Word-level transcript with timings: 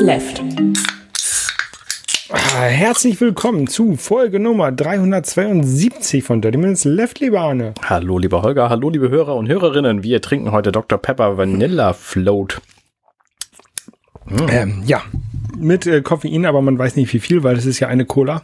Left. 0.00 0.42
Ah, 2.30 2.62
Herzlich 2.62 3.20
willkommen 3.20 3.66
zu 3.66 3.96
Folge 3.96 4.40
Nummer 4.40 4.72
372 4.72 6.24
von 6.24 6.40
Dirty 6.40 6.56
Minutes 6.56 6.84
Left, 6.84 7.20
lieber 7.20 7.40
Arne. 7.40 7.74
Hallo, 7.84 8.18
lieber 8.18 8.40
Holger, 8.40 8.70
hallo, 8.70 8.88
liebe 8.88 9.10
Hörer 9.10 9.36
und 9.36 9.48
Hörerinnen. 9.48 10.02
Wir 10.02 10.22
trinken 10.22 10.52
heute 10.52 10.72
Dr. 10.72 10.98
Pepper 10.98 11.36
Vanilla 11.36 11.92
Float. 11.92 12.62
Ähm, 14.48 14.82
ja, 14.86 15.02
mit 15.58 15.86
äh, 15.86 16.00
Koffein, 16.00 16.46
aber 16.46 16.62
man 16.62 16.78
weiß 16.78 16.96
nicht 16.96 17.12
wie 17.12 17.20
viel, 17.20 17.42
weil 17.42 17.56
es 17.56 17.66
ist 17.66 17.78
ja 17.80 17.88
eine 17.88 18.06
Cola. 18.06 18.42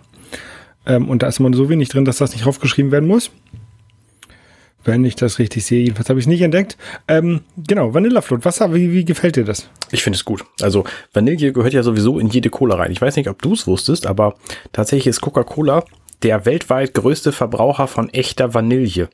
Ähm, 0.84 1.08
und 1.08 1.22
da 1.22 1.28
ist 1.28 1.40
immer 1.40 1.54
so 1.54 1.70
wenig 1.70 1.88
drin, 1.88 2.04
dass 2.04 2.18
das 2.18 2.32
nicht 2.32 2.44
draufgeschrieben 2.44 2.92
werden 2.92 3.08
muss. 3.08 3.30
Wenn 4.86 5.04
ich 5.04 5.16
das 5.16 5.40
richtig 5.40 5.64
sehe, 5.66 5.82
jedenfalls 5.82 6.08
habe 6.08 6.20
ich 6.20 6.24
es 6.26 6.28
nicht 6.28 6.42
entdeckt. 6.42 6.76
Ähm, 7.08 7.40
genau, 7.56 7.92
Vanilla 7.92 8.20
Float, 8.20 8.44
was, 8.44 8.60
wie, 8.72 8.92
wie 8.92 9.04
gefällt 9.04 9.34
dir 9.34 9.44
das? 9.44 9.68
Ich 9.90 10.02
finde 10.04 10.16
es 10.16 10.24
gut. 10.24 10.44
Also 10.62 10.84
Vanille 11.12 11.52
gehört 11.52 11.74
ja 11.74 11.82
sowieso 11.82 12.20
in 12.20 12.28
jede 12.28 12.50
Cola 12.50 12.76
rein. 12.76 12.92
Ich 12.92 13.02
weiß 13.02 13.16
nicht, 13.16 13.28
ob 13.28 13.42
du 13.42 13.54
es 13.54 13.66
wusstest, 13.66 14.06
aber 14.06 14.36
tatsächlich 14.72 15.08
ist 15.08 15.20
Coca-Cola 15.20 15.84
der 16.22 16.46
weltweit 16.46 16.94
größte 16.94 17.32
Verbraucher 17.32 17.88
von 17.88 18.08
echter 18.10 18.54
Vanille. 18.54 19.08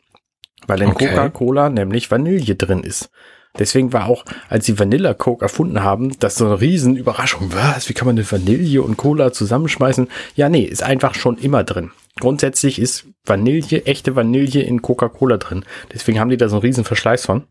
Weil 0.67 0.83
in 0.83 0.91
Okay. 0.91 1.09
Coca-Cola 1.09 1.71
nämlich 1.71 2.11
Vanille 2.11 2.55
drin 2.55 2.85
ist. 2.85 3.11
Deswegen 3.59 3.93
war 3.93 4.07
auch, 4.07 4.25
als 4.49 4.65
sie 4.65 4.79
Vanilla 4.79 5.13
Coke 5.13 5.45
erfunden 5.45 5.83
haben, 5.83 6.19
das 6.21 6.37
so 6.37 6.47
eine 6.47 6.61
riesen 6.61 6.97
Überraschung. 6.97 7.53
Was? 7.53 7.89
Wie 7.89 7.93
kann 7.93 8.07
man 8.07 8.17
eine 8.17 8.31
Vanille 8.31 8.83
und 8.83 8.97
Cola 8.97 9.33
zusammenschmeißen? 9.33 10.09
Ja, 10.37 10.49
nee, 10.49 10.63
ist 10.63 10.83
einfach 10.83 11.15
schon 11.15 11.37
immer 11.37 11.63
drin. 11.63 11.91
Grundsätzlich 12.19 12.79
ist 12.79 13.07
Vanille, 13.27 13.85
echte 13.85 14.17
Vanille 14.17 14.63
in 14.63 14.81
Coca-Cola 14.81 15.37
drin. 15.37 15.65
Deswegen 15.93 16.19
haben 16.19 16.31
die 16.31 16.39
da 16.39 16.49
so 16.49 16.57
einen 16.57 16.63
riesen 16.63 16.85
Verschleiß 16.85 17.27
von. 17.27 17.43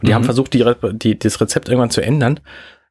Und 0.00 0.08
die 0.08 0.14
haben 0.14 0.24
versucht, 0.24 0.54
die, 0.54 0.64
die, 0.94 1.18
das 1.18 1.40
Rezept 1.40 1.68
irgendwann 1.68 1.90
zu 1.90 2.00
ändern. 2.00 2.40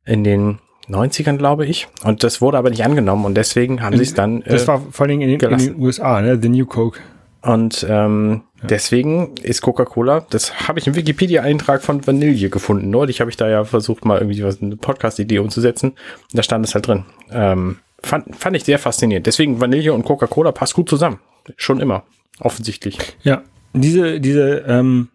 In 0.06 0.24
den 0.24 0.60
90ern, 0.90 1.38
glaube 1.38 1.66
ich. 1.66 1.88
Und 2.04 2.24
das 2.24 2.42
wurde 2.42 2.58
aber 2.58 2.70
nicht 2.70 2.86
angenommen. 2.86 3.26
Und 3.26 3.36
deswegen 3.36 3.82
haben 3.82 3.98
sie 3.98 4.04
es 4.04 4.14
dann. 4.14 4.42
Das 4.44 4.64
äh, 4.64 4.68
war 4.68 4.82
vor 4.92 5.04
allen 5.04 5.20
Dingen 5.20 5.30
in 5.30 5.38
den, 5.38 5.52
in 5.52 5.58
den 5.58 5.82
USA, 5.82 6.22
ne? 6.22 6.40
The 6.42 6.48
New 6.48 6.66
Coke. 6.66 7.00
Und 7.48 7.86
ähm, 7.90 8.42
deswegen 8.62 9.38
ist 9.38 9.62
Coca-Cola, 9.62 10.26
das 10.30 10.68
habe 10.68 10.80
ich 10.80 10.88
im 10.88 10.96
Wikipedia-Eintrag 10.96 11.82
von 11.82 12.06
Vanille 12.06 12.50
gefunden. 12.50 12.90
Neulich 12.90 13.22
habe 13.22 13.30
ich 13.30 13.38
da 13.38 13.48
ja 13.48 13.64
versucht, 13.64 14.04
mal 14.04 14.20
irgendwie 14.20 14.44
was, 14.44 14.62
eine 14.62 14.76
Podcast-Idee 14.76 15.40
umzusetzen. 15.40 15.94
Da 16.34 16.44
stand 16.44 16.66
es 16.66 16.76
halt 16.76 16.88
drin. 16.88 17.06
Ähm, 17.32 17.78
fand, 18.04 18.36
fand 18.36 18.58
ich 18.58 18.66
sehr 18.66 18.80
faszinierend. 18.80 19.28
Deswegen 19.28 19.62
Vanille 19.62 19.94
und 19.94 20.04
Coca-Cola 20.04 20.52
passt 20.52 20.74
gut 20.74 20.90
zusammen. 20.90 21.22
Schon 21.56 21.80
immer. 21.80 22.04
Offensichtlich. 22.42 22.98
Ja, 23.24 23.44
diese, 23.72 24.20
diese, 24.20 24.66
ähm, 24.68 25.08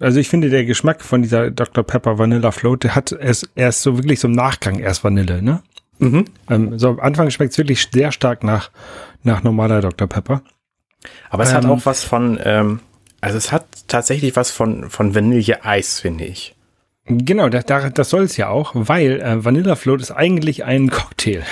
also 0.00 0.20
ich 0.20 0.28
finde, 0.28 0.50
der 0.50 0.66
Geschmack 0.66 1.00
von 1.00 1.22
dieser 1.22 1.50
Dr. 1.50 1.82
Pepper 1.82 2.18
Vanilla 2.18 2.50
Float, 2.50 2.84
der 2.84 2.94
hat 2.94 3.12
erst, 3.12 3.48
erst 3.54 3.80
so 3.80 3.96
wirklich 3.96 4.20
so 4.20 4.28
im 4.28 4.34
Nachgang 4.34 4.80
erst 4.80 5.02
Vanille, 5.02 5.40
ne? 5.40 5.62
Mhm. 5.98 6.26
Ähm, 6.50 6.78
so 6.78 6.90
am 6.90 7.00
Anfang 7.00 7.30
schmeckt 7.30 7.52
es 7.52 7.58
wirklich 7.58 7.88
sehr 7.90 8.12
stark 8.12 8.44
nach, 8.44 8.70
nach 9.22 9.42
normaler 9.42 9.80
Dr. 9.80 10.06
Pepper. 10.06 10.42
Aber 11.30 11.42
es 11.42 11.52
hat 11.54 11.64
Ähm. 11.64 11.70
auch 11.70 11.86
was 11.86 12.04
von, 12.04 12.38
ähm, 12.42 12.80
also 13.20 13.36
es 13.36 13.52
hat 13.52 13.66
tatsächlich 13.88 14.36
was 14.36 14.50
von, 14.50 14.90
von 14.90 15.14
Vanille-Eis, 15.14 16.00
finde 16.00 16.24
ich. 16.24 16.54
Genau, 17.10 17.48
das, 17.48 17.64
das, 17.64 18.10
soll 18.10 18.24
es 18.24 18.36
ja 18.36 18.48
auch, 18.48 18.72
weil 18.74 19.22
äh, 19.22 19.42
Vanilla 19.42 19.76
Float 19.76 20.02
ist 20.02 20.10
eigentlich 20.10 20.64
ein 20.64 20.90
Cocktail, 20.90 21.42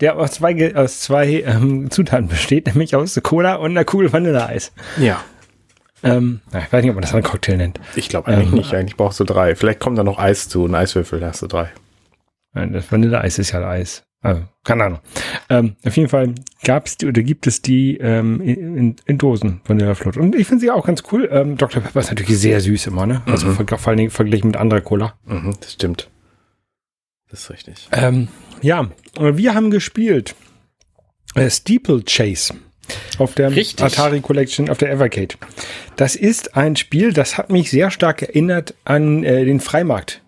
der 0.00 0.16
aus 0.16 0.32
zwei, 0.32 0.76
aus 0.76 1.00
zwei 1.00 1.42
ähm, 1.44 1.90
Zutaten 1.90 2.28
besteht, 2.28 2.66
nämlich 2.66 2.94
aus 2.94 3.18
Cola 3.22 3.56
und 3.56 3.72
einer 3.72 3.84
Kugel 3.84 4.12
Vanilleeis. 4.12 4.72
Ja. 4.98 5.20
Ähm, 6.04 6.40
ich 6.50 6.72
weiß 6.72 6.82
nicht, 6.82 6.90
ob 6.90 6.94
man 6.94 7.02
das 7.02 7.12
einen 7.12 7.24
Cocktail 7.24 7.56
nennt. 7.56 7.80
Ich 7.96 8.08
glaube 8.08 8.28
eigentlich 8.28 8.48
Ähm. 8.50 8.54
nicht. 8.54 8.72
Eigentlich 8.72 8.96
brauchst 8.96 9.18
du 9.18 9.24
drei. 9.24 9.56
Vielleicht 9.56 9.80
kommt 9.80 9.98
da 9.98 10.04
noch 10.04 10.18
Eis 10.18 10.48
zu, 10.48 10.64
ein 10.64 10.74
Eiswürfel, 10.74 11.18
da 11.18 11.28
hast 11.28 11.42
du 11.42 11.46
drei. 11.48 11.68
Das 12.54 12.90
Vanilleeis 12.90 13.38
ist 13.38 13.50
ja 13.50 13.68
Eis. 13.68 14.04
Also, 14.22 14.42
keine 14.64 14.84
Ahnung. 14.84 15.00
Ähm, 15.48 15.76
auf 15.84 15.96
jeden 15.96 16.10
Fall 16.10 16.34
gab 16.62 16.86
es 16.86 16.98
die 16.98 17.06
oder 17.06 17.22
gibt 17.22 17.46
es 17.46 17.62
die 17.62 17.96
ähm, 17.96 18.40
in, 18.42 18.96
in, 19.06 19.18
Dosen 19.18 19.62
Vanilla 19.64 19.94
Float. 19.94 20.18
Und 20.18 20.34
ich 20.34 20.46
finde 20.46 20.60
sie 20.60 20.70
auch 20.70 20.86
ganz 20.86 21.02
cool. 21.10 21.28
Ähm, 21.32 21.56
Dr. 21.56 21.82
Pepper 21.82 22.00
ist 22.00 22.10
natürlich 22.10 22.38
sehr 22.38 22.60
süß 22.60 22.88
immer, 22.88 23.06
ne? 23.06 23.22
Also 23.26 23.50
ver 23.52 23.66
vor 23.78 23.88
allen 23.88 23.96
Dingen 23.96 24.10
verglichen 24.10 24.48
mit 24.48 24.56
anderer 24.58 24.82
Cola. 24.82 25.14
Mhm, 25.24 25.56
das 25.60 25.72
stimmt. 25.72 26.10
Das 27.30 27.40
ist 27.40 27.50
richtig. 27.50 27.88
Ähm, 27.92 28.28
ja, 28.60 28.90
wir 29.18 29.54
haben 29.54 29.70
gespielt 29.70 30.34
äh, 31.34 31.48
Steeplechase 31.48 32.54
auf 33.18 33.34
der 33.34 33.54
Richtig. 33.54 33.84
Atari 33.84 34.20
Collection 34.20 34.68
auf 34.68 34.78
der 34.78 34.90
Evercade. 34.90 35.36
Das 35.96 36.16
ist 36.16 36.56
ein 36.56 36.76
Spiel, 36.76 37.12
das 37.12 37.38
hat 37.38 37.50
mich 37.50 37.70
sehr 37.70 37.90
stark 37.90 38.22
erinnert 38.22 38.74
an 38.84 39.22
äh, 39.22 39.44
den 39.44 39.60
Freimarkt. 39.60 40.22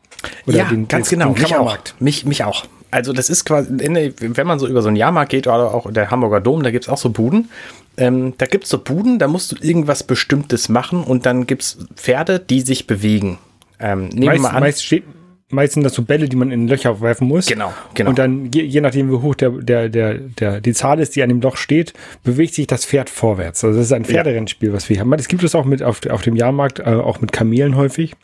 ja, 0.47 0.71
ganz 0.89 1.09
den, 1.09 1.19
genau. 1.19 1.35
Den 1.35 1.43
mich 1.43 1.57
auch. 1.57 1.79
Mich, 1.99 2.25
mich 2.25 2.45
auch. 2.45 2.67
Also 2.93 3.15
das 3.15 3.31
ist 3.31 3.47
quasi, 3.47 3.69
wenn 3.71 4.47
man 4.47 4.59
so 4.59 4.69
über 4.69 4.83
so 4.83 4.89
einen 4.89 4.99
Jahrmarkt 4.99 5.31
geht 5.31 5.47
oder 5.47 5.73
auch 5.75 5.91
der 5.91 6.11
Hamburger 6.11 6.43
Dom, 6.43 6.63
da 6.63 6.71
gibt's 6.71 6.91
auch 6.91 6.99
so 6.99 7.09
Buden. 7.09 7.49
Ähm, 7.97 8.35
da 8.37 8.45
gibt's 8.45 8.69
so 8.69 8.79
Buden, 8.79 9.19
da 9.19 9.29
musst 9.29 9.53
du 9.53 9.57
irgendwas 9.67 10.03
Bestimmtes 10.03 10.69
machen 10.69 11.03
und 11.03 11.25
dann 11.25 11.47
gibt's 11.47 11.79
Pferde, 11.97 12.39
die 12.39 12.61
sich 12.61 12.87
bewegen. 12.87 13.39
Ähm, 13.81 14.09
nehmen 14.09 14.21
wir 14.21 14.29
Meist, 14.29 14.43
mal 14.43 14.49
an. 14.51 14.61
meist, 14.61 14.85
steht, 14.85 15.05
meist 15.49 15.73
sind 15.73 15.85
das 15.85 15.95
so 15.95 16.03
Bälle, 16.03 16.29
die 16.29 16.37
man 16.37 16.51
in 16.51 16.69
Löcher 16.69 17.01
werfen 17.01 17.29
muss. 17.29 17.47
Genau, 17.47 17.73
genau. 17.95 18.11
Und 18.11 18.19
dann, 18.19 18.51
je, 18.53 18.63
je 18.63 18.83
nachdem, 18.83 19.11
wie 19.11 19.17
hoch 19.17 19.35
der, 19.37 19.51
der, 19.51 19.89
der, 19.89 20.19
der, 20.19 20.61
die 20.61 20.73
Zahl 20.75 21.01
ist, 21.01 21.17
die 21.17 21.23
an 21.23 21.31
dem 21.31 21.41
Loch 21.41 21.57
steht, 21.57 21.95
bewegt 22.25 22.53
sich 22.53 22.67
das 22.67 22.85
Pferd 22.85 23.09
vorwärts. 23.09 23.65
Also 23.65 23.79
das 23.79 23.87
ist 23.87 23.93
ein 23.93 24.05
Pferderennspiel, 24.05 24.73
was 24.75 24.91
wir 24.91 25.01
haben. 25.01 25.11
Das 25.13 25.29
gibt 25.29 25.43
es 25.45 25.55
auch 25.55 25.65
mit 25.65 25.83
auf, 25.83 26.05
auf 26.11 26.21
dem 26.21 26.37
Jahrmarkt, 26.37 26.79
äh, 26.81 26.85
auch 26.85 27.23
mit 27.23 27.33
Kamelen 27.33 27.75
häufig. 27.77 28.15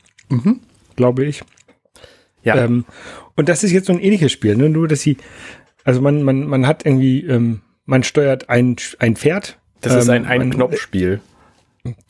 Glaube 0.96 1.24
ich. 1.24 1.42
Ja, 2.48 2.64
Ähm, 2.64 2.84
und 3.36 3.48
das 3.48 3.62
ist 3.64 3.72
jetzt 3.72 3.86
so 3.86 3.92
ein 3.92 4.00
ähnliches 4.00 4.32
Spiel, 4.32 4.56
ne? 4.56 4.68
nur 4.68 4.88
dass 4.88 5.00
sie, 5.00 5.16
also 5.84 6.00
man, 6.00 6.22
man, 6.22 6.46
man 6.46 6.66
hat 6.66 6.84
irgendwie, 6.84 7.24
ähm, 7.24 7.60
man 7.86 8.02
steuert 8.02 8.48
ein, 8.48 8.76
ein 8.98 9.16
Pferd. 9.16 9.58
das 9.80 9.94
ist 9.94 10.08
ein 10.08 10.24
ähm, 10.24 10.28
ein 10.30 10.38
man- 10.40 10.50
Knopfspiel. 10.50 11.20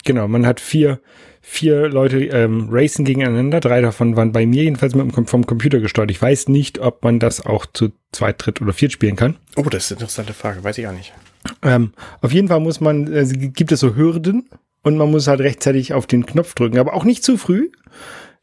Genau, 0.03 0.27
man 0.27 0.45
hat 0.45 0.59
vier, 0.59 0.99
vier 1.41 1.87
Leute 1.87 2.25
ähm, 2.25 2.67
racen 2.69 3.05
gegeneinander. 3.05 3.59
Drei 3.61 3.79
davon 3.79 4.15
waren 4.17 4.31
bei 4.33 4.45
mir 4.45 4.63
jedenfalls 4.63 4.93
mit 4.95 5.15
dem, 5.15 5.25
vom 5.27 5.45
Computer 5.45 5.79
gesteuert. 5.79 6.11
Ich 6.11 6.21
weiß 6.21 6.49
nicht, 6.49 6.79
ob 6.79 7.03
man 7.03 7.19
das 7.19 7.45
auch 7.45 7.65
zu 7.71 7.91
zweit, 8.11 8.43
dritt 8.45 8.61
oder 8.61 8.73
viert 8.73 8.91
spielen 8.91 9.15
kann. 9.15 9.37
Oh, 9.55 9.61
das 9.63 9.85
ist 9.85 9.91
eine 9.91 9.99
interessante 10.01 10.33
Frage. 10.33 10.63
Weiß 10.63 10.77
ich 10.79 10.87
auch 10.87 10.91
nicht. 10.91 11.13
Ähm, 11.63 11.93
auf 12.21 12.33
jeden 12.33 12.49
Fall 12.49 12.59
muss 12.59 12.81
man, 12.81 13.13
äh, 13.13 13.25
gibt 13.25 13.71
es 13.71 13.79
so 13.79 13.95
Hürden 13.95 14.49
und 14.83 14.97
man 14.97 15.09
muss 15.11 15.27
halt 15.27 15.39
rechtzeitig 15.39 15.93
auf 15.93 16.07
den 16.07 16.25
Knopf 16.25 16.55
drücken, 16.55 16.77
aber 16.79 16.93
auch 16.93 17.05
nicht 17.05 17.23
zu 17.23 17.37
früh, 17.37 17.69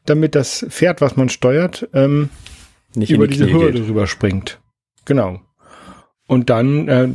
damit 0.09 0.35
das 0.35 0.65
Pferd, 0.69 1.01
was 1.01 1.15
man 1.15 1.29
steuert, 1.29 1.87
ähm, 1.93 2.29
Nicht 2.95 3.11
über 3.11 3.27
die 3.27 3.33
diese 3.33 3.45
Knie 3.47 3.53
Hürde 3.61 3.79
geht. 3.79 3.89
rüberspringt. 3.89 4.59
Genau. 5.05 5.39
Und 6.27 6.49
dann, 6.49 6.87
äh, 6.89 7.07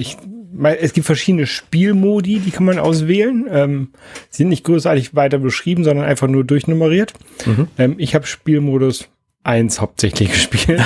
ich, 0.00 0.16
mal- 0.52 0.76
es 0.80 0.92
gibt 0.92 1.06
verschiedene 1.06 1.46
Spielmodi, 1.46 2.40
die 2.40 2.50
kann 2.50 2.64
man 2.64 2.78
auswählen. 2.78 3.46
Ähm, 3.48 3.88
sie 4.30 4.38
sind 4.38 4.48
nicht 4.48 4.64
großartig 4.64 5.14
weiter 5.14 5.38
beschrieben, 5.38 5.84
sondern 5.84 6.04
einfach 6.04 6.26
nur 6.28 6.42
durchnummeriert. 6.44 7.12
Mhm. 7.46 7.68
Ähm, 7.78 7.94
ich 7.98 8.14
habe 8.14 8.26
Spielmodus 8.26 9.08
1 9.44 9.80
hauptsächlich 9.80 10.32
gespielt. 10.32 10.82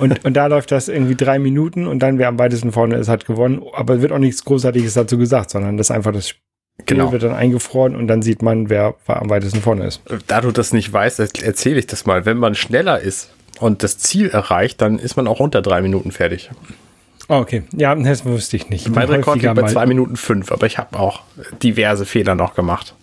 und, 0.00 0.24
und 0.24 0.34
da 0.34 0.46
läuft 0.46 0.72
das 0.72 0.88
irgendwie 0.88 1.14
drei 1.16 1.38
Minuten 1.38 1.86
und 1.86 1.98
dann, 1.98 2.16
wer 2.18 2.28
am 2.28 2.38
weitesten 2.38 2.72
vorne 2.72 2.96
ist, 2.96 3.08
hat 3.08 3.26
gewonnen. 3.26 3.62
Aber 3.74 3.96
es 3.96 4.00
wird 4.00 4.12
auch 4.12 4.18
nichts 4.18 4.44
Großartiges 4.46 4.94
dazu 4.94 5.18
gesagt, 5.18 5.50
sondern 5.50 5.76
das 5.76 5.88
ist 5.88 5.90
einfach 5.90 6.12
das 6.12 6.30
Spiel 6.30 6.40
Genau. 6.86 7.12
wird 7.12 7.22
dann 7.22 7.34
eingefroren 7.34 7.96
und 7.96 8.08
dann 8.08 8.22
sieht 8.22 8.42
man, 8.42 8.68
wer, 8.70 8.94
am 9.06 9.30
weitesten 9.30 9.60
vorne 9.60 9.86
ist. 9.86 10.02
Da 10.26 10.40
du 10.40 10.50
das 10.50 10.72
nicht 10.72 10.92
weißt, 10.92 11.20
erzähle 11.42 11.78
ich 11.78 11.86
das 11.86 12.06
mal. 12.06 12.26
Wenn 12.26 12.38
man 12.38 12.54
schneller 12.54 13.00
ist 13.00 13.30
und 13.58 13.82
das 13.82 13.98
Ziel 13.98 14.28
erreicht, 14.30 14.80
dann 14.80 14.98
ist 14.98 15.16
man 15.16 15.26
auch 15.26 15.40
unter 15.40 15.62
drei 15.62 15.82
Minuten 15.82 16.12
fertig. 16.12 16.50
Ah, 17.28 17.38
okay. 17.38 17.62
Ja, 17.76 17.94
das 17.94 18.24
wusste 18.24 18.56
ich 18.56 18.70
nicht. 18.70 18.86
Ich 18.86 18.92
Mein 18.92 19.08
Rekord 19.08 19.40
liegt 19.40 19.54
bei 19.54 19.62
zwei 19.68 19.86
Minuten 19.86 20.16
fünf, 20.16 20.50
aber 20.50 20.66
ich 20.66 20.78
habe 20.78 20.98
auch 20.98 21.22
diverse 21.62 22.04
Fehler 22.04 22.34
noch 22.34 22.54
gemacht. 22.54 22.94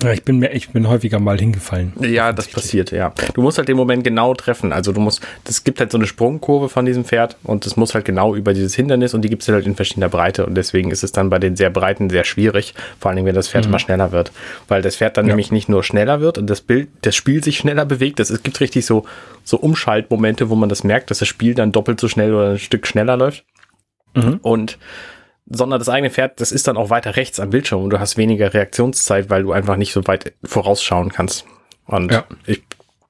Ja, 0.00 0.12
ich 0.12 0.22
bin 0.22 0.38
mir, 0.38 0.52
ich 0.52 0.68
bin 0.70 0.88
häufiger 0.88 1.18
mal 1.18 1.38
hingefallen. 1.38 1.92
Ja, 2.00 2.32
das 2.32 2.46
passiert, 2.46 2.92
ja. 2.92 3.12
Du 3.34 3.42
musst 3.42 3.58
halt 3.58 3.66
den 3.68 3.76
Moment 3.76 4.04
genau 4.04 4.32
treffen. 4.32 4.72
Also 4.72 4.92
du 4.92 5.00
musst, 5.00 5.26
das 5.42 5.64
gibt 5.64 5.80
halt 5.80 5.90
so 5.90 5.98
eine 5.98 6.06
Sprungkurve 6.06 6.68
von 6.68 6.86
diesem 6.86 7.04
Pferd 7.04 7.36
und 7.42 7.66
das 7.66 7.76
muss 7.76 7.94
halt 7.96 8.04
genau 8.04 8.36
über 8.36 8.54
dieses 8.54 8.76
Hindernis 8.76 9.12
und 9.14 9.22
die 9.22 9.28
gibt 9.28 9.42
es 9.42 9.48
halt 9.48 9.66
in 9.66 9.74
verschiedener 9.74 10.08
Breite 10.08 10.46
und 10.46 10.54
deswegen 10.54 10.92
ist 10.92 11.02
es 11.02 11.10
dann 11.10 11.30
bei 11.30 11.40
den 11.40 11.56
sehr 11.56 11.70
breiten 11.70 12.10
sehr 12.10 12.22
schwierig, 12.22 12.74
vor 13.00 13.08
allen 13.08 13.16
Dingen, 13.16 13.26
wenn 13.26 13.34
das 13.34 13.48
Pferd 13.48 13.66
immer 13.66 13.80
schneller 13.80 14.12
wird. 14.12 14.30
Weil 14.68 14.82
das 14.82 14.94
Pferd 14.96 15.16
dann 15.16 15.26
Ja. 15.26 15.30
nämlich 15.32 15.50
nicht 15.50 15.68
nur 15.68 15.82
schneller 15.82 16.20
wird 16.20 16.38
und 16.38 16.48
das 16.48 16.60
Bild, 16.60 16.88
das 17.02 17.16
Spiel 17.16 17.42
sich 17.42 17.58
schneller 17.58 17.84
bewegt. 17.84 18.20
Das, 18.20 18.30
es 18.30 18.44
gibt 18.44 18.60
richtig 18.60 18.86
so, 18.86 19.04
so 19.42 19.56
Umschaltmomente, 19.58 20.48
wo 20.48 20.54
man 20.54 20.68
das 20.68 20.84
merkt, 20.84 21.10
dass 21.10 21.18
das 21.18 21.26
Spiel 21.28 21.54
dann 21.54 21.72
doppelt 21.72 21.98
so 21.98 22.06
schnell 22.06 22.32
oder 22.34 22.50
ein 22.50 22.58
Stück 22.60 22.86
schneller 22.86 23.16
läuft. 23.16 23.44
Mhm. 24.14 24.38
Und 24.42 24.78
sondern 25.50 25.78
das 25.78 25.88
eigene 25.88 26.10
Pferd, 26.10 26.40
das 26.40 26.52
ist 26.52 26.68
dann 26.68 26.76
auch 26.76 26.90
weiter 26.90 27.16
rechts 27.16 27.40
am 27.40 27.50
Bildschirm 27.50 27.82
und 27.84 27.90
du 27.90 28.00
hast 28.00 28.16
weniger 28.16 28.52
Reaktionszeit, 28.54 29.30
weil 29.30 29.42
du 29.42 29.52
einfach 29.52 29.76
nicht 29.76 29.92
so 29.92 30.06
weit 30.06 30.32
vorausschauen 30.44 31.10
kannst. 31.10 31.44
Und 31.86 32.12
Ja. 32.12 32.24
ich 32.46 32.62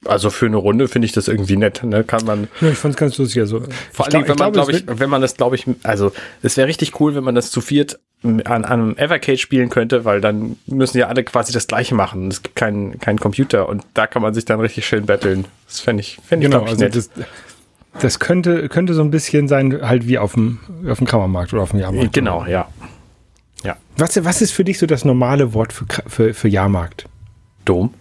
Also 0.06 0.30
für 0.30 0.46
eine 0.46 0.56
Runde 0.58 0.86
finde 0.86 1.06
ich 1.06 1.12
das 1.12 1.26
irgendwie 1.26 1.56
nett. 1.56 1.82
Ne? 1.82 2.04
Kann 2.04 2.24
man. 2.24 2.46
Ja, 2.60 2.68
ich 2.68 2.78
fand 2.78 2.94
es 2.94 2.98
ganz 2.98 3.18
lustig. 3.18 3.40
Also, 3.40 3.64
vor 3.92 4.06
allem, 4.06 4.28
wenn 4.28 4.36
man, 4.36 4.52
glaube 4.52 4.70
ich, 4.70 4.84
wenn 4.86 5.10
man 5.10 5.20
das, 5.20 5.36
glaube 5.36 5.56
ich, 5.56 5.66
also 5.82 6.12
es 6.40 6.56
wäre 6.56 6.68
richtig 6.68 7.00
cool, 7.00 7.16
wenn 7.16 7.24
man 7.24 7.34
das 7.34 7.50
zu 7.50 7.60
viert 7.60 7.98
an, 8.22 8.40
an 8.44 8.64
einem 8.64 8.96
Evercade 8.96 9.38
spielen 9.38 9.70
könnte, 9.70 10.04
weil 10.04 10.20
dann 10.20 10.56
müssen 10.66 10.98
ja 10.98 11.08
alle 11.08 11.24
quasi 11.24 11.52
das 11.52 11.66
gleiche 11.66 11.96
machen. 11.96 12.28
Es 12.28 12.42
gibt 12.44 12.54
keinen 12.54 13.00
keinen 13.00 13.18
Computer 13.18 13.68
und 13.68 13.84
da 13.94 14.06
kann 14.06 14.22
man 14.22 14.34
sich 14.34 14.44
dann 14.44 14.60
richtig 14.60 14.86
schön 14.86 15.04
betteln. 15.04 15.46
Das 15.66 15.80
fände 15.80 16.00
ich, 16.02 16.18
fände 16.24 16.46
genau, 16.48 16.62
ich, 16.62 16.70
also 16.70 16.84
nett. 16.84 16.94
Das, 16.94 17.10
das 18.00 18.18
könnte, 18.18 18.68
könnte 18.68 18.94
so 18.94 19.02
ein 19.02 19.10
bisschen 19.10 19.48
sein, 19.48 19.80
halt 19.82 20.06
wie 20.06 20.18
auf 20.18 20.34
dem, 20.34 20.58
auf 20.88 20.98
dem 20.98 21.06
Kammermarkt 21.06 21.52
oder 21.52 21.62
auf 21.62 21.70
dem 21.70 21.80
Jahrmarkt. 21.80 22.12
Genau, 22.12 22.44
ja. 22.46 22.68
Ja. 23.64 23.76
Was, 23.96 24.22
was 24.24 24.40
ist 24.42 24.52
für 24.52 24.64
dich 24.64 24.78
so 24.78 24.86
das 24.86 25.04
normale 25.04 25.52
Wort 25.54 25.72
für, 25.72 25.86
für, 26.06 26.34
für 26.34 26.48
Jahrmarkt? 26.48 27.06
Dom. 27.64 27.92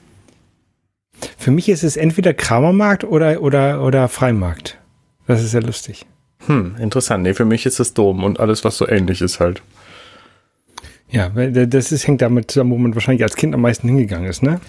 Für 1.38 1.52
mich 1.52 1.68
ist 1.70 1.84
es 1.84 1.98
entweder 1.98 2.34
Kramermarkt 2.34 3.04
oder, 3.04 3.42
oder, 3.42 3.84
oder 3.84 4.08
Freimarkt. 4.08 4.78
Das 5.26 5.44
ist 5.44 5.52
sehr 5.52 5.64
lustig. 5.64 6.06
Hm, 6.46 6.76
interessant. 6.80 7.24
Nee, 7.24 7.34
für 7.34 7.46
mich 7.46 7.66
ist 7.66 7.80
es 7.80 7.94
Dom 7.94 8.24
und 8.24 8.40
alles, 8.40 8.64
was 8.64 8.78
so 8.78 8.88
ähnlich 8.88 9.22
ist 9.22 9.40
halt. 9.40 9.62
Ja, 11.10 11.30
das 11.30 11.92
ist, 11.92 12.06
hängt 12.06 12.22
damit 12.22 12.52
zusammen, 12.52 12.72
wo 12.72 12.78
man 12.78 12.94
wahrscheinlich 12.94 13.24
als 13.24 13.36
Kind 13.36 13.54
am 13.54 13.62
meisten 13.62 13.88
hingegangen 13.88 14.30
ist, 14.30 14.44
ne? 14.44 14.60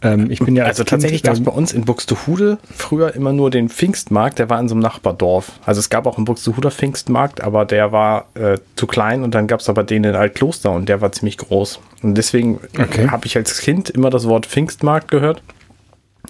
Ähm, 0.00 0.30
ich 0.30 0.38
bin 0.38 0.54
ja 0.54 0.64
also 0.64 0.84
tatsächlich 0.84 1.22
gab 1.22 1.34
es 1.34 1.40
ähm, 1.40 1.44
bei 1.44 1.52
uns 1.52 1.72
in 1.72 1.84
Buxtehude 1.84 2.58
früher 2.70 3.14
immer 3.14 3.32
nur 3.32 3.50
den 3.50 3.68
Pfingstmarkt, 3.68 4.38
der 4.38 4.48
war 4.48 4.60
in 4.60 4.68
so 4.68 4.74
einem 4.74 4.82
Nachbardorf. 4.82 5.58
Also 5.64 5.80
es 5.80 5.90
gab 5.90 6.06
auch 6.06 6.16
einen 6.16 6.24
Buxtehuder 6.24 6.70
Pfingstmarkt, 6.70 7.40
aber 7.40 7.64
der 7.64 7.90
war 7.90 8.26
äh, 8.34 8.58
zu 8.76 8.86
klein 8.86 9.24
und 9.24 9.34
dann 9.34 9.48
gab 9.48 9.60
es 9.60 9.68
aber 9.68 9.82
den 9.82 10.04
in 10.04 10.14
Altkloster 10.14 10.70
und 10.70 10.88
der 10.88 11.00
war 11.00 11.10
ziemlich 11.10 11.36
groß. 11.38 11.80
Und 12.02 12.14
deswegen 12.14 12.60
okay. 12.78 13.08
habe 13.08 13.26
ich 13.26 13.36
als 13.36 13.58
Kind 13.58 13.90
immer 13.90 14.10
das 14.10 14.28
Wort 14.28 14.46
Pfingstmarkt 14.46 15.10
gehört, 15.10 15.42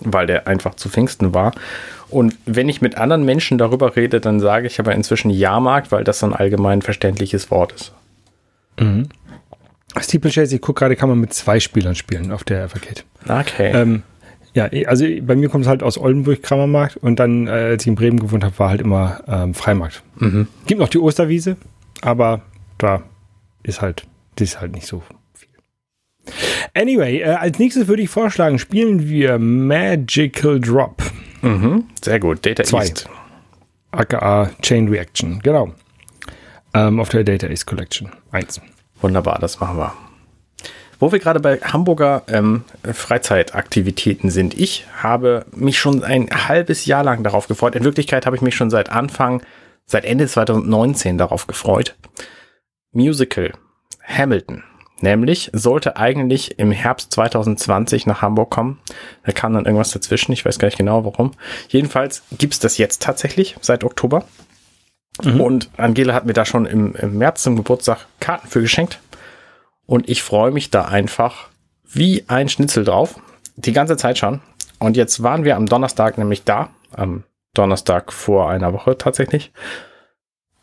weil 0.01 0.27
der 0.27 0.47
einfach 0.47 0.75
zu 0.75 0.89
Pfingsten 0.89 1.35
war. 1.35 1.53
Und 2.09 2.37
wenn 2.47 2.71
ich 2.71 2.81
mit 2.81 2.97
anderen 2.97 3.25
Menschen 3.25 3.59
darüber 3.59 3.97
rede, 3.97 4.21
dann 4.21 4.41
sage 4.41 4.67
ich 4.67 4.81
aber 4.81 4.95
inzwischen 4.95 5.31
Jahrmarkt, 5.31 5.93
weil 5.93 6.05
das 6.05 6.21
so 6.21 6.27
ein 6.27 6.33
allgemein 6.33 6.81
verständliches 6.81 7.51
Wort 7.51 7.73
ist. 7.73 7.93
Mhm. 8.81 9.09
Steeplechase, 9.99 10.55
ich 10.57 10.61
gucke 10.61 10.81
gerade, 10.81 10.97
kann 10.97 11.09
man 11.09 11.19
mit 11.19 11.33
zwei 11.33 11.61
Spielern 11.61 11.95
spielen 11.95 12.31
auf 12.33 12.45
der 12.45 12.65
Evercade. 12.65 13.03
Okay. 13.27 13.73
Ähm, 13.75 14.03
ja, 14.55 14.69
also 14.87 15.07
bei 15.23 15.37
mir 15.37 15.49
kommt 15.49 15.65
es 15.65 15.69
halt 15.69 15.83
aus 15.83 15.99
Oldenburg, 15.99 16.43
Kramermarkt 16.43 16.97
und 16.97 17.19
dann, 17.19 17.47
äh, 17.47 17.51
als 17.51 17.83
ich 17.83 17.89
in 17.89 17.95
Bremen 17.95 18.19
gewohnt 18.19 18.45
habe, 18.45 18.59
war 18.59 18.71
halt 18.71 18.81
immer 18.81 19.21
ähm, 19.29 19.55
Freimarkt. 19.55 20.03
Mhm. 20.17 20.49
Gibt 20.67 20.81
noch 20.81 20.89
die 20.89 20.99
Osterwiese, 20.99 21.57
aber 22.01 22.43
da 22.79 23.03
ist 23.63 23.81
halt, 23.81 24.07
das 24.37 24.49
ist 24.49 24.61
halt 24.61 24.73
nicht 24.73 24.87
so 24.87 25.01
viel. 25.01 25.17
Anyway, 26.75 27.21
äh, 27.21 27.25
als 27.25 27.59
nächstes 27.59 27.89
würde 27.89 28.03
ich 28.03 28.11
vorschlagen, 28.11 28.59
spielen 28.59 29.09
wir 29.09 29.39
Magical 29.39 30.61
Drop. 30.61 31.03
Mhm, 31.43 31.85
sehr 32.03 32.19
gut, 32.21 32.45
Data 32.45 32.65
Zwei. 32.65 32.83
East. 32.83 33.09
aka 33.93 34.51
Chain 34.63 34.89
Reaction, 34.89 35.41
genau. 35.43 35.73
Ähm, 36.75 37.01
auf 37.01 37.09
der 37.09 37.25
Data 37.25 37.47
East 37.47 37.67
Collection 37.67 38.11
1. 38.33 38.61
Wunderbar, 39.01 39.39
das 39.39 39.61
machen 39.61 39.79
wir. 39.79 39.95
Wo 41.01 41.13
wir 41.13 41.21
gerade 41.21 41.39
bei 41.39 41.59
Hamburger 41.59 42.23
ähm, 42.27 42.65
Freizeitaktivitäten 42.83 44.31
sind. 44.31 44.59
Ich 44.59 44.87
habe 45.01 45.47
mich 45.55 45.79
schon 45.79 46.03
ein 46.03 46.29
halbes 46.31 46.87
Jahr 46.87 47.05
lang 47.05 47.23
darauf 47.23 47.47
gefreut. 47.47 47.77
In 47.77 47.85
Wirklichkeit 47.85 48.27
habe 48.27 48.35
ich 48.35 48.43
mich 48.43 48.57
schon 48.57 48.71
seit 48.71 48.91
Anfang, 48.91 49.43
seit 49.87 50.05
Ende 50.05 50.27
2019 50.27 51.17
darauf 51.17 51.47
gefreut. 51.47 51.95
Musical 52.91 53.53
Hamilton. 54.03 54.65
Nämlich 55.01 55.51
sollte 55.53 55.97
eigentlich 55.97 56.59
im 56.59 56.73
Herbst 56.73 57.13
2020 57.13 58.07
nach 58.07 58.21
Hamburg 58.21 58.51
kommen. 58.51 58.81
Da 59.25 59.31
kam 59.31 59.55
dann 59.55 59.65
irgendwas 59.65 59.93
dazwischen. 59.93 60.33
Ich 60.33 60.45
weiß 60.45 60.59
gar 60.59 60.67
nicht 60.67 60.79
genau 60.79 61.05
warum. 61.05 61.33
Jedenfalls 61.69 62.25
gibt's 62.37 62.59
das 62.59 62.79
jetzt 62.79 63.03
tatsächlich 63.03 63.57
seit 63.61 63.85
Oktober. 63.85 64.25
Mhm. 65.23 65.41
Und 65.41 65.71
Angela 65.77 66.15
hat 66.15 66.27
mir 66.27 66.33
da 66.33 66.45
schon 66.45 66.67
im, 66.67 66.95
im 66.95 67.19
März 67.19 67.43
zum 67.43 67.57
Geburtstag 67.57 68.07
Karten 68.21 68.49
für 68.49 68.61
geschenkt. 68.61 69.01
Und 69.87 70.09
ich 70.09 70.23
freue 70.23 70.51
mich 70.51 70.71
da 70.71 70.85
einfach 70.85 71.49
wie 71.85 72.25
ein 72.29 72.49
Schnitzel 72.49 72.85
drauf. 72.85 73.19
Die 73.57 73.73
ganze 73.73 73.97
Zeit 73.97 74.19
schon. 74.19 74.41
Und 74.79 74.97
jetzt 74.97 75.23
waren 75.23 75.45
wir 75.45 75.57
am 75.57 75.67
Donnerstag 75.67 76.19
nämlich 76.19 76.45
da. 76.45 76.71
Am 76.93 77.25
Donnerstag 77.55 78.13
vor 78.13 78.51
einer 78.51 78.73
Woche 78.73 78.97
tatsächlich. 78.97 79.53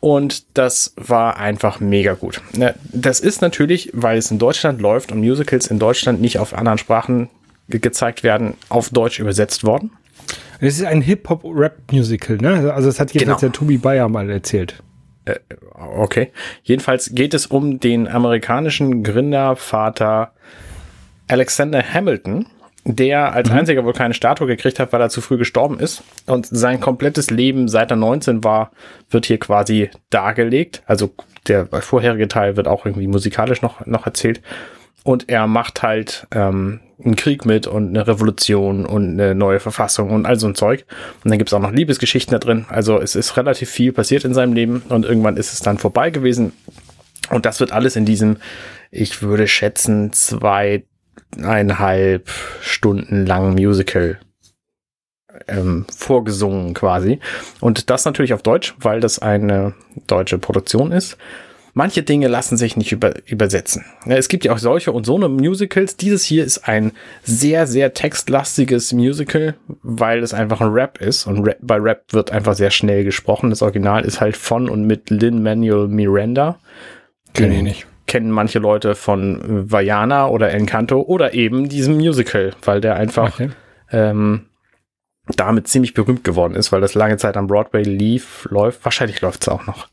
Und 0.00 0.56
das 0.56 0.94
war 0.96 1.36
einfach 1.36 1.80
mega 1.80 2.14
gut. 2.14 2.40
Ne, 2.52 2.74
das 2.92 3.20
ist 3.20 3.42
natürlich, 3.42 3.90
weil 3.92 4.18
es 4.18 4.30
in 4.30 4.38
Deutschland 4.38 4.80
läuft 4.80 5.10
und 5.10 5.20
Musicals 5.20 5.66
in 5.66 5.78
Deutschland 5.78 6.20
nicht 6.20 6.38
auf 6.38 6.54
anderen 6.54 6.78
Sprachen 6.78 7.28
gezeigt 7.68 8.22
werden, 8.22 8.54
auf 8.68 8.90
Deutsch 8.90 9.18
übersetzt 9.18 9.64
worden. 9.64 9.90
Es 10.60 10.78
ist 10.78 10.84
ein 10.84 11.02
Hip-Hop-Rap-Musical, 11.02 12.38
ne? 12.38 12.72
Also 12.72 12.88
das 12.88 13.00
hat 13.00 13.12
jedenfalls 13.12 13.40
genau. 13.40 13.50
der 13.50 13.58
Tobi 13.58 13.78
Bayer 13.78 14.08
mal 14.08 14.30
erzählt. 14.30 14.82
Äh, 15.26 15.36
okay. 15.74 16.32
Jedenfalls 16.62 17.14
geht 17.14 17.34
es 17.34 17.46
um 17.46 17.80
den 17.80 18.08
amerikanischen 18.08 19.02
Gründervater 19.02 20.32
Alexander 21.28 21.82
Hamilton, 21.82 22.46
der 22.84 23.32
als 23.32 23.50
mhm. 23.50 23.56
einziger 23.56 23.84
wohl 23.84 23.92
keine 23.92 24.14
Statue 24.14 24.46
gekriegt 24.46 24.78
hat, 24.78 24.92
weil 24.92 25.00
er 25.00 25.10
zu 25.10 25.20
früh 25.20 25.36
gestorben 25.36 25.78
ist. 25.78 26.02
Und 26.26 26.46
sein 26.46 26.80
komplettes 26.80 27.30
Leben, 27.30 27.68
seit 27.68 27.90
er 27.90 27.96
19 27.96 28.44
war, 28.44 28.70
wird 29.10 29.26
hier 29.26 29.38
quasi 29.38 29.90
dargelegt. 30.10 30.82
Also 30.86 31.12
der 31.48 31.66
vorherige 31.66 32.28
Teil 32.28 32.56
wird 32.56 32.68
auch 32.68 32.86
irgendwie 32.86 33.08
musikalisch 33.08 33.60
noch, 33.60 33.84
noch 33.86 34.06
erzählt. 34.06 34.40
Und 35.02 35.28
er 35.28 35.46
macht 35.46 35.82
halt 35.82 36.26
ähm, 36.32 36.80
einen 37.04 37.16
Krieg 37.16 37.44
mit 37.44 37.66
und 37.66 37.88
eine 37.88 38.06
Revolution 38.06 38.86
und 38.86 39.20
eine 39.20 39.34
neue 39.34 39.60
Verfassung 39.60 40.10
und 40.10 40.26
all 40.26 40.38
so 40.38 40.46
ein 40.46 40.54
Zeug. 40.54 40.86
Und 41.22 41.30
dann 41.30 41.38
gibt's 41.38 41.52
auch 41.52 41.60
noch 41.60 41.72
Liebesgeschichten 41.72 42.32
da 42.32 42.38
drin. 42.38 42.64
Also 42.68 43.00
es 43.00 43.14
ist 43.14 43.36
relativ 43.36 43.70
viel 43.70 43.92
passiert 43.92 44.24
in 44.24 44.34
seinem 44.34 44.54
Leben 44.54 44.82
und 44.88 45.04
irgendwann 45.04 45.36
ist 45.36 45.52
es 45.52 45.60
dann 45.60 45.78
vorbei 45.78 46.10
gewesen. 46.10 46.52
Und 47.30 47.44
das 47.44 47.60
wird 47.60 47.72
alles 47.72 47.96
in 47.96 48.04
diesem, 48.04 48.36
ich 48.90 49.22
würde 49.22 49.48
schätzen, 49.48 50.12
zweieinhalb 50.12 52.30
Stunden 52.60 53.26
langen 53.26 53.54
Musical 53.54 54.20
ähm, 55.48 55.86
vorgesungen 55.94 56.72
quasi. 56.72 57.18
Und 57.60 57.90
das 57.90 58.04
natürlich 58.04 58.32
auf 58.32 58.42
Deutsch, 58.42 58.74
weil 58.78 59.00
das 59.00 59.18
eine 59.18 59.74
deutsche 60.06 60.38
Produktion 60.38 60.92
ist 60.92 61.18
manche 61.76 62.02
Dinge 62.02 62.26
lassen 62.26 62.56
sich 62.56 62.76
nicht 62.78 62.90
über, 62.90 63.12
übersetzen. 63.26 63.84
Es 64.06 64.28
gibt 64.28 64.44
ja 64.46 64.52
auch 64.52 64.58
solche 64.58 64.92
und 64.92 65.04
so 65.04 65.14
eine 65.14 65.28
Musicals. 65.28 65.96
Dieses 65.96 66.24
hier 66.24 66.42
ist 66.42 66.66
ein 66.66 66.92
sehr, 67.22 67.66
sehr 67.66 67.92
textlastiges 67.92 68.94
Musical, 68.94 69.54
weil 69.82 70.22
es 70.22 70.32
einfach 70.32 70.62
ein 70.62 70.70
Rap 70.70 71.00
ist. 71.02 71.26
Und 71.26 71.46
Rap, 71.46 71.58
bei 71.60 71.76
Rap 71.76 72.14
wird 72.14 72.32
einfach 72.32 72.54
sehr 72.54 72.70
schnell 72.70 73.04
gesprochen. 73.04 73.50
Das 73.50 73.60
Original 73.60 74.06
ist 74.06 74.22
halt 74.22 74.38
von 74.38 74.70
und 74.70 74.86
mit 74.86 75.10
Lin 75.10 75.42
Manuel 75.42 75.86
Miranda. 75.86 76.58
Kenne 77.34 77.56
ich 77.56 77.62
nicht. 77.62 77.86
Kennen 78.06 78.30
manche 78.30 78.58
Leute 78.58 78.94
von 78.94 79.70
Vajana 79.70 80.28
oder 80.28 80.50
Encanto 80.52 81.02
oder 81.02 81.34
eben 81.34 81.68
diesem 81.68 81.96
Musical, 81.96 82.54
weil 82.64 82.80
der 82.80 82.96
einfach 82.96 83.34
okay. 83.34 83.50
ähm, 83.92 84.46
damit 85.36 85.68
ziemlich 85.68 85.92
berühmt 85.92 86.24
geworden 86.24 86.54
ist, 86.54 86.72
weil 86.72 86.80
das 86.80 86.94
lange 86.94 87.18
Zeit 87.18 87.36
am 87.36 87.48
Broadway 87.48 87.82
lief, 87.82 88.46
läuft. 88.50 88.82
Wahrscheinlich 88.82 89.20
läuft 89.20 89.42
es 89.42 89.48
auch 89.50 89.66
noch. 89.66 89.88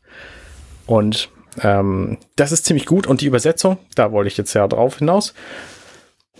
Und 0.86 1.28
ähm, 1.62 2.18
das 2.36 2.52
ist 2.52 2.66
ziemlich 2.66 2.86
gut 2.86 3.06
und 3.06 3.20
die 3.20 3.26
Übersetzung, 3.26 3.78
da 3.94 4.12
wollte 4.12 4.28
ich 4.28 4.36
jetzt 4.36 4.54
ja 4.54 4.66
drauf 4.66 4.98
hinaus. 4.98 5.34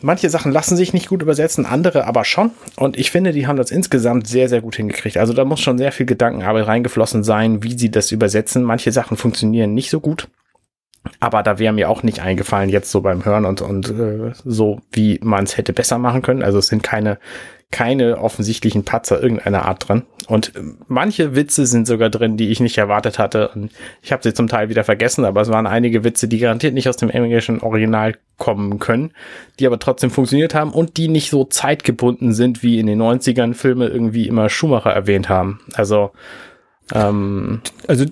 Manche 0.01 0.29
Sachen 0.29 0.53
lassen 0.53 0.77
sich 0.77 0.93
nicht 0.93 1.09
gut 1.09 1.23
übersetzen, 1.23 1.65
andere 1.65 2.07
aber 2.07 2.25
schon. 2.25 2.51
Und 2.77 2.99
ich 2.99 3.11
finde, 3.11 3.33
die 3.33 3.47
haben 3.47 3.57
das 3.57 3.71
insgesamt 3.71 4.27
sehr, 4.27 4.49
sehr 4.49 4.61
gut 4.61 4.77
hingekriegt. 4.77 5.17
Also 5.17 5.33
da 5.33 5.45
muss 5.45 5.61
schon 5.61 5.79
sehr 5.79 5.93
viel 5.93 6.05
Gedankenarbeit 6.05 6.67
reingeflossen 6.67 7.25
sein, 7.25 7.63
wie 7.63 7.79
sie 7.79 7.91
das 7.91 8.13
übersetzen. 8.13 8.65
Manche 8.65 8.93
Sachen 8.93 9.17
funktionieren 9.17 9.73
nicht 9.73 9.89
so 9.89 10.01
gut. 10.01 10.29
Aber 11.21 11.43
da 11.43 11.59
wäre 11.59 11.73
mir 11.73 11.89
auch 11.89 12.03
nicht 12.03 12.21
eingefallen, 12.21 12.71
jetzt 12.71 12.91
so 12.91 13.01
beim 13.01 13.25
Hören 13.25 13.45
und, 13.45 13.63
und 13.63 13.91
äh, 13.91 14.33
so, 14.45 14.81
wie 14.93 15.21
man 15.23 15.45
es 15.45 15.57
hätte 15.57 15.73
besser 15.73 15.99
machen 15.99 16.23
können. 16.23 16.43
Also 16.43 16.59
es 16.59 16.67
sind 16.67 16.83
keine 16.83 17.19
keine 17.71 18.19
offensichtlichen 18.19 18.85
Patzer 18.85 19.23
irgendeiner 19.23 19.65
Art 19.65 19.89
drin. 19.89 20.03
Und 20.27 20.53
manche 20.89 21.35
Witze 21.35 21.67
sind 21.67 21.87
sogar 21.87 22.09
drin, 22.09 22.37
die 22.37 22.49
ich 22.49 22.61
nicht 22.61 22.79
erwartet 22.79 23.19
hatte. 23.19 23.49
Und 23.49 23.73
ich 24.01 24.13
habe 24.13 24.23
sie 24.23 24.33
zum 24.33 24.49
Teil 24.49 24.69
wieder 24.69 24.85
vergessen, 24.85 25.25
aber 25.25 25.41
es 25.43 25.49
waren 25.51 25.67
einige 25.67 26.05
Witze, 26.05 26.29
die 26.29 26.39
garantiert 26.39 26.75
nicht 26.75 26.89
aus 26.89 26.97
dem 26.97 27.11
englischen 27.11 27.61
Original 27.61 28.15
kommen 28.39 28.79
können, 28.79 29.13
die 29.59 29.67
aber 29.67 29.79
trotzdem 29.79 30.11
funktioniert 30.11 30.55
haben 30.55 30.73
und 30.73 30.97
die 30.97 31.09
nicht 31.09 31.31
so 31.31 31.45
zeitgebunden 31.45 32.33
sind, 32.33 32.63
wie 32.63 32.79
in 32.79 32.87
den 32.87 33.01
90ern 33.01 33.55
Filme 33.55 33.89
irgendwie 33.89 34.29
immer 34.29 34.49
Schumacher 34.49 34.91
erwähnt 34.91 35.29
haben. 35.29 35.61
Also 35.75 36.13
ähm, 36.93 37.61
also 37.87 38.05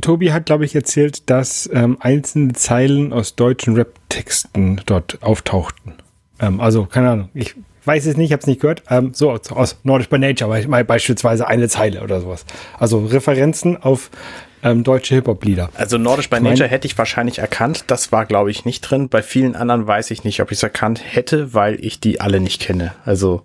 Tobi 0.00 0.32
hat, 0.32 0.46
glaube 0.46 0.64
ich, 0.64 0.74
erzählt, 0.74 1.28
dass 1.28 1.68
ähm, 1.72 1.98
einzelne 2.00 2.54
Zeilen 2.54 3.12
aus 3.12 3.36
deutschen 3.36 3.74
Rap-Texten 3.74 4.80
dort 4.86 5.22
auftauchten. 5.22 5.94
Ähm, 6.40 6.60
also, 6.60 6.86
keine 6.86 7.10
Ahnung, 7.10 7.28
ich 7.34 7.54
weiß 7.86 8.06
es 8.06 8.16
nicht, 8.16 8.26
ich 8.26 8.32
habe 8.32 8.40
es 8.40 8.46
nicht 8.46 8.60
gehört. 8.60 8.82
Ähm, 8.90 9.12
so 9.14 9.30
aus, 9.30 9.50
aus 9.50 9.78
Nordisch 9.82 10.08
by 10.08 10.18
Nature, 10.18 10.66
mal 10.68 10.84
beispielsweise 10.84 11.46
eine 11.46 11.68
Zeile 11.68 12.02
oder 12.02 12.20
sowas. 12.20 12.44
Also 12.78 13.04
Referenzen 13.04 13.76
auf 13.76 14.10
ähm, 14.62 14.82
deutsche 14.84 15.14
Hip-Hop-Lieder. 15.16 15.68
Also 15.74 15.98
Nordisch 15.98 16.30
by 16.30 16.40
Nature 16.40 16.68
hätte 16.68 16.86
ich 16.86 16.96
wahrscheinlich 16.96 17.38
erkannt. 17.38 17.84
Das 17.88 18.12
war, 18.12 18.24
glaube 18.24 18.50
ich, 18.50 18.64
nicht 18.64 18.80
drin. 18.80 19.08
Bei 19.08 19.22
vielen 19.22 19.56
anderen 19.56 19.86
weiß 19.86 20.10
ich 20.10 20.24
nicht, 20.24 20.40
ob 20.40 20.50
ich 20.52 20.58
es 20.58 20.62
erkannt 20.62 21.00
hätte, 21.04 21.52
weil 21.52 21.84
ich 21.84 22.00
die 22.00 22.20
alle 22.20 22.40
nicht 22.40 22.62
kenne. 22.62 22.94
Also 23.04 23.44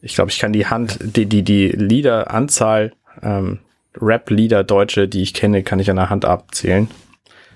Ich 0.00 0.14
glaube, 0.14 0.30
ich 0.30 0.38
kann 0.38 0.52
die 0.52 0.66
Hand, 0.66 0.98
die, 1.00 1.26
die, 1.26 1.42
die 1.42 1.68
Liederanzahl, 1.68 2.92
ähm, 3.22 3.58
Rap-Lieder 4.00 4.62
Deutsche, 4.62 5.08
die 5.08 5.22
ich 5.22 5.34
kenne, 5.34 5.62
kann 5.62 5.80
ich 5.80 5.90
an 5.90 5.96
der 5.96 6.10
Hand 6.10 6.24
abzählen. 6.24 6.88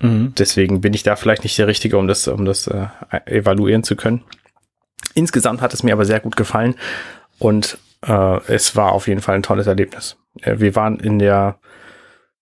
Mhm. 0.00 0.32
Deswegen 0.36 0.80
bin 0.80 0.92
ich 0.92 1.04
da 1.04 1.14
vielleicht 1.14 1.44
nicht 1.44 1.56
der 1.56 1.68
Richtige, 1.68 1.98
um 1.98 2.08
das, 2.08 2.26
um 2.26 2.44
das 2.44 2.66
äh, 2.66 2.86
evaluieren 3.26 3.84
zu 3.84 3.94
können. 3.94 4.22
Insgesamt 5.14 5.60
hat 5.60 5.74
es 5.74 5.82
mir 5.82 5.92
aber 5.92 6.04
sehr 6.04 6.20
gut 6.20 6.36
gefallen 6.36 6.74
und 7.38 7.78
äh, 8.06 8.40
es 8.48 8.76
war 8.76 8.92
auf 8.92 9.08
jeden 9.08 9.20
Fall 9.20 9.36
ein 9.36 9.42
tolles 9.42 9.66
Erlebnis. 9.66 10.16
Äh, 10.40 10.58
wir 10.58 10.74
waren 10.74 10.98
in 10.98 11.18
der 11.18 11.58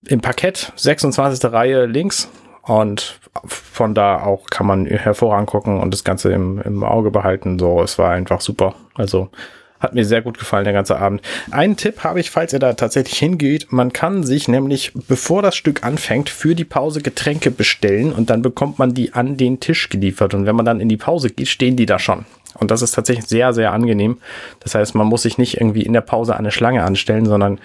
im 0.07 0.21
Parkett, 0.21 0.73
26. 0.77 1.53
Reihe 1.53 1.87
links 1.87 2.29
und 2.63 3.21
von 3.45 3.95
da 3.95 4.23
auch 4.23 4.47
kann 4.47 4.67
man 4.67 4.87
hervorragend 4.87 5.51
gucken 5.51 5.79
und 5.79 5.93
das 5.93 6.05
Ganze 6.05 6.33
im, 6.33 6.61
im 6.63 6.83
Auge 6.85 7.11
behalten. 7.11 7.59
So, 7.59 7.83
es 7.83 7.99
war 7.99 8.11
einfach 8.11 8.41
super. 8.41 8.75
Also 8.95 9.31
hat 9.79 9.95
mir 9.95 10.05
sehr 10.05 10.21
gut 10.21 10.39
gefallen, 10.39 10.65
der 10.65 10.75
ganze 10.75 10.99
Abend. 10.99 11.23
Einen 11.51 11.77
Tipp 11.77 12.05
habe 12.05 12.21
ich, 12.21 12.31
falls 12.31 12.53
ihr 12.53 12.59
da 12.59 12.75
tatsächlich 12.75 13.19
hingeht. 13.19 13.73
Man 13.73 13.93
kann 13.93 14.25
sich 14.25 14.47
nämlich, 14.47 14.93
bevor 15.09 15.41
das 15.41 15.57
Stück 15.57 15.85
anfängt, 15.85 16.29
für 16.29 16.55
die 16.55 16.67
Pause 16.67 17.01
Getränke 17.01 17.51
bestellen 17.51 18.13
und 18.13 18.29
dann 18.29 18.43
bekommt 18.43 18.79
man 18.79 18.93
die 18.93 19.15
an 19.15 19.39
den 19.39 19.59
Tisch 19.59 19.89
geliefert. 19.89 20.35
Und 20.35 20.45
wenn 20.45 20.55
man 20.55 20.67
dann 20.67 20.81
in 20.81 20.91
die 20.91 20.99
Pause 20.99 21.31
geht, 21.31 21.49
stehen 21.49 21.77
die 21.77 21.87
da 21.87 21.99
schon. 21.99 22.27
Und 22.55 22.71
das 22.71 22.83
ist 22.83 22.93
tatsächlich 22.93 23.27
sehr, 23.27 23.53
sehr 23.53 23.73
angenehm. 23.73 24.19
Das 24.61 24.75
heißt, 24.75 24.95
man 24.95 25.07
muss 25.07 25.23
sich 25.23 25.39
nicht 25.39 25.61
irgendwie 25.61 25.83
in 25.83 25.93
der 25.93 26.01
Pause 26.01 26.37
eine 26.37 26.51
Schlange 26.51 26.83
anstellen, 26.83 27.27
sondern 27.27 27.61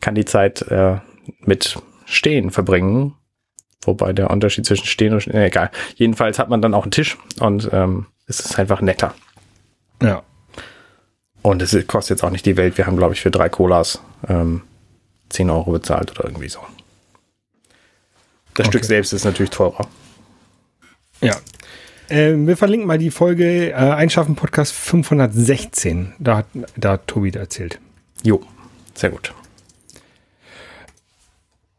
kann 0.00 0.14
die 0.14 0.24
Zeit 0.24 0.62
äh, 0.62 0.96
mit 1.40 1.78
Stehen 2.06 2.50
verbringen. 2.50 3.14
Wobei 3.82 4.12
der 4.12 4.30
Unterschied 4.30 4.66
zwischen 4.66 4.86
Stehen 4.86 5.14
und 5.14 5.20
Stehen, 5.20 5.34
äh, 5.34 5.46
egal. 5.46 5.70
Jedenfalls 5.94 6.38
hat 6.38 6.48
man 6.48 6.62
dann 6.62 6.74
auch 6.74 6.82
einen 6.82 6.90
Tisch 6.90 7.16
und 7.38 7.68
ähm, 7.72 8.06
es 8.26 8.40
ist 8.40 8.58
einfach 8.58 8.80
netter. 8.80 9.14
Ja. 10.02 10.22
Und 11.42 11.62
es 11.62 11.86
kostet 11.86 12.18
jetzt 12.18 12.24
auch 12.24 12.30
nicht 12.30 12.44
die 12.44 12.56
Welt. 12.56 12.76
Wir 12.76 12.86
haben, 12.86 12.96
glaube 12.96 13.14
ich, 13.14 13.20
für 13.20 13.30
drei 13.30 13.48
Colas 13.48 14.02
ähm, 14.28 14.62
10 15.30 15.48
Euro 15.50 15.72
bezahlt 15.72 16.10
oder 16.10 16.24
irgendwie 16.24 16.48
so. 16.48 16.60
Das 18.54 18.66
okay. 18.66 18.78
Stück 18.78 18.84
selbst 18.84 19.12
ist 19.12 19.24
natürlich 19.24 19.50
teurer. 19.50 19.86
Ja. 21.20 21.36
Äh, 22.10 22.34
wir 22.34 22.56
verlinken 22.56 22.86
mal 22.86 22.98
die 22.98 23.10
Folge 23.10 23.70
äh, 23.70 23.74
Einschaffen 23.74 24.34
Podcast 24.34 24.72
516. 24.72 26.12
Da 26.18 26.38
hat, 26.38 26.46
da 26.76 26.92
hat 26.92 27.06
Tobi 27.06 27.30
erzählt. 27.30 27.78
Jo, 28.24 28.42
sehr 28.94 29.10
gut. 29.10 29.32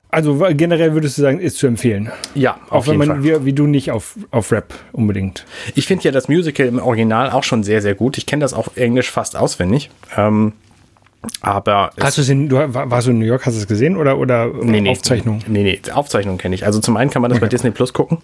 Also 0.09 0.45
generell 0.51 0.93
würdest 0.93 1.17
du 1.17 1.21
sagen, 1.21 1.39
ist 1.39 1.57
zu 1.57 1.67
empfehlen. 1.67 2.11
Ja, 2.35 2.59
auch 2.69 2.88
wenn 2.88 2.97
man 2.97 3.23
wie, 3.23 3.45
wie, 3.45 3.53
du 3.53 3.65
nicht 3.65 3.91
auf, 3.91 4.17
auf 4.29 4.51
Rap 4.51 4.73
unbedingt. 4.91 5.45
Ich 5.73 5.85
finde 5.85 6.03
ja 6.03 6.11
das 6.11 6.27
Musical 6.27 6.65
im 6.65 6.79
Original 6.79 7.29
auch 7.29 7.45
schon 7.45 7.63
sehr, 7.63 7.81
sehr 7.81 7.95
gut. 7.95 8.17
Ich 8.17 8.25
kenne 8.25 8.41
das 8.41 8.53
auf 8.53 8.75
Englisch 8.75 9.09
fast 9.09 9.38
auswendig. 9.38 9.89
Ähm, 10.17 10.51
aber 11.41 11.91
hast 12.00 12.17
du 12.17 12.21
es 12.21 12.29
in, 12.29 12.50
du 12.50 12.57
warst 12.57 13.07
du 13.07 13.11
in 13.11 13.19
New 13.19 13.25
York, 13.25 13.45
hast 13.45 13.55
du 13.55 13.61
es 13.61 13.67
gesehen 13.67 13.95
oder, 13.95 14.17
oder 14.17 14.47
nee, 14.47 14.89
Aufzeichnung? 14.89 15.39
Nee, 15.47 15.63
nee, 15.63 15.91
Aufzeichnung 15.93 16.38
kenne 16.38 16.55
ich. 16.55 16.65
Also 16.65 16.79
zum 16.79 16.97
einen 16.97 17.09
kann 17.09 17.21
man 17.21 17.29
das 17.29 17.38
okay. 17.38 17.45
bei 17.45 17.50
Disney 17.50 17.71
Plus 17.71 17.93
gucken. 17.93 18.17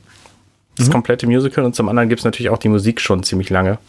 Das 0.77 0.87
mhm. 0.87 0.93
komplette 0.93 1.27
Musical 1.27 1.65
und 1.65 1.75
zum 1.75 1.89
anderen 1.89 2.09
gibt 2.09 2.19
es 2.19 2.25
natürlich 2.25 2.49
auch 2.49 2.57
die 2.57 2.69
Musik 2.69 3.01
schon 3.01 3.23
ziemlich 3.23 3.49
lange. 3.49 3.79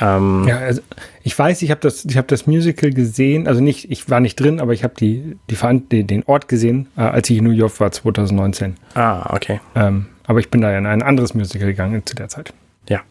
Ähm, 0.00 0.44
ja, 0.48 0.58
also 0.58 0.82
ich 1.22 1.38
weiß, 1.38 1.62
ich 1.62 1.70
habe 1.70 1.80
das, 1.80 2.04
ich 2.04 2.16
habe 2.16 2.26
das 2.26 2.46
Musical 2.46 2.90
gesehen, 2.90 3.46
also 3.46 3.60
nicht, 3.60 3.90
ich 3.90 4.10
war 4.10 4.20
nicht 4.20 4.38
drin, 4.40 4.60
aber 4.60 4.72
ich 4.72 4.82
habe 4.82 4.94
die, 4.98 5.36
die, 5.48 6.04
den 6.04 6.24
Ort 6.24 6.48
gesehen, 6.48 6.88
äh, 6.96 7.02
als 7.02 7.30
ich 7.30 7.38
in 7.38 7.44
New 7.44 7.50
York 7.50 7.78
war 7.80 7.92
2019. 7.92 8.76
Ah, 8.94 9.34
okay. 9.34 9.60
Ähm, 9.74 10.06
aber 10.26 10.40
ich 10.40 10.50
bin 10.50 10.60
da 10.60 10.76
in 10.76 10.86
ein 10.86 11.02
anderes 11.02 11.34
Musical 11.34 11.68
gegangen 11.68 12.04
zu 12.04 12.16
der 12.16 12.28
Zeit. 12.28 12.52
Ja. 12.88 13.02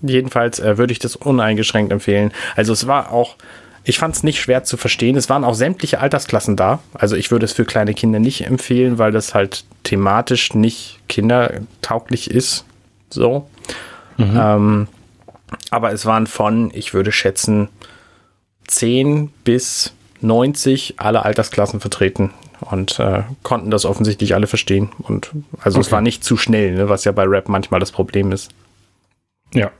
Jedenfalls 0.00 0.60
äh, 0.60 0.78
würde 0.78 0.92
ich 0.92 1.00
das 1.00 1.16
uneingeschränkt 1.16 1.92
empfehlen. 1.92 2.32
Also 2.54 2.72
es 2.72 2.86
war 2.86 3.10
auch, 3.10 3.36
ich 3.84 3.98
fand 3.98 4.16
es 4.16 4.22
nicht 4.22 4.40
schwer 4.40 4.64
zu 4.64 4.76
verstehen. 4.76 5.16
Es 5.16 5.28
waren 5.28 5.44
auch 5.44 5.54
sämtliche 5.54 6.00
Altersklassen 6.00 6.56
da. 6.56 6.80
Also 6.94 7.16
ich 7.16 7.30
würde 7.30 7.44
es 7.44 7.52
für 7.52 7.66
kleine 7.66 7.92
Kinder 7.92 8.18
nicht 8.18 8.46
empfehlen, 8.46 8.98
weil 8.98 9.12
das 9.12 9.34
halt 9.34 9.64
thematisch 9.82 10.54
nicht 10.54 11.00
kindertauglich 11.08 12.30
ist. 12.30 12.64
So. 13.10 13.48
Mhm. 14.16 14.40
Ähm, 14.40 14.88
aber 15.70 15.92
es 15.92 16.06
waren 16.06 16.26
von, 16.26 16.70
ich 16.74 16.94
würde 16.94 17.12
schätzen, 17.12 17.68
10 18.66 19.28
bis 19.44 19.92
90 20.22 20.94
alle 20.96 21.24
Altersklassen 21.24 21.80
vertreten 21.80 22.32
und 22.60 22.98
äh, 22.98 23.24
konnten 23.42 23.70
das 23.70 23.84
offensichtlich 23.84 24.34
alle 24.34 24.46
verstehen. 24.46 24.90
Und 24.98 25.30
also 25.60 25.78
okay. 25.78 25.86
es 25.86 25.92
war 25.92 26.00
nicht 26.00 26.24
zu 26.24 26.38
schnell, 26.38 26.74
ne, 26.74 26.88
was 26.88 27.04
ja 27.04 27.12
bei 27.12 27.24
Rap 27.24 27.50
manchmal 27.50 27.80
das 27.80 27.92
Problem 27.92 28.32
ist. 28.32 28.50
Ja. 29.52 29.70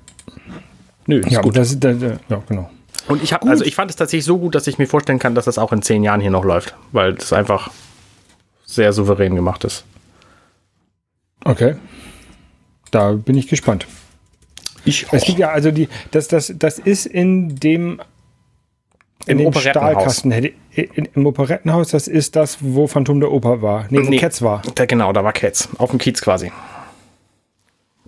Nö, 1.06 1.20
ist 1.20 1.30
ja, 1.30 1.40
gut. 1.40 1.56
Das, 1.56 1.78
das, 1.80 1.96
ja, 2.00 2.42
genau. 2.46 2.70
Und 3.06 3.22
ich 3.22 3.32
habe, 3.32 3.48
also 3.48 3.64
ich 3.64 3.74
fand 3.74 3.90
es 3.90 3.96
tatsächlich 3.96 4.24
so 4.24 4.38
gut, 4.38 4.54
dass 4.54 4.66
ich 4.66 4.78
mir 4.78 4.86
vorstellen 4.86 5.18
kann, 5.18 5.34
dass 5.34 5.44
das 5.44 5.58
auch 5.58 5.72
in 5.72 5.82
zehn 5.82 6.02
Jahren 6.02 6.20
hier 6.20 6.30
noch 6.30 6.44
läuft, 6.44 6.74
weil 6.92 7.14
das 7.14 7.32
einfach 7.32 7.70
sehr 8.64 8.92
souverän 8.92 9.34
gemacht 9.34 9.64
ist. 9.64 9.84
Okay. 11.44 11.76
Da 12.90 13.12
bin 13.12 13.36
ich 13.36 13.48
gespannt. 13.48 13.86
Ich 14.84 15.08
auch. 15.08 15.12
Es 15.12 15.24
gibt 15.24 15.38
ja 15.38 15.50
also 15.50 15.70
die, 15.70 15.88
das, 16.10 16.28
das, 16.28 16.52
das 16.56 16.78
ist 16.78 17.06
in 17.06 17.56
dem 17.56 18.00
in 19.26 19.38
Im 19.38 19.52
dem 19.52 19.60
Stahlkasten, 19.60 20.32
in, 20.32 20.52
im 21.14 21.26
Operettenhaus, 21.26 21.88
das 21.88 22.08
ist 22.08 22.36
das, 22.36 22.58
wo 22.60 22.86
Phantom 22.86 23.20
der 23.20 23.32
Oper 23.32 23.62
war. 23.62 23.86
Nee, 23.88 24.04
wo 24.04 24.10
nee, 24.10 24.18
Cats 24.18 24.42
war. 24.42 24.60
Da, 24.74 24.84
genau, 24.84 25.14
da 25.14 25.24
war 25.24 25.32
Cats. 25.32 25.68
Auf 25.78 25.90
dem 25.90 25.98
Kiez 25.98 26.20
quasi. 26.20 26.52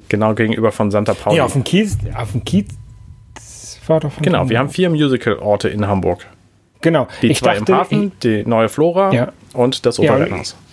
Genau 0.09 0.35
gegenüber 0.35 0.73
von 0.73 0.91
Santa 0.91 1.15
Pauli. 1.15 1.39
Ja, 1.39 1.45
auf 1.45 1.55
dem 1.55 1.65
Kiez, 1.65 1.97
auf 2.15 2.33
dem 2.33 2.45
Kiez 2.45 2.69
war 3.89 4.01
doch 4.01 4.13
Genau, 4.21 4.49
wir 4.49 4.59
haben 4.59 4.69
vier 4.69 4.91
Musical-Orte 4.91 5.69
in 5.69 5.87
Hamburg. 5.87 6.27
Genau. 6.81 7.09
Die 7.23 7.29
ich 7.29 7.39
zwei 7.39 7.59
dachte, 7.59 7.73
im 7.73 7.79
Hafen, 7.79 8.13
ich, 8.13 8.19
die 8.21 8.45
neue 8.49 8.69
Flora 8.69 9.13
ja. 9.13 9.33
und 9.55 9.87
das 9.87 9.99
Operettenhaus. 9.99 10.53
Ja, 10.53 10.67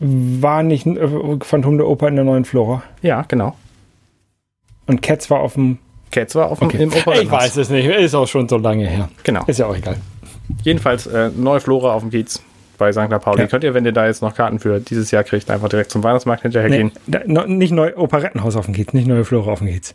war 0.00 0.62
nicht 0.62 0.86
äh, 0.86 1.08
Phantom 1.40 1.78
der 1.78 1.86
Oper 1.86 2.08
in 2.08 2.16
der 2.16 2.24
neuen 2.24 2.44
Flora? 2.44 2.82
Ja, 3.02 3.24
genau. 3.28 3.56
Und 4.86 5.02
Cats 5.02 5.30
war 5.30 5.40
auf 5.40 5.54
dem. 5.54 5.78
Cats 6.10 6.34
war 6.34 6.50
auf 6.50 6.58
dem 6.58 6.68
okay. 6.68 6.82
im 6.82 6.92
Ich 6.92 7.30
weiß 7.30 7.56
es 7.56 7.70
nicht, 7.70 7.86
ist 7.86 8.14
auch 8.14 8.28
schon 8.28 8.48
so 8.48 8.58
lange 8.58 8.86
her. 8.86 9.08
Genau. 9.22 9.44
Ist 9.46 9.58
ja 9.58 9.66
auch 9.66 9.76
egal. 9.76 9.96
Jedenfalls 10.62 11.06
äh, 11.06 11.30
neue 11.34 11.60
Flora 11.60 11.94
auf 11.94 12.02
dem 12.02 12.10
Kiez 12.10 12.42
bei 12.76 12.92
St. 12.92 13.08
Pauli. 13.08 13.40
Ja. 13.40 13.46
Könnt 13.46 13.64
ihr, 13.64 13.74
wenn 13.74 13.84
ihr 13.84 13.92
da 13.92 14.06
jetzt 14.06 14.20
noch 14.20 14.34
Karten 14.34 14.58
für 14.58 14.80
dieses 14.80 15.10
Jahr 15.10 15.24
kriegt, 15.24 15.50
einfach 15.50 15.68
direkt 15.68 15.90
zum 15.90 16.02
Weihnachtsmarkt 16.02 16.42
hinterher 16.42 16.68
nee, 16.68 16.76
gehen? 16.76 16.92
Da, 17.06 17.20
no, 17.26 17.46
nicht 17.46 17.72
neu 17.72 17.96
Operettenhaus 17.96 18.56
auf 18.56 18.66
dem 18.66 18.74
Kiez, 18.74 18.92
nicht 18.92 19.06
neue 19.06 19.24
Flora 19.24 19.52
auf 19.52 19.60
dem 19.60 19.68
Kiez. 19.68 19.94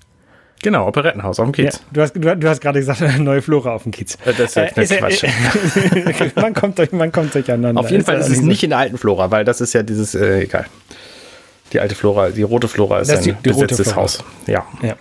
Genau, 0.62 0.88
Operettenhaus 0.88 1.40
auf 1.40 1.46
dem 1.46 1.52
Kiez. 1.54 1.76
Ja, 1.76 1.80
du, 1.92 2.02
hast, 2.02 2.14
du, 2.14 2.36
du, 2.36 2.50
hast 2.50 2.60
gerade 2.60 2.80
gesagt, 2.80 3.02
neue 3.20 3.42
Flora 3.42 3.74
auf 3.74 3.84
dem 3.84 3.92
Kiez. 3.92 4.16
Äh, 4.26 4.34
das 4.34 4.56
ist, 4.56 4.58
äh, 4.58 4.82
ist 4.84 4.98
Quatsch. 4.98 5.24
Äh, 5.24 6.32
man, 6.42 6.54
kommt 6.54 6.78
durch, 6.78 6.92
man 6.92 7.12
kommt 7.12 7.34
durcheinander. 7.34 7.80
Auf 7.80 7.92
jeden 7.92 8.04
Fall 8.04 8.18
ist, 8.18 8.28
ist 8.28 8.40
es 8.40 8.42
nicht 8.42 8.64
in 8.64 8.72
der 8.72 8.80
alten 8.80 8.98
Flora, 8.98 9.32
weil 9.32 9.46
das 9.46 9.62
ist 9.62 9.74
ja 9.74 9.84
dieses, 9.84 10.16
äh, 10.16 10.42
egal. 10.42 10.66
Die 11.72 11.80
alte 11.80 11.96
Flora, 11.96 12.30
die 12.30 12.42
rote 12.42 12.68
Flora 12.68 13.00
ist 13.00 13.12
das 13.12 13.20
ein 13.20 13.24
die, 13.26 13.34
die 13.34 13.50
besetztes 13.50 13.96
Haus. 13.96 14.24
Ja. 14.48 14.66
ja. 14.82 14.96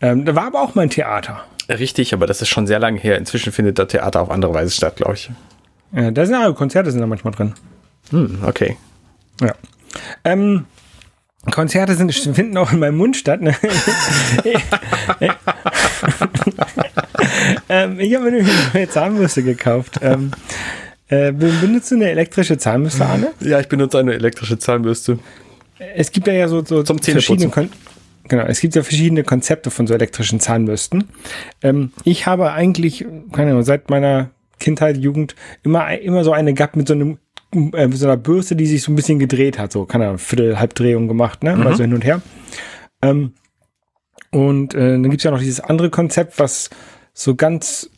Ähm, 0.00 0.24
da 0.24 0.34
war 0.34 0.46
aber 0.46 0.62
auch 0.62 0.74
mein 0.74 0.90
Theater. 0.90 1.44
Richtig, 1.68 2.14
aber 2.14 2.26
das 2.26 2.40
ist 2.40 2.48
schon 2.48 2.66
sehr 2.66 2.78
lange 2.78 3.00
her. 3.00 3.18
Inzwischen 3.18 3.52
findet 3.52 3.78
das 3.78 3.88
Theater 3.88 4.22
auf 4.22 4.30
andere 4.30 4.54
Weise 4.54 4.70
statt, 4.70 4.96
glaube 4.96 5.14
ich. 5.14 5.30
Ja, 5.92 6.10
da 6.10 6.24
sind 6.24 6.40
ja 6.40 6.52
Konzerte 6.52 6.90
sind 6.90 7.00
da 7.00 7.06
manchmal 7.06 7.34
drin. 7.34 7.54
Hm, 8.10 8.38
okay. 8.46 8.76
Ja. 9.40 9.54
Ähm, 10.24 10.66
Konzerte 11.50 11.94
sind, 11.94 12.12
finden 12.12 12.56
auch 12.56 12.72
in 12.72 12.80
meinem 12.80 12.96
Mund 12.96 13.16
statt. 13.16 13.40
Ne? 13.40 13.54
ähm, 17.68 18.00
ich 18.00 18.14
habe 18.14 18.30
mir 18.30 18.38
eine 18.38 18.48
neue 18.74 18.88
Zahnbürste 18.88 19.42
gekauft. 19.42 20.00
Ähm, 20.02 20.32
äh, 21.08 21.32
benutzt 21.32 21.90
du 21.90 21.96
eine 21.96 22.10
elektrische 22.10 22.58
Zahnbürste, 22.58 23.06
Arne? 23.06 23.32
Ja, 23.40 23.60
ich 23.60 23.68
benutze 23.68 23.98
eine 23.98 24.14
elektrische 24.14 24.58
Zahnbürste. 24.58 25.18
Es 25.94 26.10
gibt 26.10 26.26
ja, 26.26 26.48
so, 26.48 26.64
so 26.64 26.82
Zum 26.82 26.98
verschiedene 26.98 27.50
Kon 27.50 27.70
Genau, 28.28 28.42
es 28.44 28.60
gibt 28.60 28.74
ja 28.74 28.82
verschiedene 28.82 29.22
Konzepte 29.22 29.70
von 29.70 29.86
so 29.86 29.94
elektrischen 29.94 30.40
Zahnbürsten. 30.40 31.04
Ähm, 31.62 31.92
ich 32.02 32.26
habe 32.26 32.52
eigentlich, 32.52 33.04
keine 33.32 33.52
Ahnung, 33.52 33.62
seit 33.62 33.88
meiner 33.88 34.30
Kindheit, 34.58 34.96
Jugend 34.96 35.36
immer, 35.62 35.96
immer 35.98 36.24
so 36.24 36.32
eine 36.32 36.54
gehabt 36.54 36.76
mit 36.76 36.88
so 36.88 36.94
einem 36.94 37.18
äh, 37.52 37.86
mit 37.86 37.96
so 37.96 38.06
einer 38.06 38.16
Bürste, 38.16 38.56
die 38.56 38.66
sich 38.66 38.82
so 38.82 38.92
ein 38.92 38.96
bisschen 38.96 39.18
gedreht 39.18 39.58
hat, 39.58 39.72
so, 39.72 39.84
keine 39.84 40.06
Ahnung, 40.06 40.18
Viertel, 40.18 40.58
Halbdrehung 40.58 41.08
gemacht, 41.08 41.42
ne? 41.42 41.56
Mhm. 41.56 41.64
Mal 41.64 41.76
so 41.76 41.82
hin 41.82 41.94
und 41.94 42.04
her. 42.04 42.20
Ähm, 43.02 43.32
und 44.30 44.74
äh, 44.74 44.92
dann 44.92 45.10
gibt's 45.10 45.24
ja 45.24 45.30
noch 45.30 45.38
dieses 45.38 45.60
andere 45.60 45.90
Konzept, 45.90 46.38
was 46.38 46.70
so 47.14 47.34
ganz 47.34 47.90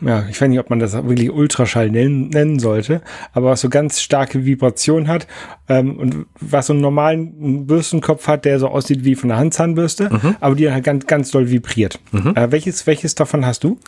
ja, 0.00 0.26
ich 0.28 0.40
weiß 0.40 0.48
nicht, 0.48 0.58
ob 0.58 0.70
man 0.70 0.78
das 0.78 0.92
wirklich 0.92 1.30
Ultraschall 1.30 1.90
nennen, 1.90 2.28
nennen 2.28 2.58
sollte, 2.58 3.00
aber 3.32 3.50
was 3.50 3.60
so 3.60 3.68
ganz 3.68 4.00
starke 4.00 4.44
Vibration 4.44 5.08
hat 5.08 5.26
ähm, 5.68 5.98
und 5.98 6.26
was 6.40 6.66
so 6.66 6.72
einen 6.72 6.82
normalen 6.82 7.66
Bürstenkopf 7.66 8.26
hat, 8.26 8.44
der 8.44 8.58
so 8.58 8.68
aussieht 8.68 9.04
wie 9.04 9.14
von 9.14 9.30
einer 9.30 9.40
Handzahnbürste, 9.40 10.10
mhm. 10.10 10.36
aber 10.40 10.54
die 10.54 10.70
halt 10.70 10.84
ganz, 10.84 11.06
ganz 11.06 11.30
doll 11.30 11.50
vibriert. 11.50 12.00
Mhm. 12.12 12.34
Äh, 12.34 12.52
welches, 12.52 12.86
welches 12.86 13.14
davon 13.14 13.46
hast 13.46 13.64
du? 13.64 13.78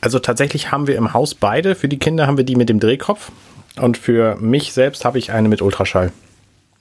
Also 0.00 0.18
tatsächlich 0.18 0.72
haben 0.72 0.86
wir 0.86 0.96
im 0.96 1.12
Haus 1.12 1.34
beide. 1.34 1.74
Für 1.74 1.88
die 1.88 1.98
Kinder 1.98 2.26
haben 2.26 2.36
wir 2.36 2.44
die 2.44 2.56
mit 2.56 2.68
dem 2.68 2.80
Drehkopf 2.80 3.30
und 3.80 3.96
für 3.98 4.36
mich 4.36 4.72
selbst 4.72 5.04
habe 5.04 5.18
ich 5.18 5.32
eine 5.32 5.48
mit 5.48 5.62
Ultraschall. 5.62 6.12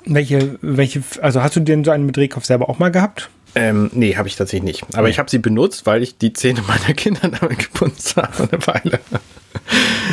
Welche, 0.06 0.58
welche, 0.62 1.02
also 1.22 1.44
hast 1.44 1.56
du 1.56 1.60
denn 1.60 1.84
so 1.84 1.92
einen 1.92 2.06
mit 2.06 2.16
Drehkopf 2.18 2.46
selber 2.46 2.70
auch 2.70 2.80
mal 2.80 2.90
gehabt? 2.92 3.30
Ähm, 3.56 3.90
nee, 3.94 4.16
habe 4.16 4.28
ich 4.28 4.36
tatsächlich 4.36 4.64
nicht. 4.64 4.84
Aber 4.94 5.04
Nee. 5.08 5.10
ich 5.10 5.20
habe 5.20 5.30
sie 5.30 5.40
benutzt, 5.40 5.86
weil 5.86 6.04
ich 6.04 6.18
die 6.18 6.34
Zähne 6.34 6.62
meiner 6.68 6.94
Kinder 6.96 7.22
damit 7.40 7.60
geputzt 7.60 8.16
habe 8.16 8.48
eine 8.52 8.68
Weile. 8.68 9.00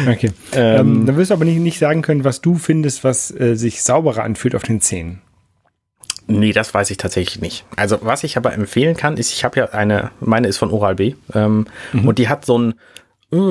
Okay. 0.08 0.32
Ähm, 0.52 0.76
Ähm, 1.00 1.06
dann 1.06 1.16
wirst 1.16 1.30
du 1.30 1.34
aber 1.34 1.44
nicht, 1.44 1.58
nicht 1.58 1.78
sagen 1.78 2.02
können, 2.02 2.24
was 2.24 2.40
du 2.40 2.56
findest, 2.56 3.04
was 3.04 3.30
äh, 3.30 3.54
sich 3.54 3.82
sauberer 3.82 4.24
anfühlt 4.24 4.54
auf 4.54 4.62
den 4.62 4.80
Zähnen. 4.80 5.20
Nee, 6.28 6.52
das 6.52 6.74
weiß 6.74 6.90
ich 6.90 6.96
tatsächlich 6.96 7.40
nicht. 7.40 7.64
Also 7.76 7.98
was 8.02 8.24
ich 8.24 8.36
aber 8.36 8.52
empfehlen 8.52 8.96
kann, 8.96 9.16
ist, 9.16 9.32
ich 9.32 9.44
habe 9.44 9.60
ja 9.60 9.66
eine, 9.66 10.10
meine 10.20 10.48
ist 10.48 10.56
von 10.56 10.70
Oral-B 10.72 11.14
ähm, 11.34 11.66
und 11.92 12.18
die 12.18 12.28
hat 12.28 12.44
so 12.44 12.58
ein, 12.58 12.74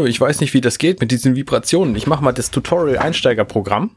ich 0.06 0.20
weiß 0.20 0.40
nicht, 0.42 0.54
wie 0.54 0.62
das 0.62 0.78
geht 0.78 1.02
mit 1.02 1.12
diesen 1.12 1.36
Vibrationen. 1.36 1.96
Ich 1.96 2.08
mache 2.08 2.24
mal 2.24 2.32
das 2.32 2.52
Tutorial-Einsteigerprogramm 2.52 3.92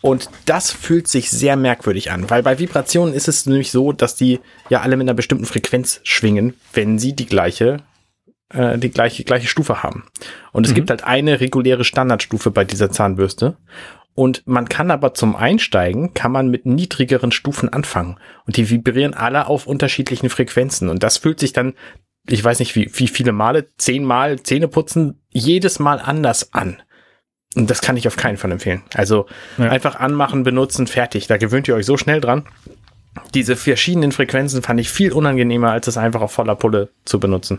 und 0.00 0.30
das 0.44 0.70
fühlt 0.70 1.08
sich 1.08 1.30
sehr 1.30 1.56
merkwürdig 1.56 2.10
an, 2.12 2.30
weil 2.30 2.42
bei 2.42 2.58
Vibrationen 2.58 3.14
ist 3.14 3.28
es 3.28 3.46
nämlich 3.46 3.72
so, 3.72 3.92
dass 3.92 4.14
die 4.14 4.40
ja 4.70 4.80
alle 4.80 4.96
mit 4.96 5.06
einer 5.06 5.14
bestimmten 5.14 5.44
Frequenz 5.46 6.00
schwingen, 6.04 6.54
wenn 6.72 6.98
sie 6.98 7.14
die 7.14 7.26
gleiche 7.26 7.78
äh, 8.50 8.78
die 8.78 8.90
gleiche, 8.90 9.24
gleiche 9.24 9.48
Stufe 9.48 9.82
haben. 9.82 10.04
Und 10.52 10.66
es 10.66 10.74
gibt 10.74 10.90
halt 10.90 11.04
eine 11.04 11.40
reguläre 11.40 11.84
Standardstufe 11.84 12.50
bei 12.50 12.64
dieser 12.64 12.90
Zahnbürste. 12.90 13.56
Und 14.14 14.42
man 14.46 14.68
kann 14.68 14.90
aber 14.90 15.14
zum 15.14 15.36
Einsteigen, 15.36 16.14
kann 16.14 16.32
man 16.32 16.48
mit 16.48 16.66
niedrigeren 16.66 17.30
Stufen 17.30 17.68
anfangen. 17.68 18.18
Und 18.46 18.56
die 18.56 18.68
vibrieren 18.70 19.14
alle 19.14 19.46
auf 19.46 19.66
unterschiedlichen 19.66 20.30
Frequenzen. 20.30 20.88
Und 20.88 21.02
das 21.02 21.18
fühlt 21.18 21.38
sich 21.38 21.52
dann, 21.52 21.74
ich 22.28 22.42
weiß 22.42 22.58
nicht 22.58 22.74
wie, 22.76 22.90
wie 22.94 23.08
viele 23.08 23.32
Male, 23.32 23.68
zehnmal 23.78 24.40
Zähne 24.42 24.68
putzen, 24.68 25.20
jedes 25.30 25.78
Mal 25.78 25.98
anders 25.98 26.52
an. 26.52 26.76
Und 27.56 27.70
das 27.70 27.80
kann 27.80 27.96
ich 27.96 28.06
auf 28.06 28.16
keinen 28.16 28.36
Fall 28.36 28.52
empfehlen. 28.52 28.82
Also 28.94 29.26
Ja. 29.56 29.70
einfach 29.70 29.96
anmachen, 29.96 30.42
benutzen, 30.42 30.86
fertig. 30.86 31.26
Da 31.26 31.38
gewöhnt 31.38 31.66
ihr 31.68 31.74
euch 31.74 31.86
so 31.86 31.96
schnell 31.96 32.20
dran. 32.20 32.44
Diese 33.34 33.56
verschiedenen 33.56 34.12
Frequenzen 34.12 34.62
fand 34.62 34.78
ich 34.78 34.90
viel 34.90 35.12
unangenehmer, 35.12 35.72
als 35.72 35.86
es 35.88 35.96
einfach 35.96 36.20
auf 36.20 36.30
voller 36.32 36.54
Pulle 36.54 36.90
zu 37.04 37.18
benutzen. 37.18 37.58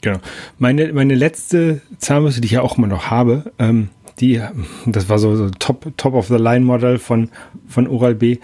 Genau. 0.00 0.18
Meine, 0.58 0.92
meine 0.92 1.14
letzte 1.14 1.82
Zahnbürste, 1.98 2.40
die 2.40 2.46
ich 2.46 2.52
ja 2.52 2.62
auch 2.62 2.78
immer 2.78 2.86
noch 2.86 3.10
habe, 3.10 3.52
ähm, 3.58 3.90
die, 4.20 4.40
das 4.86 5.08
war 5.08 5.18
so, 5.18 5.36
so 5.36 5.50
Top, 5.58 5.92
Top 5.96 6.14
of 6.14 6.28
the 6.28 6.36
Line 6.36 6.64
Model 6.64 6.98
von, 6.98 7.30
von 7.68 7.86
Oral-B, 7.86 8.38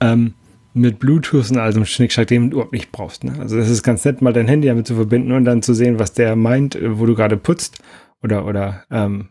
ähm, 0.00 0.34
mit 0.74 0.98
Bluetooth 0.98 1.50
und 1.50 1.58
all 1.58 1.72
so 1.72 1.78
einem 1.78 1.86
Schnickschnack, 1.86 2.26
den 2.28 2.50
du 2.50 2.56
überhaupt 2.56 2.72
nicht 2.72 2.92
brauchst. 2.92 3.24
Ne? 3.24 3.34
Also 3.38 3.56
das 3.56 3.68
ist 3.68 3.82
ganz 3.82 4.04
nett, 4.04 4.22
mal 4.22 4.32
dein 4.32 4.48
Handy 4.48 4.68
damit 4.68 4.86
zu 4.86 4.94
verbinden 4.94 5.32
und 5.32 5.44
dann 5.44 5.62
zu 5.62 5.74
sehen, 5.74 5.98
was 5.98 6.12
der 6.12 6.36
meint, 6.36 6.74
äh, 6.76 6.98
wo 6.98 7.06
du 7.06 7.14
gerade 7.14 7.36
putzt 7.36 7.78
oder, 8.22 8.46
oder, 8.46 8.84
ähm, 8.90 9.28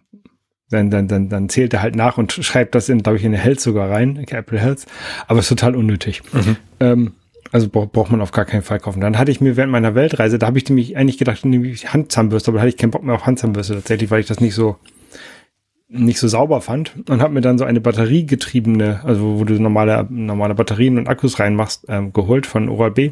dann, 0.70 0.90
dann, 0.90 1.08
dann, 1.10 1.28
dann 1.28 1.50
zählt 1.50 1.74
er 1.74 1.82
halt 1.82 1.96
nach 1.98 2.18
und 2.18 2.32
schreibt 2.32 2.76
das 2.76 2.88
in, 2.88 3.04
glaube 3.04 3.18
ich, 3.18 3.26
in 3.26 3.34
Health 3.34 3.60
sogar 3.60 3.90
rein, 3.90 4.18
Apple 4.30 4.58
Health, 4.58 4.86
aber 5.28 5.40
ist 5.40 5.50
total 5.50 5.76
unnötig. 5.76 6.22
Ähm, 6.80 7.14
also 7.52 7.68
bra- 7.68 7.90
braucht 7.92 8.10
man 8.12 8.22
auf 8.22 8.32
gar 8.32 8.46
keinen 8.46 8.62
Fall 8.62 8.80
kaufen. 8.80 9.02
Dann 9.02 9.18
hatte 9.18 9.32
ich 9.32 9.42
mir 9.42 9.58
während 9.58 9.72
meiner 9.74 9.96
Weltreise, 9.96 10.40
da 10.40 10.48
habe 10.48 10.58
ich 10.58 10.70
nämlich 10.70 10.96
eigentlich 10.96 11.18
gedacht, 11.18 11.44
nehme 11.44 11.68
ich 11.68 11.92
Handzahnbürste, 11.92 12.52
aber 12.52 12.60
da 12.60 12.62
hatte 12.62 12.70
ich 12.70 12.78
keinen 12.78 12.92
Bock 12.92 13.04
mehr 13.04 13.16
auf 13.16 13.26
Handzahnbürste 13.26 13.74
tatsächlich, 13.74 14.12
weil 14.12 14.22
ich 14.22 14.28
das 14.28 14.40
nicht 14.40 14.54
so 14.56 14.78
nicht 15.92 16.20
so 16.20 16.28
sauber 16.28 16.62
fand 16.62 16.94
und 17.10 17.22
habe 17.22 17.34
mir 17.34 17.42
dann 17.42 17.58
so 17.58 17.66
eine 17.66 17.82
batteriegetriebene, 17.82 19.02
also 19.04 19.40
wo 19.40 19.44
du 19.44 19.62
normale 19.62 20.08
normale 20.10 20.56
Batterien 20.56 20.98
und 20.98 21.08
Akkus 21.08 21.40
reinmachst, 21.40 21.86
ähm, 21.90 22.14
geholt 22.14 22.46
von 22.46 22.70
Oral-B. 22.70 23.12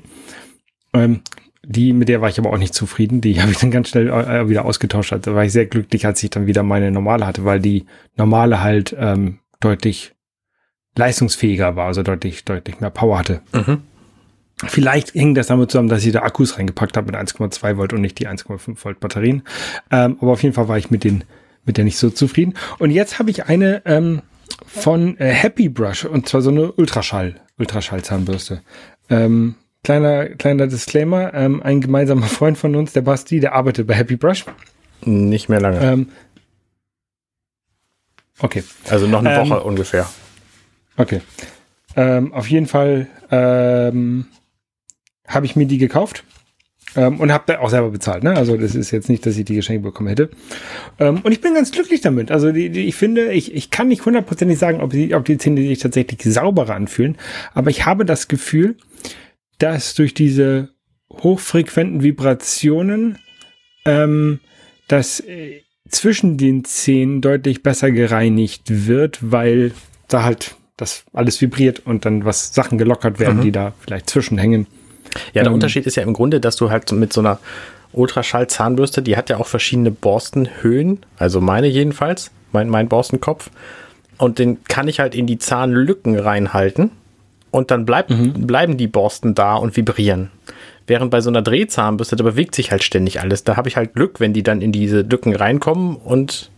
Ähm, 0.94 1.22
die, 1.66 1.92
mit 1.92 2.08
der 2.08 2.22
war 2.22 2.30
ich 2.30 2.40
aber 2.40 2.52
auch 2.52 2.58
nicht 2.58 2.74
zufrieden. 2.74 3.20
Die 3.20 3.42
habe 3.42 3.52
ich 3.52 3.58
dann 3.58 3.72
ganz 3.72 3.90
schnell 3.90 4.08
äh, 4.08 4.48
wieder 4.48 4.66
ausgetauscht. 4.66 5.12
Also 5.12 5.36
war 5.36 5.44
ich 5.44 5.52
sehr 5.52 5.66
glücklich, 5.66 6.06
als 6.06 6.24
ich 6.24 6.30
dann 6.30 6.48
wieder 6.48 6.64
meine 6.64 6.90
normale 6.90 7.28
hatte, 7.28 7.44
weil 7.44 7.60
die 7.60 7.86
normale 8.16 8.64
halt 8.64 8.96
ähm, 8.98 9.40
deutlich 9.60 10.16
leistungsfähiger 10.96 11.76
war, 11.76 11.88
also 11.88 12.02
deutlich, 12.02 12.46
deutlich 12.46 12.80
mehr 12.80 12.90
Power 12.90 13.20
hatte. 13.20 13.42
Mhm. 13.54 13.82
Vielleicht 14.66 15.12
hing 15.12 15.36
das 15.36 15.48
damit 15.48 15.72
zusammen, 15.72 15.88
dass 15.88 16.06
ich 16.06 16.12
da 16.12 16.24
Akkus 16.24 16.58
reingepackt 16.58 16.98
habe 16.98 17.08
mit 17.08 17.16
1,2 17.16 17.78
Volt 17.78 17.94
und 17.94 18.02
nicht 18.02 18.20
die 18.20 18.28
1,5 18.28 18.84
Volt 18.84 19.00
Batterien. 19.00 19.44
Ähm, 19.92 20.18
aber 20.20 20.32
auf 20.32 20.44
jeden 20.44 20.54
Fall 20.54 20.68
war 20.68 20.78
ich 20.78 20.92
mit 20.92 21.04
den 21.06 21.24
mit 21.70 21.78
der 21.78 21.86
nicht 21.86 22.00
so 22.00 22.10
zufrieden. 22.10 22.56
Und 22.80 22.90
jetzt 22.90 23.20
habe 23.20 23.30
ich 23.30 23.46
eine 23.46 23.84
ähm, 23.86 24.24
von 24.66 25.18
äh, 25.20 25.28
Happy 25.28 25.70
Brush 25.70 26.04
und 26.04 26.28
zwar 26.28 26.42
so 26.42 26.50
eine 26.50 26.72
Ultraschall 26.72 27.36
Ultraschall-Zahnbürste. 27.60 28.64
Ähm, 29.12 29.54
kleiner 29.84 30.30
kleiner 30.30 30.66
Disclaimer: 30.66 31.32
ähm, 31.36 31.62
Ein 31.62 31.80
gemeinsamer 31.80 32.26
Freund 32.26 32.58
von 32.58 32.76
uns, 32.76 32.94
der 32.94 33.02
Basti, 33.02 33.40
der 33.40 33.54
arbeitet 33.54 33.86
bei 33.86 33.94
Happy 33.94 34.16
Brush. 34.16 34.46
Nicht 35.06 35.48
mehr 35.48 35.62
lange. 35.62 35.80
Ähm, 35.80 36.10
okay. 38.40 38.64
also 38.90 39.06
noch 39.06 39.20
eine 39.20 39.36
ähm, 39.36 39.48
Woche 39.48 39.62
ungefähr. 39.62 40.10
Okay. 40.98 41.22
Ähm, 41.96 42.34
auf 42.34 42.50
jeden 42.50 42.66
Fall 42.66 43.06
ähm, 43.30 44.26
habe 45.28 45.46
ich 45.46 45.56
mir 45.56 45.68
die 45.68 45.78
gekauft 45.78 46.24
ähm, 46.96 47.20
und 47.20 47.32
habe 47.32 47.44
da 47.48 47.60
auch 47.60 47.70
selber 47.70 47.90
bezahlt. 47.90 48.24
Ne? 48.24 48.36
Also 48.36 48.58
das 48.58 48.76
ist 48.76 48.92
jetzt 48.92 49.10
nicht, 49.10 49.26
dass 49.26 49.38
ich 49.38 49.46
die 49.46 49.56
geschenkt 49.56 49.84
bekommen 49.84 50.10
hätte. 50.10 50.30
Ähm, 51.00 51.22
und 51.24 51.32
ich 51.32 51.42
bin 51.42 51.54
ganz 51.54 51.72
glücklich 51.72 52.02
damit. 52.02 52.32
Also 52.32 52.52
die, 52.52 52.70
die, 52.70 52.86
ich 52.86 52.96
finde, 52.96 53.32
ich, 53.32 53.54
ich 53.54 53.70
kann 53.70 53.88
nicht 53.88 54.06
hundertprozentig 54.06 54.58
sagen, 54.58 54.82
ob, 54.82 54.92
die, 54.92 55.14
ob 55.14 55.26
die 55.26 55.38
Zähne 55.38 55.62
sich 55.62 55.80
tatsächlich 55.80 56.22
sauberer 56.24 56.76
anfühlen, 56.76 57.18
aber 57.54 57.70
ich 57.70 57.86
habe 57.86 58.06
das 58.06 58.28
Gefühl, 58.28 58.76
dass 59.60 59.94
durch 59.94 60.14
diese 60.14 60.70
hochfrequenten 61.12 62.04
Vibrationen 62.04 63.18
ähm, 63.86 64.40
das 64.88 65.20
äh, 65.22 65.62
zwischen 65.90 66.38
den 66.38 66.64
Zähnen 66.64 67.22
deutlich 67.22 67.64
besser 67.64 67.92
gereinigt 67.92 68.64
wird, 68.68 69.20
weil 69.22 69.72
da 70.08 70.24
halt 70.24 70.56
das 70.78 71.04
alles 71.14 71.42
vibriert 71.42 71.86
und 71.86 72.06
dann 72.06 72.26
was 72.26 72.54
Sachen 72.54 72.78
gelockert 72.78 73.20
werden, 73.20 73.40
Mhm. 73.40 73.44
die 73.44 73.52
da 73.52 73.74
vielleicht 73.80 74.10
zwischenhängen. 74.10 74.68
Ja, 75.34 75.44
der 75.44 75.48
ähm, 75.48 75.54
Unterschied 75.54 75.86
ist 75.86 75.96
ja 75.96 76.04
im 76.04 76.14
Grunde, 76.14 76.40
dass 76.40 76.56
du 76.56 76.70
halt 76.70 76.92
mit 76.92 77.14
so 77.14 77.22
einer 77.22 77.40
Ultraschall-Zahnbürste, 77.94 79.02
die 79.02 79.18
hat 79.18 79.30
ja 79.30 79.38
auch 79.38 79.48
verschiedene 79.48 79.92
Borstenhöhen, 79.92 81.00
also 81.18 81.42
meine 81.42 81.68
jedenfalls, 81.68 82.32
mein, 82.52 82.70
mein 82.70 82.88
Borstenkopf. 82.88 83.50
Und 84.18 84.38
den 84.38 84.64
kann 84.66 84.88
ich 84.88 85.00
halt 85.00 85.16
in 85.16 85.28
die 85.28 85.38
Zahnlücken 85.38 86.20
reinhalten 86.20 86.92
und 87.52 87.72
dann 87.72 87.86
bleibt, 87.86 88.14
bleiben 88.36 88.78
die 88.78 88.88
Borsten 88.88 89.34
da 89.34 89.56
und 89.56 89.78
vibrieren. 89.78 90.30
Während 90.88 91.12
bei 91.12 91.22
so 91.22 91.30
einer 91.30 91.42
Drehzahnbürste, 91.42 92.16
da 92.16 92.24
bewegt 92.24 92.56
sich 92.56 92.72
halt 92.72 92.84
ständig 92.84 93.22
alles. 93.22 93.44
Da 93.44 93.56
habe 93.56 93.70
ich 93.70 93.78
halt 93.78 93.94
Glück, 93.94 94.20
wenn 94.20 94.34
die 94.34 94.44
dann 94.44 94.62
in 94.62 94.72
diese 94.72 95.02
Lücken 95.02 95.36
reinkommen 95.36 95.96
und 95.96 96.50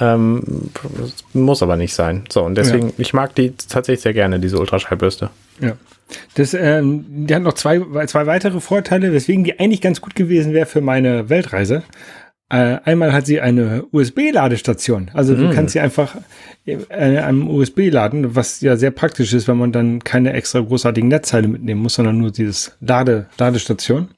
ähm, 0.00 0.70
muss 1.32 1.62
aber 1.62 1.76
nicht 1.76 1.94
sein. 1.94 2.24
So, 2.30 2.42
und 2.42 2.56
deswegen, 2.56 2.92
ich 2.98 3.12
mag 3.12 3.34
die 3.34 3.52
tatsächlich 3.52 4.00
sehr 4.00 4.14
gerne, 4.14 4.40
diese 4.40 4.58
Ultraschallbürste. 4.58 5.30
Ja. 5.60 5.72
Das, 6.34 6.54
ähm, 6.54 7.04
die 7.26 7.34
hat 7.34 7.42
noch 7.42 7.52
zwei, 7.52 7.80
zwei 8.06 8.26
weitere 8.26 8.60
Vorteile, 8.60 9.12
weswegen 9.12 9.44
die 9.44 9.60
eigentlich 9.60 9.80
ganz 9.80 10.00
gut 10.00 10.14
gewesen 10.14 10.52
wäre 10.52 10.66
für 10.66 10.80
meine 10.80 11.28
Weltreise. 11.28 11.84
Äh, 12.48 12.80
einmal 12.84 13.12
hat 13.12 13.26
sie 13.26 13.40
eine 13.40 13.84
USB-Ladestation. 13.92 15.12
Also 15.14 15.36
du 15.36 15.54
kannst 15.54 15.72
sie 15.72 15.78
einfach 15.78 16.16
äh, 16.66 17.18
am 17.18 17.48
USB 17.48 17.90
laden, 17.90 18.34
was 18.34 18.60
ja 18.60 18.76
sehr 18.76 18.90
praktisch 18.90 19.32
ist, 19.32 19.46
wenn 19.46 19.56
man 19.56 19.70
dann 19.70 20.02
keine 20.02 20.32
extra 20.32 20.58
großartigen 20.58 21.08
Netzteile 21.08 21.46
mitnehmen 21.46 21.80
muss, 21.80 21.94
sondern 21.94 22.18
nur 22.18 22.32
dieses 22.32 22.76
Lade, 22.80 23.26
Ladestation. 23.38 24.08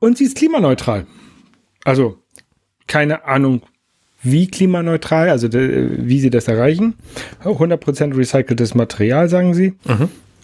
Und 0.00 0.18
sie 0.18 0.24
ist 0.24 0.36
klimaneutral. 0.36 1.06
Also 1.84 2.18
keine 2.88 3.26
Ahnung, 3.26 3.62
wie 4.22 4.46
klimaneutral, 4.46 5.28
also 5.30 5.48
de, 5.48 5.88
wie 5.98 6.20
sie 6.20 6.30
das 6.30 6.48
erreichen. 6.48 6.94
100% 7.44 8.16
recyceltes 8.16 8.74
Material, 8.74 9.28
sagen 9.28 9.54
sie. 9.54 9.74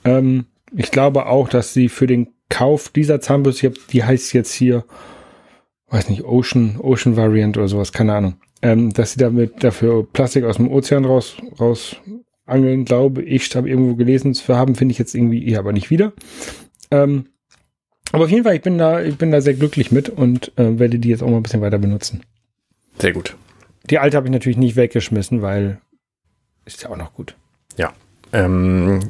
Ähm, 0.04 0.46
ich 0.76 0.90
glaube 0.90 1.26
auch, 1.26 1.48
dass 1.48 1.72
sie 1.72 1.88
für 1.88 2.06
den 2.06 2.28
Kauf 2.48 2.88
dieser 2.88 3.20
Zahnbürste, 3.20 3.72
die 3.92 4.04
heißt 4.04 4.32
jetzt 4.32 4.52
hier, 4.52 4.84
weiß 5.90 6.08
nicht, 6.08 6.24
Ocean, 6.24 6.78
Ocean 6.80 7.16
Variant 7.16 7.56
oder 7.56 7.68
sowas, 7.68 7.92
keine 7.92 8.14
Ahnung, 8.14 8.34
ähm, 8.62 8.92
dass 8.92 9.12
sie 9.12 9.18
damit 9.18 9.62
dafür 9.62 10.06
Plastik 10.06 10.44
aus 10.44 10.56
dem 10.56 10.70
Ozean 10.70 11.04
raus, 11.04 11.36
raus 11.60 11.96
angeln, 12.46 12.84
glaube 12.84 13.22
ich, 13.22 13.54
habe 13.54 13.68
irgendwo 13.68 13.94
gelesen, 13.94 14.34
zu 14.34 14.56
haben, 14.56 14.74
finde 14.74 14.92
ich 14.92 14.98
jetzt 14.98 15.14
irgendwie 15.14 15.40
hier 15.40 15.58
aber 15.58 15.72
nicht 15.72 15.90
wieder. 15.90 16.12
Ähm, 16.90 17.26
aber 18.10 18.24
auf 18.24 18.30
jeden 18.30 18.44
Fall, 18.44 18.56
ich 18.56 18.62
bin 18.62 18.78
da, 18.78 19.02
ich 19.02 19.16
bin 19.16 19.30
da 19.30 19.42
sehr 19.42 19.54
glücklich 19.54 19.92
mit 19.92 20.08
und 20.08 20.52
äh, 20.56 20.78
werde 20.78 20.98
die 20.98 21.10
jetzt 21.10 21.22
auch 21.22 21.28
mal 21.28 21.36
ein 21.36 21.42
bisschen 21.42 21.60
weiter 21.60 21.78
benutzen. 21.78 22.22
Sehr 22.98 23.12
gut. 23.12 23.36
Die 23.90 23.98
alte 23.98 24.16
habe 24.16 24.26
ich 24.26 24.32
natürlich 24.32 24.58
nicht 24.58 24.76
weggeschmissen, 24.76 25.42
weil 25.42 25.78
ist 26.64 26.82
ja 26.82 26.90
auch 26.90 26.96
noch 26.96 27.14
gut. 27.14 27.34
Ja. 27.76 27.92
Ähm, 28.32 29.00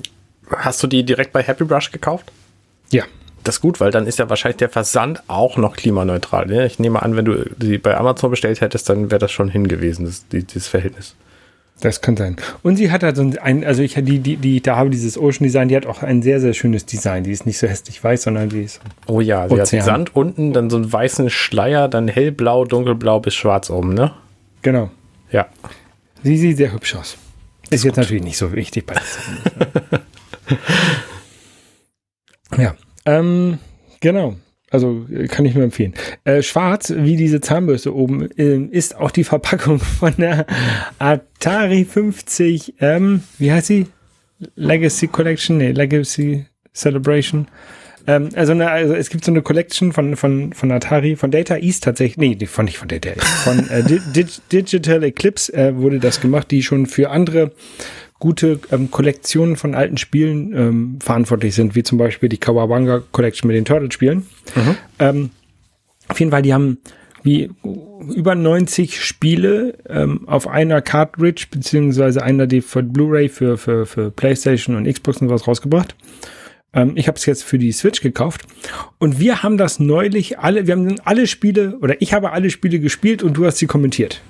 hast 0.51 0.83
du 0.83 0.87
die 0.87 1.05
direkt 1.05 1.33
bei 1.33 1.43
Happy 1.43 1.65
Brush 1.65 1.91
gekauft? 1.91 2.31
Ja. 2.91 3.05
Das 3.45 3.57
ist 3.57 3.61
gut, 3.61 3.81
weil 3.81 3.91
dann 3.91 4.07
ist 4.07 4.19
ja 4.19 4.29
wahrscheinlich 4.29 4.59
der 4.59 4.69
Versand 4.69 5.23
auch 5.27 5.57
noch 5.57 5.77
klimaneutral. 5.77 6.47
Ne? 6.47 6.67
Ich 6.67 6.79
nehme 6.79 7.03
an, 7.03 7.17
wenn 7.17 7.25
du 7.25 7.45
die 7.57 7.79
bei 7.79 7.97
Amazon 7.97 8.31
bestellt 8.31 8.61
hättest, 8.61 8.89
dann 8.89 9.11
wäre 9.11 9.19
das 9.19 9.33
schon 9.33 9.49
hingewiesen, 9.49 10.05
das, 10.05 10.29
die, 10.29 10.45
dieses 10.45 10.69
Verhältnis. 10.69 11.15
Das 11.81 12.01
kann 12.01 12.17
sein. 12.17 12.37
Und 12.63 12.77
sie 12.77 12.91
hat 12.91 13.05
halt 13.05 13.17
so 13.17 13.23
ein, 13.23 13.65
also 13.65 13.83
ich 13.83 13.95
die, 13.95 14.19
die, 14.19 14.37
die, 14.37 14.61
da 14.61 14.77
habe 14.77 14.91
dieses 14.91 15.17
Ocean 15.17 15.45
Design, 15.45 15.69
die 15.69 15.77
hat 15.77 15.87
auch 15.87 16.03
ein 16.03 16.23
sehr, 16.23 16.41
sehr 16.41 16.53
schönes 16.53 16.87
Design. 16.87 17.23
Die 17.23 17.31
ist 17.31 17.47
nicht 17.47 17.59
so 17.59 17.69
hässlich 17.69 18.03
weiß, 18.03 18.23
sondern 18.25 18.49
die 18.49 18.63
ist. 18.63 18.81
Oh 19.07 19.21
ja, 19.21 19.49
sie 19.49 19.55
Ozean. 19.55 19.81
hat 19.81 19.87
Sand 19.87 20.17
unten, 20.17 20.53
dann 20.53 20.71
so 20.71 20.77
einen 20.77 20.93
weißen 20.93 21.31
Schleier, 21.31 21.89
dann 21.89 22.09
hellblau, 22.09 22.65
dunkelblau 22.65 23.21
bis 23.21 23.35
schwarz 23.35 23.71
oben, 23.71 23.95
ne? 23.95 24.13
Genau. 24.63 24.91
Ja. 25.31 25.49
Sie 26.23 26.37
sieht 26.37 26.57
sehr 26.57 26.73
hübsch 26.73 26.95
aus. 26.95 27.17
Ist 27.71 27.85
jetzt 27.85 27.97
natürlich 27.97 28.23
nicht 28.23 28.39
so 28.39 28.53
wichtig 28.53 28.87
bei. 28.87 28.95
Ja, 32.57 32.77
ähm, 33.05 33.59
genau. 34.01 34.37
Also 34.71 35.07
äh, 35.11 35.29
kann 35.29 35.45
ich 35.45 35.55
nur 35.55 35.65
empfehlen. 35.65 35.95
Äh, 36.25 36.43
schwarz, 36.43 36.93
wie 36.95 37.17
diese 37.17 37.41
Zahnbürste 37.41 37.95
oben, 37.95 38.31
äh, 38.33 38.57
ist 38.57 38.97
auch 38.97 39.11
die 39.11 39.25
Verpackung 39.25 39.79
von 39.79 40.15
der 40.17 40.47
Atari 40.99 41.85
50, 41.85 42.75
ähm, 42.81 43.23
wie 43.39 43.53
heißt 43.53 43.67
sie? 43.67 43.87
Legacy 44.55 45.09
Collection? 45.09 45.57
Nee, 45.59 45.73
Legacy 45.73 46.47
Celebration. 46.73 47.49
Ähm, 48.09 48.31
also, 48.35 48.53
eine, 48.53 48.71
also 48.71 48.95
es 48.95 49.11
gibt 49.11 49.25
so 49.25 49.31
eine 49.31 49.43
Collection 49.43 49.93
von, 49.93 50.17
von, 50.17 50.55
von 50.55 50.73
Atari, 50.73 51.15
von 51.15 51.31
Data 51.31 51.57
East 51.57 51.85
tatsächlich, 51.85 52.17
nee, 52.17 52.47
von, 52.47 52.65
nicht 52.65 52.79
von 52.79 52.89
Data 52.89 53.11
East, 53.11 53.27
von 53.45 53.69
äh, 53.69 53.85
Dig 53.85 54.41
Digital 54.51 55.05
Eclipse 55.05 55.53
äh, 55.53 55.77
wurde 55.77 56.01
das 56.01 56.21
gemacht, 56.23 56.51
die 56.51 56.63
schon 56.63 56.87
für 56.87 57.11
andere 57.11 57.53
gute 58.19 58.61
ähm, 58.73 58.91
Kollektionen 58.91 59.57
von 59.57 59.75
alten 59.75 59.99
Spielen 59.99 60.53
ähm, 60.57 60.99
verantwortlich 61.01 61.55
sind, 61.55 61.77
wie 61.77 61.83
zum 61.83 61.99
Beispiel 61.99 62.31
die 62.31 62.39
Kawabanga 62.39 63.03
Collection 63.13 63.47
mit 63.47 63.57
den 63.57 63.67
Turtle-Spielen. 63.67 64.27
Mhm. 64.57 64.77
Ähm, 64.99 65.31
auf 66.09 66.19
jeden 66.19 66.33
Fall, 66.33 66.43
die 66.43 66.55
haben 66.55 66.79
wie 67.23 67.51
über 68.15 68.35
90 68.35 69.05
Spiele 69.05 69.75
ähm, 69.87 70.27
auf 70.27 70.49
einer 70.49 70.81
Cartridge, 70.81 71.47
beziehungsweise 71.51 72.23
einer 72.23 72.47
die 72.47 72.63
für 72.63 72.83
Blu-ray 72.83 73.29
für, 73.29 73.59
für, 73.59 73.85
für 73.85 74.11
PlayStation 74.11 74.77
und 74.77 74.91
Xbox 74.91 75.21
und 75.21 75.29
was 75.29 75.47
rausgebracht. 75.47 75.95
Ähm, 76.73 76.93
ich 76.97 77.09
habe 77.09 77.17
es 77.17 77.27
jetzt 77.27 77.45
für 77.45 77.59
die 77.59 77.73
Switch 77.73 78.01
gekauft. 78.01 78.43
Und 78.99 79.19
wir 79.19 79.43
haben 79.43 79.59
das 79.59 79.79
neulich 79.79 80.39
alle, 80.39 80.67
wir 80.67 80.75
haben 80.75 81.01
alle 81.05 81.27
Spiele, 81.27 81.79
oder 81.81 82.01
ich 82.01 82.13
habe 82.13 82.33
alle 82.33 82.51
Spiele 82.51 82.79
gespielt 82.81 83.23
und 83.23 83.35
du 83.35 83.47
hast 83.47 83.59
sie 83.59 83.67
kommentiert. 83.67 84.21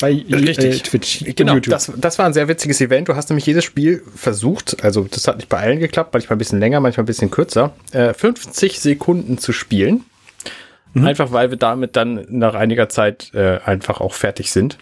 Bei 0.00 0.12
Richtig. 0.12 0.58
Äh, 0.58 0.78
Twitch. 0.78 1.24
Genau, 1.36 1.58
das, 1.58 1.92
das 1.96 2.18
war 2.18 2.24
ein 2.24 2.32
sehr 2.32 2.48
witziges 2.48 2.80
Event. 2.80 3.08
Du 3.08 3.16
hast 3.16 3.28
nämlich 3.28 3.44
jedes 3.44 3.64
Spiel 3.64 4.02
versucht, 4.16 4.82
also 4.82 5.06
das 5.10 5.28
hat 5.28 5.36
nicht 5.36 5.50
bei 5.50 5.58
allen 5.58 5.78
geklappt, 5.78 6.14
manchmal 6.14 6.36
ein 6.36 6.38
bisschen 6.38 6.58
länger, 6.58 6.80
manchmal 6.80 7.04
ein 7.04 7.06
bisschen 7.06 7.30
kürzer, 7.30 7.74
äh, 7.92 8.14
50 8.14 8.80
Sekunden 8.80 9.36
zu 9.36 9.52
spielen. 9.52 10.04
Mhm. 10.94 11.06
Einfach 11.06 11.32
weil 11.32 11.50
wir 11.50 11.58
damit 11.58 11.96
dann 11.96 12.24
nach 12.30 12.54
einiger 12.54 12.88
Zeit 12.88 13.30
äh, 13.34 13.58
einfach 13.64 14.00
auch 14.00 14.14
fertig 14.14 14.50
sind. 14.50 14.78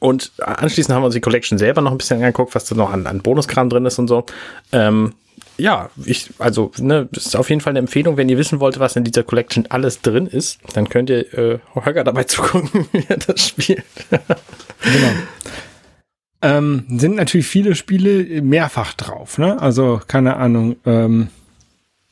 Und 0.00 0.32
anschließend 0.38 0.94
haben 0.94 1.02
wir 1.02 1.06
uns 1.06 1.14
die 1.14 1.20
Collection 1.20 1.58
selber 1.58 1.82
noch 1.82 1.92
ein 1.92 1.98
bisschen 1.98 2.16
angeguckt, 2.16 2.54
was 2.54 2.64
da 2.64 2.74
noch 2.74 2.90
an, 2.90 3.06
an 3.06 3.20
Bonuskram 3.20 3.68
drin 3.68 3.84
ist 3.84 3.98
und 3.98 4.08
so. 4.08 4.24
Ähm, 4.72 5.12
ja, 5.56 5.90
ich, 6.04 6.30
also, 6.38 6.72
ne, 6.78 7.08
das 7.12 7.26
ist 7.26 7.36
auf 7.36 7.48
jeden 7.48 7.60
Fall 7.60 7.72
eine 7.72 7.78
Empfehlung, 7.80 8.16
wenn 8.16 8.28
ihr 8.28 8.38
wissen 8.38 8.60
wollt, 8.60 8.78
was 8.78 8.96
in 8.96 9.04
dieser 9.04 9.22
Collection 9.22 9.66
alles 9.68 10.00
drin 10.00 10.26
ist, 10.26 10.58
dann 10.74 10.88
könnt 10.88 11.10
ihr 11.10 11.32
äh, 11.34 11.58
Holger 11.74 12.04
dabei 12.04 12.24
zugucken, 12.24 12.86
wie 12.92 13.04
er 13.08 13.18
das 13.18 13.48
spielt. 13.48 13.84
genau. 14.10 15.10
Ähm, 16.42 16.84
sind 16.88 17.16
natürlich 17.16 17.46
viele 17.46 17.74
Spiele 17.74 18.42
mehrfach 18.42 18.92
drauf, 18.94 19.38
ne? 19.38 19.60
Also, 19.62 20.00
keine 20.06 20.36
Ahnung, 20.36 20.76
ähm, 20.84 21.28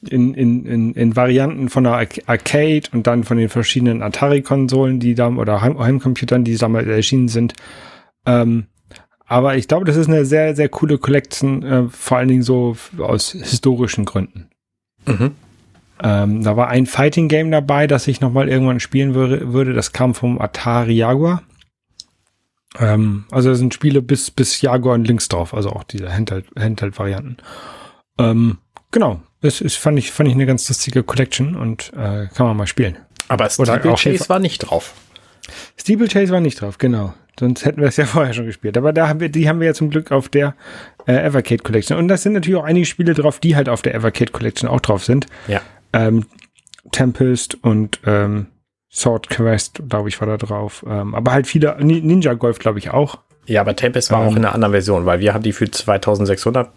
in, 0.08 0.34
in, 0.34 0.64
in, 0.64 0.94
in 0.94 1.16
Varianten 1.16 1.68
von 1.68 1.84
der 1.84 2.08
Arcade 2.26 2.82
und 2.92 3.06
dann 3.06 3.24
von 3.24 3.36
den 3.36 3.48
verschiedenen 3.48 4.02
Atari-Konsolen, 4.02 5.00
die 5.00 5.14
da 5.14 5.28
oder 5.28 5.60
Heim 5.60 5.78
Heimcomputern, 5.78 6.44
die 6.44 6.56
damals 6.56 6.88
erschienen 6.88 7.28
sind. 7.28 7.54
Ähm, 8.26 8.66
aber 9.32 9.56
ich 9.56 9.66
glaube, 9.66 9.86
das 9.86 9.96
ist 9.96 10.08
eine 10.08 10.26
sehr, 10.26 10.54
sehr 10.54 10.68
coole 10.68 10.98
Collection, 10.98 11.62
äh, 11.62 11.88
vor 11.88 12.18
allen 12.18 12.28
Dingen 12.28 12.42
so 12.42 12.76
aus 12.98 13.32
historischen 13.32 14.04
Gründen. 14.04 14.50
Mhm. 15.06 15.30
Ähm, 16.02 16.42
da 16.42 16.56
war 16.58 16.68
ein 16.68 16.84
Fighting 16.84 17.28
Game 17.28 17.50
dabei, 17.50 17.86
das 17.86 18.06
ich 18.08 18.20
nochmal 18.20 18.50
irgendwann 18.50 18.78
spielen 18.78 19.14
würde. 19.14 19.72
Das 19.72 19.92
kam 19.92 20.14
vom 20.14 20.38
Atari 20.38 20.92
Jaguar. 20.92 21.42
Ähm, 22.78 23.24
also 23.30 23.48
da 23.48 23.54
sind 23.54 23.72
Spiele 23.72 24.02
bis, 24.02 24.30
bis 24.30 24.60
Jaguar 24.60 24.96
und 24.96 25.06
Links 25.06 25.28
drauf, 25.28 25.54
also 25.54 25.70
auch 25.70 25.84
diese 25.84 26.12
Handheld-Varianten. 26.14 27.38
ähm, 28.18 28.58
genau, 28.90 29.22
das 29.40 29.62
ist, 29.62 29.76
fand 29.76 29.98
ich, 29.98 30.12
fand 30.12 30.28
ich 30.28 30.34
eine 30.34 30.46
ganz 30.46 30.68
lustige 30.68 31.02
Collection 31.02 31.56
und 31.56 31.90
äh, 31.94 32.26
kann 32.34 32.46
man 32.46 32.56
mal 32.56 32.66
spielen. 32.66 32.98
Aber 33.28 33.48
Steeplechase 33.48 34.28
war 34.28 34.40
nicht 34.40 34.58
drauf. 34.58 34.92
Steeplechase 35.78 36.32
war 36.32 36.40
nicht 36.40 36.60
drauf, 36.60 36.76
genau. 36.76 37.14
Sonst 37.38 37.64
hätten 37.64 37.80
wir 37.80 37.88
es 37.88 37.96
ja 37.96 38.04
vorher 38.06 38.32
schon 38.32 38.46
gespielt. 38.46 38.76
Aber 38.76 38.92
da 38.92 39.08
haben 39.08 39.20
wir, 39.20 39.28
die 39.28 39.48
haben 39.48 39.60
wir 39.60 39.68
ja 39.68 39.74
zum 39.74 39.90
Glück 39.90 40.12
auf 40.12 40.28
der 40.28 40.54
äh, 41.06 41.14
Evercade 41.14 41.62
Collection. 41.62 41.98
Und 41.98 42.08
das 42.08 42.22
sind 42.22 42.32
natürlich 42.34 42.58
auch 42.58 42.64
einige 42.64 42.86
Spiele 42.86 43.14
drauf, 43.14 43.40
die 43.40 43.56
halt 43.56 43.68
auf 43.68 43.82
der 43.82 43.94
Evercade 43.94 44.32
Collection 44.32 44.68
auch 44.68 44.80
drauf 44.80 45.04
sind. 45.04 45.26
Ja. 45.48 45.60
Ähm, 45.92 46.26
Tempest 46.90 47.62
und 47.62 48.00
ähm, 48.06 48.46
Sword 48.90 49.30
Quest, 49.30 49.82
glaube 49.88 50.08
ich, 50.08 50.20
war 50.20 50.28
da 50.28 50.36
drauf. 50.36 50.84
Ähm, 50.86 51.14
aber 51.14 51.32
halt 51.32 51.46
viele, 51.46 51.76
Ninja 51.80 52.34
Golf, 52.34 52.58
glaube 52.58 52.78
ich, 52.78 52.90
auch. 52.90 53.18
Ja, 53.46 53.60
aber 53.62 53.74
Tempest 53.74 54.10
war 54.12 54.22
ähm, 54.22 54.28
auch 54.28 54.36
in 54.36 54.44
einer 54.44 54.54
anderen 54.54 54.72
Version, 54.72 55.06
weil 55.06 55.20
wir 55.20 55.34
haben 55.34 55.42
die 55.42 55.52
für 55.52 55.68
2600 55.68 56.68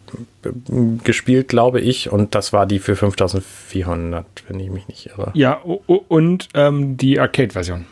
äh, 0.44 0.50
gespielt, 1.04 1.48
glaube 1.48 1.80
ich, 1.80 2.12
und 2.12 2.34
das 2.34 2.54
war 2.54 2.66
die 2.66 2.80
für 2.80 2.96
5400, 2.96 4.26
wenn 4.48 4.60
ich 4.60 4.72
mich 4.72 4.88
nicht 4.88 5.08
irre. 5.08 5.32
Ja, 5.36 5.62
und 5.64 6.50
ähm, 6.56 6.98
die 6.98 7.20
Arcade-Version. 7.20 7.86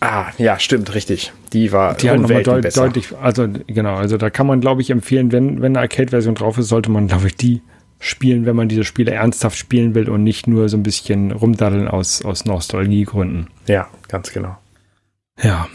Ah, 0.00 0.26
ja, 0.38 0.58
stimmt, 0.58 0.94
richtig. 0.94 1.32
Die 1.52 1.72
war 1.72 1.94
die 1.94 2.08
halt 2.08 2.22
nochmal 2.22 2.42
deut 2.42 2.62
besser. 2.62 2.84
deutlich, 2.84 3.08
also 3.20 3.46
genau, 3.66 3.96
also 3.96 4.16
da 4.16 4.30
kann 4.30 4.46
man, 4.46 4.60
glaube 4.60 4.80
ich, 4.80 4.90
empfehlen, 4.90 5.30
wenn, 5.30 5.60
wenn 5.60 5.76
eine 5.76 5.80
Arcade-Version 5.80 6.34
drauf 6.34 6.56
ist, 6.56 6.68
sollte 6.68 6.90
man, 6.90 7.06
glaube 7.08 7.26
ich, 7.26 7.36
die 7.36 7.60
spielen, 7.98 8.46
wenn 8.46 8.56
man 8.56 8.68
diese 8.68 8.84
Spiele 8.84 9.12
ernsthaft 9.12 9.58
spielen 9.58 9.94
will 9.94 10.08
und 10.08 10.24
nicht 10.24 10.46
nur 10.46 10.70
so 10.70 10.78
ein 10.78 10.82
bisschen 10.82 11.32
rumdaddeln 11.32 11.86
aus, 11.86 12.24
aus 12.24 12.46
Nostalgiegründen. 12.46 13.48
Ja, 13.66 13.88
ganz 14.08 14.32
genau. 14.32 14.56
Ja. 15.42 15.68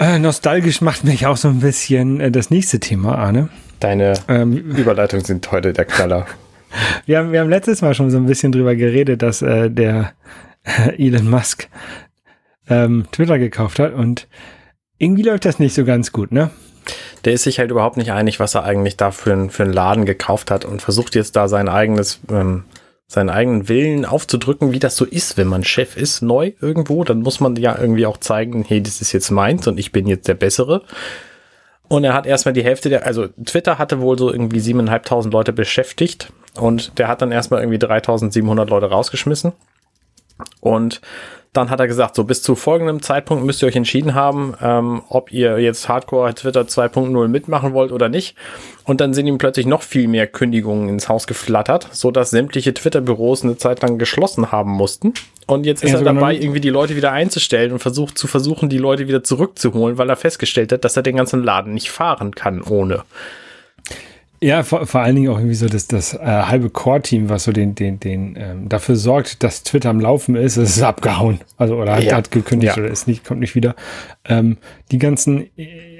Äh, 0.00 0.18
nostalgisch 0.18 0.80
macht 0.80 1.04
mich 1.04 1.26
auch 1.26 1.36
so 1.36 1.46
ein 1.46 1.60
bisschen 1.60 2.18
äh, 2.18 2.32
das 2.32 2.50
nächste 2.50 2.80
Thema, 2.80 3.16
Arne. 3.16 3.48
Deine 3.78 4.14
ähm, 4.26 4.56
Überleitungen 4.56 5.24
sind 5.24 5.52
heute 5.52 5.72
der 5.72 5.84
Knaller. 5.84 6.26
wir, 7.06 7.18
haben, 7.18 7.30
wir 7.30 7.40
haben 7.40 7.50
letztes 7.50 7.82
Mal 7.82 7.94
schon 7.94 8.10
so 8.10 8.16
ein 8.16 8.26
bisschen 8.26 8.50
drüber 8.50 8.74
geredet, 8.74 9.22
dass 9.22 9.42
äh, 9.42 9.70
der 9.70 10.14
Elon 10.98 11.28
Musk 11.28 11.68
ähm, 12.68 13.06
Twitter 13.12 13.38
gekauft 13.38 13.78
hat 13.78 13.94
und 13.94 14.28
irgendwie 14.98 15.22
läuft 15.22 15.44
das 15.44 15.58
nicht 15.58 15.74
so 15.74 15.84
ganz 15.84 16.12
gut, 16.12 16.32
ne? 16.32 16.50
Der 17.24 17.32
ist 17.32 17.44
sich 17.44 17.58
halt 17.58 17.70
überhaupt 17.70 17.96
nicht 17.96 18.12
einig, 18.12 18.40
was 18.40 18.54
er 18.54 18.64
eigentlich 18.64 18.96
da 18.96 19.10
für, 19.12 19.48
für 19.48 19.62
einen 19.62 19.72
Laden 19.72 20.04
gekauft 20.04 20.50
hat 20.50 20.64
und 20.64 20.82
versucht 20.82 21.14
jetzt 21.14 21.36
da 21.36 21.48
sein 21.48 21.68
eigenes, 21.68 22.20
ähm, 22.30 22.64
seinen 23.06 23.30
eigenen 23.30 23.68
Willen 23.68 24.04
aufzudrücken, 24.04 24.72
wie 24.72 24.78
das 24.78 24.96
so 24.96 25.04
ist, 25.04 25.36
wenn 25.36 25.46
man 25.46 25.64
Chef 25.64 25.96
ist, 25.96 26.22
neu 26.22 26.52
irgendwo, 26.60 27.04
dann 27.04 27.20
muss 27.20 27.40
man 27.40 27.54
ja 27.56 27.78
irgendwie 27.78 28.06
auch 28.06 28.16
zeigen, 28.16 28.64
hey, 28.66 28.82
das 28.82 29.00
ist 29.00 29.12
jetzt 29.12 29.30
meins 29.30 29.66
und 29.68 29.78
ich 29.78 29.92
bin 29.92 30.06
jetzt 30.06 30.28
der 30.28 30.34
Bessere. 30.34 30.82
Und 31.88 32.04
er 32.04 32.14
hat 32.14 32.26
erstmal 32.26 32.54
die 32.54 32.64
Hälfte 32.64 32.88
der, 32.88 33.06
also 33.06 33.28
Twitter 33.44 33.78
hatte 33.78 34.00
wohl 34.00 34.18
so 34.18 34.32
irgendwie 34.32 34.60
siebeneinhalbtausend 34.60 35.32
Leute 35.32 35.52
beschäftigt 35.52 36.32
und 36.58 36.98
der 36.98 37.06
hat 37.06 37.22
dann 37.22 37.32
erstmal 37.32 37.60
irgendwie 37.60 37.78
3700 37.78 38.70
Leute 38.70 38.86
rausgeschmissen. 38.86 39.52
Und 40.60 41.00
dann 41.52 41.68
hat 41.68 41.80
er 41.80 41.86
gesagt, 41.86 42.16
so 42.16 42.24
bis 42.24 42.42
zu 42.42 42.54
folgendem 42.54 43.02
Zeitpunkt 43.02 43.44
müsst 43.44 43.60
ihr 43.62 43.68
euch 43.68 43.76
entschieden 43.76 44.14
haben, 44.14 44.54
ähm, 44.62 45.02
ob 45.10 45.32
ihr 45.32 45.58
jetzt 45.58 45.86
Hardcore 45.86 46.34
Twitter 46.34 46.62
2.0 46.62 47.28
mitmachen 47.28 47.74
wollt 47.74 47.92
oder 47.92 48.08
nicht. 48.08 48.36
Und 48.84 49.02
dann 49.02 49.12
sind 49.12 49.26
ihm 49.26 49.36
plötzlich 49.36 49.66
noch 49.66 49.82
viel 49.82 50.08
mehr 50.08 50.26
Kündigungen 50.26 50.88
ins 50.88 51.10
Haus 51.10 51.26
geflattert, 51.26 51.88
so 51.92 52.10
dass 52.10 52.30
sämtliche 52.30 52.72
Twitter-Büros 52.72 53.44
eine 53.44 53.58
Zeit 53.58 53.82
lang 53.82 53.98
geschlossen 53.98 54.50
haben 54.50 54.70
mussten. 54.70 55.12
Und 55.46 55.66
jetzt 55.66 55.84
ist 55.84 55.90
ja, 55.90 55.98
er 55.98 56.04
dabei, 56.04 56.34
irgendwie 56.34 56.60
die 56.60 56.70
Leute 56.70 56.96
wieder 56.96 57.12
einzustellen 57.12 57.72
und 57.72 57.80
versucht 57.80 58.16
zu 58.16 58.28
versuchen, 58.28 58.70
die 58.70 58.78
Leute 58.78 59.06
wieder 59.06 59.22
zurückzuholen, 59.22 59.98
weil 59.98 60.08
er 60.08 60.16
festgestellt 60.16 60.72
hat, 60.72 60.84
dass 60.84 60.96
er 60.96 61.02
den 61.02 61.16
ganzen 61.16 61.44
Laden 61.44 61.74
nicht 61.74 61.90
fahren 61.90 62.34
kann 62.34 62.62
ohne. 62.62 63.02
Ja, 64.42 64.64
vor, 64.64 64.88
vor 64.88 65.02
allen 65.02 65.14
Dingen 65.14 65.28
auch 65.28 65.38
irgendwie 65.38 65.54
so 65.54 65.68
das, 65.68 65.86
das 65.86 66.14
äh, 66.14 66.18
halbe 66.18 66.68
Core-Team, 66.68 67.28
was 67.28 67.44
so 67.44 67.52
den, 67.52 67.76
den, 67.76 68.00
den 68.00 68.36
ähm, 68.36 68.68
dafür 68.68 68.96
sorgt, 68.96 69.44
dass 69.44 69.62
Twitter 69.62 69.88
am 69.88 70.00
Laufen 70.00 70.34
ist, 70.34 70.56
ist 70.56 70.82
abgehauen. 70.82 71.38
Also 71.58 71.76
oder 71.76 71.94
hat, 71.94 72.02
ja. 72.02 72.16
hat 72.16 72.32
gekündigt 72.32 72.76
ja. 72.76 72.82
oder 72.82 72.90
ist 72.90 73.06
nicht, 73.06 73.24
kommt 73.24 73.38
nicht 73.38 73.54
wieder. 73.54 73.76
Ähm, 74.24 74.56
die 74.90 74.98
ganzen, 74.98 75.48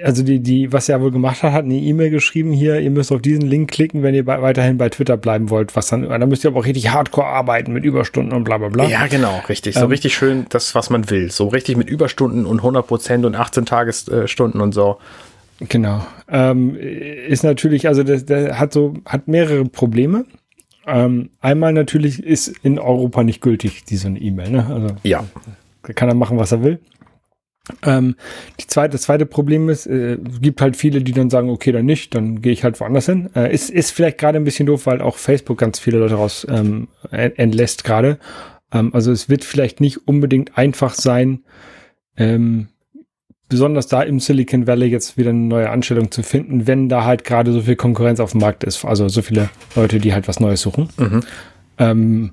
also 0.03 0.25
die, 0.25 0.41
die, 0.41 0.73
was 0.73 0.89
er 0.89 1.01
wohl 1.01 1.13
gemacht 1.13 1.45
hat, 1.45 1.53
hat 1.53 1.67
eine 1.67 1.77
E-Mail 1.77 2.11
geschrieben 2.11 2.53
hier, 2.53 2.81
ihr 2.81 2.91
müsst 2.91 3.13
auf 3.13 3.23
diesen 3.23 3.43
Link 3.43 3.71
klicken, 3.71 4.03
wenn 4.03 4.13
ihr 4.13 4.25
bei, 4.25 4.43
weiterhin 4.43 4.77
bei 4.77 4.89
Twitter 4.89 5.17
bleiben 5.17 5.49
wollt, 5.49 5.77
was 5.77 5.87
dann, 5.87 6.09
dann 6.09 6.29
müsst 6.29 6.45
ihr 6.45 6.51
aber 6.51 6.61
auch 6.61 6.67
richtig 6.67 6.91
hardcore 6.91 7.29
arbeiten 7.29 7.73
mit 7.73 7.85
Überstunden 7.85 8.33
und 8.33 8.43
bla 8.43 8.59
bla 8.59 8.71
bla. 8.71 8.89
Ja, 8.89 9.07
genau, 9.07 9.41
richtig. 9.49 9.77
So 9.77 9.83
ähm, 9.83 9.91
richtig 9.91 10.17
schön 10.17 10.47
das, 10.49 10.75
was 10.75 10.91
man 10.91 11.09
will. 11.11 11.31
So 11.31 11.47
richtig 11.47 11.77
mit 11.77 11.89
Überstunden 11.89 12.45
und 12.47 12.59
100 12.59 12.85
Prozent 12.85 13.25
und 13.25 13.37
18 13.37 13.67
Tagesstunden 13.67 14.61
und 14.61 14.73
so. 14.73 14.99
Genau. 15.69 16.07
Ähm, 16.29 16.77
ist 16.77 17.45
natürlich, 17.45 17.89
also 17.89 18.03
der, 18.03 18.19
der 18.19 18.59
hat 18.59 18.73
so, 18.73 18.95
hat 19.05 19.29
mehrere 19.29 19.65
Probleme. 19.65 20.25
Ähm, 20.87 21.31
einmal 21.41 21.73
natürlich 21.73 22.23
ist 22.23 22.49
in 22.63 22.79
Europa 22.79 23.23
nicht 23.23 23.41
gültig, 23.41 23.85
diese 23.85 24.09
E-Mail, 24.09 24.51
ne? 24.51 24.67
Also, 24.67 24.97
ja. 25.05 25.25
Kann 25.83 26.09
er 26.09 26.15
machen, 26.15 26.39
was 26.39 26.53
er 26.53 26.63
will. 26.63 26.81
Ähm, 27.85 28.17
die 28.61 28.67
zweite, 28.67 28.93
das 28.93 29.03
zweite 29.03 29.25
Problem 29.25 29.69
ist, 29.69 29.87
äh, 29.87 30.19
gibt 30.41 30.61
halt 30.61 30.77
viele, 30.77 31.01
die 31.03 31.13
dann 31.13 31.31
sagen, 31.31 31.49
okay, 31.49 31.71
dann 31.71 31.87
nicht, 31.87 32.15
dann 32.15 32.43
gehe 32.43 32.53
ich 32.53 32.65
halt 32.65 32.81
woanders 32.81 33.07
hin. 33.07 33.31
Äh, 33.37 33.55
ist, 33.55 33.71
ist 33.71 33.93
vielleicht 33.93 34.19
gerade 34.19 34.39
ein 34.39 34.45
bisschen 34.45 34.67
doof, 34.67 34.87
weil 34.87 35.01
auch 35.01 35.17
Facebook 35.17 35.59
ganz 35.59 35.79
viele 35.79 35.99
Leute 35.99 36.15
raus 36.15 36.47
ähm, 36.49 36.89
entlässt 37.11 37.85
gerade. 37.85 38.19
Ähm, 38.73 38.93
also 38.95 39.13
es 39.13 39.29
wird 39.29 39.45
vielleicht 39.45 39.81
nicht 39.81 40.09
unbedingt 40.09 40.59
einfach 40.59 40.95
sein, 40.95 41.45
ähm, 42.17 42.69
besonders 43.49 43.87
da 43.87 44.03
im 44.03 44.21
Silicon 44.21 44.67
Valley 44.67 44.87
jetzt 44.87 45.19
wieder 45.19 45.31
eine 45.31 45.41
neue 45.41 45.71
Anstellung 45.71 46.11
zu 46.11 46.23
finden, 46.23 46.67
wenn 46.67 46.89
da 46.89 47.05
halt 47.05 47.25
gerade 47.25 47.53
so 47.53 47.63
viel 47.63 47.77
Konkurrenz 47.77 48.21
auf 48.21 48.33
dem 48.33 48.41
Markt 48.41 48.65
ist. 48.65 48.85
Also 48.85 49.09
so 49.09 49.23
viele 49.23 49.51
Leute, 49.77 49.99
die 49.99 50.15
halt 50.15 50.29
was 50.29 50.41
Neues 50.41 50.63
suchen. 50.63 50.89
Mhm. 50.97 51.21
Ähm, 51.79 52.33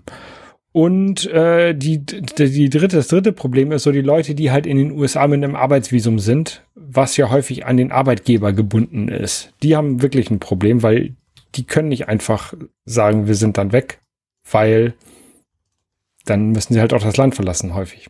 und 0.71 1.25
äh, 1.27 1.73
die, 1.73 2.05
die, 2.05 2.21
die 2.51 2.69
dritte, 2.69 2.97
das 2.97 3.07
dritte 3.07 3.33
Problem 3.33 3.71
ist 3.71 3.83
so 3.83 3.91
die 3.91 4.01
Leute, 4.01 4.35
die 4.35 4.51
halt 4.51 4.67
in 4.67 4.77
den 4.77 4.91
USA 4.91 5.27
mit 5.27 5.43
einem 5.43 5.55
Arbeitsvisum 5.55 6.19
sind, 6.19 6.63
was 6.75 7.17
ja 7.17 7.29
häufig 7.29 7.65
an 7.65 7.77
den 7.77 7.91
Arbeitgeber 7.91 8.53
gebunden 8.53 9.07
ist. 9.07 9.51
Die 9.63 9.75
haben 9.75 10.01
wirklich 10.01 10.29
ein 10.29 10.39
Problem, 10.39 10.83
weil 10.83 11.15
die 11.55 11.65
können 11.65 11.89
nicht 11.89 12.07
einfach 12.07 12.53
sagen, 12.85 13.27
wir 13.27 13.35
sind 13.35 13.57
dann 13.57 13.71
weg, 13.71 13.99
weil 14.49 14.93
dann 16.25 16.51
müssen 16.51 16.73
sie 16.73 16.79
halt 16.79 16.93
auch 16.93 17.01
das 17.01 17.17
Land 17.17 17.35
verlassen, 17.35 17.73
häufig. 17.73 18.07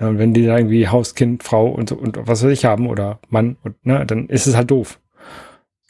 Ja, 0.00 0.08
und 0.08 0.18
wenn 0.18 0.34
die 0.34 0.46
da 0.46 0.56
irgendwie 0.56 0.88
Haus, 0.88 1.14
Kind, 1.14 1.42
Frau 1.42 1.68
und, 1.68 1.92
und 1.92 2.18
was 2.22 2.44
weiß 2.44 2.52
ich 2.52 2.64
haben 2.64 2.88
oder 2.88 3.18
Mann 3.28 3.56
und 3.62 3.84
ne, 3.84 4.06
dann 4.06 4.28
ist 4.28 4.46
es 4.46 4.56
halt 4.56 4.70
doof 4.70 5.00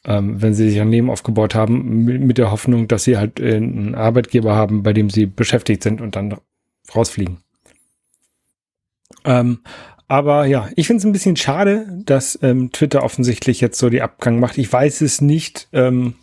ähm, 0.09 0.41
wenn 0.41 0.55
sie 0.55 0.71
sich 0.71 0.81
ein 0.81 0.91
Leben 0.91 1.11
aufgebaut 1.11 1.55
haben, 1.55 2.05
mit, 2.05 2.23
mit 2.23 2.39
der 2.39 2.51
Hoffnung, 2.51 2.89
dass 2.89 3.05
sie 3.05 3.19
halt 3.19 3.41
äh, 3.41 3.57
einen 3.57 3.95
Arbeitgeber 3.95 4.55
haben, 4.55 4.83
bei 4.83 4.95
dem 4.95 5.11
sie 5.11 5.27
beschäftigt 5.27 5.83
sind 5.83 6.01
und 6.01 6.17
dann 6.17 6.39
rausfliegen. 6.95 7.39
Ähm, 9.25 9.61
aber 10.07 10.47
ja, 10.47 10.71
ich 10.77 10.87
finde 10.87 11.01
es 11.01 11.05
ein 11.05 11.13
bisschen 11.13 11.37
schade, 11.37 11.87
dass 12.07 12.39
ähm, 12.43 12.73
Twitter 12.73 13.03
offensichtlich 13.03 13.61
jetzt 13.61 13.79
so 13.79 13.91
die 13.91 14.01
Abgang 14.01 14.41
macht. 14.41 14.57
Ich 14.57 14.73
weiß 14.73 15.03
es 15.03 15.21
nicht, 15.21 15.69
ähm, 15.73 16.15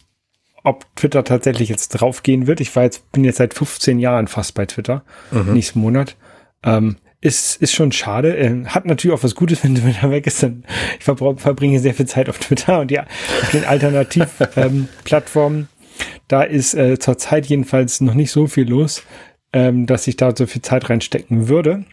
ob 0.63 0.87
Twitter 0.95 1.23
tatsächlich 1.23 1.69
jetzt 1.69 1.89
draufgehen 1.89 2.47
wird. 2.47 2.61
Ich 2.61 2.75
war 2.75 2.83
jetzt, 2.83 3.11
bin 3.11 3.23
jetzt 3.23 3.37
seit 3.37 3.53
15 3.53 3.99
Jahren 3.99 4.27
fast 4.27 4.55
bei 4.55 4.65
Twitter, 4.65 5.03
mhm. 5.29 5.53
nächsten 5.53 5.79
Monat. 5.79 6.15
Ähm, 6.63 6.95
ist, 7.25 7.61
ist 7.61 7.73
schon 7.73 7.91
schade. 7.91 8.37
Äh, 8.37 8.65
hat 8.67 8.85
natürlich 8.85 9.17
auch 9.17 9.23
was 9.23 9.35
Gutes, 9.35 9.63
wenn 9.63 9.75
Twitter 9.75 10.11
weg 10.15 10.27
ist. 10.27 10.43
Dann, 10.43 10.63
ich 10.99 11.03
verbringe 11.03 11.79
sehr 11.79 11.95
viel 11.95 12.05
Zeit 12.05 12.29
auf 12.29 12.37
Twitter 12.37 12.79
und 12.79 12.91
ja, 12.91 13.05
auf 13.41 13.51
den 13.51 13.65
Alternativplattformen. 13.65 14.89
Ähm, 15.37 15.67
da 16.27 16.43
ist 16.43 16.73
äh, 16.73 16.99
zurzeit 16.99 17.45
jedenfalls 17.45 18.01
noch 18.01 18.15
nicht 18.15 18.31
so 18.31 18.47
viel 18.47 18.67
los, 18.67 19.01
ähm, 19.53 19.85
dass 19.85 20.07
ich 20.07 20.17
da 20.17 20.35
so 20.35 20.45
viel 20.45 20.61
Zeit 20.61 20.89
reinstecken 20.89 21.47
würde. 21.47 21.85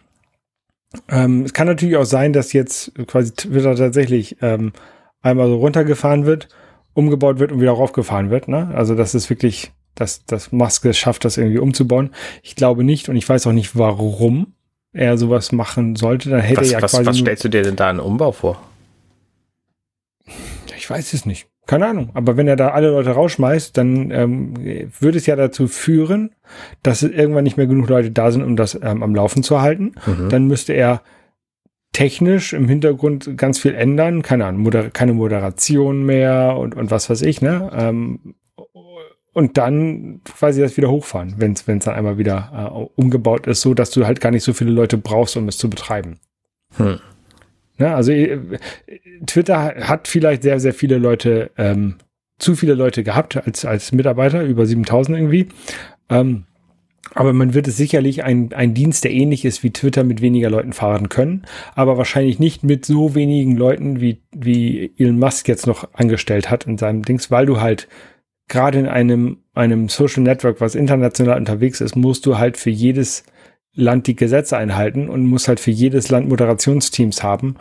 Ähm, 1.07 1.43
es 1.43 1.53
kann 1.53 1.67
natürlich 1.67 1.95
auch 1.95 2.03
sein, 2.03 2.33
dass 2.33 2.51
jetzt 2.51 2.91
quasi 3.07 3.33
Twitter 3.33 3.75
tatsächlich 3.75 4.35
ähm, 4.41 4.73
einmal 5.21 5.47
so 5.47 5.55
runtergefahren 5.55 6.25
wird, 6.25 6.49
umgebaut 6.93 7.39
wird 7.39 7.53
und 7.53 7.61
wieder 7.61 7.71
raufgefahren 7.71 8.29
wird. 8.29 8.49
Ne? 8.49 8.73
Also 8.75 8.93
das 8.93 9.15
ist 9.15 9.29
wirklich, 9.29 9.71
dass, 9.95 10.25
Musk 10.51 10.83
es 10.83 10.97
schafft, 10.97 11.23
das 11.23 11.37
irgendwie 11.37 11.59
umzubauen. 11.59 12.09
Ich 12.41 12.57
glaube 12.57 12.83
nicht 12.83 13.07
und 13.07 13.15
ich 13.15 13.29
weiß 13.29 13.47
auch 13.47 13.53
nicht 13.53 13.77
warum 13.77 14.53
er 14.93 15.17
sowas 15.17 15.51
machen 15.51 15.95
sollte, 15.95 16.29
dann 16.29 16.41
hätte 16.41 16.61
was, 16.61 16.67
er 16.67 16.73
ja 16.73 16.81
was, 16.81 16.91
quasi. 16.91 17.05
Was 17.05 17.17
stellst 17.17 17.43
du 17.43 17.49
dir 17.49 17.63
denn 17.63 17.75
da 17.75 17.89
einen 17.89 17.99
Umbau 17.99 18.31
vor? 18.31 18.61
Ich 20.77 20.89
weiß 20.89 21.13
es 21.13 21.25
nicht. 21.25 21.47
Keine 21.65 21.87
Ahnung. 21.87 22.09
Aber 22.13 22.35
wenn 22.35 22.47
er 22.47 22.57
da 22.57 22.69
alle 22.69 22.89
Leute 22.89 23.11
rausschmeißt, 23.11 23.77
dann 23.77 24.11
ähm, 24.11 24.53
würde 24.99 25.17
es 25.17 25.25
ja 25.25 25.35
dazu 25.35 25.67
führen, 25.67 26.31
dass 26.83 27.03
irgendwann 27.03 27.45
nicht 27.45 27.55
mehr 27.55 27.67
genug 27.67 27.87
Leute 27.87 28.11
da 28.11 28.31
sind, 28.31 28.43
um 28.43 28.55
das 28.55 28.75
ähm, 28.75 29.01
am 29.01 29.15
Laufen 29.15 29.43
zu 29.43 29.61
halten. 29.61 29.93
Mhm. 30.05 30.29
Dann 30.29 30.47
müsste 30.47 30.73
er 30.73 31.01
technisch 31.93 32.51
im 32.51 32.67
Hintergrund 32.67 33.37
ganz 33.37 33.59
viel 33.59 33.75
ändern. 33.75 34.23
Keine 34.23 34.45
Ahnung, 34.45 34.63
moder 34.63 34.89
keine 34.89 35.13
Moderation 35.13 36.03
mehr 36.03 36.57
und, 36.57 36.75
und 36.75 36.91
was 36.91 37.09
weiß 37.09 37.21
ich, 37.21 37.41
ne? 37.41 37.71
Ähm, 37.73 38.35
und 39.33 39.57
dann 39.57 40.21
quasi 40.23 40.61
das 40.61 40.77
wieder 40.77 40.89
hochfahren, 40.89 41.35
wenn 41.37 41.53
es 41.53 41.65
dann 41.65 41.95
einmal 41.95 42.17
wieder 42.17 42.51
äh, 42.53 43.01
umgebaut 43.01 43.47
ist, 43.47 43.61
so 43.61 43.73
dass 43.73 43.91
du 43.91 44.05
halt 44.05 44.21
gar 44.21 44.31
nicht 44.31 44.43
so 44.43 44.53
viele 44.53 44.71
Leute 44.71 44.97
brauchst, 44.97 45.35
um 45.35 45.47
es 45.47 45.57
zu 45.57 45.69
betreiben. 45.69 46.19
Hm. 46.77 46.99
Ja, 47.77 47.95
also 47.95 48.11
äh, 48.11 48.39
Twitter 49.25 49.75
hat 49.87 50.07
vielleicht 50.07 50.43
sehr, 50.43 50.59
sehr 50.59 50.73
viele 50.73 50.97
Leute, 50.97 51.51
ähm, 51.57 51.95
zu 52.37 52.55
viele 52.55 52.75
Leute 52.75 53.03
gehabt 53.03 53.35
als, 53.37 53.65
als 53.65 53.91
Mitarbeiter, 53.91 54.43
über 54.43 54.65
7000 54.65 55.17
irgendwie. 55.17 55.49
Ähm, 56.09 56.45
aber 57.15 57.33
man 57.33 57.53
wird 57.53 57.67
es 57.67 57.77
sicherlich 57.77 58.23
ein, 58.23 58.53
ein 58.53 58.73
Dienst, 58.73 59.03
der 59.03 59.11
ähnlich 59.11 59.45
ist 59.45 59.63
wie 59.63 59.71
Twitter 59.71 60.03
mit 60.03 60.21
weniger 60.21 60.49
Leuten 60.49 60.73
fahren 60.73 61.09
können, 61.09 61.43
aber 61.75 61.97
wahrscheinlich 61.97 62.39
nicht 62.39 62.63
mit 62.63 62.85
so 62.85 63.13
wenigen 63.13 63.55
Leuten, 63.55 64.01
wie, 64.01 64.21
wie 64.31 64.91
Elon 64.97 65.19
Musk 65.19 65.47
jetzt 65.47 65.67
noch 65.67 65.93
angestellt 65.93 66.49
hat 66.49 66.65
in 66.65 66.77
seinem 66.77 67.03
Dings, 67.03 67.29
weil 67.29 67.45
du 67.45 67.61
halt 67.61 67.87
gerade 68.47 68.79
in 68.79 68.87
einem, 68.87 69.37
einem 69.53 69.89
Social 69.89 70.23
Network, 70.23 70.61
was 70.61 70.75
international 70.75 71.37
unterwegs 71.37 71.81
ist, 71.81 71.95
musst 71.95 72.25
du 72.25 72.37
halt 72.37 72.57
für 72.57 72.69
jedes 72.69 73.23
Land 73.75 74.07
die 74.07 74.15
Gesetze 74.15 74.57
einhalten 74.57 75.09
und 75.09 75.25
musst 75.25 75.47
halt 75.47 75.59
für 75.59 75.71
jedes 75.71 76.09
Land 76.09 76.29
Moderationsteams 76.29 77.23
haben, 77.23 77.55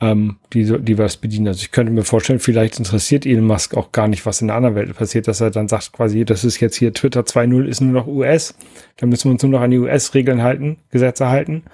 ähm, 0.00 0.38
die, 0.52 0.64
die 0.82 0.98
was 0.98 1.16
bedienen. 1.16 1.48
Also 1.48 1.60
ich 1.60 1.70
könnte 1.70 1.92
mir 1.92 2.02
vorstellen, 2.02 2.40
vielleicht 2.40 2.78
interessiert 2.78 3.24
Elon 3.24 3.46
Musk 3.46 3.76
auch 3.76 3.92
gar 3.92 4.08
nicht, 4.08 4.26
was 4.26 4.40
in 4.40 4.48
der 4.48 4.56
anderen 4.56 4.74
Welt 4.74 4.94
passiert, 4.96 5.28
dass 5.28 5.40
er 5.40 5.50
dann 5.50 5.68
sagt 5.68 5.92
quasi, 5.92 6.24
das 6.24 6.44
ist 6.44 6.60
jetzt 6.60 6.76
hier 6.76 6.92
Twitter 6.92 7.20
2.0 7.20 7.64
ist 7.64 7.80
nur 7.80 7.92
noch 7.92 8.06
US, 8.06 8.54
dann 8.96 9.08
müssen 9.08 9.28
wir 9.28 9.32
uns 9.32 9.42
nur 9.42 9.52
noch 9.52 9.60
an 9.60 9.70
die 9.70 9.78
US-Regeln 9.78 10.42
halten, 10.42 10.78
Gesetze 10.90 11.28
halten. 11.28 11.64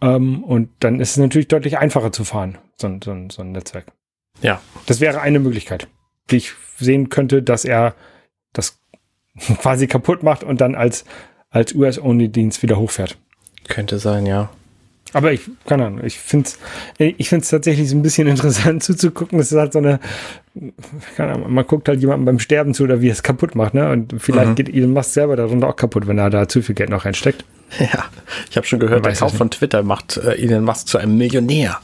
Ähm, 0.00 0.44
und 0.44 0.70
dann 0.80 1.00
ist 1.00 1.10
es 1.10 1.16
natürlich 1.16 1.48
deutlich 1.48 1.78
einfacher 1.78 2.12
zu 2.12 2.24
fahren, 2.24 2.58
so, 2.76 2.88
so, 3.02 3.14
so 3.30 3.42
ein 3.42 3.52
Netzwerk. 3.52 3.86
Ja. 4.40 4.60
Das 4.86 5.00
wäre 5.00 5.20
eine 5.20 5.40
Möglichkeit, 5.40 5.88
die 6.30 6.36
ich 6.36 6.54
sehen 6.80 7.08
könnte, 7.08 7.42
dass 7.42 7.64
er 7.64 7.94
das 8.52 8.78
quasi 9.60 9.86
kaputt 9.86 10.22
macht 10.22 10.44
und 10.44 10.60
dann 10.60 10.74
als, 10.74 11.04
als 11.50 11.74
US-Only-Dienst 11.74 12.62
wieder 12.62 12.78
hochfährt. 12.78 13.16
Könnte 13.68 13.98
sein, 13.98 14.26
ja. 14.26 14.50
Aber 15.12 15.32
ich, 15.32 15.42
keine 15.66 15.86
Ahnung, 15.86 16.04
ich 16.04 16.18
finde 16.18 16.48
es 16.48 16.58
ich 16.98 17.28
find's 17.28 17.48
tatsächlich 17.48 17.88
so 17.88 17.96
ein 17.96 18.02
bisschen 18.02 18.28
interessant 18.28 18.82
zuzugucken. 18.82 19.38
Das 19.38 19.50
ist 19.50 19.58
halt 19.58 19.72
so 19.72 19.80
eine, 19.80 19.98
keine 21.16 21.34
Ahnung, 21.34 21.52
man 21.52 21.66
guckt 21.66 21.88
halt 21.88 22.00
jemandem 22.00 22.26
beim 22.26 22.38
Sterben 22.38 22.74
zu 22.74 22.84
oder 22.84 23.00
wie 23.00 23.08
er 23.08 23.12
es 23.12 23.22
kaputt 23.22 23.54
macht, 23.54 23.74
ne? 23.74 23.90
Und 23.90 24.14
vielleicht 24.18 24.50
mhm. 24.50 24.54
geht 24.54 24.68
Elon 24.68 24.92
Musk 24.92 25.12
selber 25.12 25.36
darunter 25.36 25.68
auch 25.68 25.76
kaputt, 25.76 26.06
wenn 26.06 26.18
er 26.18 26.30
da 26.30 26.48
zu 26.48 26.62
viel 26.62 26.74
Geld 26.74 26.90
noch 26.90 27.04
reinsteckt. 27.04 27.44
Ja, 27.78 28.04
ich 28.50 28.56
habe 28.56 28.66
schon 28.66 28.80
gehört, 28.80 29.04
der 29.04 29.14
Kauf 29.14 29.36
von 29.36 29.50
Twitter 29.50 29.82
macht 29.82 30.16
äh, 30.16 30.34
Elon 30.34 30.64
Musk 30.64 30.86
zu 30.88 30.98
einem 30.98 31.16
Millionär. 31.16 31.80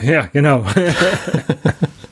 Ja, 0.00 0.26
genau. 0.32 0.66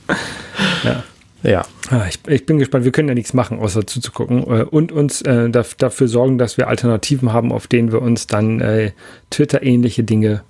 ja. 1.43 1.63
Ah, 1.89 2.05
ich, 2.07 2.19
ich, 2.27 2.45
bin 2.45 2.57
gespannt. 2.57 2.85
Wir 2.85 2.91
können 2.91 3.09
ja 3.09 3.13
nichts 3.13 3.33
machen, 3.33 3.59
außer 3.59 3.85
zuzugucken 3.85 4.43
äh, 4.43 4.63
und 4.63 4.91
uns 4.91 5.21
äh, 5.21 5.49
dafür 5.49 6.07
sorgen, 6.07 6.37
dass 6.37 6.57
wir 6.57 6.67
Alternativen 6.67 7.33
haben, 7.33 7.51
auf 7.51 7.67
denen 7.67 7.91
wir 7.91 8.01
uns 8.01 8.27
dann 8.27 8.61
äh, 8.61 8.91
Twitter-ähnliche 9.29 10.03
Dinge 10.03 10.41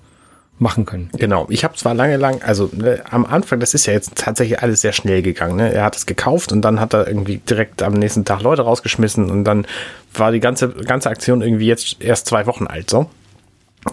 machen 0.59 0.85
können. 0.85 1.09
Genau. 1.17 1.47
Ich 1.49 1.63
habe 1.63 1.75
zwar 1.75 1.93
lange 1.93 2.17
lang, 2.17 2.41
also 2.43 2.69
ne, 2.73 3.01
am 3.09 3.25
Anfang, 3.25 3.59
das 3.59 3.73
ist 3.73 3.87
ja 3.87 3.93
jetzt 3.93 4.15
tatsächlich 4.15 4.61
alles 4.61 4.81
sehr 4.81 4.93
schnell 4.93 5.21
gegangen. 5.21 5.57
Ne? 5.57 5.73
Er 5.73 5.83
hat 5.83 5.95
es 5.95 6.05
gekauft 6.05 6.51
und 6.51 6.61
dann 6.61 6.79
hat 6.79 6.93
er 6.93 7.07
irgendwie 7.07 7.37
direkt 7.37 7.81
am 7.81 7.93
nächsten 7.93 8.23
Tag 8.23 8.41
Leute 8.41 8.61
rausgeschmissen 8.61 9.29
und 9.29 9.43
dann 9.43 9.65
war 10.13 10.31
die 10.31 10.39
ganze 10.39 10.69
ganze 10.69 11.09
Aktion 11.09 11.41
irgendwie 11.41 11.65
jetzt 11.65 11.97
erst 12.01 12.27
zwei 12.27 12.45
Wochen 12.45 12.67
alt 12.67 12.89
so. 12.89 13.09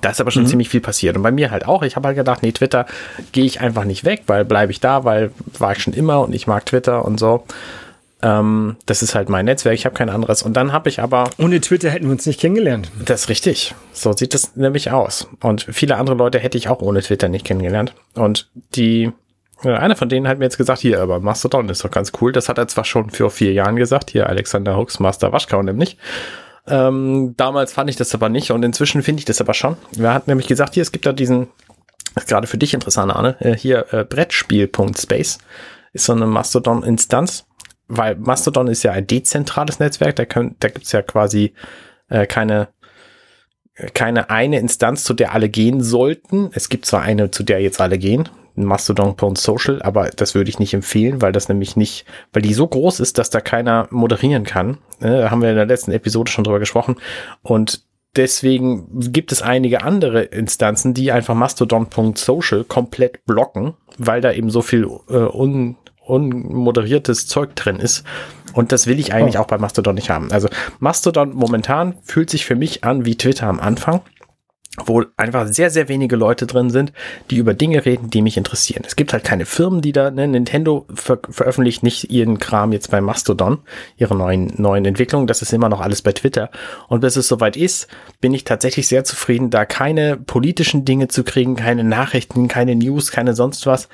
Da 0.00 0.10
ist 0.10 0.20
aber 0.20 0.30
schon 0.30 0.44
mhm. 0.44 0.48
ziemlich 0.48 0.68
viel 0.68 0.80
passiert. 0.80 1.16
Und 1.16 1.22
bei 1.22 1.32
mir 1.32 1.50
halt 1.50 1.66
auch. 1.66 1.82
Ich 1.82 1.96
habe 1.96 2.08
halt 2.08 2.16
gedacht, 2.16 2.42
nee, 2.42 2.52
Twitter 2.52 2.86
gehe 3.32 3.44
ich 3.44 3.60
einfach 3.60 3.84
nicht 3.84 4.04
weg, 4.04 4.22
weil 4.26 4.44
bleibe 4.44 4.72
ich 4.72 4.80
da, 4.80 5.04
weil 5.04 5.32
war 5.58 5.72
ich 5.72 5.82
schon 5.82 5.92
immer 5.92 6.20
und 6.20 6.34
ich 6.34 6.46
mag 6.46 6.66
Twitter 6.66 7.04
und 7.04 7.18
so. 7.18 7.44
Ähm, 8.22 8.76
das 8.86 9.02
ist 9.02 9.14
halt 9.14 9.28
mein 9.28 9.46
Netzwerk, 9.46 9.74
ich 9.74 9.86
habe 9.86 9.96
kein 9.96 10.10
anderes. 10.10 10.42
Und 10.42 10.54
dann 10.54 10.72
habe 10.72 10.88
ich 10.88 11.00
aber. 11.00 11.30
Ohne 11.38 11.60
Twitter 11.60 11.90
hätten 11.90 12.06
wir 12.06 12.12
uns 12.12 12.26
nicht 12.26 12.40
kennengelernt. 12.40 12.90
Das 13.04 13.22
ist 13.22 13.28
richtig. 13.28 13.74
So 13.92 14.12
sieht 14.12 14.34
es 14.34 14.56
nämlich 14.56 14.90
aus. 14.90 15.28
Und 15.40 15.66
viele 15.70 15.96
andere 15.96 16.16
Leute 16.16 16.38
hätte 16.38 16.58
ich 16.58 16.68
auch 16.68 16.80
ohne 16.80 17.00
Twitter 17.00 17.28
nicht 17.28 17.46
kennengelernt. 17.46 17.94
Und 18.14 18.50
die, 18.74 19.10
einer 19.62 19.96
von 19.96 20.08
denen 20.08 20.28
hat 20.28 20.38
mir 20.38 20.44
jetzt 20.44 20.58
gesagt, 20.58 20.80
hier, 20.80 21.00
aber 21.00 21.20
Mastodon 21.20 21.68
ist 21.68 21.84
doch 21.84 21.90
ganz 21.90 22.12
cool. 22.20 22.32
Das 22.32 22.48
hat 22.48 22.58
er 22.58 22.68
zwar 22.68 22.84
schon 22.84 23.10
vor 23.10 23.30
vier 23.30 23.52
Jahren 23.52 23.76
gesagt, 23.76 24.10
hier 24.10 24.28
Alexander 24.28 24.76
Hooks, 24.76 25.00
Master 25.00 25.32
Waschkau 25.32 25.62
nämlich. 25.62 25.96
Ähm, 26.70 27.34
damals 27.36 27.72
fand 27.72 27.90
ich 27.90 27.96
das 27.96 28.14
aber 28.14 28.28
nicht 28.28 28.50
und 28.50 28.62
inzwischen 28.62 29.02
finde 29.02 29.20
ich 29.20 29.24
das 29.24 29.40
aber 29.40 29.54
schon. 29.54 29.76
Wir 29.92 30.14
hatten 30.14 30.30
nämlich 30.30 30.46
gesagt, 30.46 30.74
hier, 30.74 30.82
es 30.82 30.92
gibt 30.92 31.06
da 31.06 31.12
diesen, 31.12 31.48
gerade 32.26 32.46
für 32.46 32.58
dich 32.58 32.74
interessant, 32.74 33.12
Arne, 33.12 33.36
äh, 33.40 33.56
hier 33.56 33.92
äh, 33.92 34.04
Brettspiel.space 34.04 35.38
ist 35.92 36.04
so 36.04 36.12
eine 36.12 36.26
Mastodon-Instanz, 36.26 37.46
weil 37.88 38.14
Mastodon 38.16 38.68
ist 38.68 38.84
ja 38.84 38.92
ein 38.92 39.06
dezentrales 39.06 39.80
Netzwerk, 39.80 40.16
da, 40.16 40.24
können, 40.24 40.56
da 40.60 40.68
gibt's 40.68 40.92
ja 40.92 41.02
quasi 41.02 41.54
äh, 42.08 42.26
keine 42.26 42.68
keine 43.94 44.30
eine 44.30 44.58
Instanz, 44.58 45.04
zu 45.04 45.14
der 45.14 45.32
alle 45.32 45.48
gehen 45.48 45.82
sollten. 45.82 46.50
Es 46.52 46.68
gibt 46.68 46.86
zwar 46.86 47.02
eine, 47.02 47.30
zu 47.30 47.42
der 47.42 47.60
jetzt 47.60 47.80
alle 47.80 47.98
gehen, 47.98 48.28
Mastodon.social, 48.54 49.82
aber 49.82 50.10
das 50.10 50.34
würde 50.34 50.50
ich 50.50 50.58
nicht 50.58 50.74
empfehlen, 50.74 51.22
weil 51.22 51.32
das 51.32 51.48
nämlich 51.48 51.76
nicht, 51.76 52.04
weil 52.32 52.42
die 52.42 52.54
so 52.54 52.66
groß 52.66 53.00
ist, 53.00 53.18
dass 53.18 53.30
da 53.30 53.40
keiner 53.40 53.86
moderieren 53.90 54.44
kann. 54.44 54.78
Ne, 55.00 55.22
da 55.22 55.30
haben 55.30 55.42
wir 55.42 55.50
in 55.50 55.56
der 55.56 55.66
letzten 55.66 55.92
Episode 55.92 56.30
schon 56.30 56.44
drüber 56.44 56.58
gesprochen. 56.58 56.96
Und 57.42 57.82
deswegen 58.16 59.12
gibt 59.12 59.32
es 59.32 59.42
einige 59.42 59.82
andere 59.82 60.22
Instanzen, 60.22 60.94
die 60.94 61.12
einfach 61.12 61.34
Mastodon.social 61.34 62.64
komplett 62.64 63.24
blocken, 63.24 63.74
weil 63.98 64.20
da 64.20 64.32
eben 64.32 64.50
so 64.50 64.62
viel 64.62 64.86
äh, 65.08 65.14
un, 65.14 65.76
unmoderiertes 66.04 67.26
Zeug 67.26 67.54
drin 67.56 67.76
ist. 67.76 68.04
Und 68.52 68.72
das 68.72 68.86
will 68.86 68.98
ich 68.98 69.12
eigentlich 69.12 69.38
oh. 69.38 69.42
auch 69.42 69.46
bei 69.46 69.58
Mastodon 69.58 69.94
nicht 69.94 70.10
haben. 70.10 70.32
Also 70.32 70.48
Mastodon 70.80 71.32
momentan 71.34 71.98
fühlt 72.02 72.30
sich 72.30 72.44
für 72.44 72.56
mich 72.56 72.84
an 72.84 73.04
wie 73.04 73.16
Twitter 73.16 73.46
am 73.46 73.60
Anfang. 73.60 74.00
Wo 74.76 75.04
einfach 75.16 75.48
sehr, 75.48 75.68
sehr 75.70 75.88
wenige 75.88 76.14
Leute 76.14 76.46
drin 76.46 76.70
sind, 76.70 76.92
die 77.30 77.38
über 77.38 77.54
Dinge 77.54 77.84
reden, 77.84 78.08
die 78.08 78.22
mich 78.22 78.36
interessieren. 78.36 78.84
Es 78.86 78.94
gibt 78.94 79.12
halt 79.12 79.24
keine 79.24 79.44
Firmen, 79.44 79.80
die 79.80 79.90
da, 79.90 80.12
ne, 80.12 80.28
Nintendo 80.28 80.86
ver 80.94 81.18
veröffentlicht 81.28 81.82
nicht 81.82 82.10
ihren 82.10 82.38
Kram 82.38 82.72
jetzt 82.72 82.90
bei 82.90 83.00
Mastodon, 83.00 83.58
ihre 83.96 84.14
neuen, 84.16 84.52
neuen 84.56 84.84
Entwicklungen. 84.84 85.26
Das 85.26 85.42
ist 85.42 85.52
immer 85.52 85.68
noch 85.68 85.80
alles 85.80 86.02
bei 86.02 86.12
Twitter. 86.12 86.50
Und 86.88 87.00
bis 87.00 87.16
es 87.16 87.26
soweit 87.26 87.56
ist, 87.56 87.88
bin 88.20 88.32
ich 88.32 88.44
tatsächlich 88.44 88.86
sehr 88.86 89.02
zufrieden, 89.02 89.50
da 89.50 89.64
keine 89.64 90.16
politischen 90.16 90.84
Dinge 90.84 91.08
zu 91.08 91.24
kriegen, 91.24 91.56
keine 91.56 91.82
Nachrichten, 91.82 92.46
keine 92.46 92.76
News, 92.76 93.10
keine 93.10 93.34
sonst 93.34 93.66
was, 93.66 93.88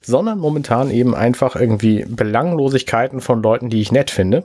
sondern 0.00 0.38
momentan 0.38 0.90
eben 0.90 1.14
einfach 1.14 1.54
irgendwie 1.54 2.06
Belanglosigkeiten 2.08 3.20
von 3.20 3.42
Leuten, 3.42 3.68
die 3.68 3.82
ich 3.82 3.92
nett 3.92 4.10
finde. 4.10 4.44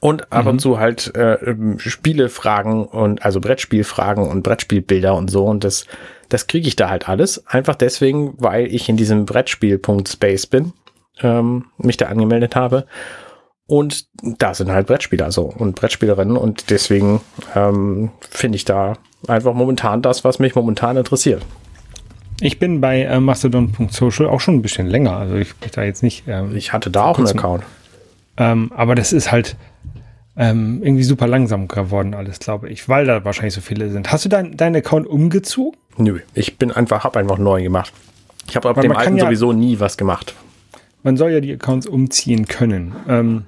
Und 0.00 0.32
ab 0.32 0.44
mhm. 0.44 0.50
und 0.50 0.60
zu 0.60 0.78
halt 0.78 1.14
äh, 1.14 1.38
Spielefragen 1.78 2.84
und 2.84 3.24
also 3.24 3.40
Brettspielfragen 3.40 4.28
und 4.28 4.42
Brettspielbilder 4.42 5.14
und 5.14 5.30
so. 5.30 5.44
Und 5.46 5.64
das, 5.64 5.86
das 6.28 6.46
kriege 6.46 6.68
ich 6.68 6.76
da 6.76 6.90
halt 6.90 7.08
alles. 7.08 7.46
Einfach 7.46 7.74
deswegen, 7.74 8.34
weil 8.38 8.66
ich 8.66 8.88
in 8.88 8.96
diesem 8.96 9.24
Brettspiel.space 9.24 10.46
bin, 10.46 10.72
ähm, 11.22 11.66
mich 11.78 11.96
da 11.96 12.06
angemeldet 12.06 12.54
habe. 12.54 12.86
Und 13.66 14.06
da 14.22 14.54
sind 14.54 14.70
halt 14.70 14.86
Brettspieler 14.86 15.26
also 15.26 15.42
und 15.42 15.76
Brettspielerinnen. 15.76 16.36
Und 16.36 16.70
deswegen 16.70 17.20
ähm, 17.54 18.10
finde 18.30 18.56
ich 18.56 18.64
da 18.64 18.94
einfach 19.26 19.54
momentan 19.54 20.02
das, 20.02 20.24
was 20.24 20.38
mich 20.38 20.54
momentan 20.54 20.96
interessiert. 20.96 21.44
Ich 22.40 22.58
bin 22.58 22.80
bei 22.80 23.02
äh, 23.02 23.20
Mastodon.social 23.20 24.28
auch 24.28 24.40
schon 24.40 24.54
ein 24.54 24.62
bisschen 24.62 24.86
länger. 24.86 25.16
Also 25.16 25.36
ich 25.36 25.54
bin 25.56 25.70
da 25.74 25.82
jetzt 25.82 26.02
nicht. 26.02 26.24
Ähm, 26.28 26.56
ich 26.56 26.72
hatte 26.72 26.90
da 26.90 27.04
auch 27.04 27.18
einen 27.18 27.26
Account. 27.26 27.64
Ähm, 28.38 28.70
aber 28.74 28.94
das 28.94 29.12
ist 29.12 29.32
halt 29.32 29.56
ähm, 30.36 30.80
irgendwie 30.82 31.02
super 31.02 31.26
langsam 31.26 31.66
geworden 31.66 32.14
alles, 32.14 32.38
glaube 32.38 32.70
ich, 32.70 32.88
weil 32.88 33.04
da 33.04 33.24
wahrscheinlich 33.24 33.54
so 33.54 33.60
viele 33.60 33.90
sind. 33.90 34.12
Hast 34.12 34.24
du 34.24 34.28
deinen 34.28 34.56
dein 34.56 34.74
Account 34.76 35.06
umgezogen? 35.06 35.78
Nö, 35.96 36.20
ich 36.34 36.56
bin 36.56 36.70
einfach, 36.70 37.02
habe 37.02 37.18
einfach 37.18 37.38
neu 37.38 37.62
gemacht. 37.62 37.92
Ich 38.48 38.56
habe 38.56 38.70
auf 38.70 38.78
dem 38.78 38.92
alten 38.92 39.16
ja, 39.16 39.24
sowieso 39.24 39.52
nie 39.52 39.80
was 39.80 39.96
gemacht. 39.96 40.34
Man 41.02 41.16
soll 41.16 41.32
ja 41.32 41.40
die 41.40 41.52
Accounts 41.52 41.86
umziehen 41.86 42.46
können. 42.46 42.94
Ähm, 43.08 43.44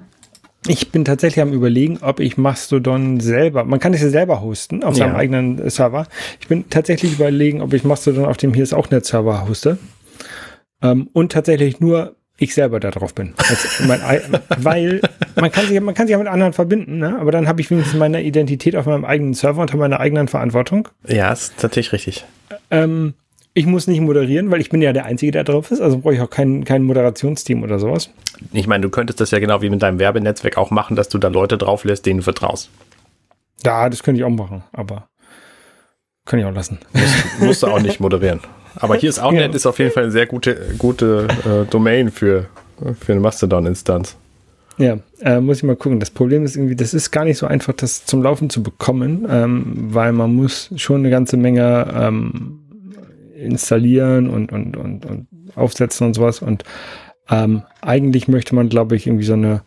ich 0.67 0.91
bin 0.91 1.05
tatsächlich 1.05 1.41
am 1.41 1.53
überlegen, 1.53 1.99
ob 2.03 2.21
ich 2.21 2.37
Mastodon 2.37 3.19
selber, 3.21 3.65
man 3.65 3.81
kann 3.81 3.95
es 3.95 4.03
ja 4.03 4.11
selber 4.11 4.43
hosten 4.43 4.83
auf 4.83 4.97
ja. 4.97 5.07
seinem 5.07 5.17
eigenen 5.17 5.71
Server. 5.71 6.07
Ich 6.41 6.49
bin 6.49 6.69
tatsächlich 6.69 7.13
überlegen, 7.15 7.63
ob 7.63 7.73
ich 7.73 7.85
Mastodon 7.85 8.27
auf 8.27 8.37
dem 8.37 8.53
hier 8.53 8.65
ist 8.65 8.75
auch 8.75 8.91
Net 8.91 9.07
Server 9.07 9.49
hoste. 9.49 9.79
Ähm, 10.83 11.09
und 11.13 11.33
tatsächlich 11.33 11.81
nur 11.81 12.17
ich 12.41 12.55
selber 12.55 12.81
da 12.81 12.91
drauf 12.91 13.15
bin. 13.15 13.35
Mein, 13.87 14.01
weil 14.59 15.01
man 15.37 15.53
kann 15.53 15.67
sich, 15.67 15.79
man 15.81 15.95
kann 15.95 16.07
sich 16.07 16.13
ja 16.13 16.19
mit 16.19 16.27
anderen 16.27 16.53
verbinden, 16.53 16.99
ne? 16.99 17.19
aber 17.21 17.31
dann 17.31 17.47
habe 17.47 17.61
ich 17.61 17.71
wenigstens 17.71 17.99
meine 17.99 18.23
Identität 18.23 18.75
auf 18.77 18.87
meinem 18.87 19.05
eigenen 19.05 19.35
Server 19.35 19.61
unter 19.61 19.77
meiner 19.77 20.01
eigenen 20.01 20.27
Verantwortung. 20.27 20.89
Ja, 21.07 21.33
ist 21.33 21.63
natürlich 21.63 21.93
richtig. 21.93 22.25
Ähm, 22.71 23.15
ich 23.53 23.67
muss 23.67 23.87
nicht 23.87 24.01
moderieren, 24.01 24.51
weil 24.51 24.61
ich 24.61 24.71
bin 24.71 24.81
ja 24.81 24.95
der 24.95 25.05
Einzige, 25.05 25.33
der 25.33 25.45
drauf 25.45 25.71
ist. 25.71 25.81
Also 25.83 25.99
brauche 25.99 26.15
ich 26.15 26.21
auch 26.21 26.31
kein, 26.31 26.65
kein 26.65 26.83
Moderationsteam 26.83 27.63
oder 27.63 27.79
sowas. 27.79 28.11
Ich 28.53 28.67
meine, 28.67 28.83
du 28.83 28.89
könntest 28.89 29.21
das 29.21 29.33
ja 29.33 29.39
genau 29.39 29.61
wie 29.61 29.69
mit 29.69 29.83
deinem 29.83 29.99
Werbenetzwerk 29.99 30.57
auch 30.57 30.71
machen, 30.71 30.97
dass 30.97 31.11
du 31.11 31.19
da 31.19 31.29
Leute 31.29 31.59
drauf 31.59 31.85
lässt, 31.85 32.07
denen 32.07 32.21
du 32.21 32.25
vertraust. 32.25 32.71
Ja, 33.65 33.91
das 33.91 34.03
könnte 34.03 34.21
ich 34.21 34.25
auch 34.25 34.31
machen, 34.31 34.65
aber 34.73 35.09
kann 36.25 36.39
ich 36.39 36.47
auch 36.47 36.55
lassen. 36.55 36.79
Musst, 36.93 37.41
musst 37.41 37.63
du 37.63 37.67
auch 37.67 37.81
nicht 37.81 38.01
moderieren. 38.01 38.41
Aber 38.77 38.97
hier 38.97 39.09
ist 39.09 39.19
auch 39.19 39.33
ja. 39.33 39.41
nett, 39.41 39.55
ist 39.55 39.67
auf 39.67 39.79
jeden 39.79 39.91
Fall 39.91 40.05
eine 40.05 40.13
sehr 40.13 40.27
gute, 40.27 40.57
gute 40.79 41.27
äh, 41.45 41.71
Domain 41.71 42.11
für, 42.11 42.47
für 43.01 43.13
eine 43.13 43.21
Mastodon-Instanz. 43.21 44.17
Ja, 44.79 44.99
äh, 45.21 45.41
muss 45.41 45.59
ich 45.59 45.63
mal 45.63 45.77
gucken. 45.77 46.01
Das 46.01 46.11
Problem 46.11 46.45
ist 46.45 46.57
irgendwie, 46.57 46.77
das 46.77 46.95
ist 46.95 47.11
gar 47.11 47.25
nicht 47.25 47.37
so 47.37 47.47
einfach, 47.47 47.75
das 47.75 48.07
zum 48.07 48.23
Laufen 48.23 48.49
zu 48.49 48.63
bekommen, 48.63 49.27
ähm, 49.29 49.75
weil 49.91 50.13
man 50.13 50.35
muss 50.35 50.71
schon 50.77 51.01
eine 51.01 51.11
ganze 51.11 51.37
Menge 51.37 51.87
ähm, 51.95 52.61
installieren 53.37 54.31
und, 54.31 54.53
und, 54.53 54.77
und, 54.77 55.05
und 55.05 55.27
aufsetzen 55.55 56.07
und 56.07 56.15
sowas. 56.15 56.41
Und 56.41 56.65
ähm, 57.29 57.63
eigentlich 57.83 58.27
möchte 58.27 58.55
man, 58.55 58.71
glaube 58.71 58.97
ich, 58.97 59.07
irgendwie 59.07 59.25
so 59.25 59.35
eine, 59.35 59.63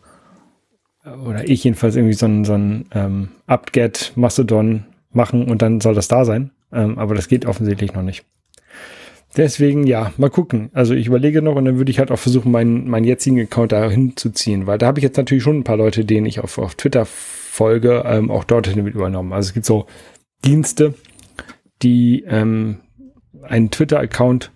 oder 1.24 1.48
ich 1.48 1.62
jedenfalls 1.62 1.94
irgendwie 1.94 2.14
so 2.14 2.26
ein, 2.26 2.44
so 2.44 2.54
ein 2.54 2.86
ähm, 2.92 3.28
Upget 3.46 4.12
Mastodon 4.16 4.84
machen 5.12 5.48
und 5.48 5.62
dann 5.62 5.80
soll 5.80 5.94
das 5.94 6.08
da 6.08 6.24
sein. 6.24 6.50
Ähm, 6.72 6.98
aber 6.98 7.14
das 7.14 7.28
geht 7.28 7.46
offensichtlich 7.46 7.94
noch 7.94 8.02
nicht. 8.02 8.24
Deswegen, 9.36 9.86
ja, 9.86 10.12
mal 10.16 10.30
gucken. 10.30 10.70
Also 10.72 10.94
ich 10.94 11.08
überlege 11.08 11.42
noch 11.42 11.56
und 11.56 11.64
dann 11.64 11.78
würde 11.78 11.90
ich 11.90 11.98
halt 11.98 12.10
auch 12.12 12.18
versuchen, 12.18 12.52
meinen, 12.52 12.88
meinen 12.88 13.04
jetzigen 13.04 13.40
Account 13.40 13.72
da 13.72 13.90
hinzuziehen, 13.90 14.66
weil 14.66 14.78
da 14.78 14.86
habe 14.86 15.00
ich 15.00 15.02
jetzt 15.02 15.16
natürlich 15.16 15.42
schon 15.42 15.58
ein 15.58 15.64
paar 15.64 15.76
Leute, 15.76 16.04
denen 16.04 16.26
ich 16.26 16.40
auf, 16.40 16.58
auf 16.58 16.76
Twitter 16.76 17.04
folge, 17.04 18.04
ähm, 18.06 18.30
auch 18.30 18.44
dort 18.44 18.74
mit 18.76 18.94
übernommen. 18.94 19.32
Also 19.32 19.48
es 19.48 19.54
gibt 19.54 19.66
so 19.66 19.86
Dienste, 20.44 20.94
die 21.82 22.24
ähm, 22.28 22.78
einen 23.42 23.70
Twitter-Account 23.70 24.52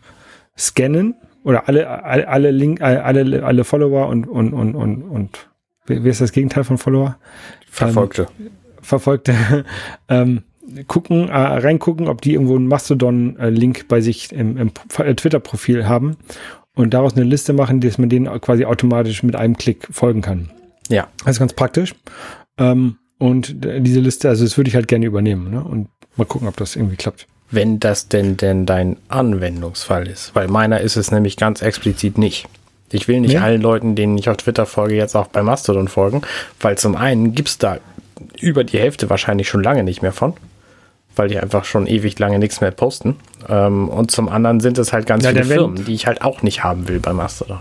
scannen 0.56 1.14
oder 1.44 1.68
alle, 1.68 2.04
alle, 2.04 2.28
alle 2.28 2.50
Link, 2.50 2.80
alle, 2.80 3.44
alle 3.44 3.64
Follower 3.64 4.08
und, 4.08 4.28
und, 4.28 4.52
und, 4.52 4.74
und, 4.74 5.02
und 5.02 5.50
wie 5.86 6.08
ist 6.08 6.20
das 6.20 6.32
Gegenteil 6.32 6.64
von 6.64 6.78
Follower? 6.78 7.16
Verfolgte. 7.70 8.28
Ähm, 8.38 8.50
Verfolgte, 8.80 9.64
ähm, 10.08 10.44
gucken, 10.86 11.28
äh, 11.28 11.32
reingucken, 11.32 12.08
ob 12.08 12.20
die 12.20 12.34
irgendwo 12.34 12.56
einen 12.56 12.68
Mastodon-Link 12.68 13.88
bei 13.88 14.00
sich 14.00 14.32
im, 14.32 14.56
im 14.56 14.70
äh, 14.98 15.14
Twitter-Profil 15.14 15.88
haben 15.88 16.16
und 16.74 16.94
daraus 16.94 17.14
eine 17.14 17.24
Liste 17.24 17.52
machen, 17.52 17.80
dass 17.80 17.98
man 17.98 18.08
denen 18.08 18.40
quasi 18.40 18.64
automatisch 18.64 19.22
mit 19.22 19.36
einem 19.36 19.56
Klick 19.56 19.88
folgen 19.90 20.22
kann. 20.22 20.50
Ja. 20.88 21.08
Das 21.24 21.36
ist 21.36 21.38
ganz 21.40 21.52
praktisch. 21.52 21.94
Ähm, 22.56 22.96
und 23.18 23.56
diese 23.58 24.00
Liste, 24.00 24.28
also 24.28 24.44
das 24.44 24.56
würde 24.56 24.68
ich 24.68 24.76
halt 24.76 24.88
gerne 24.88 25.06
übernehmen 25.06 25.50
ne? 25.50 25.62
und 25.62 25.88
mal 26.16 26.24
gucken, 26.24 26.46
ob 26.46 26.56
das 26.56 26.76
irgendwie 26.76 26.96
klappt. 26.96 27.26
Wenn 27.50 27.80
das 27.80 28.08
denn 28.08 28.36
denn 28.36 28.66
dein 28.66 28.96
Anwendungsfall 29.08 30.06
ist, 30.06 30.34
weil 30.34 30.48
meiner 30.48 30.80
ist 30.80 30.96
es 30.96 31.10
nämlich 31.10 31.36
ganz 31.36 31.62
explizit 31.62 32.18
nicht. 32.18 32.46
Ich 32.90 33.08
will 33.08 33.20
nicht 33.20 33.32
ja. 33.32 33.42
allen 33.42 33.60
Leuten, 33.60 33.96
denen 33.96 34.16
ich 34.18 34.28
auf 34.28 34.36
Twitter 34.36 34.66
folge, 34.66 34.94
jetzt 34.94 35.16
auch 35.16 35.26
bei 35.28 35.42
Mastodon 35.42 35.88
folgen, 35.88 36.22
weil 36.60 36.78
zum 36.78 36.94
einen 36.94 37.34
gibt 37.34 37.48
es 37.48 37.58
da 37.58 37.78
über 38.40 38.64
die 38.64 38.78
Hälfte 38.78 39.10
wahrscheinlich 39.10 39.48
schon 39.48 39.62
lange 39.62 39.82
nicht 39.82 40.02
mehr 40.02 40.12
von 40.12 40.34
weil 41.18 41.28
die 41.28 41.38
einfach 41.38 41.64
schon 41.64 41.86
ewig 41.86 42.18
lange 42.18 42.38
nichts 42.38 42.60
mehr 42.60 42.70
posten. 42.70 43.16
Ähm, 43.48 43.88
und 43.88 44.10
zum 44.10 44.28
anderen 44.28 44.60
sind 44.60 44.78
es 44.78 44.92
halt 44.92 45.06
ganz 45.06 45.24
ja, 45.24 45.30
viele 45.30 45.44
Firmen, 45.44 45.84
die 45.84 45.94
ich 45.94 46.06
halt 46.06 46.22
auch 46.22 46.42
nicht 46.42 46.64
haben 46.64 46.88
will 46.88 47.00
bei 47.00 47.12
Mastodon. 47.12 47.58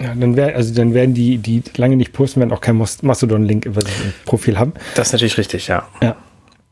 Ja, 0.00 0.14
dann 0.14 0.36
wäre, 0.36 0.54
also 0.54 0.72
dann 0.74 0.94
werden 0.94 1.14
die, 1.14 1.38
die 1.38 1.62
lange 1.76 1.96
nicht 1.96 2.12
posten, 2.12 2.40
werden 2.40 2.52
auch 2.52 2.60
kein 2.60 2.76
Mastodon-Link 2.76 3.66
über 3.66 3.80
im 3.80 4.12
Profil 4.24 4.58
haben. 4.58 4.72
Das 4.94 5.08
ist 5.08 5.12
natürlich 5.12 5.38
richtig, 5.38 5.66
ja. 5.66 5.86
Ja. 6.02 6.16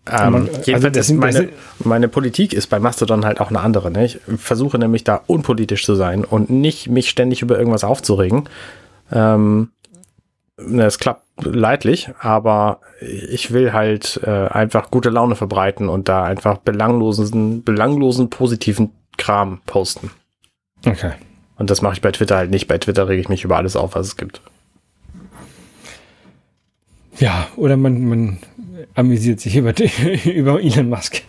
Ähm, 0.08 0.32
man, 0.32 0.48
also 0.72 0.86
ist 0.86 1.12
meine, 1.12 1.48
meine 1.80 2.08
Politik 2.08 2.52
ist 2.52 2.68
bei 2.68 2.78
Mastodon 2.78 3.24
halt 3.24 3.40
auch 3.40 3.48
eine 3.48 3.60
andere. 3.60 3.90
Ne? 3.90 4.04
Ich 4.04 4.20
versuche 4.36 4.78
nämlich 4.78 5.02
da 5.02 5.20
unpolitisch 5.26 5.84
zu 5.84 5.96
sein 5.96 6.24
und 6.24 6.48
nicht 6.48 6.88
mich 6.88 7.10
ständig 7.10 7.42
über 7.42 7.58
irgendwas 7.58 7.82
aufzuregen. 7.82 8.48
Ähm, 9.12 9.70
es 10.56 10.98
klappt 10.98 11.22
leidlich, 11.44 12.10
aber 12.18 12.80
ich 13.00 13.52
will 13.52 13.72
halt 13.72 14.20
äh, 14.24 14.48
einfach 14.48 14.90
gute 14.90 15.10
Laune 15.10 15.36
verbreiten 15.36 15.88
und 15.88 16.08
da 16.08 16.24
einfach 16.24 16.58
belanglosen, 16.58 17.62
belanglosen 17.62 18.30
positiven 18.30 18.90
Kram 19.18 19.60
posten. 19.66 20.10
Okay. 20.86 21.12
Und 21.58 21.70
das 21.70 21.82
mache 21.82 21.94
ich 21.94 22.00
bei 22.00 22.12
Twitter 22.12 22.36
halt 22.36 22.50
nicht. 22.50 22.68
Bei 22.68 22.78
Twitter 22.78 23.08
rege 23.08 23.20
ich 23.20 23.28
mich 23.28 23.44
über 23.44 23.56
alles 23.56 23.76
auf, 23.76 23.94
was 23.94 24.06
es 24.06 24.16
gibt. 24.16 24.40
Ja, 27.18 27.46
oder 27.56 27.76
man, 27.76 28.08
man 28.08 28.38
amüsiert 28.94 29.40
sich 29.40 29.56
über, 29.56 29.74
über 30.24 30.62
Elon 30.62 30.88
Musk. 30.88 31.22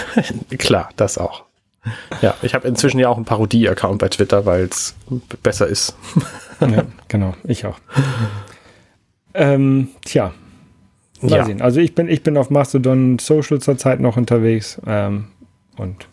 Klar, 0.58 0.90
das 0.96 1.18
auch. 1.18 1.44
Ja, 2.20 2.34
ich 2.42 2.54
habe 2.54 2.68
inzwischen 2.68 3.00
ja 3.00 3.08
auch 3.08 3.16
einen 3.16 3.24
Parodie-Account 3.24 3.98
bei 3.98 4.08
Twitter, 4.08 4.46
weil 4.46 4.64
es 4.64 4.94
besser 5.42 5.66
ist. 5.66 5.96
ja, 6.60 6.84
genau, 7.08 7.34
ich 7.42 7.66
auch. 7.66 7.78
Ähm, 9.34 9.88
tja. 10.04 10.32
Mal 11.20 11.30
ja. 11.30 11.44
sehen. 11.44 11.62
Also 11.62 11.80
ich 11.80 11.94
bin, 11.94 12.08
ich 12.08 12.22
bin 12.22 12.36
auf 12.36 12.50
Mastodon 12.50 13.18
Social 13.18 13.60
zurzeit 13.60 14.00
noch 14.00 14.16
unterwegs. 14.16 14.80
Ähm, 14.86 15.26
und 15.76 16.08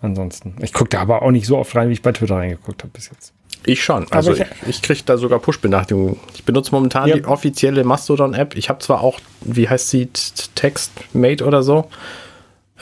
ansonsten. 0.00 0.56
Ich 0.60 0.72
gucke 0.72 0.90
da 0.90 1.00
aber 1.00 1.22
auch 1.22 1.30
nicht 1.30 1.46
so 1.46 1.56
oft 1.56 1.74
rein, 1.76 1.88
wie 1.88 1.92
ich 1.92 2.02
bei 2.02 2.12
Twitter 2.12 2.36
reingeguckt 2.36 2.82
habe 2.82 2.92
bis 2.92 3.10
jetzt. 3.10 3.32
Ich 3.66 3.84
schon. 3.84 4.10
Also 4.10 4.32
ich, 4.32 4.40
ich, 4.40 4.68
ich 4.68 4.82
kriege 4.82 5.00
da 5.04 5.18
sogar 5.18 5.38
Push-Benachrichtigungen. 5.38 6.16
Ich 6.34 6.44
benutze 6.44 6.72
momentan 6.72 7.08
ja. 7.08 7.16
die 7.16 7.24
offizielle 7.24 7.84
Mastodon-App. 7.84 8.56
Ich 8.56 8.68
habe 8.68 8.78
zwar 8.80 9.02
auch, 9.02 9.20
wie 9.42 9.68
heißt 9.68 9.90
sie, 9.90 10.08
TextMate 10.54 11.44
oder 11.44 11.62
so. 11.62 11.88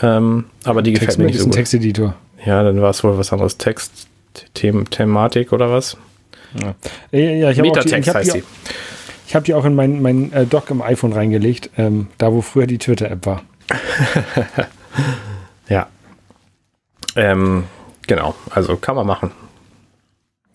Ähm, 0.00 0.44
aber 0.64 0.82
die 0.82 0.92
gefällt 0.92 1.18
mir 1.18 1.24
nicht 1.24 1.38
so 1.38 1.46
gut. 1.46 1.54
Texteditor. 1.54 2.14
Ja, 2.44 2.62
dann 2.62 2.80
war 2.80 2.90
es 2.90 3.02
wohl 3.02 3.18
was 3.18 3.32
anderes. 3.32 3.58
Text, 3.58 4.06
-Them 4.54 4.88
Thematik 4.88 5.52
oder 5.52 5.70
was? 5.70 5.96
Ja, 6.60 6.74
ja 7.18 7.50
ich 7.50 7.58
Metatext 7.58 8.14
heißt 8.14 8.32
sie. 8.32 8.44
Ich 9.28 9.34
habe 9.34 9.44
die 9.44 9.52
auch 9.52 9.66
in 9.66 9.74
mein, 9.74 10.00
mein 10.00 10.32
äh, 10.32 10.46
Dock 10.46 10.70
im 10.70 10.80
iPhone 10.80 11.12
reingelegt, 11.12 11.68
ähm, 11.76 12.06
da 12.16 12.32
wo 12.32 12.40
früher 12.40 12.66
die 12.66 12.78
Twitter-App 12.78 13.26
war. 13.26 13.42
ja. 15.68 15.86
Ähm, 17.14 17.64
genau, 18.06 18.34
also 18.48 18.78
kann 18.78 18.96
man 18.96 19.06
machen. 19.06 19.32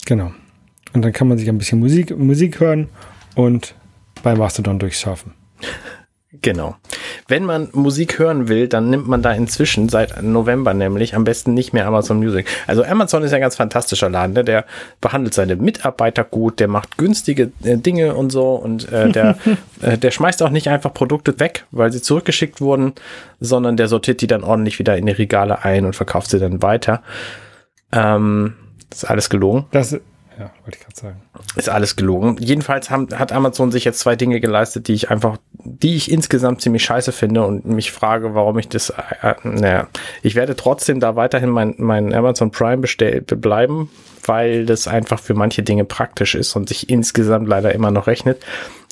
Genau. 0.08 0.32
Und 0.92 1.04
dann 1.04 1.14
kann 1.14 1.28
man 1.28 1.38
sich 1.38 1.48
ein 1.50 1.60
bisschen 1.60 1.80
Musik, 1.80 2.18
Musik 2.18 2.60
hören 2.60 2.90
und 3.36 3.76
bei 4.24 4.34
Mastodon 4.34 4.80
durchsurfen. 4.80 5.36
Genau. 6.42 6.76
Wenn 7.34 7.46
man 7.46 7.70
Musik 7.72 8.20
hören 8.20 8.48
will, 8.48 8.68
dann 8.68 8.92
nimmt 8.92 9.08
man 9.08 9.24
da 9.24 9.32
inzwischen 9.32 9.90
seit 9.90 10.22
November 10.22 10.76
nämlich 10.76 11.16
am 11.16 11.24
besten 11.24 11.56
nicht 11.56 11.74
mehr 11.74 11.88
Amazon 11.88 12.20
Music. 12.20 12.46
Also 12.68 12.84
Amazon 12.84 13.24
ist 13.24 13.32
ja 13.32 13.38
ein 13.38 13.42
ganz 13.42 13.56
fantastischer 13.56 14.08
Laden, 14.08 14.34
ne? 14.34 14.44
der 14.44 14.66
behandelt 15.02 15.34
seine 15.34 15.56
Mitarbeiter 15.56 16.26
gut, 16.26 16.60
der 16.60 16.68
macht 16.68 16.96
günstige 17.00 17.52
äh, 17.64 17.78
Dinge 17.78 18.14
und 18.14 18.30
so 18.30 18.54
und 18.54 18.92
äh, 18.92 19.10
der, 19.10 19.40
äh, 19.82 19.98
der 19.98 20.12
schmeißt 20.12 20.44
auch 20.44 20.52
nicht 20.52 20.68
einfach 20.68 20.94
Produkte 20.94 21.40
weg, 21.40 21.66
weil 21.72 21.92
sie 21.92 22.04
zurückgeschickt 22.04 22.62
wurden, 22.62 22.94
sondern 23.40 23.78
der 23.78 23.88
sortiert 23.88 24.22
die 24.22 24.28
dann 24.28 24.44
ordentlich 24.44 24.78
wieder 24.78 24.96
in 24.96 25.08
die 25.08 25.14
Regale 25.14 25.66
ein 25.66 25.86
und 25.86 25.96
verkauft 25.96 26.30
sie 26.30 26.38
dann 26.38 26.62
weiter. 26.62 27.02
Ähm, 27.92 28.54
das 28.92 29.02
ist 29.02 29.10
alles 29.10 29.32
gelogen. 29.32 29.66
Das, 29.72 30.00
ja, 30.44 30.52
wollte 30.64 30.78
ich 30.78 30.84
gerade 30.84 30.96
sagen. 30.96 31.22
Ist 31.56 31.70
alles 31.70 31.96
gelogen. 31.96 32.36
Jedenfalls 32.40 32.90
haben, 32.90 33.08
hat 33.18 33.32
Amazon 33.32 33.72
sich 33.72 33.86
jetzt 33.86 34.00
zwei 34.00 34.16
Dinge 34.16 34.40
geleistet, 34.40 34.88
die 34.88 34.94
ich 34.94 35.10
einfach, 35.10 35.38
die 35.54 35.96
ich 35.96 36.12
insgesamt 36.12 36.62
ziemlich 36.62 36.84
scheiße 36.84 37.12
finde 37.12 37.46
und 37.46 37.66
mich 37.66 37.92
frage, 37.92 38.36
warum 38.36 38.60
ich 38.60 38.68
das, 38.68 38.90
äh, 38.90 39.36
naja, 39.44 39.88
ich 40.22 40.36
werde 40.36 40.56
trotzdem 40.56 41.00
da 41.00 41.16
weiterhin 41.16 41.50
mein, 41.50 41.76
mein 41.78 42.14
Amazon 42.14 42.52
Prime 42.52 42.80
bestell, 42.80 43.22
bleiben, 43.22 43.90
weil 44.26 44.66
das 44.66 44.88
einfach 44.88 45.20
für 45.20 45.34
manche 45.34 45.64
Dinge 45.64 45.86
praktisch 45.86 46.36
ist 46.36 46.56
und 46.56 46.68
sich 46.68 46.90
insgesamt 46.90 47.48
leider 47.48 47.74
immer 47.74 47.92
noch 47.92 48.08
rechnet. 48.08 48.44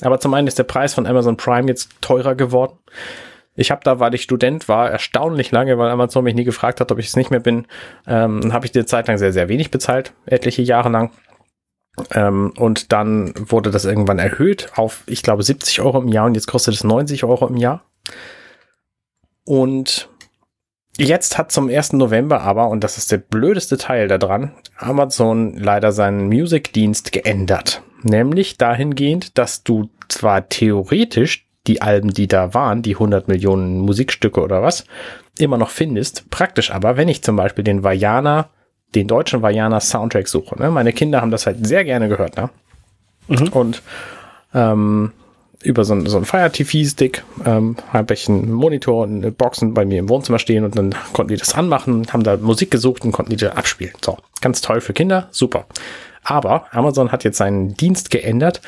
Aber 0.02 0.20
zum 0.20 0.32
einen 0.34 0.48
ist 0.48 0.58
der 0.58 0.64
Preis 0.64 0.94
von 0.94 1.06
Amazon 1.06 1.36
Prime 1.36 1.68
jetzt 1.68 1.90
teurer 2.00 2.34
geworden. 2.34 2.78
Ich 3.54 3.70
habe 3.70 3.82
da, 3.84 4.00
weil 4.00 4.14
ich 4.14 4.22
Student 4.22 4.68
war, 4.68 4.90
erstaunlich 4.90 5.50
lange, 5.50 5.76
weil 5.76 5.90
Amazon 5.90 6.24
mich 6.24 6.34
nie 6.34 6.44
gefragt 6.44 6.80
hat, 6.80 6.90
ob 6.90 6.98
ich 6.98 7.08
es 7.08 7.16
nicht 7.16 7.30
mehr 7.30 7.40
bin, 7.40 7.66
ähm, 8.06 8.52
habe 8.52 8.64
ich 8.64 8.74
eine 8.74 8.86
Zeit 8.86 9.08
lang 9.08 9.18
sehr, 9.18 9.32
sehr 9.32 9.48
wenig 9.48 9.70
bezahlt, 9.70 10.14
etliche 10.24 10.62
Jahre 10.62 10.88
lang. 10.88 11.10
Ähm, 12.12 12.52
und 12.56 12.92
dann 12.92 13.34
wurde 13.36 13.70
das 13.70 13.84
irgendwann 13.84 14.18
erhöht 14.18 14.70
auf, 14.76 15.02
ich 15.06 15.22
glaube, 15.22 15.42
70 15.42 15.80
Euro 15.80 16.00
im 16.00 16.08
Jahr 16.08 16.26
und 16.26 16.34
jetzt 16.34 16.46
kostet 16.46 16.74
es 16.74 16.84
90 16.84 17.24
Euro 17.24 17.46
im 17.46 17.56
Jahr. 17.56 17.84
Und 19.44 20.08
jetzt 20.96 21.36
hat 21.36 21.52
zum 21.52 21.68
1. 21.68 21.94
November 21.94 22.40
aber, 22.40 22.68
und 22.68 22.82
das 22.82 22.96
ist 22.96 23.12
der 23.12 23.18
blödeste 23.18 23.76
Teil 23.76 24.08
daran, 24.08 24.52
Amazon 24.76 25.56
leider 25.56 25.92
seinen 25.92 26.28
Music-Dienst 26.28 27.12
geändert. 27.12 27.82
Nämlich 28.02 28.56
dahingehend, 28.56 29.38
dass 29.38 29.62
du 29.62 29.90
zwar 30.08 30.48
theoretisch 30.48 31.46
die 31.66 31.80
Alben, 31.80 32.12
die 32.12 32.26
da 32.26 32.54
waren, 32.54 32.82
die 32.82 32.94
100 32.94 33.28
Millionen 33.28 33.78
Musikstücke 33.78 34.40
oder 34.40 34.62
was, 34.62 34.84
immer 35.38 35.58
noch 35.58 35.70
findest. 35.70 36.28
Praktisch 36.30 36.70
aber, 36.72 36.96
wenn 36.96 37.08
ich 37.08 37.22
zum 37.22 37.36
Beispiel 37.36 37.64
den 37.64 37.84
Vajana 37.84 38.50
den 38.94 39.08
deutschen 39.08 39.42
Vajana 39.42 39.80
Soundtrack 39.80 40.28
suche. 40.28 40.60
Ne? 40.60 40.70
Meine 40.70 40.92
Kinder 40.92 41.20
haben 41.20 41.30
das 41.30 41.46
halt 41.46 41.66
sehr 41.66 41.84
gerne 41.84 42.08
gehört. 42.08 42.36
Ne? 42.36 42.50
Mhm. 43.28 43.48
Und 43.48 43.82
ähm, 44.54 45.12
über 45.62 45.84
so, 45.84 45.98
so 46.06 46.16
einen 46.16 46.26
Fire 46.26 46.50
TV-Stick 46.50 47.22
ähm, 47.44 47.76
habe 47.92 48.14
ich 48.14 48.28
einen 48.28 48.52
Monitor 48.52 49.04
und 49.04 49.18
eine 49.18 49.30
Boxen 49.30 49.74
bei 49.74 49.84
mir 49.84 50.00
im 50.00 50.08
Wohnzimmer 50.08 50.38
stehen 50.38 50.64
und 50.64 50.76
dann 50.76 50.94
konnten 51.12 51.32
die 51.32 51.38
das 51.38 51.54
anmachen, 51.54 52.06
haben 52.12 52.24
da 52.24 52.36
Musik 52.36 52.70
gesucht 52.70 53.04
und 53.04 53.12
konnten 53.12 53.30
die 53.30 53.36
da 53.36 53.50
abspielen. 53.50 53.94
So, 54.04 54.18
ganz 54.40 54.60
toll 54.60 54.80
für 54.80 54.92
Kinder, 54.92 55.28
super. 55.30 55.66
Aber 56.24 56.66
Amazon 56.72 57.12
hat 57.12 57.24
jetzt 57.24 57.38
seinen 57.38 57.74
Dienst 57.74 58.10
geändert, 58.10 58.60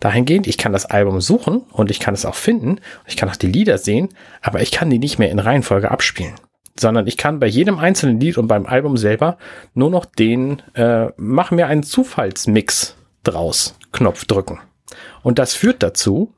dahingehend, 0.00 0.46
ich 0.46 0.58
kann 0.58 0.72
das 0.72 0.86
Album 0.86 1.20
suchen 1.20 1.62
und 1.72 1.90
ich 1.90 2.00
kann 2.00 2.14
es 2.14 2.24
auch 2.24 2.34
finden, 2.34 2.80
ich 3.06 3.16
kann 3.16 3.28
auch 3.28 3.36
die 3.36 3.46
Lieder 3.46 3.78
sehen, 3.78 4.10
aber 4.42 4.60
ich 4.60 4.70
kann 4.70 4.90
die 4.90 4.98
nicht 4.98 5.18
mehr 5.18 5.30
in 5.30 5.38
Reihenfolge 5.38 5.90
abspielen 5.90 6.34
sondern 6.80 7.06
ich 7.06 7.16
kann 7.16 7.40
bei 7.40 7.46
jedem 7.46 7.78
einzelnen 7.78 8.20
Lied 8.20 8.38
und 8.38 8.48
beim 8.48 8.66
Album 8.66 8.96
selber 8.96 9.38
nur 9.74 9.90
noch 9.90 10.04
den 10.04 10.62
äh, 10.74 11.08
Mach 11.16 11.50
mir 11.50 11.66
einen 11.66 11.82
Zufallsmix 11.82 12.96
draus 13.22 13.76
Knopf 13.92 14.24
drücken. 14.24 14.58
Und 15.22 15.38
das 15.38 15.54
führt 15.54 15.82
dazu, 15.82 16.34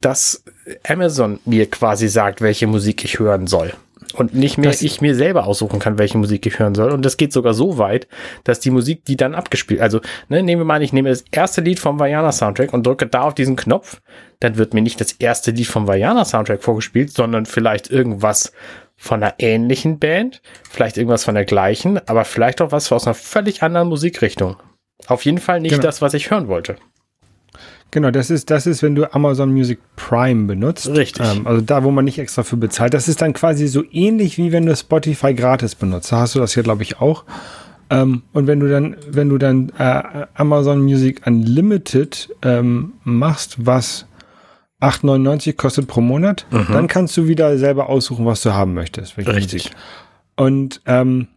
dass 0.00 0.44
Amazon 0.86 1.38
mir 1.44 1.70
quasi 1.70 2.08
sagt, 2.08 2.40
welche 2.40 2.66
Musik 2.66 3.04
ich 3.04 3.18
hören 3.18 3.46
soll. 3.46 3.72
Und 4.16 4.34
nicht 4.34 4.58
mehr 4.58 4.70
ich 4.70 5.00
mir 5.00 5.14
selber 5.14 5.46
aussuchen 5.46 5.78
kann, 5.78 5.98
welche 5.98 6.18
Musik 6.18 6.46
ich 6.46 6.58
hören 6.58 6.74
soll. 6.74 6.90
Und 6.90 7.04
das 7.04 7.16
geht 7.16 7.32
sogar 7.32 7.54
so 7.54 7.78
weit, 7.78 8.08
dass 8.44 8.60
die 8.60 8.70
Musik, 8.70 9.04
die 9.04 9.16
dann 9.16 9.34
abgespielt, 9.34 9.80
also 9.80 10.00
ne, 10.28 10.42
nehmen 10.42 10.62
wir 10.62 10.66
mal, 10.66 10.82
ich 10.82 10.92
nehme 10.92 11.08
das 11.08 11.24
erste 11.30 11.60
Lied 11.60 11.78
vom 11.78 11.98
Vajana 11.98 12.32
Soundtrack 12.32 12.72
und 12.72 12.86
drücke 12.86 13.06
da 13.06 13.22
auf 13.22 13.34
diesen 13.34 13.56
Knopf, 13.56 14.00
dann 14.40 14.56
wird 14.56 14.74
mir 14.74 14.82
nicht 14.82 15.00
das 15.00 15.12
erste 15.12 15.50
Lied 15.50 15.66
vom 15.66 15.86
Vajana 15.86 16.24
Soundtrack 16.24 16.62
vorgespielt, 16.62 17.10
sondern 17.10 17.46
vielleicht 17.46 17.90
irgendwas 17.90 18.52
von 18.96 19.22
einer 19.22 19.34
ähnlichen 19.38 19.98
Band, 19.98 20.40
vielleicht 20.68 20.96
irgendwas 20.96 21.24
von 21.24 21.34
der 21.34 21.44
gleichen, 21.44 21.98
aber 22.08 22.24
vielleicht 22.24 22.62
auch 22.62 22.72
was 22.72 22.90
aus 22.92 23.06
einer 23.06 23.14
völlig 23.14 23.62
anderen 23.62 23.88
Musikrichtung. 23.88 24.56
Auf 25.06 25.24
jeden 25.24 25.38
Fall 25.38 25.60
nicht 25.60 25.72
genau. 25.72 25.82
das, 25.82 26.00
was 26.00 26.14
ich 26.14 26.30
hören 26.30 26.48
wollte. 26.48 26.76
Genau, 27.90 28.10
das 28.10 28.30
ist, 28.30 28.50
das 28.50 28.66
ist, 28.66 28.82
wenn 28.82 28.94
du 28.94 29.12
Amazon 29.14 29.52
Music 29.52 29.78
Prime 29.96 30.46
benutzt. 30.46 30.88
Richtig. 30.88 31.24
Ähm, 31.24 31.46
also 31.46 31.60
da, 31.60 31.84
wo 31.84 31.90
man 31.90 32.04
nicht 32.04 32.18
extra 32.18 32.42
für 32.42 32.56
bezahlt. 32.56 32.94
Das 32.94 33.08
ist 33.08 33.22
dann 33.22 33.32
quasi 33.32 33.68
so 33.68 33.84
ähnlich 33.90 34.38
wie 34.38 34.52
wenn 34.52 34.66
du 34.66 34.74
Spotify 34.74 35.34
gratis 35.34 35.74
benutzt. 35.74 36.12
Da 36.12 36.20
hast 36.20 36.34
du 36.34 36.38
das 36.38 36.54
hier, 36.54 36.62
glaube 36.62 36.82
ich, 36.82 37.00
auch. 37.00 37.24
Ähm, 37.88 38.22
und 38.32 38.46
wenn 38.46 38.60
du 38.60 38.68
dann, 38.68 38.96
wenn 39.08 39.28
du 39.28 39.38
dann 39.38 39.72
äh, 39.78 40.26
Amazon 40.34 40.82
Music 40.82 41.26
Unlimited 41.26 42.34
ähm, 42.42 42.94
machst, 43.04 43.64
was 43.64 44.06
8,99 44.80 45.54
kostet 45.54 45.86
pro 45.86 46.00
Monat, 46.00 46.46
mhm. 46.50 46.66
dann 46.72 46.88
kannst 46.88 47.16
du 47.16 47.28
wieder 47.28 47.56
selber 47.58 47.88
aussuchen, 47.88 48.26
was 48.26 48.42
du 48.42 48.52
haben 48.52 48.74
möchtest. 48.74 49.16
Richtig. 49.16 49.70
Und 50.36 50.82
ähm, 50.84 51.28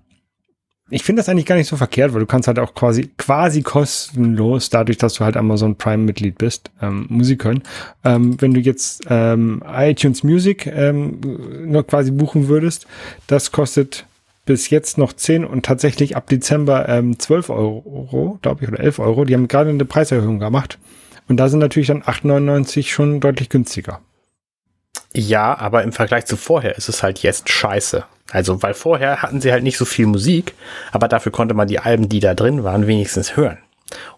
ich 0.89 1.03
finde 1.03 1.19
das 1.19 1.29
eigentlich 1.29 1.45
gar 1.45 1.55
nicht 1.55 1.67
so 1.67 1.77
verkehrt, 1.77 2.13
weil 2.13 2.21
du 2.21 2.25
kannst 2.25 2.47
halt 2.47 2.59
auch 2.59 2.73
quasi 2.73 3.09
quasi 3.17 3.61
kostenlos, 3.61 4.69
dadurch, 4.69 4.97
dass 4.97 5.13
du 5.13 5.23
halt 5.23 5.37
Amazon 5.37 5.75
Prime 5.75 6.03
Mitglied 6.03 6.37
bist, 6.37 6.71
ähm, 6.81 7.05
Musik 7.09 7.43
hören. 7.43 7.63
Ähm, 8.03 8.39
wenn 8.41 8.53
du 8.53 8.59
jetzt 8.59 9.03
ähm, 9.09 9.63
iTunes 9.67 10.23
Music 10.23 10.65
ähm, 10.67 11.19
nur 11.65 11.85
quasi 11.85 12.11
buchen 12.11 12.47
würdest, 12.47 12.87
das 13.27 13.51
kostet 13.51 14.05
bis 14.45 14.71
jetzt 14.71 14.97
noch 14.97 15.13
10 15.13 15.45
und 15.45 15.63
tatsächlich 15.63 16.15
ab 16.15 16.27
Dezember 16.27 16.89
ähm, 16.89 17.19
12 17.19 17.51
Euro, 17.51 18.39
glaube 18.41 18.63
ich, 18.63 18.69
oder 18.69 18.79
11 18.79 18.99
Euro. 18.99 19.25
Die 19.25 19.35
haben 19.35 19.47
gerade 19.47 19.69
eine 19.69 19.85
Preiserhöhung 19.85 20.39
gemacht. 20.39 20.79
Und 21.27 21.37
da 21.37 21.47
sind 21.49 21.59
natürlich 21.59 21.89
dann 21.89 22.01
8,99 22.01 22.87
schon 22.87 23.19
deutlich 23.19 23.49
günstiger. 23.49 23.99
Ja, 25.13 25.57
aber 25.57 25.83
im 25.83 25.91
Vergleich 25.91 26.25
zu 26.25 26.37
vorher 26.37 26.77
ist 26.77 26.89
es 26.89 27.03
halt 27.03 27.19
jetzt 27.19 27.49
scheiße. 27.49 28.05
Also, 28.31 28.61
weil 28.61 28.75
vorher 28.75 29.21
hatten 29.21 29.41
sie 29.41 29.51
halt 29.51 29.63
nicht 29.63 29.77
so 29.77 29.85
viel 29.85 30.05
Musik, 30.05 30.53
aber 30.91 31.07
dafür 31.07 31.31
konnte 31.31 31.55
man 31.55 31.67
die 31.67 31.79
Alben, 31.79 32.09
die 32.09 32.19
da 32.19 32.35
drin 32.35 32.63
waren, 32.63 32.85
wenigstens 32.85 33.35
hören. 33.35 33.57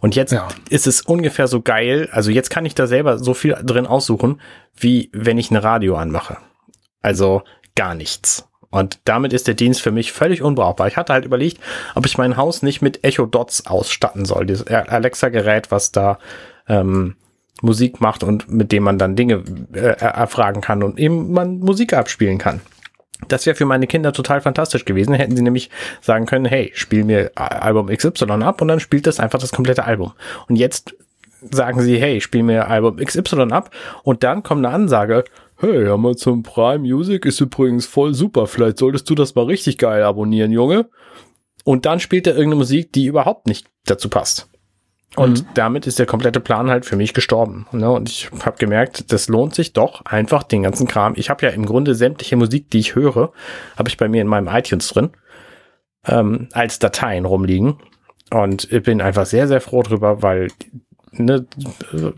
Und 0.02 0.16
jetzt 0.16 0.34
ja. 0.34 0.50
ist 0.70 0.86
es 0.86 1.02
ungefähr 1.02 1.48
so 1.48 1.62
geil. 1.62 2.10
Also 2.12 2.30
jetzt 2.30 2.50
kann 2.50 2.66
ich 2.66 2.76
da 2.76 2.88
selber 2.88 3.20
so 3.20 3.34
viel 3.34 3.58
drin 3.64 3.88
aussuchen, 3.88 4.42
wie 4.76 5.10
wenn 5.14 5.38
ich 5.38 5.50
ein 5.50 5.56
Radio 5.56 5.96
anmache. 5.96 6.38
Also 7.02 7.44
gar 7.76 7.96
nichts. 7.96 8.48
Und 8.70 9.00
damit 9.04 9.34
ist 9.34 9.48
der 9.48 9.54
Dienst 9.54 9.82
für 9.82 9.92
mich 9.92 10.12
völlig 10.12 10.42
unbrauchbar. 10.42 10.88
Ich 10.88 10.98
hatte 10.98 11.14
halt 11.14 11.26
überlegt, 11.26 11.62
ob 11.96 12.06
ich 12.06 12.18
mein 12.18 12.38
Haus 12.38 12.64
nicht 12.64 12.82
mit 12.82 13.04
Echo 13.04 13.26
Dots 13.26 13.66
ausstatten 13.66 14.26
soll. 14.26 14.46
Dieses 14.46 14.68
Alexa-Gerät, 14.68 15.72
was 15.72 15.92
da 15.92 16.20
ähm, 16.68 17.16
Musik 17.62 18.02
macht 18.02 18.24
und 18.24 18.50
mit 18.52 18.72
dem 18.72 18.84
man 18.84 18.98
dann 18.98 19.16
Dinge 19.16 19.44
äh, 19.74 19.80
erfragen 19.80 20.62
kann 20.62 20.84
und 20.84 21.00
eben 21.00 21.32
man 21.32 21.60
Musik 21.60 21.94
abspielen 21.94 22.38
kann. 22.38 22.62
Das 23.28 23.46
wäre 23.46 23.56
für 23.56 23.66
meine 23.66 23.88
Kinder 23.88 24.14
total 24.14 24.42
fantastisch 24.42 24.86
gewesen. 24.86 25.14
Hätten 25.14 25.36
sie 25.36 25.44
nämlich 25.44 25.70
sagen 26.02 26.26
können, 26.26 26.46
hey, 26.46 26.72
spiel 26.74 27.04
mir 27.04 27.32
Album 27.36 27.88
XY 27.88 28.26
ab 28.44 28.62
und 28.62 28.68
dann 28.68 28.80
spielt 28.80 29.06
das 29.06 29.20
einfach 29.20 29.40
das 29.40 29.52
komplette 29.52 29.86
Album. 29.86 30.14
Und 30.48 30.56
jetzt 30.56 30.96
sagen 31.50 31.82
sie, 31.82 31.98
hey, 31.98 32.22
spiel 32.22 32.44
mir 32.44 32.68
Album 32.68 32.98
XY 32.98 33.52
ab 33.52 33.72
und 34.04 34.24
dann 34.24 34.44
kommt 34.44 34.66
eine 34.66 34.74
Ansage, 34.74 35.24
hey, 35.58 35.88
Amazon 35.88 36.44
Prime 36.44 36.80
Music 36.80 37.26
ist 37.26 37.40
übrigens 37.40 37.86
voll 37.86 38.14
super, 38.14 38.48
vielleicht 38.48 38.78
solltest 38.78 39.10
du 39.10 39.16
das 39.16 39.36
mal 39.36 39.46
richtig 39.46 39.78
geil 39.78 40.04
abonnieren, 40.04 40.52
Junge. 40.52 40.90
Und 41.64 41.86
dann 41.86 42.00
spielt 42.00 42.26
er 42.26 42.34
irgendeine 42.34 42.58
Musik, 42.58 42.92
die 42.94 43.06
überhaupt 43.06 43.48
nicht 43.48 43.68
dazu 43.86 44.10
passt. 44.10 44.51
Und 45.16 45.42
mhm. 45.42 45.48
damit 45.56 45.88
ist 45.88 46.00
der 46.00 46.06
komplette 46.06 46.40
Plan 46.40 46.70
halt 46.70 46.86
für 46.86 46.96
mich 46.96 47.14
gestorben. 47.14 47.68
Ne? 47.72 47.90
Und 47.92 48.10
ich 48.10 48.30
habe 48.46 48.58
gemerkt, 48.58 49.12
das 49.12 49.28
lohnt 49.28 49.54
sich 49.54 49.74
doch 49.74 50.06
einfach 50.06 50.44
den 50.44 50.64
ganzen 50.64 50.88
Kram. 50.88 51.14
Ich 51.18 51.30
habe 51.30 51.46
ja 51.46 51.52
im 51.52 51.66
Grunde 51.66 51.96
sämtliche 51.96 52.38
Musik, 52.38 52.70
die 52.70 52.80
ich 52.80 52.96
höre, 52.96 53.32
habe 53.78 53.90
ich 53.90 53.98
bei 53.98 54.08
mir 54.08 54.22
in 54.22 54.28
meinem 54.28 54.48
iTunes 54.48 54.88
drin, 54.88 55.10
ähm, 56.08 56.48
als 56.54 56.80
Dateien 56.80 57.26
rumliegen. 57.26 57.78
Und 58.32 58.72
ich 58.72 58.84
bin 58.84 59.02
einfach 59.02 59.26
sehr, 59.26 59.50
sehr 59.50 59.60
froh 59.60 59.84
drüber, 59.84 60.22
weil 60.22 60.48
ne, 61.12 61.46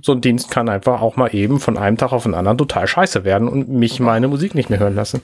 so 0.03 0.11
ein 0.11 0.21
Dienst 0.21 0.51
kann 0.51 0.69
einfach 0.69 1.01
auch 1.01 1.15
mal 1.15 1.33
eben 1.33 1.59
von 1.59 1.79
einem 1.79 1.97
Tag 1.97 2.11
auf 2.11 2.23
den 2.23 2.35
anderen 2.35 2.59
total 2.59 2.85
scheiße 2.85 3.23
werden 3.23 3.47
und 3.47 3.69
mich 3.69 3.99
meine 3.99 4.27
Musik 4.27 4.53
nicht 4.53 4.69
mehr 4.69 4.77
hören 4.77 4.95
lassen. 4.95 5.21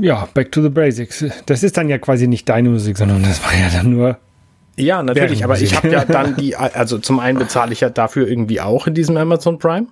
Ja, 0.00 0.26
back 0.32 0.50
to 0.52 0.62
the 0.62 0.70
basics. 0.70 1.22
Das 1.44 1.62
ist 1.62 1.76
dann 1.76 1.90
ja 1.90 1.98
quasi 1.98 2.26
nicht 2.26 2.48
deine 2.48 2.70
Musik, 2.70 2.96
sondern 2.96 3.22
das 3.22 3.44
war 3.44 3.52
ja 3.52 3.68
dann 3.68 3.90
nur 3.90 4.18
ja, 4.76 5.02
natürlich, 5.02 5.44
aber 5.44 5.58
ich 5.60 5.76
habe 5.76 5.88
ja 5.88 6.04
dann 6.08 6.36
die, 6.36 6.56
also 6.56 6.98
zum 6.98 7.20
einen 7.20 7.38
bezahle 7.38 7.72
ich 7.72 7.80
ja 7.80 7.90
dafür 7.90 8.28
irgendwie 8.28 8.60
auch 8.60 8.86
in 8.86 8.94
diesem 8.94 9.16
Amazon 9.16 9.58
Prime. 9.58 9.86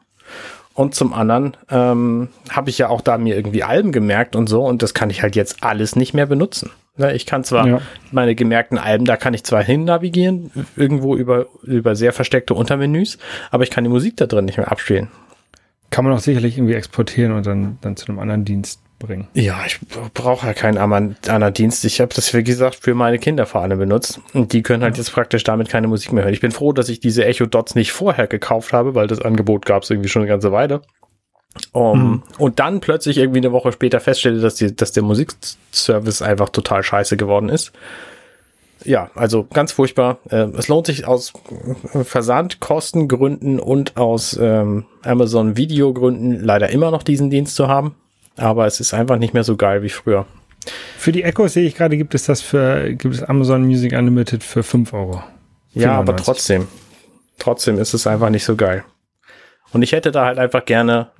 Und 0.75 0.95
zum 0.95 1.13
anderen 1.13 1.55
ähm, 1.71 2.29
habe 2.49 2.71
ich 2.71 2.79
ja 2.79 2.89
auch 2.89 3.03
da 3.03 3.19
mir 3.19 3.37
irgendwie 3.37 3.63
Alben 3.63 3.93
gemerkt 3.93 4.35
und 4.35 4.49
so 4.49 4.65
und 4.65 4.83
das 4.83 4.95
kann 4.95 5.11
ich 5.11 5.23
halt 5.23 5.37
jetzt 5.37 5.63
alles 5.63 5.97
nicht 5.97 6.15
mehr 6.15 6.25
benutzen. 6.25 6.71
Ne, 6.97 7.15
ich 7.15 7.25
kann 7.25 7.45
zwar 7.45 7.67
ja. 7.67 7.81
meine 8.11 8.35
gemerkten 8.35 8.79
Alben, 8.79 9.05
da 9.05 9.17
kann 9.17 9.33
ich 9.35 9.45
zwar 9.45 9.63
hin 9.63 9.85
navigieren, 9.85 10.51
irgendwo 10.77 11.17
über, 11.17 11.47
über 11.63 11.95
sehr 11.95 12.13
versteckte 12.13 12.55
Untermenüs, 12.55 13.19
aber 13.51 13.65
ich 13.65 13.71
kann 13.71 13.85
die 13.85 13.91
Musik 13.91 14.17
da 14.17 14.27
drin 14.27 14.45
nicht 14.45 14.59
mehr 14.59 14.71
abspielen. 14.71 15.09
Kann 15.93 16.07
man 16.07 16.15
auch 16.15 16.21
sicherlich 16.21 16.57
irgendwie 16.57 16.75
exportieren 16.75 17.33
und 17.33 17.47
dann, 17.47 17.77
dann 17.83 17.97
zu 17.97 18.09
einem 18.09 18.19
anderen 18.19 18.47
Dienst 18.47 18.81
bringen. 18.99 19.29
Ja, 19.35 19.61
ich 19.67 19.79
brauche 20.15 20.47
ja 20.47 20.55
keinen 20.55 20.79
anderen 20.79 21.55
Dienst. 21.55 21.85
Ich 21.85 22.01
habe 22.01 22.15
das, 22.15 22.33
wie 22.33 22.43
gesagt, 22.43 22.77
für 22.77 22.95
meine 22.95 23.19
Kinder 23.19 23.45
vor 23.45 23.61
allem 23.61 23.79
benutzt. 23.79 24.19
Und 24.33 24.55
die 24.55 24.63
können 24.63 24.83
halt 24.83 24.97
jetzt 24.97 25.13
praktisch 25.13 25.45
damit 25.45 25.69
keine 25.69 25.89
Musik 25.89 26.13
mehr 26.13 26.25
hören. 26.25 26.33
Ich 26.33 26.41
bin 26.41 26.51
froh, 26.51 26.73
dass 26.73 26.89
ich 26.89 27.01
diese 27.01 27.27
Echo 27.27 27.45
Dots 27.45 27.75
nicht 27.75 27.93
vorher 27.93 28.27
gekauft 28.27 28.73
habe, 28.73 28.95
weil 28.95 29.07
das 29.07 29.21
Angebot 29.21 29.67
gab 29.67 29.83
es 29.83 29.91
irgendwie 29.91 30.09
schon 30.09 30.23
eine 30.23 30.31
ganze 30.31 30.51
Weile. 30.51 30.81
Um, 31.73 32.01
hm. 32.01 32.23
Und 32.39 32.59
dann 32.59 32.81
plötzlich 32.81 33.19
irgendwie 33.19 33.41
eine 33.41 33.53
Woche 33.53 33.73
später 33.73 34.01
feststelle, 34.01 34.41
dass, 34.41 34.55
die, 34.55 34.75
dass 34.75 34.93
der 34.93 35.03
Musikservice 35.03 36.23
einfach 36.23 36.49
total 36.49 36.83
scheiße 36.83 37.19
geworden 37.19 37.51
ist. 37.51 37.73
Ja, 38.85 39.11
also 39.15 39.47
ganz 39.53 39.73
furchtbar. 39.73 40.19
Äh, 40.29 40.49
es 40.57 40.69
lohnt 40.69 40.87
sich 40.87 41.07
aus 41.07 41.33
Versandkostengründen 42.03 43.61
und 43.61 43.97
aus 43.97 44.39
ähm, 44.41 44.87
Amazon 45.03 45.57
Videogründen 45.57 46.41
leider 46.41 46.71
immer 46.71 46.91
noch 46.91 47.03
diesen 47.03 47.31
Dienst 47.31 47.57
zu 47.57 47.69
haben. 47.69 47.95
Aber 48.37 48.67
es 48.67 48.81
ist 48.81 48.95
einfach 48.95 49.19
nicht 49.19 49.35
mehr 49.35 49.45
so 49.45 49.57
geil 49.57 49.83
wie 49.83 49.91
früher. 49.91 50.27
Für 50.97 51.13
die 51.13 51.23
Echo 51.23 51.49
sehe 51.49 51.67
ich 51.67 51.75
gerade, 51.75 51.97
gibt 51.97 52.15
es 52.15 52.27
das 52.27 52.41
für, 52.41 52.95
gibt 52.95 53.15
es 53.15 53.23
Amazon 53.23 53.65
Music 53.65 53.93
Unlimited 53.93 54.43
für 54.43 54.63
5 54.63 54.93
Euro. 54.93 55.23
Ja, 55.75 55.99
aber 55.99 56.17
trotzdem. 56.17 56.69
Trotzdem 57.39 57.79
ist 57.79 57.95
es 57.95 58.07
einfach 58.07 58.31
nicht 58.31 58.45
so 58.45 58.57
geil. 58.57 58.85
Und 59.73 59.83
ich 59.83 59.93
hätte 59.93 60.13
da 60.13 60.27
halt 60.27 60.39
einfach 60.39 60.65
gerne, 60.65 61.11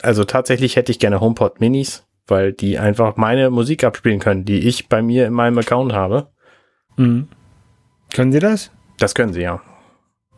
also 0.00 0.24
tatsächlich 0.24 0.76
hätte 0.76 0.92
ich 0.92 0.98
gerne 0.98 1.20
HomePod 1.20 1.60
Minis, 1.60 2.04
weil 2.26 2.52
die 2.52 2.78
einfach 2.78 3.16
meine 3.16 3.50
Musik 3.50 3.84
abspielen 3.84 4.20
können, 4.20 4.44
die 4.44 4.66
ich 4.66 4.88
bei 4.88 5.02
mir 5.02 5.26
in 5.26 5.32
meinem 5.32 5.58
Account 5.58 5.92
habe. 5.92 6.28
Mhm. 6.96 7.28
Können 8.12 8.32
sie 8.32 8.38
das? 8.38 8.70
Das 8.98 9.14
können 9.14 9.32
sie, 9.32 9.42
ja. 9.42 9.60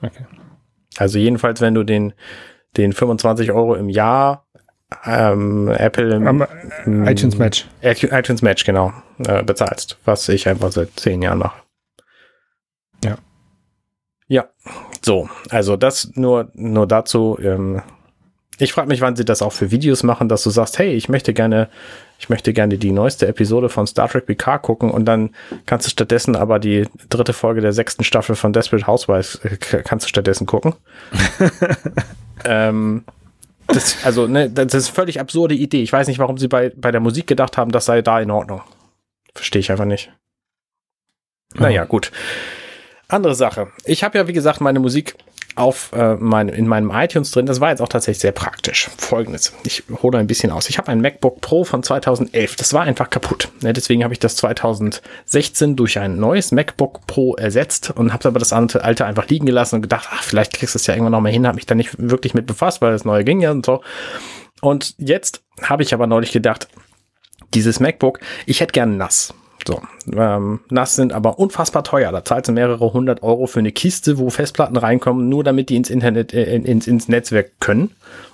Okay. 0.02 0.26
Also 0.96 1.18
jedenfalls, 1.18 1.60
wenn 1.60 1.74
du 1.74 1.84
den, 1.84 2.12
den 2.76 2.92
25 2.92 3.52
Euro 3.52 3.74
im 3.74 3.88
Jahr 3.88 4.46
ähm, 5.04 5.68
Apple 5.68 6.14
im, 6.14 6.46
im, 6.86 7.06
iTunes 7.06 7.36
Match. 7.36 7.66
iTunes 7.82 8.42
Match, 8.42 8.64
genau, 8.64 8.92
äh, 9.18 9.42
bezahlst, 9.42 9.98
was 10.04 10.28
ich 10.28 10.48
einfach 10.48 10.72
seit 10.72 10.98
zehn 10.98 11.20
Jahren 11.20 11.38
mache. 11.38 11.62
Ja. 13.04 13.18
Ja, 14.28 14.48
so, 15.02 15.28
also 15.50 15.76
das 15.76 16.12
nur, 16.14 16.50
nur 16.54 16.86
dazu. 16.86 17.38
Ähm, 17.40 17.82
ich 18.58 18.72
frage 18.72 18.88
mich, 18.88 19.00
wann 19.00 19.16
sie 19.16 19.24
das 19.24 19.40
auch 19.40 19.52
für 19.52 19.70
Videos 19.70 20.02
machen, 20.02 20.28
dass 20.28 20.42
du 20.42 20.50
sagst, 20.50 20.78
hey, 20.78 20.92
ich 20.92 21.08
möchte 21.08 21.32
gerne, 21.32 21.68
ich 22.18 22.28
möchte 22.28 22.52
gerne 22.52 22.78
die 22.78 22.90
neueste 22.90 23.28
Episode 23.28 23.68
von 23.68 23.86
Star 23.86 24.08
Trek 24.08 24.26
PK 24.26 24.58
gucken 24.58 24.90
und 24.90 25.04
dann 25.04 25.30
kannst 25.66 25.86
du 25.86 25.90
stattdessen 25.90 26.34
aber 26.34 26.58
die 26.58 26.86
dritte 27.08 27.32
Folge 27.32 27.60
der 27.60 27.72
sechsten 27.72 28.02
Staffel 28.02 28.34
von 28.34 28.52
Desperate 28.52 28.86
Housewives 28.86 29.36
äh, 29.36 29.56
kannst 29.84 30.04
du 30.04 30.08
stattdessen 30.08 30.46
gucken. 30.46 30.74
ähm, 32.44 33.04
das, 33.68 34.04
also, 34.04 34.26
ne, 34.26 34.50
das 34.50 34.74
ist 34.74 34.88
eine 34.88 34.94
völlig 34.94 35.20
absurde 35.20 35.54
Idee. 35.54 35.82
Ich 35.82 35.92
weiß 35.92 36.08
nicht, 36.08 36.18
warum 36.18 36.38
sie 36.38 36.48
bei, 36.48 36.72
bei 36.74 36.90
der 36.90 37.00
Musik 37.00 37.26
gedacht 37.26 37.56
haben, 37.56 37.70
das 37.70 37.84
sei 37.84 38.02
da 38.02 38.20
in 38.20 38.30
Ordnung. 38.30 38.62
Verstehe 39.34 39.60
ich 39.60 39.70
einfach 39.70 39.84
nicht. 39.84 40.10
Naja, 41.54 41.84
gut. 41.84 42.10
Andere 43.08 43.34
Sache. 43.34 43.68
Ich 43.84 44.02
habe 44.02 44.18
ja, 44.18 44.26
wie 44.26 44.32
gesagt, 44.32 44.60
meine 44.60 44.80
Musik 44.80 45.14
auf 45.58 45.92
äh, 45.92 46.14
mein, 46.14 46.48
in 46.48 46.66
meinem 46.66 46.90
iTunes 46.90 47.30
drin. 47.30 47.46
Das 47.46 47.60
war 47.60 47.70
jetzt 47.70 47.80
auch 47.80 47.88
tatsächlich 47.88 48.20
sehr 48.20 48.32
praktisch. 48.32 48.88
Folgendes. 48.96 49.52
Ich 49.64 49.82
hole 50.02 50.18
ein 50.18 50.26
bisschen 50.26 50.50
aus. 50.50 50.68
Ich 50.68 50.78
habe 50.78 50.88
ein 50.88 51.00
MacBook 51.00 51.40
Pro 51.40 51.64
von 51.64 51.82
2011. 51.82 52.56
Das 52.56 52.72
war 52.72 52.82
einfach 52.82 53.10
kaputt. 53.10 53.50
Ne, 53.62 53.72
deswegen 53.72 54.04
habe 54.04 54.14
ich 54.14 54.20
das 54.20 54.36
2016 54.36 55.76
durch 55.76 55.98
ein 55.98 56.18
neues 56.18 56.52
MacBook 56.52 57.06
Pro 57.06 57.34
ersetzt 57.34 57.90
und 57.90 58.12
habe 58.12 58.28
aber 58.28 58.38
das 58.38 58.52
alte 58.52 59.04
einfach 59.04 59.28
liegen 59.28 59.46
gelassen 59.46 59.76
und 59.76 59.82
gedacht, 59.82 60.08
ach, 60.10 60.22
vielleicht 60.22 60.54
kriegst 60.54 60.74
du 60.74 60.78
es 60.78 60.86
ja 60.86 60.94
irgendwann 60.94 61.12
noch 61.12 61.20
mal 61.20 61.32
hin. 61.32 61.46
Habe 61.46 61.56
mich 61.56 61.66
da 61.66 61.74
nicht 61.74 61.96
wirklich 61.98 62.34
mit 62.34 62.46
befasst, 62.46 62.80
weil 62.80 62.92
das 62.92 63.04
neue 63.04 63.24
ging 63.24 63.40
ja 63.40 63.50
und 63.50 63.66
so. 63.66 63.82
Und 64.60 64.94
jetzt 64.98 65.42
habe 65.62 65.82
ich 65.82 65.94
aber 65.94 66.06
neulich 66.06 66.32
gedacht, 66.32 66.68
dieses 67.54 67.80
MacBook, 67.80 68.20
ich 68.46 68.60
hätte 68.60 68.72
gern 68.72 68.96
nass. 68.96 69.34
So, 69.66 69.82
ähm, 70.14 70.60
NAS 70.70 70.96
sind 70.96 71.12
aber 71.12 71.38
unfassbar 71.38 71.84
teuer. 71.84 72.12
Da 72.12 72.24
zahlst 72.24 72.48
du 72.48 72.52
mehrere 72.52 72.92
hundert 72.92 73.22
Euro 73.22 73.46
für 73.46 73.58
eine 73.58 73.72
Kiste, 73.72 74.18
wo 74.18 74.30
Festplatten 74.30 74.76
reinkommen, 74.76 75.28
nur 75.28 75.44
damit 75.44 75.68
die 75.68 75.76
ins 75.76 75.90
Internet, 75.90 76.32
äh, 76.32 76.56
ins, 76.56 76.86
ins 76.86 77.08
Netzwerk 77.08 77.52
können. 77.60 77.90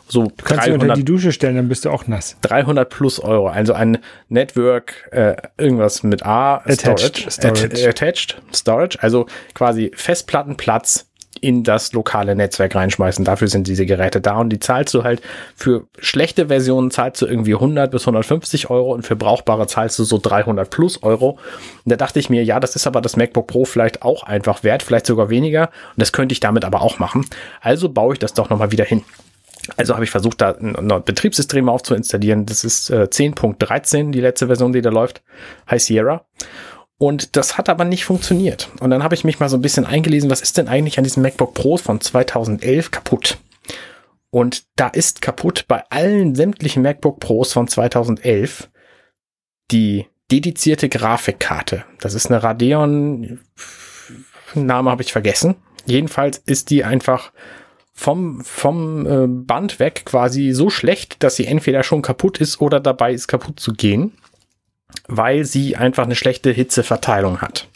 So 0.07 0.25
du 0.25 0.45
kannst 0.45 0.67
300, 0.67 0.83
unter 0.83 0.95
die 0.95 1.05
Dusche 1.05 1.33
stellen, 1.33 1.57
dann 1.57 1.69
bist 1.69 1.87
du 1.87 1.91
auch 1.91 2.07
nass. 2.07 2.37
300 2.43 2.89
plus 2.89 3.21
Euro. 3.21 3.49
Also 3.49 3.73
ein 3.73 3.99
Network, 4.29 5.09
äh, 5.13 5.35
irgendwas 5.57 6.03
mit 6.03 6.25
A, 6.25 6.57
attached, 6.59 7.31
Storage, 7.31 7.31
Storage. 7.31 7.89
attached 7.89 8.43
Storage, 8.53 8.99
also 9.01 9.27
quasi 9.55 9.91
Festplattenplatz 9.95 11.07
in 11.45 11.63
das 11.63 11.93
lokale 11.93 12.35
Netzwerk 12.35 12.75
reinschmeißen. 12.75 13.25
Dafür 13.25 13.49
sind 13.49 13.69
diese 13.69 13.85
Geräte 13.85 14.21
da 14.21 14.39
und 14.39 14.49
die 14.49 14.59
zahlst 14.59 14.95
du 14.95 15.05
halt 15.05 15.21
für 15.55 15.85
schlechte 15.99 16.47
Versionen 16.47 16.91
zahlst 16.91 17.21
du 17.21 17.27
irgendwie 17.27 17.55
100 17.55 17.91
bis 17.91 18.03
150 18.03 18.71
Euro 18.71 18.95
und 18.95 19.03
für 19.03 19.15
brauchbare 19.15 19.67
zahlst 19.67 19.99
du 19.99 20.05
so 20.05 20.19
300 20.19 20.71
plus 20.71 21.03
Euro. 21.03 21.39
Und 21.85 21.91
da 21.91 21.97
dachte 21.97 22.19
ich 22.19 22.31
mir, 22.31 22.43
ja, 22.45 22.61
das 22.61 22.77
ist 22.77 22.87
aber 22.87 23.03
das 23.03 23.17
MacBook 23.17 23.47
Pro 23.47 23.67
vielleicht 23.67 24.03
auch 24.03 24.23
einfach 24.23 24.65
wert, 24.65 24.83
vielleicht 24.83 25.07
sogar 25.07 25.29
weniger. 25.29 25.69
Und 25.69 26.01
das 26.01 26.13
könnte 26.13 26.33
ich 26.33 26.41
damit 26.41 26.65
aber 26.65 26.81
auch 26.81 26.99
machen. 26.99 27.27
Also 27.61 27.91
baue 27.91 28.15
ich 28.15 28.19
das 28.19 28.33
doch 28.33 28.49
nochmal 28.49 28.73
wieder 28.73 28.85
hin. 28.85 29.03
Also 29.77 29.95
habe 29.95 30.05
ich 30.05 30.11
versucht, 30.11 30.41
da 30.41 30.53
ein, 30.53 30.77
ein 30.77 31.05
Betriebssystem 31.05 31.69
aufzuinstallieren. 31.69 32.47
Das 32.47 32.65
ist 32.65 32.91
äh, 32.91 33.09
10.13, 33.11 34.11
die 34.11 34.21
letzte 34.21 34.47
Version, 34.47 34.73
die 34.73 34.83
da 34.83 34.91
läuft. 34.91 35.23
High 35.71 35.83
Sierra. 35.83 36.25
Und 37.05 37.37
das 37.37 37.59
hat 37.59 37.69
aber 37.69 37.85
nicht 37.85 38.07
funktioniert. 38.07 38.71
Und 38.81 38.89
dann 38.89 39.03
habe 39.03 39.15
ich 39.15 39.25
mich 39.25 39.39
mal 39.39 39.51
so 39.51 39.59
ein 39.59 39.61
bisschen 39.61 39.85
eingelesen, 39.85 40.31
was 40.31 40.41
ist 40.41 40.57
denn 40.57 40.69
eigentlich 40.69 40.97
an 40.97 41.05
diesem 41.05 41.23
MacBook 41.23 41.53
Pro 41.53 41.77
von 41.77 42.01
2011 42.01 42.91
kaputt? 42.91 43.37
Und 44.31 44.65
da 44.77 44.89
ist 44.89 45.21
kaputt 45.21 45.67
bei 45.69 45.85
allen 45.91 46.35
sämtlichen 46.35 46.83
MacBook 46.83 47.21
Pros 47.21 47.53
von 47.53 47.69
2011 47.69 48.71
die 49.71 50.07
dedizierte 50.31 50.89
Grafikkarte. 50.89 51.85
Das 52.01 52.15
ist 52.15 52.31
eine 52.31 52.43
Radeon, 52.43 53.39
Name 54.55 54.91
habe 54.91 55.03
ich 55.03 55.13
vergessen. 55.13 55.57
Jedenfalls 55.85 56.39
ist 56.39 56.71
die 56.71 56.85
einfach 56.85 57.33
vom, 57.93 58.41
vom 58.43 59.07
äh, 59.07 59.27
Band 59.29 59.79
weg 59.79 60.07
quasi 60.07 60.53
so 60.53 60.71
schlecht, 60.71 61.23
dass 61.23 61.37
sie 61.37 61.45
entweder 61.45 61.83
schon 61.83 62.01
kaputt 62.01 62.41
ist 62.41 62.63
oder 62.63 62.81
dabei 62.81 63.13
ist 63.13 63.29
kaputt 63.29 63.61
zu 63.61 63.75
gehen 63.75 64.17
weil 65.09 65.45
sie 65.45 65.77
einfach 65.77 66.05
eine 66.05 66.15
schlechte 66.15 66.51
Hitzeverteilung 66.51 67.41
hat. 67.41 67.69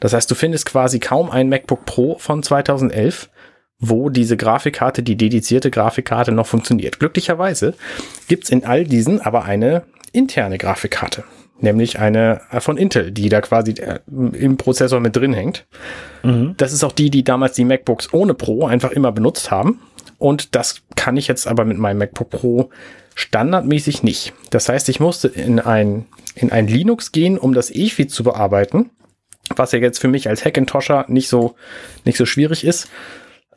Das 0.00 0.12
heißt, 0.12 0.30
du 0.30 0.34
findest 0.34 0.66
quasi 0.66 0.98
kaum 0.98 1.30
ein 1.30 1.48
MacBook 1.48 1.84
Pro 1.84 2.18
von 2.18 2.42
2011, 2.42 3.30
wo 3.78 4.08
diese 4.08 4.36
Grafikkarte, 4.36 5.02
die 5.02 5.16
dedizierte 5.16 5.70
Grafikkarte 5.70 6.32
noch 6.32 6.46
funktioniert. 6.46 6.98
Glücklicherweise 6.98 7.74
gibt's 8.28 8.50
in 8.50 8.64
all 8.64 8.84
diesen 8.84 9.20
aber 9.20 9.44
eine 9.44 9.84
interne 10.12 10.58
Grafikkarte, 10.58 11.24
nämlich 11.60 11.98
eine 11.98 12.40
von 12.58 12.76
Intel, 12.76 13.10
die 13.10 13.28
da 13.28 13.40
quasi 13.40 13.72
äh, 13.72 14.00
im 14.06 14.56
Prozessor 14.56 15.00
mit 15.00 15.16
drin 15.16 15.34
hängt. 15.34 15.66
Mhm. 16.22 16.54
Das 16.56 16.72
ist 16.72 16.84
auch 16.84 16.92
die, 16.92 17.10
die 17.10 17.24
damals 17.24 17.54
die 17.54 17.64
MacBooks 17.64 18.12
ohne 18.12 18.34
Pro 18.34 18.66
einfach 18.66 18.90
immer 18.92 19.12
benutzt 19.12 19.50
haben. 19.50 19.80
Und 20.18 20.54
das 20.54 20.82
kann 20.94 21.18
ich 21.18 21.28
jetzt 21.28 21.46
aber 21.46 21.66
mit 21.66 21.76
meinem 21.76 21.98
MacBook 21.98 22.30
Pro 22.30 22.70
standardmäßig 23.16 24.04
nicht. 24.04 24.32
Das 24.50 24.68
heißt, 24.68 24.88
ich 24.88 25.00
musste 25.00 25.26
in 25.26 25.58
ein 25.58 26.06
in 26.36 26.52
ein 26.52 26.68
Linux 26.68 27.10
gehen, 27.12 27.38
um 27.38 27.54
das 27.54 27.74
EFI 27.74 28.06
zu 28.06 28.22
bearbeiten, 28.22 28.90
was 29.56 29.72
ja 29.72 29.78
jetzt 29.78 29.98
für 29.98 30.08
mich 30.08 30.28
als 30.28 30.44
Hackintosher 30.44 31.06
nicht 31.08 31.28
so, 31.28 31.56
nicht 32.04 32.18
so 32.18 32.26
schwierig 32.26 32.64
ist, 32.64 32.88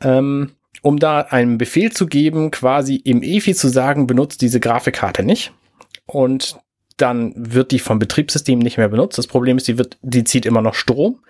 ähm, 0.00 0.52
um 0.82 0.98
da 0.98 1.20
einen 1.20 1.58
Befehl 1.58 1.92
zu 1.92 2.06
geben, 2.06 2.50
quasi 2.50 2.96
im 2.96 3.22
EFI 3.22 3.54
zu 3.54 3.68
sagen, 3.68 4.06
benutzt 4.06 4.40
diese 4.40 4.60
Grafikkarte 4.60 5.22
nicht. 5.22 5.52
Und 6.06 6.58
dann 7.00 7.32
wird 7.36 7.70
die 7.70 7.78
vom 7.78 7.98
Betriebssystem 7.98 8.58
nicht 8.58 8.78
mehr 8.78 8.88
benutzt. 8.88 9.18
Das 9.18 9.26
Problem 9.26 9.56
ist, 9.56 9.68
die, 9.68 9.78
wird, 9.78 9.98
die 10.02 10.24
zieht 10.24 10.46
immer 10.46 10.62
noch 10.62 10.74
Strom. 10.74 11.20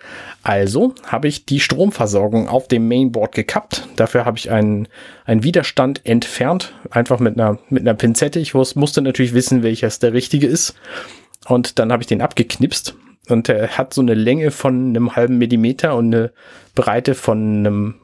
Also 0.43 0.95
habe 1.05 1.27
ich 1.27 1.45
die 1.45 1.59
Stromversorgung 1.59 2.47
auf 2.47 2.67
dem 2.67 2.87
Mainboard 2.87 3.33
gekappt. 3.33 3.87
Dafür 3.95 4.25
habe 4.25 4.37
ich 4.37 4.51
einen, 4.51 4.87
einen 5.25 5.43
Widerstand 5.43 6.05
entfernt, 6.05 6.73
einfach 6.89 7.19
mit 7.19 7.39
einer, 7.39 7.59
mit 7.69 7.81
einer 7.81 7.93
Pinzette. 7.93 8.39
Ich 8.39 8.53
musste 8.53 9.01
natürlich 9.01 9.33
wissen, 9.33 9.63
welches 9.63 9.99
der 9.99 10.13
richtige 10.13 10.47
ist. 10.47 10.75
Und 11.47 11.79
dann 11.79 11.91
habe 11.91 12.03
ich 12.03 12.07
den 12.07 12.21
abgeknipst 12.21 12.95
und 13.29 13.49
er 13.49 13.77
hat 13.77 13.93
so 13.93 14.01
eine 14.01 14.13
Länge 14.13 14.51
von 14.51 14.89
einem 14.89 15.15
halben 15.15 15.37
Millimeter 15.37 15.95
und 15.95 16.13
eine 16.13 16.31
Breite 16.75 17.15
von 17.15 17.37
einem 17.37 17.95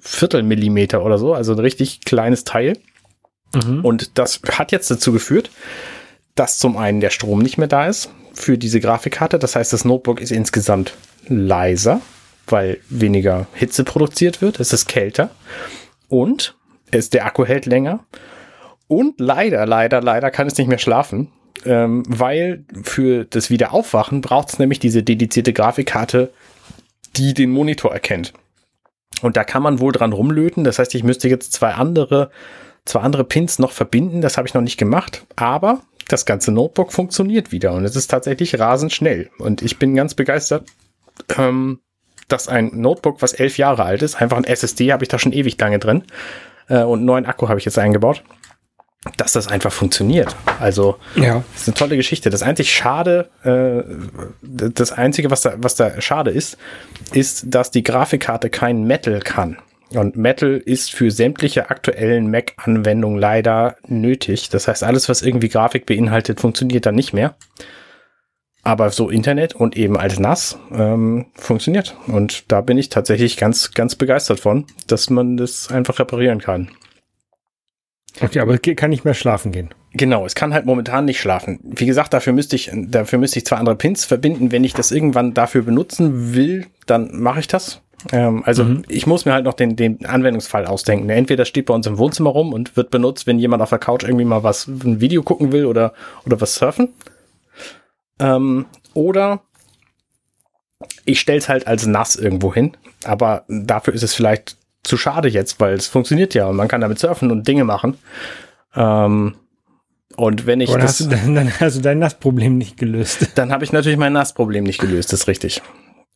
Viertelmillimeter 0.00 1.04
oder 1.04 1.18
so, 1.18 1.34
also 1.34 1.52
ein 1.52 1.58
richtig 1.58 2.00
kleines 2.04 2.44
Teil. 2.44 2.78
Mhm. 3.54 3.84
Und 3.84 4.18
das 4.18 4.40
hat 4.52 4.72
jetzt 4.72 4.90
dazu 4.90 5.12
geführt, 5.12 5.50
dass 6.40 6.58
zum 6.58 6.78
einen 6.78 7.00
der 7.00 7.10
Strom 7.10 7.40
nicht 7.40 7.58
mehr 7.58 7.68
da 7.68 7.84
ist 7.84 8.10
für 8.32 8.56
diese 8.56 8.80
Grafikkarte. 8.80 9.38
Das 9.38 9.56
heißt, 9.56 9.74
das 9.74 9.84
Notebook 9.84 10.22
ist 10.22 10.32
insgesamt 10.32 10.94
leiser, 11.28 12.00
weil 12.46 12.78
weniger 12.88 13.46
Hitze 13.52 13.84
produziert 13.84 14.40
wird. 14.40 14.58
Es 14.58 14.72
ist 14.72 14.88
kälter 14.88 15.28
und 16.08 16.56
es, 16.90 17.10
der 17.10 17.26
Akku 17.26 17.44
hält 17.44 17.66
länger. 17.66 18.06
Und 18.88 19.20
leider, 19.20 19.66
leider, 19.66 20.00
leider 20.00 20.30
kann 20.30 20.46
es 20.46 20.56
nicht 20.56 20.68
mehr 20.68 20.78
schlafen, 20.78 21.30
ähm, 21.66 22.04
weil 22.08 22.64
für 22.84 23.26
das 23.26 23.50
Wiederaufwachen 23.50 24.22
braucht 24.22 24.48
es 24.48 24.58
nämlich 24.58 24.78
diese 24.78 25.02
dedizierte 25.02 25.52
Grafikkarte, 25.52 26.32
die 27.16 27.34
den 27.34 27.50
Monitor 27.50 27.92
erkennt. 27.92 28.32
Und 29.20 29.36
da 29.36 29.44
kann 29.44 29.62
man 29.62 29.78
wohl 29.78 29.92
dran 29.92 30.14
rumlöten. 30.14 30.64
Das 30.64 30.78
heißt, 30.78 30.94
ich 30.94 31.04
müsste 31.04 31.28
jetzt 31.28 31.52
zwei 31.52 31.74
andere 31.74 32.30
zwei 32.86 33.00
andere 33.00 33.24
Pins 33.24 33.58
noch 33.58 33.72
verbinden. 33.72 34.22
Das 34.22 34.38
habe 34.38 34.48
ich 34.48 34.54
noch 34.54 34.62
nicht 34.62 34.78
gemacht, 34.78 35.26
aber 35.36 35.82
das 36.12 36.26
ganze 36.26 36.52
Notebook 36.52 36.92
funktioniert 36.92 37.52
wieder 37.52 37.72
und 37.72 37.84
es 37.84 37.96
ist 37.96 38.08
tatsächlich 38.08 38.58
rasend 38.58 38.92
schnell. 38.92 39.30
Und 39.38 39.62
ich 39.62 39.78
bin 39.78 39.94
ganz 39.94 40.14
begeistert, 40.14 40.68
ähm, 41.36 41.80
dass 42.28 42.48
ein 42.48 42.70
Notebook, 42.74 43.22
was 43.22 43.32
elf 43.32 43.58
Jahre 43.58 43.84
alt 43.84 44.02
ist, 44.02 44.20
einfach 44.20 44.36
ein 44.36 44.44
SSD 44.44 44.92
habe 44.92 45.04
ich 45.04 45.08
da 45.08 45.18
schon 45.18 45.32
ewig 45.32 45.58
lange 45.60 45.78
drin 45.78 46.04
äh, 46.68 46.82
und 46.82 46.98
einen 47.00 47.06
neuen 47.06 47.26
Akku 47.26 47.48
habe 47.48 47.58
ich 47.58 47.64
jetzt 47.64 47.78
eingebaut, 47.78 48.22
dass 49.16 49.32
das 49.32 49.48
einfach 49.48 49.72
funktioniert. 49.72 50.36
Also 50.60 50.96
Ja. 51.16 51.42
das 51.52 51.62
ist 51.62 51.68
eine 51.68 51.74
tolle 51.74 51.96
Geschichte. 51.96 52.30
Das 52.30 52.42
einzig 52.42 52.72
Schade, 52.72 53.30
äh, 53.44 53.82
das 54.42 54.92
Einzige, 54.92 55.30
was 55.30 55.42
da, 55.42 55.54
was 55.56 55.74
da 55.74 56.00
schade 56.00 56.30
ist, 56.30 56.58
ist, 57.12 57.44
dass 57.48 57.70
die 57.70 57.82
Grafikkarte 57.82 58.50
kein 58.50 58.84
Metal 58.84 59.20
kann. 59.20 59.56
Und 59.94 60.16
Metal 60.16 60.56
ist 60.56 60.92
für 60.92 61.10
sämtliche 61.10 61.70
aktuellen 61.70 62.30
Mac-Anwendungen 62.30 63.18
leider 63.18 63.76
nötig. 63.86 64.48
Das 64.48 64.68
heißt, 64.68 64.84
alles, 64.84 65.08
was 65.08 65.22
irgendwie 65.22 65.48
Grafik 65.48 65.86
beinhaltet, 65.86 66.40
funktioniert 66.40 66.86
dann 66.86 66.94
nicht 66.94 67.12
mehr. 67.12 67.34
Aber 68.62 68.90
so 68.90 69.08
Internet 69.08 69.54
und 69.54 69.76
eben 69.76 69.96
als 69.96 70.18
NAS 70.18 70.58
ähm, 70.72 71.26
funktioniert. 71.34 71.96
Und 72.06 72.52
da 72.52 72.60
bin 72.60 72.78
ich 72.78 72.88
tatsächlich 72.88 73.36
ganz, 73.36 73.72
ganz 73.72 73.96
begeistert 73.96 74.38
von, 74.38 74.66
dass 74.86 75.10
man 75.10 75.36
das 75.36 75.70
einfach 75.70 75.98
reparieren 75.98 76.40
kann. 76.40 76.70
Okay, 78.20 78.40
aber 78.40 78.54
es 78.54 78.76
kann 78.76 78.90
nicht 78.90 79.04
mehr 79.04 79.14
schlafen 79.14 79.50
gehen. 79.50 79.70
Genau, 79.92 80.26
es 80.26 80.34
kann 80.34 80.52
halt 80.52 80.66
momentan 80.66 81.04
nicht 81.04 81.20
schlafen. 81.20 81.58
Wie 81.62 81.86
gesagt, 81.86 82.12
dafür 82.12 82.32
müsste 82.32 82.54
ich, 82.54 82.70
dafür 82.72 83.18
müsste 83.18 83.38
ich 83.38 83.46
zwei 83.46 83.56
andere 83.56 83.76
Pins 83.76 84.04
verbinden. 84.04 84.52
Wenn 84.52 84.62
ich 84.62 84.74
das 84.74 84.92
irgendwann 84.92 85.34
dafür 85.34 85.62
benutzen 85.62 86.34
will, 86.34 86.66
dann 86.86 87.10
mache 87.18 87.40
ich 87.40 87.48
das. 87.48 87.82
Ähm, 88.12 88.42
also 88.44 88.66
ich 88.88 89.06
muss 89.06 89.24
mir 89.24 89.32
halt 89.32 89.44
noch 89.44 89.54
den, 89.54 89.76
den 89.76 90.04
Anwendungsfall 90.06 90.66
ausdenken. 90.66 91.08
Entweder 91.10 91.44
steht 91.44 91.66
bei 91.66 91.74
uns 91.74 91.86
im 91.86 91.98
Wohnzimmer 91.98 92.30
rum 92.30 92.52
und 92.52 92.76
wird 92.76 92.90
benutzt, 92.90 93.26
wenn 93.26 93.38
jemand 93.38 93.62
auf 93.62 93.70
der 93.70 93.78
Couch 93.78 94.04
irgendwie 94.04 94.24
mal 94.24 94.42
was, 94.42 94.66
ein 94.66 95.00
Video 95.00 95.22
gucken 95.22 95.52
will 95.52 95.66
oder, 95.66 95.92
oder 96.24 96.40
was 96.40 96.54
surfen. 96.54 96.90
Ähm, 98.18 98.66
oder 98.94 99.40
ich 101.04 101.20
stelle 101.20 101.38
es 101.38 101.48
halt 101.48 101.66
als 101.66 101.86
nass 101.86 102.16
irgendwo 102.16 102.54
hin. 102.54 102.76
Aber 103.04 103.44
dafür 103.48 103.94
ist 103.94 104.02
es 104.02 104.14
vielleicht 104.14 104.56
zu 104.82 104.96
schade 104.96 105.28
jetzt, 105.28 105.60
weil 105.60 105.74
es 105.74 105.86
funktioniert 105.86 106.34
ja 106.34 106.46
und 106.46 106.56
man 106.56 106.68
kann 106.68 106.80
damit 106.80 106.98
surfen 106.98 107.30
und 107.30 107.46
Dinge 107.46 107.64
machen. 107.64 107.98
Ähm, 108.74 109.34
und 110.16 110.46
wenn 110.46 110.60
ich 110.60 110.70
Oder 110.70 110.82
das, 110.82 111.00
hast 111.00 111.00
du 111.00 111.16
dann, 111.16 111.34
dann 111.34 111.60
hast 111.60 111.76
du 111.76 111.80
dein 111.80 111.98
NAS-Problem 111.98 112.58
nicht 112.58 112.76
gelöst? 112.78 113.30
dann 113.36 113.52
habe 113.52 113.64
ich 113.64 113.72
natürlich 113.72 113.98
mein 113.98 114.12
NAS-Problem 114.12 114.64
nicht 114.64 114.80
gelöst, 114.80 115.12
das 115.12 115.20
ist 115.20 115.28
richtig. 115.28 115.62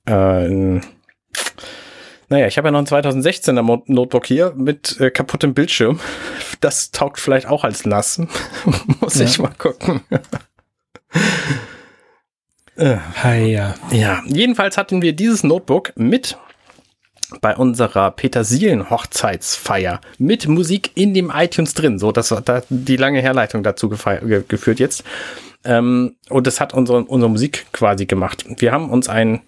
Äh, 0.07 0.81
naja, 2.29 2.47
ich 2.47 2.57
habe 2.59 2.69
ja 2.69 2.73
noch 2.73 2.79
ein 2.81 2.87
2016er 2.87 3.63
Mo- 3.63 3.83
Notebook 3.87 4.27
hier 4.27 4.53
mit 4.57 4.99
äh, 5.01 5.11
kaputtem 5.11 5.55
Bildschirm. 5.55 6.01
Das 6.61 6.91
taugt 6.91 7.21
vielleicht 7.21 7.47
auch 7.47 7.65
als 7.65 7.85
NAS. 7.85 8.19
Muss 9.01 9.17
Ja. 9.19 9.25
ich 9.27 9.39
mal 9.39 9.53
gucken. 9.59 10.01
äh, 12.79 12.97
ja. 13.51 13.75
ja, 13.93 14.23
jedenfalls 14.27 14.77
hatten 14.77 15.03
wir 15.03 15.13
dieses 15.15 15.45
Notebook 15.45 15.93
mit 15.97 16.37
bei 17.41 17.57
unserer 17.57 18.11
Petersilien-Hochzeitsfeier 18.13 20.01
mit 20.19 20.47
Musik 20.47 20.91
in 20.95 21.15
dem 21.15 21.33
iTunes 21.35 21.75
drin. 21.75 21.99
So, 21.99 22.13
das 22.13 22.31
hat 22.31 22.49
da 22.49 22.63
die 22.69 22.97
lange 22.97 23.21
Herleitung 23.21 23.63
dazu 23.63 23.89
geführt 23.89 24.79
jetzt. 24.79 25.05
Ähm, 25.65 26.15
und 26.29 26.47
das 26.47 26.61
hat 26.61 26.75
unsere, 26.75 27.05
unsere 27.05 27.31
Musik 27.31 27.67
quasi 27.73 28.07
gemacht. 28.07 28.45
Wir 28.59 28.71
haben 28.73 28.91
uns 28.91 29.09
ein, 29.09 29.41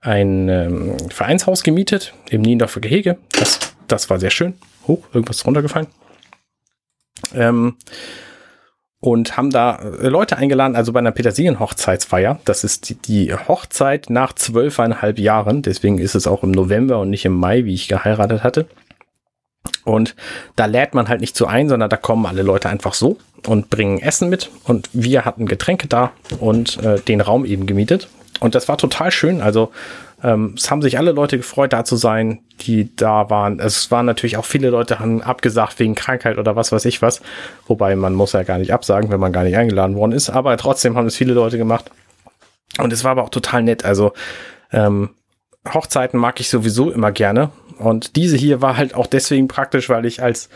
ein 0.00 0.48
ähm, 0.48 1.10
Vereinshaus 1.10 1.62
gemietet 1.62 2.14
im 2.30 2.42
Niendorfer 2.42 2.80
Gehege. 2.80 3.18
Das, 3.32 3.58
das 3.86 4.08
war 4.10 4.18
sehr 4.18 4.30
schön. 4.30 4.54
Hoch, 4.86 5.04
irgendwas 5.12 5.44
runtergefallen. 5.46 5.88
Ähm, 7.34 7.76
und 9.00 9.36
haben 9.36 9.50
da 9.50 9.76
äh, 9.76 10.08
Leute 10.08 10.36
eingeladen, 10.36 10.76
also 10.76 10.92
bei 10.92 11.00
einer 11.00 11.12
Petersilien-Hochzeitsfeier. 11.12 12.38
Das 12.44 12.64
ist 12.64 12.88
die, 12.88 12.94
die 12.94 13.34
Hochzeit 13.34 14.10
nach 14.10 14.34
zwölfeinhalb 14.34 15.18
Jahren. 15.18 15.62
Deswegen 15.62 15.98
ist 15.98 16.14
es 16.14 16.26
auch 16.26 16.42
im 16.42 16.50
November 16.50 16.98
und 16.98 17.10
nicht 17.10 17.24
im 17.24 17.34
Mai, 17.34 17.64
wie 17.64 17.74
ich 17.74 17.88
geheiratet 17.88 18.42
hatte. 18.44 18.66
Und 19.84 20.14
da 20.56 20.66
lädt 20.66 20.94
man 20.94 21.08
halt 21.08 21.20
nicht 21.20 21.36
so 21.36 21.46
ein, 21.46 21.68
sondern 21.68 21.90
da 21.90 21.96
kommen 21.96 22.26
alle 22.26 22.42
Leute 22.42 22.68
einfach 22.68 22.94
so 22.94 23.18
und 23.46 23.70
bringen 23.70 23.98
Essen 24.00 24.28
mit. 24.28 24.50
Und 24.64 24.88
wir 24.92 25.24
hatten 25.24 25.46
Getränke 25.46 25.88
da 25.88 26.12
und 26.38 26.82
äh, 26.82 27.00
den 27.00 27.20
Raum 27.20 27.44
eben 27.44 27.66
gemietet. 27.66 28.08
Und 28.40 28.54
das 28.54 28.68
war 28.68 28.78
total 28.78 29.10
schön. 29.10 29.40
Also 29.40 29.70
ähm, 30.22 30.54
es 30.56 30.70
haben 30.70 30.82
sich 30.82 30.98
alle 30.98 31.12
Leute 31.12 31.36
gefreut, 31.36 31.72
da 31.72 31.84
zu 31.84 31.96
sein, 31.96 32.40
die 32.60 32.94
da 32.96 33.30
waren. 33.30 33.60
Es 33.60 33.90
waren 33.90 34.06
natürlich 34.06 34.36
auch 34.36 34.44
viele 34.44 34.70
Leute 34.70 34.98
haben 34.98 35.22
abgesagt 35.22 35.78
wegen 35.78 35.94
Krankheit 35.94 36.38
oder 36.38 36.56
was 36.56 36.72
weiß 36.72 36.84
ich 36.86 37.02
was. 37.02 37.20
Wobei 37.66 37.94
man 37.96 38.14
muss 38.14 38.32
ja 38.32 38.42
gar 38.42 38.58
nicht 38.58 38.72
absagen, 38.72 39.10
wenn 39.10 39.20
man 39.20 39.32
gar 39.32 39.44
nicht 39.44 39.56
eingeladen 39.56 39.96
worden 39.96 40.12
ist. 40.12 40.30
Aber 40.30 40.56
trotzdem 40.56 40.96
haben 40.96 41.06
es 41.06 41.16
viele 41.16 41.34
Leute 41.34 41.58
gemacht. 41.58 41.90
Und 42.78 42.92
es 42.92 43.04
war 43.04 43.12
aber 43.12 43.24
auch 43.24 43.30
total 43.30 43.62
nett. 43.62 43.84
Also 43.84 44.12
ähm, 44.72 45.10
Hochzeiten 45.72 46.18
mag 46.18 46.40
ich 46.40 46.48
sowieso 46.48 46.90
immer 46.90 47.12
gerne. 47.12 47.50
Und 47.78 48.16
diese 48.16 48.36
hier 48.36 48.60
war 48.60 48.76
halt 48.76 48.94
auch 48.94 49.06
deswegen 49.06 49.48
praktisch, 49.48 49.88
weil 49.88 50.04
ich 50.04 50.22
als, 50.22 50.50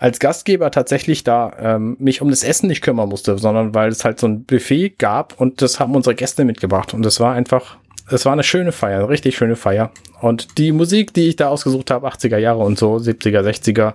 als 0.00 0.18
Gastgeber 0.18 0.70
tatsächlich 0.70 1.24
da 1.24 1.52
ähm, 1.60 1.96
mich 2.00 2.22
um 2.22 2.30
das 2.30 2.42
Essen 2.42 2.68
nicht 2.68 2.80
kümmern 2.80 3.08
musste, 3.08 3.36
sondern 3.38 3.74
weil 3.74 3.90
es 3.90 4.04
halt 4.04 4.18
so 4.18 4.26
ein 4.26 4.44
Buffet 4.44 4.96
gab 4.98 5.38
und 5.38 5.60
das 5.60 5.78
haben 5.78 5.94
unsere 5.94 6.14
Gäste 6.14 6.44
mitgebracht. 6.44 6.94
Und 6.94 7.04
es 7.04 7.20
war 7.20 7.34
einfach, 7.34 7.76
es 8.10 8.24
war 8.24 8.32
eine 8.32 8.42
schöne 8.42 8.72
Feier, 8.72 9.00
eine 9.00 9.08
richtig 9.10 9.36
schöne 9.36 9.56
Feier. 9.56 9.92
Und 10.22 10.58
die 10.58 10.72
Musik, 10.72 11.12
die 11.12 11.28
ich 11.28 11.36
da 11.36 11.48
ausgesucht 11.48 11.90
habe, 11.90 12.08
80er 12.08 12.38
Jahre 12.38 12.60
und 12.60 12.78
so, 12.78 12.96
70er, 12.96 13.42
60er, 13.42 13.94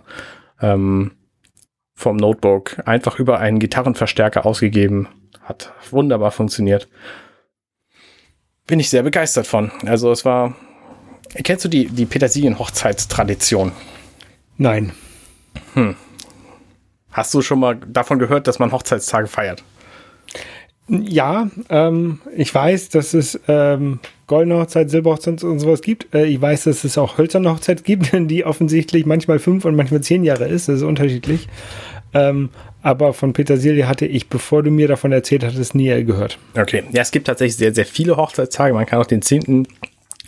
ähm, 0.61 1.11
vom 1.95 2.17
Notebook, 2.17 2.77
einfach 2.85 3.19
über 3.19 3.39
einen 3.39 3.57
Gitarrenverstärker 3.57 4.45
ausgegeben, 4.45 5.07
hat 5.41 5.73
wunderbar 5.89 6.31
funktioniert. 6.31 6.87
Bin 8.67 8.79
ich 8.79 8.89
sehr 8.89 9.03
begeistert 9.03 9.47
von. 9.47 9.71
Also 9.85 10.11
es 10.11 10.23
war, 10.23 10.55
Kennst 11.43 11.65
du 11.65 11.69
die, 11.69 11.87
die 11.87 12.05
Petersilien-Hochzeitstradition? 12.05 13.71
Nein. 14.57 14.93
Hast 17.11 17.33
du 17.33 17.41
schon 17.41 17.59
mal 17.59 17.75
davon 17.75 18.19
gehört, 18.19 18.47
dass 18.47 18.59
man 18.59 18.71
Hochzeitstage 18.71 19.27
feiert? 19.27 19.63
Ja, 20.87 21.49
ähm, 21.69 22.19
ich 22.35 22.53
weiß, 22.53 22.89
dass 22.89 23.15
es 23.15 23.39
ähm, 23.47 23.99
goldene 24.27 24.59
Hochzeit, 24.59 24.91
Silberhochzeit 24.91 25.43
und 25.43 25.59
sowas 25.59 25.81
gibt. 25.81 26.13
Äh, 26.13 26.25
ich 26.25 26.39
weiß, 26.39 26.65
dass 26.65 26.83
es 26.83 26.97
auch 26.97 27.17
hölzerne 27.17 27.49
Hochzeit 27.49 27.83
gibt, 27.83 28.11
die 28.13 28.45
offensichtlich 28.45 29.05
manchmal 29.05 29.39
fünf 29.39 29.65
und 29.65 29.75
manchmal 29.75 30.01
zehn 30.01 30.23
Jahre 30.23 30.45
ist. 30.47 30.67
Das 30.69 30.77
ist 30.77 30.83
unterschiedlich. 30.83 31.47
Ähm, 32.13 32.49
aber 32.83 33.13
von 33.13 33.33
Petersilie 33.33 33.87
hatte 33.87 34.05
ich, 34.05 34.29
bevor 34.29 34.61
du 34.61 34.69
mir 34.69 34.87
davon 34.87 35.11
erzählt 35.11 35.43
hattest, 35.43 35.73
nie 35.73 36.03
gehört. 36.03 36.37
Okay. 36.55 36.83
Ja, 36.91 37.01
es 37.01 37.11
gibt 37.11 37.27
tatsächlich 37.27 37.57
sehr, 37.57 37.73
sehr 37.73 37.85
viele 37.85 38.15
Hochzeitstage. 38.15 38.73
Man 38.73 38.85
kann 38.85 39.01
auch 39.01 39.07
den 39.07 39.23
10. 39.23 39.67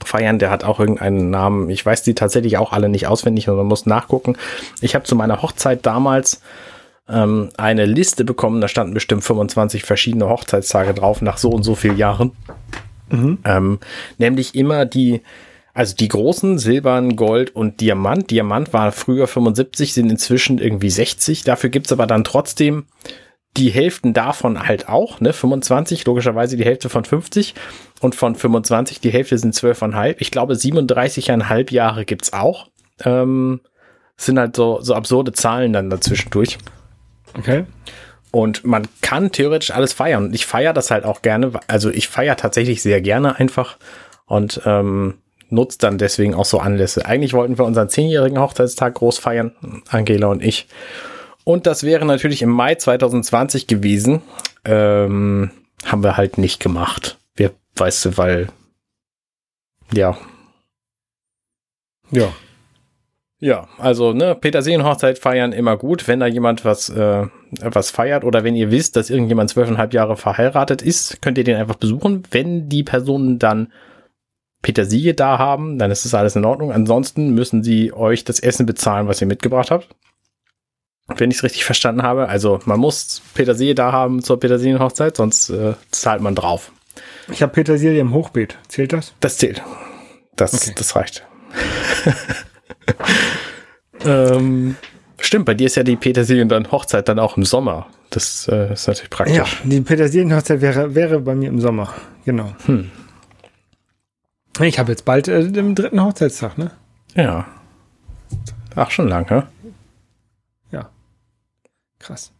feiern, 0.05 0.39
der 0.39 0.49
hat 0.49 0.63
auch 0.63 0.79
irgendeinen 0.79 1.29
Namen. 1.29 1.69
Ich 1.69 1.85
weiß 1.85 2.03
die 2.03 2.15
tatsächlich 2.15 2.57
auch 2.57 2.71
alle 2.71 2.89
nicht 2.89 3.07
auswendig 3.07 3.49
und 3.49 3.57
man 3.57 3.65
muss 3.65 3.85
nachgucken. 3.85 4.37
Ich 4.81 4.95
habe 4.95 5.05
zu 5.05 5.15
meiner 5.15 5.41
Hochzeit 5.41 5.85
damals 5.85 6.41
ähm, 7.09 7.49
eine 7.57 7.85
Liste 7.85 8.25
bekommen, 8.25 8.61
da 8.61 8.67
standen 8.67 8.93
bestimmt 8.93 9.23
25 9.23 9.83
verschiedene 9.83 10.29
Hochzeitstage 10.29 10.93
drauf 10.93 11.21
nach 11.21 11.37
so 11.37 11.49
und 11.49 11.63
so 11.63 11.75
vielen 11.75 11.97
Jahren. 11.97 12.31
Ähm, 13.45 13.79
nämlich 14.17 14.55
immer 14.55 14.85
die, 14.85 15.21
also 15.73 15.95
die 15.95 16.07
großen 16.07 16.57
Silbern, 16.59 17.15
Gold 17.15 17.55
und 17.55 17.79
Diamant. 17.79 18.29
Diamant 18.31 18.73
war 18.73 18.91
früher 18.91 19.27
75, 19.27 19.93
sind 19.93 20.09
inzwischen 20.09 20.59
irgendwie 20.59 20.89
60. 20.89 21.43
Dafür 21.43 21.69
gibt's 21.69 21.91
aber 21.91 22.07
dann 22.07 22.23
trotzdem 22.23 22.85
die 23.57 23.69
Hälften 23.69 24.13
davon 24.13 24.67
halt 24.67 24.87
auch, 24.87 25.19
ne? 25.19 25.33
25, 25.33 26.05
logischerweise 26.05 26.57
die 26.57 26.65
Hälfte 26.65 26.89
von 26.89 27.03
50 27.03 27.55
und 28.01 28.15
von 28.15 28.35
25 28.35 28.99
die 29.01 29.09
Hälfte 29.09 29.37
sind 29.37 29.55
12,5. 29.55 30.15
Ich 30.19 30.31
glaube 30.31 30.53
37,5 30.53 31.73
Jahre 31.73 32.05
gibt's 32.05 32.33
auch. 32.33 32.67
Ähm, 33.03 33.61
sind 34.15 34.39
halt 34.39 34.55
so, 34.55 34.79
so 34.81 34.95
absurde 34.95 35.31
Zahlen 35.31 35.73
dann 35.73 35.89
dazwischen 35.89 36.29
durch. 36.29 36.57
Okay. 37.37 37.65
Und 38.31 38.65
man 38.65 38.87
kann 39.01 39.31
theoretisch 39.31 39.71
alles 39.71 39.93
feiern. 39.93 40.25
Und 40.25 40.35
ich 40.35 40.45
feiere 40.45 40.73
das 40.73 40.91
halt 40.91 41.05
auch 41.05 41.21
gerne. 41.21 41.51
Also 41.67 41.89
ich 41.89 42.07
feiere 42.07 42.35
tatsächlich 42.35 42.81
sehr 42.81 43.01
gerne 43.01 43.37
einfach 43.37 43.77
und 44.25 44.61
ähm, 44.65 45.15
nutzt 45.49 45.83
dann 45.83 45.97
deswegen 45.97 46.33
auch 46.33 46.45
so 46.45 46.59
Anlässe. 46.59 47.05
Eigentlich 47.05 47.33
wollten 47.33 47.57
wir 47.57 47.65
unseren 47.65 47.89
zehnjährigen 47.89 48.39
Hochzeitstag 48.39 48.95
groß 48.95 49.17
feiern, 49.19 49.53
Angela 49.89 50.27
und 50.27 50.43
ich. 50.43 50.67
Und 51.47 51.65
das 51.65 51.83
wäre 51.83 52.03
natürlich 52.03 52.41
im 52.41 52.49
Mai 52.49 52.75
2020 52.75 53.67
gewesen. 53.67 54.21
Ähm, 54.65 55.51
haben 55.85 56.03
wir 56.03 56.17
halt 56.17 56.37
nicht 56.37 56.59
gemacht. 56.59 57.19
Wir, 57.37 57.51
weißt 57.77 58.03
du, 58.03 58.17
weil, 58.17 58.47
ja, 59.93 60.17
Ja. 62.11 62.33
Ja, 63.39 63.69
also 63.77 64.11
ne, 64.11 64.35
Petersilienhochzeit 64.35 65.19
feiern 65.19 65.53
immer 65.53 65.77
gut, 65.77 66.09
wenn 66.09 66.19
da 66.19 66.27
jemand 66.27 66.65
was, 66.65 66.89
äh, 66.89 67.27
was 67.61 67.91
feiert 67.91 68.25
oder 68.25 68.43
wenn 68.43 68.55
ihr 68.55 68.69
wisst, 68.69 68.97
dass 68.97 69.09
irgendjemand 69.09 69.49
zwölfeinhalb 69.49 69.93
Jahre 69.93 70.17
verheiratet 70.17 70.81
ist, 70.81 71.21
könnt 71.21 71.37
ihr 71.37 71.45
den 71.45 71.55
einfach 71.55 71.75
besuchen. 71.75 72.23
Wenn 72.29 72.67
die 72.67 72.83
Personen 72.83 73.39
dann 73.39 73.71
Petersilie 74.61 75.13
da 75.13 75.39
haben, 75.39 75.79
dann 75.79 75.91
ist 75.91 76.03
das 76.03 76.13
alles 76.13 76.35
in 76.35 76.43
Ordnung. 76.43 76.73
Ansonsten 76.73 77.33
müssen 77.33 77.63
sie 77.63 77.93
euch 77.93 78.25
das 78.25 78.41
Essen 78.41 78.65
bezahlen, 78.65 79.07
was 79.07 79.21
ihr 79.21 79.27
mitgebracht 79.27 79.71
habt. 79.71 79.95
Wenn 81.15 81.31
ich 81.31 81.37
es 81.37 81.43
richtig 81.43 81.65
verstanden 81.65 82.03
habe. 82.03 82.29
Also 82.29 82.59
man 82.65 82.79
muss 82.79 83.21
Petersilie 83.33 83.75
da 83.75 83.91
haben 83.91 84.21
zur 84.21 84.39
Petersilienhochzeit, 84.39 85.17
sonst 85.17 85.49
äh, 85.49 85.73
zahlt 85.91 86.21
man 86.21 86.35
drauf. 86.35 86.71
Ich 87.31 87.41
habe 87.41 87.53
Petersilie 87.53 87.99
im 87.99 88.13
Hochbeet. 88.13 88.57
Zählt 88.67 88.93
das? 88.93 89.13
Das 89.19 89.37
zählt. 89.37 89.61
Das, 90.35 90.53
Okay. 90.53 90.75
das 90.77 90.95
reicht. 90.95 91.25
ähm, 94.05 94.75
stimmt, 95.19 95.45
bei 95.45 95.53
dir 95.53 95.67
ist 95.67 95.75
ja 95.75 95.83
die 95.83 95.95
Petersilien 95.95 96.49
dann 96.49 96.71
Hochzeit 96.71 97.07
dann 97.07 97.19
auch 97.19 97.37
im 97.37 97.45
Sommer. 97.45 97.87
Das 98.09 98.47
äh, 98.47 98.73
ist 98.73 98.87
natürlich 98.87 99.09
praktisch. 99.09 99.35
Ja, 99.35 99.45
die 99.63 99.81
Petersilienhochzeit 99.81 100.61
wäre, 100.61 100.95
wäre 100.95 101.19
bei 101.19 101.35
mir 101.35 101.49
im 101.49 101.59
Sommer. 101.59 101.93
Genau. 102.25 102.53
Hm. 102.65 102.89
Ich 104.61 104.79
habe 104.79 104.91
jetzt 104.91 105.05
bald 105.05 105.27
äh, 105.27 105.51
den 105.51 105.75
dritten 105.75 106.03
Hochzeitstag, 106.03 106.57
ne? 106.57 106.71
Ja. 107.15 107.45
Ach, 108.75 108.91
schon 108.91 109.07
lang, 109.07 109.27
hä? 109.29 109.35
Ja. 109.35 109.47
Krass. 112.07 112.31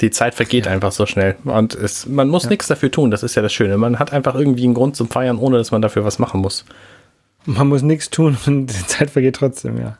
Die 0.00 0.10
Zeit 0.10 0.34
vergeht 0.34 0.66
einfach 0.68 0.92
so 0.92 1.06
schnell. 1.06 1.36
Und 1.44 1.74
es, 1.74 2.06
man 2.06 2.28
muss 2.28 2.44
Ja. 2.44 2.50
nichts 2.50 2.66
dafür 2.66 2.90
tun, 2.90 3.10
das 3.10 3.22
ist 3.22 3.34
ja 3.34 3.42
das 3.42 3.52
Schöne. 3.52 3.78
Man 3.78 3.98
hat 3.98 4.12
einfach 4.12 4.34
irgendwie 4.34 4.64
einen 4.64 4.74
Grund 4.74 4.94
zum 4.96 5.08
Feiern, 5.08 5.38
ohne 5.38 5.56
dass 5.58 5.70
man 5.70 5.80
dafür 5.82 6.04
was 6.04 6.18
machen 6.18 6.40
muss. 6.40 6.64
Man 7.46 7.68
muss 7.68 7.82
nichts 7.82 8.10
tun 8.10 8.36
und 8.46 8.66
die 8.66 8.86
Zeit 8.86 9.10
vergeht 9.10 9.36
trotzdem, 9.36 9.78
ja. 9.80 9.96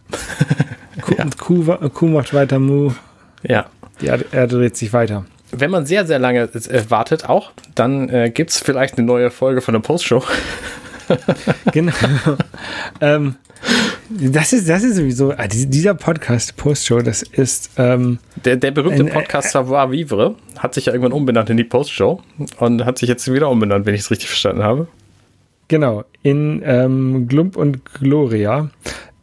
Kuh, 1.00 1.14
Ja. 1.16 1.26
Kuh, 1.38 1.88
Kuh 1.90 2.06
macht 2.08 2.34
weiter 2.34 2.58
Mu, 2.58 2.92
Ja. 3.42 3.66
die 4.00 4.06
Erde, 4.06 4.26
Erde 4.32 4.56
dreht 4.58 4.76
sich 4.76 4.92
weiter. 4.92 5.24
Wenn 5.52 5.70
man 5.70 5.86
sehr, 5.86 6.04
sehr 6.06 6.18
lange 6.18 6.40
äh, 6.42 6.90
wartet 6.90 7.28
auch, 7.28 7.52
dann 7.74 8.08
äh, 8.10 8.30
gibt 8.30 8.50
es 8.50 8.58
vielleicht 8.58 8.98
eine 8.98 9.06
neue 9.06 9.30
Folge 9.30 9.60
von 9.62 9.72
der 9.74 9.80
Postshow. 9.80 10.22
Genau. 11.72 11.92
ähm, 13.00 13.36
das 14.10 14.52
ist, 14.52 14.68
das 14.68 14.84
ist 14.84 14.96
sowieso, 14.96 15.32
ah, 15.36 15.46
die- 15.48 15.66
dieser 15.66 15.94
Podcast, 15.94 16.56
Postshow, 16.56 17.00
das 17.00 17.22
ist, 17.22 17.70
ähm, 17.76 18.18
Der, 18.44 18.56
der 18.56 18.70
berühmte 18.70 19.02
Ein, 19.02 19.08
äh, 19.08 19.12
Podcast 19.12 19.50
Savoir 19.50 19.90
Vivre 19.90 20.36
hat 20.58 20.74
sich 20.74 20.86
ja 20.86 20.92
irgendwann 20.92 21.12
umbenannt 21.12 21.50
in 21.50 21.56
die 21.56 21.64
Postshow 21.64 22.22
und 22.58 22.84
hat 22.84 22.98
sich 22.98 23.08
jetzt 23.08 23.30
wieder 23.32 23.48
umbenannt, 23.50 23.86
wenn 23.86 23.94
ich 23.94 24.02
es 24.02 24.10
richtig 24.10 24.28
verstanden 24.28 24.62
habe. 24.62 24.88
genau, 25.68 26.04
in 26.22 26.62
ähm, 26.64 27.26
Glump 27.28 27.56
und 27.56 27.84
Gloria. 27.94 28.70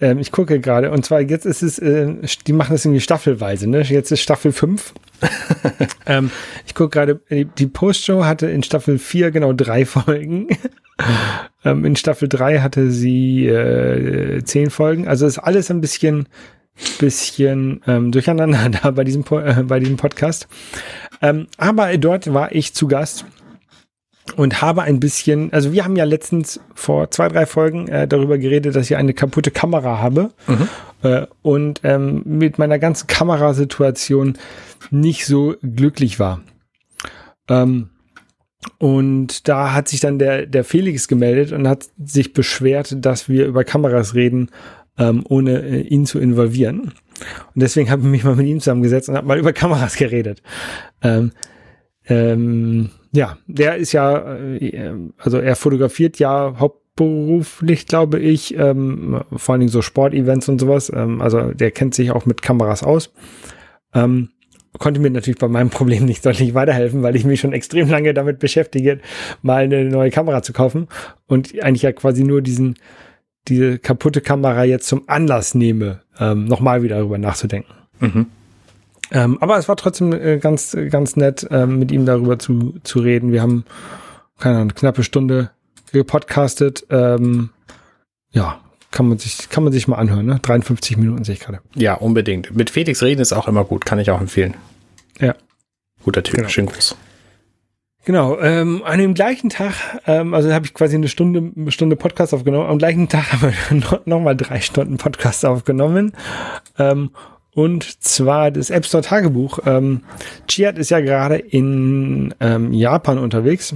Ähm, 0.03 0.19
ich 0.19 0.31
gucke 0.33 0.59
gerade, 0.59 0.91
und 0.91 1.05
zwar 1.05 1.21
jetzt 1.21 1.45
ist 1.45 1.63
es, 1.63 1.79
äh, 1.79 2.13
die 2.45 2.51
machen 2.51 2.73
das 2.73 2.83
irgendwie 2.83 2.99
staffelweise, 2.99 3.69
ne? 3.69 3.81
Jetzt 3.83 4.11
ist 4.11 4.19
Staffel 4.19 4.51
5. 4.51 4.93
ähm, 6.05 6.29
ich 6.67 6.75
gucke 6.75 6.89
gerade, 6.89 7.21
die, 7.29 7.45
die 7.45 7.67
Postshow 7.67 8.25
hatte 8.25 8.49
in 8.49 8.63
Staffel 8.63 8.99
4 8.99 9.31
genau 9.31 9.53
drei 9.53 9.85
Folgen. 9.85 10.49
ähm, 11.63 11.85
in 11.85 11.95
Staffel 11.95 12.27
3 12.27 12.59
hatte 12.59 12.91
sie 12.91 13.47
äh, 13.47 14.43
zehn 14.43 14.69
Folgen. 14.71 15.07
Also 15.07 15.25
ist 15.25 15.39
alles 15.39 15.71
ein 15.71 15.79
bisschen, 15.79 16.27
bisschen 16.99 17.81
ähm, 17.87 18.11
durcheinander 18.11 18.69
da 18.83 18.91
bei 18.91 19.05
diesem, 19.05 19.23
Po- 19.23 19.39
äh, 19.39 19.63
bei 19.63 19.79
diesem 19.79 19.95
Podcast. 19.95 20.47
Ähm, 21.21 21.47
aber 21.55 21.97
dort 21.97 22.33
war 22.33 22.53
ich 22.53 22.73
zu 22.73 22.87
Gast 22.89 23.25
und 24.35 24.61
habe 24.61 24.83
ein 24.83 24.99
bisschen, 24.99 25.51
also 25.51 25.73
wir 25.73 25.83
haben 25.83 25.95
ja 25.95 26.05
letztens 26.05 26.59
vor 26.73 27.11
zwei, 27.11 27.27
drei 27.27 27.45
Folgen 27.45 27.87
äh, 27.87 28.07
darüber 28.07 28.37
geredet, 28.37 28.75
dass 28.75 28.89
ich 28.89 28.95
eine 28.95 29.13
kaputte 29.13 29.51
Kamera 29.51 29.99
habe 29.99 30.31
äh, 31.03 31.27
und 31.41 31.81
ähm, 31.83 32.23
mit 32.25 32.57
meiner 32.57 32.79
ganzen 32.79 33.07
Kamerasituation 33.07 34.37
nicht 34.91 35.25
so 35.25 35.55
glücklich 35.61 36.19
war. 36.19 36.41
Ähm, 37.49 37.89
und 38.77 39.47
da 39.49 39.73
hat 39.73 39.89
sich 39.89 39.99
dann 39.99 40.19
der, 40.19 40.45
der 40.45 40.63
Felix 40.63 41.07
gemeldet 41.07 41.51
und 41.51 41.67
hat 41.67 41.87
sich 42.03 42.33
beschwert, 42.33 42.95
dass 43.05 43.27
wir 43.27 43.45
über 43.45 43.65
Kameras 43.65 44.15
reden, 44.15 44.49
ähm, 44.97 45.23
ohne 45.27 45.61
äh, 45.61 45.81
ihn 45.81 46.05
zu 46.05 46.19
involvieren. 46.19 46.79
Und 46.79 47.61
deswegen 47.61 47.89
habe 47.89 48.03
ich 48.03 48.07
mich 48.07 48.23
mal 48.23 48.35
mit 48.35 48.47
ihm 48.47 48.59
zusammengesetzt 48.59 49.09
und 49.09 49.17
habe 49.17 49.27
mal 49.27 49.37
über 49.39 49.53
Kameras 49.53 49.95
geredet. 49.95 50.41
Ähm, 51.01 51.31
ähm, 52.05 52.89
ja, 53.13 53.37
der 53.45 53.75
ist 53.75 53.91
ja, 53.91 54.37
äh, 54.37 54.93
also 55.17 55.37
er 55.37 55.55
fotografiert 55.55 56.17
ja 56.17 56.55
hauptberuflich, 56.57 57.85
glaube 57.85 58.19
ich, 58.19 58.57
ähm, 58.57 59.23
vor 59.35 59.53
allen 59.53 59.59
Dingen 59.59 59.71
so 59.71 59.83
Sportevents 59.83 60.49
und 60.49 60.59
sowas. 60.59 60.91
Ähm, 60.93 61.21
also 61.21 61.51
der 61.51 61.69
kennt 61.69 61.93
sich 61.93 62.11
auch 62.11 62.25
mit 62.25 62.41
Kameras 62.41 62.83
aus. 62.83 63.13
Ähm, 63.93 64.29
konnte 64.79 64.99
mir 64.99 65.11
natürlich 65.11 65.39
bei 65.39 65.47
meinem 65.47 65.69
Problem 65.69 66.05
nicht 66.05 66.25
deutlich 66.25 66.55
weiterhelfen, 66.55 67.03
weil 67.03 67.15
ich 67.15 67.23
mich 67.23 67.39
schon 67.39 67.53
extrem 67.53 67.87
lange 67.87 68.15
damit 68.15 68.39
beschäftige, 68.39 68.99
mal 69.43 69.63
eine 69.63 69.85
neue 69.85 70.09
Kamera 70.09 70.41
zu 70.41 70.51
kaufen 70.51 70.87
und 71.27 71.61
eigentlich 71.63 71.83
ja 71.83 71.91
quasi 71.91 72.23
nur 72.23 72.41
diesen, 72.41 72.79
diese 73.47 73.77
kaputte 73.77 74.21
Kamera 74.21 74.63
jetzt 74.63 74.87
zum 74.87 75.03
Anlass 75.07 75.53
nehme, 75.53 76.01
ähm, 76.19 76.45
nochmal 76.45 76.81
wieder 76.81 76.97
darüber 76.97 77.19
nachzudenken. 77.19 77.71
Mhm. 77.99 78.25
Ähm, 79.11 79.37
aber 79.41 79.57
es 79.57 79.67
war 79.67 79.75
trotzdem 79.75 80.13
äh, 80.13 80.37
ganz, 80.39 80.75
ganz 80.89 81.15
nett, 81.15 81.45
ähm, 81.51 81.77
mit 81.79 81.91
ihm 81.91 82.05
darüber 82.05 82.39
zu, 82.39 82.75
zu 82.83 82.99
reden. 82.99 83.31
Wir 83.31 83.41
haben, 83.41 83.65
keine 84.39 84.55
Ahnung, 84.55 84.69
eine 84.69 84.73
knappe 84.79 85.03
Stunde 85.03 85.51
gepodcastet. 85.91 86.85
Ähm, 86.89 87.49
ja, 88.31 88.59
kann 88.91 89.07
man 89.07 89.17
sich, 89.17 89.49
kann 89.49 89.63
man 89.63 89.73
sich 89.73 89.87
mal 89.87 89.97
anhören, 89.97 90.25
ne? 90.25 90.39
53 90.41 90.97
Minuten 90.97 91.23
sehe 91.23 91.33
ich 91.35 91.41
gerade. 91.41 91.59
Ja, 91.75 91.95
unbedingt. 91.95 92.55
Mit 92.55 92.69
Felix 92.69 93.01
reden 93.03 93.21
ist 93.21 93.33
auch 93.33 93.47
immer 93.47 93.63
gut, 93.65 93.85
kann 93.85 93.99
ich 93.99 94.09
auch 94.11 94.21
empfehlen. 94.21 94.55
Ja. 95.19 95.35
Guter 96.03 96.23
Typ, 96.23 96.35
Genau. 96.35 96.49
schön 96.49 96.65
groß. 96.65 96.95
Genau, 98.05 98.37
ähm, 98.39 98.83
an 98.83 98.99
dem 98.99 99.13
gleichen 99.13 99.49
Tag, 99.49 99.73
ähm, 100.07 100.33
also 100.33 100.51
habe 100.51 100.65
ich 100.65 100.73
quasi 100.73 100.95
eine 100.95 101.07
Stunde, 101.07 101.71
Stunde 101.71 101.95
Podcast 101.95 102.33
aufgenommen. 102.33 102.69
Am 102.69 102.77
gleichen 102.77 103.07
Tag 103.07 103.31
haben 103.31 103.41
wir 103.69 103.77
noch, 104.05 104.05
noch 104.05 104.33
drei 104.35 104.59
Stunden 104.59 104.97
Podcast 104.97 105.45
aufgenommen. 105.45 106.11
Ähm, 106.77 107.11
und 107.55 108.03
zwar 108.03 108.51
das 108.51 108.69
App 108.69 108.85
Store 108.85 109.03
Tagebuch. 109.03 109.59
Ähm, 109.65 110.01
Chiat 110.47 110.77
ist 110.77 110.89
ja 110.89 110.99
gerade 110.99 111.37
in 111.37 112.33
ähm, 112.39 112.73
Japan 112.73 113.17
unterwegs. 113.17 113.73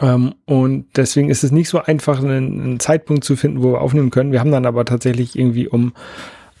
Ähm, 0.00 0.34
und 0.46 0.86
deswegen 0.96 1.30
ist 1.30 1.44
es 1.44 1.52
nicht 1.52 1.68
so 1.68 1.80
einfach, 1.80 2.18
einen, 2.18 2.60
einen 2.60 2.80
Zeitpunkt 2.80 3.24
zu 3.24 3.36
finden, 3.36 3.62
wo 3.62 3.72
wir 3.72 3.80
aufnehmen 3.80 4.10
können. 4.10 4.32
Wir 4.32 4.40
haben 4.40 4.50
dann 4.50 4.66
aber 4.66 4.84
tatsächlich 4.84 5.38
irgendwie 5.38 5.68
um 5.68 5.92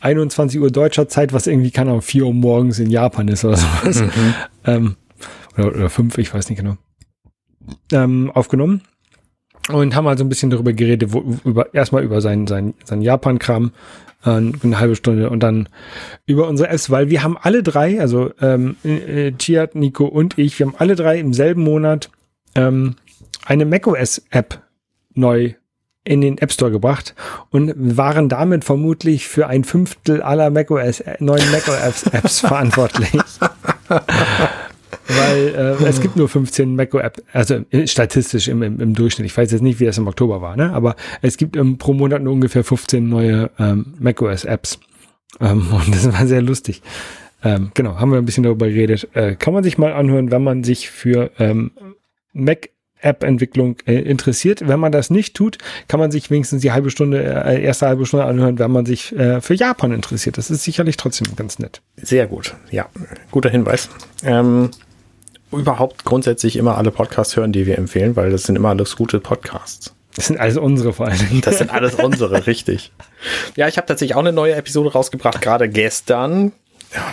21 0.00 0.60
Uhr 0.60 0.70
deutscher 0.70 1.08
Zeit, 1.08 1.32
was 1.32 1.46
irgendwie 1.46 1.70
kann 1.70 1.88
um 1.88 2.02
4 2.02 2.26
Uhr 2.26 2.34
morgens 2.34 2.78
in 2.78 2.90
Japan 2.90 3.28
ist 3.28 3.44
oder 3.44 3.56
sowas. 3.56 4.02
Ähm, 4.64 4.96
oder, 5.56 5.68
oder 5.68 5.90
fünf, 5.90 6.18
ich 6.18 6.34
weiß 6.34 6.48
nicht 6.50 6.58
genau, 6.58 6.76
ähm, 7.92 8.32
aufgenommen 8.34 8.82
und 9.72 9.94
haben 9.94 10.06
also 10.06 10.24
ein 10.24 10.28
bisschen 10.28 10.50
darüber 10.50 10.72
geredet, 10.72 11.12
wo, 11.12 11.20
über, 11.44 11.74
erstmal 11.74 12.04
über 12.04 12.20
seinen, 12.20 12.46
seinen, 12.46 12.74
seinen 12.84 13.02
Japan-Kram, 13.02 13.72
eine 14.34 14.78
halbe 14.78 14.96
Stunde 14.96 15.30
und 15.30 15.40
dann 15.40 15.68
über 16.26 16.48
unsere 16.48 16.68
Apps, 16.68 16.90
weil 16.90 17.10
wir 17.10 17.22
haben 17.22 17.36
alle 17.40 17.62
drei, 17.62 18.00
also 18.00 18.30
ähm, 18.40 18.76
äh, 18.84 19.32
Nico 19.74 20.06
und 20.06 20.38
ich, 20.38 20.58
wir 20.58 20.66
haben 20.66 20.76
alle 20.78 20.96
drei 20.96 21.18
im 21.18 21.32
selben 21.32 21.62
Monat 21.62 22.10
ähm, 22.54 22.96
eine 23.44 23.64
macOS-App 23.64 24.60
neu 25.14 25.54
in 26.04 26.20
den 26.20 26.38
App 26.38 26.52
Store 26.52 26.70
gebracht 26.70 27.14
und 27.50 27.72
waren 27.76 28.28
damit 28.28 28.64
vermutlich 28.64 29.26
für 29.26 29.48
ein 29.48 29.64
Fünftel 29.64 30.22
aller 30.22 30.50
macOS, 30.50 31.00
äh, 31.00 31.16
neuen 31.18 31.50
macOS-Apps 31.50 32.40
verantwortlich. 32.46 33.10
Weil 35.08 35.48
äh, 35.48 35.84
es 35.88 36.00
gibt 36.00 36.16
nur 36.16 36.28
15 36.28 36.74
macOS, 36.74 37.12
also 37.32 37.60
äh, 37.70 37.86
statistisch 37.86 38.48
im, 38.48 38.62
im, 38.62 38.80
im 38.80 38.94
Durchschnitt. 38.94 39.26
Ich 39.26 39.36
weiß 39.36 39.50
jetzt 39.52 39.62
nicht, 39.62 39.80
wie 39.80 39.84
das 39.84 39.98
im 39.98 40.08
Oktober 40.08 40.40
war, 40.40 40.56
ne? 40.56 40.72
aber 40.72 40.96
es 41.22 41.36
gibt 41.36 41.56
ähm, 41.56 41.78
pro 41.78 41.92
Monat 41.92 42.22
nur 42.22 42.32
ungefähr 42.32 42.64
15 42.64 43.08
neue 43.08 43.50
ähm, 43.58 43.94
macOS-Apps. 43.98 44.78
Ähm, 45.40 45.66
und 45.72 45.94
das 45.94 46.12
war 46.12 46.26
sehr 46.26 46.42
lustig. 46.42 46.82
Ähm, 47.44 47.70
genau, 47.74 47.96
haben 47.96 48.10
wir 48.10 48.18
ein 48.18 48.24
bisschen 48.24 48.44
darüber 48.44 48.68
geredet. 48.68 49.08
Äh, 49.14 49.36
kann 49.36 49.54
man 49.54 49.62
sich 49.62 49.78
mal 49.78 49.92
anhören, 49.92 50.30
wenn 50.30 50.42
man 50.42 50.64
sich 50.64 50.90
für 50.90 51.30
ähm, 51.38 51.70
Mac 52.32 52.70
App-Entwicklung 53.00 53.76
äh, 53.86 53.94
interessiert. 54.00 54.66
Wenn 54.66 54.80
man 54.80 54.90
das 54.90 55.10
nicht 55.10 55.36
tut, 55.36 55.58
kann 55.86 56.00
man 56.00 56.10
sich 56.10 56.30
wenigstens 56.30 56.62
die 56.62 56.72
halbe 56.72 56.90
Stunde, 56.90 57.22
äh, 57.22 57.62
erste 57.62 57.86
halbe 57.86 58.06
Stunde 58.06 58.24
anhören, 58.24 58.58
wenn 58.58 58.70
man 58.70 58.86
sich 58.86 59.14
äh, 59.16 59.40
für 59.40 59.54
Japan 59.54 59.92
interessiert. 59.92 60.38
Das 60.38 60.50
ist 60.50 60.64
sicherlich 60.64 60.96
trotzdem 60.96 61.36
ganz 61.36 61.58
nett. 61.58 61.82
Sehr 61.96 62.26
gut, 62.26 62.54
ja, 62.70 62.88
guter 63.30 63.50
Hinweis. 63.50 63.88
Ähm, 64.24 64.70
überhaupt 65.56 66.04
grundsätzlich 66.04 66.56
immer 66.56 66.78
alle 66.78 66.90
Podcasts 66.90 67.36
hören, 67.36 67.52
die 67.52 67.66
wir 67.66 67.78
empfehlen, 67.78 68.16
weil 68.16 68.30
das 68.30 68.44
sind 68.44 68.56
immer 68.56 68.70
alles 68.70 68.96
gute 68.96 69.20
Podcasts. 69.20 69.94
Das 70.14 70.28
sind 70.28 70.40
alles 70.40 70.56
unsere 70.56 70.92
vor 70.92 71.06
allen 71.06 71.18
Dingen. 71.18 71.40
Das 71.42 71.58
sind 71.58 71.70
alles 71.70 71.94
unsere, 71.94 72.46
richtig. 72.46 72.92
Ja, 73.54 73.68
ich 73.68 73.76
habe 73.76 73.86
tatsächlich 73.86 74.14
auch 74.14 74.20
eine 74.20 74.32
neue 74.32 74.54
Episode 74.54 74.92
rausgebracht, 74.92 75.42
gerade 75.42 75.68
gestern. 75.68 76.52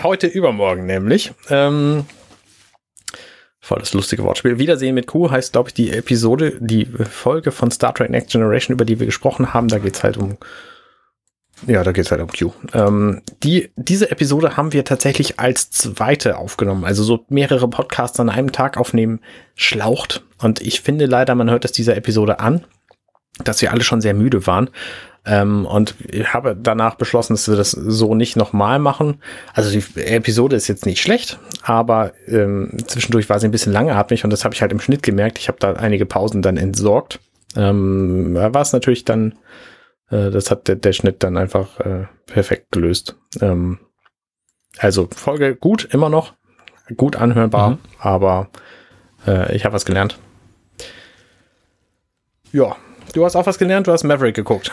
Heute 0.03 0.27
übermorgen 0.27 0.85
nämlich. 0.85 1.33
Ähm, 1.49 2.05
voll 3.59 3.79
das 3.79 3.93
lustige 3.93 4.23
Wortspiel. 4.23 4.57
Wiedersehen 4.57 4.95
mit 4.95 5.07
Q 5.07 5.31
heißt, 5.31 5.51
glaube 5.51 5.69
ich, 5.69 5.73
die 5.73 5.91
Episode, 5.91 6.53
die 6.59 6.85
Folge 6.85 7.51
von 7.51 7.71
Star 7.71 7.93
Trek 7.93 8.09
Next 8.09 8.31
Generation, 8.31 8.73
über 8.73 8.85
die 8.85 8.99
wir 8.99 9.05
gesprochen 9.05 9.53
haben. 9.53 9.67
Da 9.67 9.79
geht's 9.79 10.03
halt 10.03 10.17
um. 10.17 10.37
Ja, 11.68 11.84
da 11.84 11.91
geht's 11.91 12.12
halt 12.12 12.22
um 12.22 12.28
Q. 12.28 12.51
Ähm, 12.74 13.22
die, 13.43 13.72
diese 13.76 14.12
Episode 14.12 14.58
haben 14.58 14.74
wir 14.74 14.84
tatsächlich 14.86 15.39
als 15.39 15.72
zweite 15.72 16.38
aufgenommen. 16.38 16.84
Also 16.84 17.04
so 17.04 17.26
mehrere 17.30 17.70
Podcasts 17.70 18.20
an 18.20 18.30
einem 18.30 18.51
Tag 18.51 18.78
aufnehmen, 18.78 19.20
schlaucht. 19.56 20.24
Und 20.41 20.62
ich 20.62 20.82
finde 20.82 21.06
leider, 21.06 21.36
man 21.36 21.49
hört 21.49 21.66
es 21.66 21.72
dieser 21.72 21.95
Episode 21.95 22.39
an. 22.39 22.66
dass 23.43 23.62
wir 23.62 23.72
alle 23.72 23.84
schon 23.84 24.01
sehr 24.01 24.14
müde 24.14 24.45
waren. 24.45 24.70
Ähm, 25.26 25.66
und 25.66 25.95
ich 26.12 26.34
habe 26.34 26.56
danach 26.56 26.95
beschlossen, 26.95 27.34
dass 27.34 27.47
wir 27.47 27.56
das 27.56 27.72
so 27.72 28.14
nicht 28.14 28.36
nochmal 28.36 28.78
machen. 28.78 29.22
Also 29.54 29.72
die 29.72 30.01
Episode 30.01 30.56
ist 30.56 30.68
jetzt 30.68 30.86
nicht 30.86 31.01
schlecht, 31.01 31.39
aber 31.64 32.12
ähm, 32.28 32.78
zwischendurch 32.86 33.30
war 33.30 33.39
sie 33.39 33.47
ein 33.47 33.51
bisschen 33.51 33.72
langatmig 33.72 34.24
und 34.26 34.32
das 34.32 34.43
habe 34.43 34.54
ich 34.54 34.62
halt 34.62 34.74
im 34.74 34.82
Schnitt 34.82 35.01
gemerkt. 35.01 35.39
Ich 35.39 35.47
habe 35.47 35.58
da 35.60 35.74
einige 35.74 36.06
Pausen 36.06 36.41
dann 36.41 36.58
entsorgt. 36.58 37.20
Ähm, 37.56 38.36
war 38.36 38.62
es 38.62 38.74
natürlich 38.74 39.06
dann, 39.06 39.36
äh, 40.14 40.32
das 40.32 40.51
hat 40.51 40.68
der, 40.68 40.76
der 40.76 40.93
Schnitt 40.93 41.24
dann 41.24 41.38
einfach 41.38 41.80
äh, 41.80 42.05
perfekt 42.26 42.72
gelöst. 42.72 43.16
Ähm, 43.41 43.80
also 44.78 45.07
Folge 45.16 45.55
gut, 45.55 45.86
immer 45.91 46.09
noch, 46.09 46.34
gut 46.95 47.16
anhörbar, 47.16 47.72
mhm. 47.72 47.78
aber 47.99 48.49
äh, 49.28 49.55
ich 49.55 49.66
habe 49.66 49.74
was 49.74 49.86
gelernt. 49.86 50.20
Ja, 52.51 52.76
du 53.14 53.26
hast 53.26 53.36
auch 53.36 53.45
was 53.45 53.57
gelernt, 53.57 53.88
du 53.88 53.91
hast 53.91 54.03
Maverick 54.03 54.36
geguckt. 54.36 54.72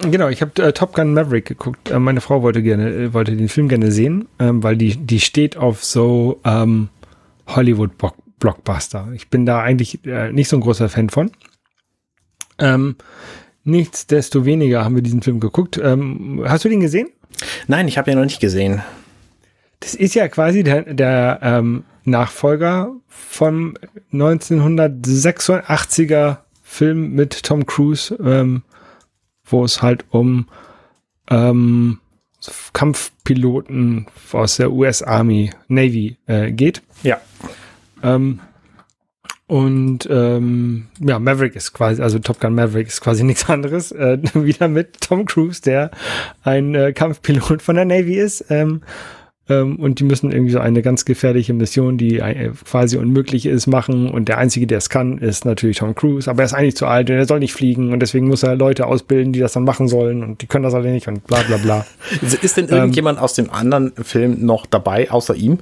Genau, 0.00 0.28
ich 0.28 0.42
habe 0.42 0.62
äh, 0.62 0.72
Top 0.72 0.94
Gun 0.94 1.12
Maverick 1.12 1.46
geguckt. 1.46 1.90
Äh, 1.90 1.98
meine 1.98 2.20
Frau 2.20 2.42
wollte 2.42 2.62
gerne, 2.62 2.90
äh, 2.90 3.14
wollte 3.14 3.36
den 3.36 3.48
Film 3.48 3.68
gerne 3.68 3.90
sehen, 3.90 4.28
ähm, 4.38 4.62
weil 4.62 4.76
die, 4.76 4.96
die 4.96 5.20
steht 5.20 5.56
auf 5.56 5.84
so 5.84 6.40
ähm, 6.44 6.88
Hollywood-Blockbuster. 7.48 9.08
Ich 9.14 9.28
bin 9.28 9.44
da 9.46 9.60
eigentlich 9.60 10.04
äh, 10.06 10.32
nicht 10.32 10.48
so 10.48 10.56
ein 10.56 10.60
großer 10.60 10.88
Fan 10.88 11.10
von. 11.10 11.32
Ähm, 12.60 12.96
nichtsdestoweniger 13.64 14.84
haben 14.84 14.94
wir 14.94 15.02
diesen 15.02 15.22
Film 15.22 15.40
geguckt. 15.40 15.80
Ähm, 15.82 16.44
hast 16.46 16.64
du 16.64 16.68
den 16.68 16.78
gesehen? 16.80 17.08
Nein, 17.66 17.88
ich 17.88 17.98
habe 17.98 18.10
ihn 18.10 18.16
noch 18.16 18.24
nicht 18.24 18.40
gesehen. 18.40 18.82
Das 19.80 19.94
ist 19.94 20.14
ja 20.14 20.28
quasi 20.28 20.62
der, 20.64 20.94
der 20.94 21.40
ähm, 21.42 21.84
Nachfolger 22.04 22.92
vom 23.06 23.74
1986er 24.12 26.38
Film 26.62 27.12
mit 27.12 27.42
Tom 27.44 27.66
Cruise, 27.66 28.16
ähm, 28.22 28.62
wo 29.44 29.64
es 29.64 29.82
halt 29.82 30.04
um 30.10 30.48
ähm, 31.30 31.98
Kampfpiloten 32.72 34.06
aus 34.32 34.56
der 34.56 34.72
US 34.72 35.02
Army, 35.02 35.50
Navy 35.68 36.16
äh, 36.26 36.50
geht. 36.52 36.82
Ja. 37.02 37.20
Ähm, 38.02 38.40
und 39.48 40.06
ähm, 40.10 40.88
ja, 41.00 41.18
Maverick 41.18 41.56
ist 41.56 41.72
quasi, 41.72 42.02
also 42.02 42.18
Top 42.18 42.38
Gun 42.38 42.54
Maverick 42.54 42.86
ist 42.86 43.00
quasi 43.00 43.24
nichts 43.24 43.48
anderes. 43.48 43.90
Äh, 43.92 44.18
wieder 44.34 44.68
mit 44.68 45.00
Tom 45.00 45.24
Cruise, 45.24 45.62
der 45.62 45.90
ein 46.44 46.74
äh, 46.74 46.92
Kampfpilot 46.92 47.62
von 47.62 47.74
der 47.74 47.86
Navy 47.86 48.16
ist. 48.16 48.44
Ähm, 48.50 48.82
ähm, 49.48 49.76
und 49.76 50.00
die 50.00 50.04
müssen 50.04 50.30
irgendwie 50.30 50.52
so 50.52 50.58
eine 50.58 50.82
ganz 50.82 51.06
gefährliche 51.06 51.54
Mission, 51.54 51.96
die 51.96 52.18
äh, 52.18 52.50
quasi 52.66 52.98
unmöglich 52.98 53.46
ist, 53.46 53.66
machen. 53.66 54.10
Und 54.10 54.28
der 54.28 54.36
Einzige, 54.36 54.66
der 54.66 54.76
es 54.76 54.90
kann, 54.90 55.16
ist 55.16 55.46
natürlich 55.46 55.78
Tom 55.78 55.94
Cruise. 55.94 56.28
Aber 56.30 56.42
er 56.42 56.46
ist 56.46 56.52
eigentlich 56.52 56.76
zu 56.76 56.86
alt 56.86 57.08
und 57.08 57.16
er 57.16 57.24
soll 57.24 57.38
nicht 57.38 57.54
fliegen. 57.54 57.90
Und 57.94 58.00
deswegen 58.00 58.28
muss 58.28 58.42
er 58.42 58.54
Leute 58.54 58.86
ausbilden, 58.86 59.32
die 59.32 59.40
das 59.40 59.54
dann 59.54 59.64
machen 59.64 59.88
sollen. 59.88 60.22
Und 60.22 60.42
die 60.42 60.46
können 60.46 60.64
das 60.64 60.74
alle 60.74 60.90
nicht 60.90 61.08
und 61.08 61.26
bla 61.26 61.40
bla 61.40 61.56
bla. 61.56 61.86
Ist 62.42 62.58
denn 62.58 62.68
irgendjemand 62.68 63.16
ähm, 63.16 63.24
aus 63.24 63.32
dem 63.32 63.48
anderen 63.48 63.92
Film 63.92 64.44
noch 64.44 64.66
dabei, 64.66 65.10
außer 65.10 65.34
ihm? 65.34 65.60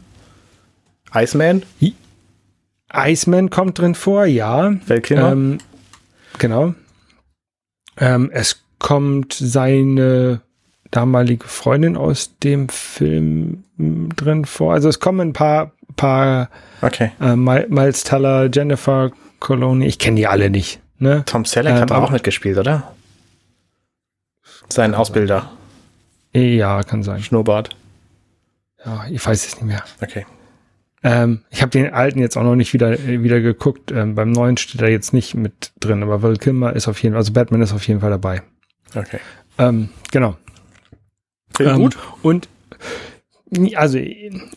Iceman? 1.14 1.62
Iceman 2.92 3.50
kommt 3.50 3.78
drin 3.78 3.94
vor, 3.94 4.26
ja. 4.26 4.74
Weltkilmer? 4.86 5.32
Ähm, 5.32 5.58
genau. 6.38 6.74
Ähm, 7.98 8.30
es 8.32 8.62
kommt 8.78 9.32
seine 9.32 10.40
damalige 10.90 11.46
Freundin 11.46 11.96
aus 11.96 12.38
dem 12.38 12.68
Film 12.68 13.64
drin 13.78 14.44
vor. 14.44 14.72
Also 14.72 14.88
es 14.88 15.00
kommen 15.00 15.28
ein 15.28 15.32
paar, 15.32 15.72
paar 15.96 16.48
okay. 16.82 17.12
äh, 17.20 17.36
Miles 17.36 18.04
Teller, 18.04 18.48
Jennifer 18.52 19.10
Coloni, 19.40 19.86
ich 19.86 19.98
kenne 19.98 20.16
die 20.16 20.26
alle 20.26 20.50
nicht. 20.50 20.80
Ne? 20.98 21.24
Tom 21.26 21.44
Selleck 21.44 21.74
ähm, 21.74 21.80
hat 21.80 21.92
auch 21.92 22.10
mitgespielt, 22.10 22.56
oder? 22.58 22.94
Sein 24.68 24.94
Ausbilder. 24.94 25.50
Ja, 26.32 26.82
kann 26.82 27.02
sein. 27.02 27.22
Schnurrbart. 27.22 27.76
Ja, 28.84 29.06
ich 29.10 29.24
weiß 29.24 29.46
es 29.46 29.56
nicht 29.56 29.64
mehr. 29.64 29.84
Okay. 30.00 30.26
Ähm, 31.06 31.42
ich 31.50 31.62
habe 31.62 31.70
den 31.70 31.92
alten 31.92 32.18
jetzt 32.18 32.36
auch 32.36 32.42
noch 32.42 32.56
nicht 32.56 32.72
wieder, 32.72 32.98
wieder 33.06 33.40
geguckt. 33.40 33.92
Ähm, 33.92 34.16
beim 34.16 34.32
neuen 34.32 34.56
steht 34.56 34.82
er 34.82 34.90
jetzt 34.90 35.12
nicht 35.12 35.36
mit 35.36 35.72
drin, 35.78 36.02
aber 36.02 36.20
Val 36.20 36.36
Kilmer 36.36 36.74
ist 36.74 36.88
auf 36.88 37.00
jeden 37.00 37.12
Fall, 37.12 37.20
also 37.20 37.32
Batman 37.32 37.62
ist 37.62 37.72
auf 37.72 37.86
jeden 37.86 38.00
Fall 38.00 38.10
dabei. 38.10 38.42
Okay. 38.92 39.18
Ähm, 39.56 39.90
genau. 40.10 40.36
Film 41.56 41.70
ähm, 41.70 41.76
gut. 41.76 41.96
Und 42.22 42.48
also 43.76 43.98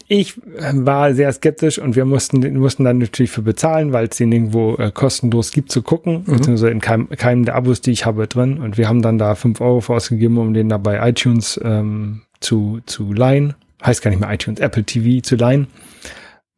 ich 0.08 0.42
war 0.42 1.14
sehr 1.14 1.32
skeptisch 1.32 1.78
und 1.78 1.96
wir 1.96 2.06
mussten, 2.06 2.58
mussten 2.58 2.84
dann 2.84 2.98
natürlich 2.98 3.30
für 3.30 3.44
bezahlen, 3.44 3.94
weil 3.94 4.08
es 4.08 4.18
den 4.18 4.32
irgendwo 4.32 4.74
äh, 4.78 4.92
kostenlos 4.92 5.52
gibt 5.52 5.72
zu 5.72 5.84
gucken, 5.84 6.24
mhm. 6.26 6.38
beziehungsweise 6.38 6.72
in 6.72 6.80
keinem, 6.80 7.10
keinem 7.10 7.46
der 7.46 7.54
Abos, 7.54 7.82
die 7.82 7.92
ich 7.92 8.08
habe, 8.08 8.26
drin. 8.28 8.58
Und 8.58 8.80
wir 8.80 8.90
haben 8.90 9.04
dann 9.04 9.20
da 9.20 9.36
fünf 9.36 9.62
Euro 9.62 9.84
ausgegeben, 9.94 10.40
um 10.40 10.56
den 10.56 10.70
da 10.70 10.80
bei 10.80 11.08
iTunes 11.08 11.60
ähm, 11.64 12.24
zu, 12.40 12.80
zu 12.88 13.14
leihen. 13.14 13.54
Heißt 13.86 14.02
gar 14.02 14.10
nicht 14.10 14.20
mehr 14.20 14.34
iTunes, 14.34 14.60
Apple 14.60 14.84
TV 14.84 15.22
zu 15.22 15.36
leihen. 15.36 15.68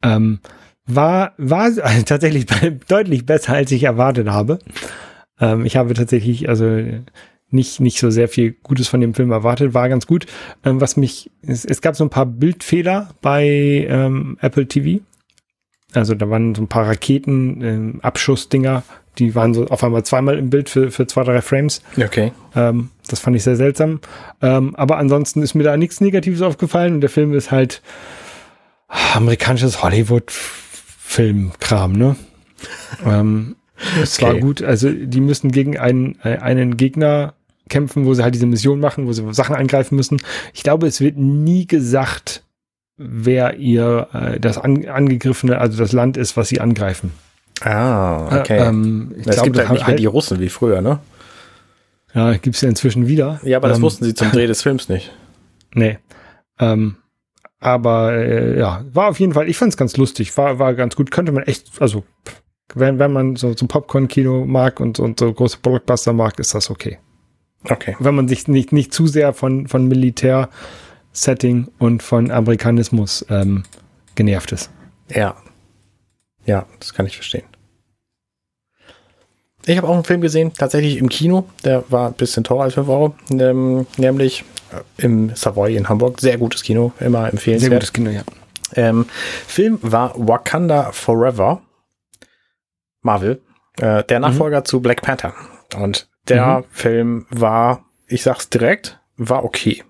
Ähm, 0.04 0.40
war, 0.86 1.34
war 1.38 1.64
also 1.82 2.04
tatsächlich 2.06 2.46
deutlich 2.88 3.26
besser, 3.26 3.54
als 3.54 3.72
ich 3.72 3.84
erwartet 3.84 4.30
habe. 4.30 4.60
Ähm, 5.40 5.66
ich 5.66 5.78
habe 5.78 5.94
tatsächlich, 5.94 6.50
also 6.50 6.82
nicht, 7.50 7.80
nicht 7.80 8.00
so 8.00 8.10
sehr 8.10 8.28
viel 8.28 8.56
Gutes 8.64 8.88
von 8.88 9.02
dem 9.02 9.14
Film 9.14 9.32
erwartet, 9.32 9.74
war 9.74 9.90
ganz 9.90 10.08
gut. 10.08 10.26
Ähm, 10.64 10.80
was 10.80 10.98
mich, 10.98 11.30
es, 11.46 11.66
es, 11.66 11.82
gab 11.82 11.96
so 11.96 12.04
ein 12.04 12.10
paar 12.10 12.26
Bildfehler 12.26 13.10
bei 13.22 13.46
ähm, 13.90 14.38
Apple 14.42 14.68
TV. 14.68 15.04
Also 15.94 16.16
da 16.16 16.30
waren 16.30 16.56
so 16.56 16.62
ein 16.62 16.70
paar 16.70 16.88
Raketen, 16.88 17.62
ähm, 17.62 18.00
Abschussdinger, 18.02 18.84
die 19.18 19.36
waren 19.36 19.54
so 19.54 19.68
auf 19.68 19.84
einmal 19.84 20.04
zweimal 20.04 20.38
im 20.38 20.50
Bild 20.50 20.70
für, 20.70 20.90
für 20.90 21.06
zwei, 21.06 21.24
drei 21.24 21.42
Frames. 21.42 21.82
Okay. 21.98 22.32
Ähm, 22.56 22.90
das 23.10 23.20
fand 23.20 23.36
ich 23.36 23.44
sehr 23.44 23.58
seltsam. 23.58 24.00
Ähm, 24.42 24.74
aber 24.78 24.98
ansonsten 24.98 25.42
ist 25.42 25.54
mir 25.54 25.64
da 25.64 25.76
nichts 25.76 26.00
Negatives 26.00 26.42
aufgefallen 26.42 26.96
und 26.96 27.02
der 27.02 27.10
Film 27.10 27.34
ist 27.34 27.52
halt 27.52 27.82
amerikanisches 29.14 29.84
Hollywood-Filmkram, 29.84 31.94
ne? 31.94 32.16
ähm, 33.06 33.56
es 34.02 34.18
okay. 34.18 34.26
war 34.26 34.36
gut, 34.40 34.62
also 34.62 34.92
die 34.92 35.22
müssen 35.22 35.52
gegen 35.52 35.78
einen, 35.78 36.18
äh, 36.24 36.38
einen 36.38 36.78
Gegner 36.78 37.34
kämpfen, 37.70 38.06
wo 38.06 38.14
sie 38.14 38.24
halt 38.24 38.36
diese 38.36 38.46
Mission 38.46 38.80
machen, 38.80 39.08
wo 39.08 39.14
sie 39.14 39.34
Sachen 39.34 39.56
angreifen 39.56 39.96
müssen. 39.96 40.18
Ich 40.54 40.64
glaube, 40.64 40.88
es 40.88 41.02
wird 41.02 41.18
nie 41.18 41.66
gesagt, 41.66 42.44
wer 42.98 43.58
ihr 43.58 44.08
äh, 44.14 44.40
das 44.40 44.58
an, 44.58 44.86
angegriffene, 44.86 45.58
also 45.58 45.78
das 45.78 45.94
Land 45.94 46.18
ist, 46.18 46.38
was 46.38 46.50
sie 46.50 46.60
angreifen. 46.60 47.12
Ah, 47.62 48.40
okay. 48.40 48.58
Äh, 48.58 48.68
ähm, 48.68 49.16
ich 49.18 49.28
es 49.28 49.36
glaube, 49.36 49.52
gibt 49.52 49.60
halt 49.60 49.72
nicht 49.72 49.88
mehr 49.88 49.96
die 49.96 50.06
Russen 50.06 50.40
wie 50.40 50.50
früher, 50.50 50.82
ne? 50.82 51.00
Ja, 52.14 52.34
gibt 52.34 52.56
es 52.56 52.62
ja 52.62 52.70
inzwischen 52.70 53.08
wieder. 53.08 53.40
Ja, 53.44 53.58
aber 53.58 53.70
das 53.70 53.78
ähm, 53.78 53.84
wussten 53.84 54.04
sie 54.04 54.14
zum 54.14 54.32
Dreh 54.32 54.48
des 54.48 54.62
Films 54.62 54.90
nicht. 54.90 55.12
Nee. 55.74 55.98
Ähm, 56.60 56.98
aber 57.62 58.14
äh, 58.16 58.60
ja, 58.60 58.84
war 58.92 59.10
auf 59.10 59.20
jeden 59.20 59.34
Fall, 59.34 59.48
ich 59.48 59.58
fand 59.58 59.72
es 59.72 59.78
ganz 59.78 59.96
lustig, 59.96 60.36
war, 60.36 60.60
war 60.60 60.74
ganz 60.74 60.96
gut, 60.96 61.12
könnte 61.12 61.32
man 61.32 61.44
echt, 61.44 61.80
also 61.80 62.04
wenn, 62.74 63.00
wenn 63.00 63.14
man 63.14 63.36
so, 63.36 63.56
so 63.56 63.68
Popcorn-Kino 63.68 64.46
mag 64.46 64.80
und, 64.80 65.00
und 65.00 65.20
so 65.20 65.32
große 65.32 65.60
Blockbuster 65.62 66.12
mag, 66.12 66.40
ist 66.40 66.56
das 66.56 66.70
okay. 66.70 66.98
Okay. 67.70 67.96
Wenn 68.00 68.16
man 68.16 68.28
sich 68.28 68.48
nicht, 68.48 68.72
nicht 68.72 68.94
zu 68.94 69.06
sehr 69.06 69.34
von, 69.34 69.68
von 69.68 69.88
Militär-Setting 69.88 71.68
und 71.78 72.02
von 72.02 72.32
Amerikanismus 72.32 73.24
ähm, 73.30 73.64
genervt 74.16 74.52
ist. 74.52 74.72
Ja. 75.10 75.36
Ja, 76.46 76.66
das 76.80 76.96
kann 76.96 77.06
ich 77.06 77.16
verstehen. 77.16 77.46
Ich 79.66 79.78
habe 79.78 79.88
auch 79.88 79.94
einen 79.94 80.04
Film 80.04 80.22
gesehen, 80.22 80.54
tatsächlich 80.54 80.98
im 80.98 81.10
Kino. 81.10 81.48
Der 81.64 81.84
war 81.90 82.08
ein 82.08 82.14
bisschen 82.14 82.44
teurer 82.44 82.64
als 82.64 82.74
5 82.74 82.88
Euro. 82.88 83.16
Ähm, 83.32 83.86
nämlich 83.98 84.44
äh, 84.72 85.04
im 85.04 85.36
Savoy 85.36 85.76
in 85.76 85.90
Hamburg. 85.90 86.20
Sehr 86.20 86.38
gutes 86.38 86.64
Kino, 86.64 86.94
immer 87.00 87.30
empfehlenswert. 87.30 87.70
Sehr 87.70 87.80
gutes 87.80 87.94
Kino, 87.94 88.10
ja. 88.10 88.24
Ähm, 88.76 89.06
Film 89.48 89.80
war 89.82 90.14
Wakanda 90.16 90.92
Forever. 90.92 91.62
Marvel. 93.02 93.42
Äh, 93.80 94.04
der 94.04 94.20
mhm. 94.20 94.26
Nachfolger 94.26 94.60
mhm. 94.60 94.66
zu 94.66 94.82
Black 94.82 95.02
Panther. 95.02 95.34
Und 95.76 96.10
der 96.28 96.60
mhm. 96.60 96.64
Film 96.72 97.26
war, 97.30 97.86
ich 98.08 98.24
sag's 98.24 98.50
direkt, 98.50 99.00
war 99.18 99.44
okay. 99.44 99.84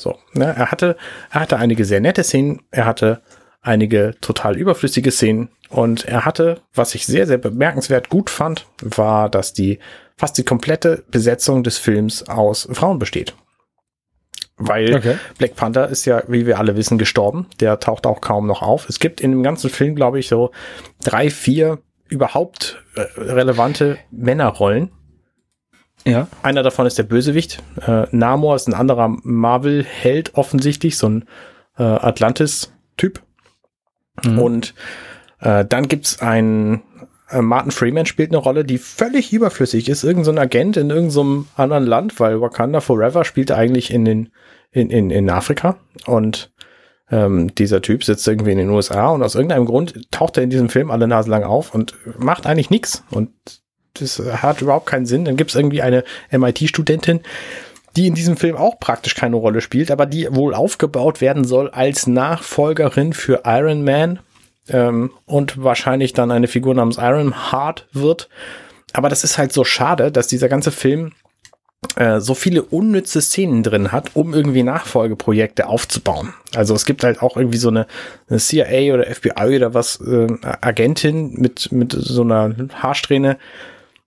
So, 0.00 0.16
ne, 0.32 0.54
er 0.56 0.70
hatte, 0.70 0.96
er 1.30 1.40
hatte 1.40 1.58
einige 1.58 1.84
sehr 1.84 2.00
nette 2.00 2.24
Szenen, 2.24 2.62
er 2.70 2.86
hatte 2.86 3.22
einige 3.60 4.14
total 4.20 4.56
überflüssige 4.56 5.10
Szenen 5.10 5.50
und 5.68 6.04
er 6.04 6.24
hatte, 6.24 6.60
was 6.74 6.94
ich 6.94 7.06
sehr, 7.06 7.26
sehr 7.26 7.38
bemerkenswert 7.38 8.08
gut 8.08 8.30
fand, 8.30 8.66
war, 8.82 9.28
dass 9.28 9.52
die 9.52 9.78
fast 10.16 10.36
die 10.36 10.44
komplette 10.44 11.04
Besetzung 11.10 11.62
des 11.62 11.78
Films 11.78 12.28
aus 12.28 12.68
Frauen 12.72 12.98
besteht. 12.98 13.34
Weil 14.56 14.94
okay. 14.94 15.16
Black 15.38 15.56
Panther 15.56 15.88
ist 15.88 16.04
ja, 16.04 16.22
wie 16.28 16.46
wir 16.46 16.58
alle 16.58 16.76
wissen, 16.76 16.98
gestorben. 16.98 17.46
Der 17.60 17.80
taucht 17.80 18.06
auch 18.06 18.20
kaum 18.20 18.46
noch 18.46 18.60
auf. 18.60 18.88
Es 18.90 18.98
gibt 18.98 19.22
in 19.22 19.30
dem 19.30 19.42
ganzen 19.42 19.70
Film, 19.70 19.94
glaube 19.94 20.18
ich, 20.18 20.28
so 20.28 20.50
drei, 21.02 21.30
vier 21.30 21.78
überhaupt 22.08 22.82
äh, 22.94 23.06
relevante 23.16 23.96
Männerrollen. 24.10 24.90
Ja. 26.04 26.28
Einer 26.42 26.62
davon 26.62 26.86
ist 26.86 26.98
der 26.98 27.04
Bösewicht. 27.04 27.62
Äh, 27.86 28.06
Namor 28.10 28.56
ist 28.56 28.68
ein 28.68 28.74
anderer 28.74 29.08
Marvel-Held 29.22 30.34
offensichtlich, 30.34 30.98
so 30.98 31.08
ein 31.08 31.24
äh, 31.78 31.82
Atlantis-Typ. 31.82 33.22
Mhm. 34.22 34.38
Und 34.38 34.74
äh, 35.40 35.64
dann 35.64 35.88
gibt's 35.88 36.20
einen, 36.20 36.82
Äh, 37.30 37.42
Martin 37.42 37.70
Freeman 37.70 38.06
spielt 38.06 38.30
eine 38.30 38.38
Rolle, 38.38 38.64
die 38.64 38.78
völlig 38.78 39.32
überflüssig 39.32 39.88
ist. 39.88 40.04
Irgend 40.04 40.24
so 40.24 40.32
ein 40.32 40.38
Agent 40.38 40.76
in 40.76 40.90
irgendeinem 40.90 41.46
so 41.46 41.62
anderen 41.62 41.86
Land, 41.86 42.18
weil 42.18 42.40
Wakanda 42.40 42.80
Forever 42.80 43.24
spielt 43.24 43.52
eigentlich 43.52 43.92
in 43.92 44.04
den 44.04 44.30
in, 44.72 44.90
in, 44.90 45.10
in 45.10 45.30
Afrika 45.30 45.76
und 46.06 46.52
ähm, 47.10 47.52
dieser 47.56 47.82
Typ 47.82 48.04
sitzt 48.04 48.28
irgendwie 48.28 48.52
in 48.52 48.58
den 48.58 48.70
USA 48.70 49.08
und 49.08 49.22
aus 49.22 49.34
irgendeinem 49.34 49.66
Grund 49.66 50.10
taucht 50.12 50.36
er 50.36 50.44
in 50.44 50.50
diesem 50.50 50.68
Film 50.68 50.92
alle 50.92 51.08
Nase 51.08 51.28
lang 51.28 51.42
auf 51.42 51.74
und 51.74 51.94
macht 52.18 52.46
eigentlich 52.46 52.70
nichts 52.70 53.02
und 53.10 53.30
das 53.94 54.20
hat 54.20 54.62
überhaupt 54.62 54.86
keinen 54.86 55.06
Sinn. 55.06 55.24
Dann 55.24 55.36
gibt 55.36 55.50
es 55.50 55.56
irgendwie 55.56 55.82
eine 55.82 56.04
MIT-Studentin, 56.30 57.20
die 57.96 58.06
in 58.06 58.14
diesem 58.14 58.36
Film 58.36 58.56
auch 58.56 58.78
praktisch 58.78 59.14
keine 59.14 59.36
Rolle 59.36 59.60
spielt, 59.60 59.90
aber 59.90 60.06
die 60.06 60.28
wohl 60.30 60.54
aufgebaut 60.54 61.20
werden 61.20 61.44
soll 61.44 61.70
als 61.70 62.06
Nachfolgerin 62.06 63.12
für 63.12 63.42
Iron 63.44 63.84
Man 63.84 64.20
ähm, 64.68 65.10
und 65.26 65.62
wahrscheinlich 65.62 66.12
dann 66.12 66.30
eine 66.30 66.48
Figur 66.48 66.74
namens 66.74 66.98
Iron 66.98 67.50
Heart 67.50 67.88
wird. 67.92 68.28
Aber 68.92 69.08
das 69.08 69.24
ist 69.24 69.38
halt 69.38 69.52
so 69.52 69.64
schade, 69.64 70.10
dass 70.10 70.26
dieser 70.26 70.48
ganze 70.48 70.70
Film 70.70 71.12
äh, 71.96 72.20
so 72.20 72.34
viele 72.34 72.62
unnütze 72.62 73.20
Szenen 73.20 73.62
drin 73.62 73.90
hat, 73.90 74.10
um 74.14 74.34
irgendwie 74.34 74.62
Nachfolgeprojekte 74.62 75.66
aufzubauen. 75.66 76.34
Also 76.54 76.74
es 76.74 76.84
gibt 76.84 77.04
halt 77.04 77.22
auch 77.22 77.36
irgendwie 77.36 77.58
so 77.58 77.68
eine, 77.68 77.86
eine 78.28 78.38
CIA 78.38 78.94
oder 78.94 79.06
FBI 79.06 79.56
oder 79.56 79.74
was, 79.74 80.00
äh, 80.00 80.26
Agentin 80.60 81.32
mit, 81.34 81.72
mit 81.72 81.92
so 81.92 82.22
einer 82.22 82.54
Haarsträhne. 82.74 83.38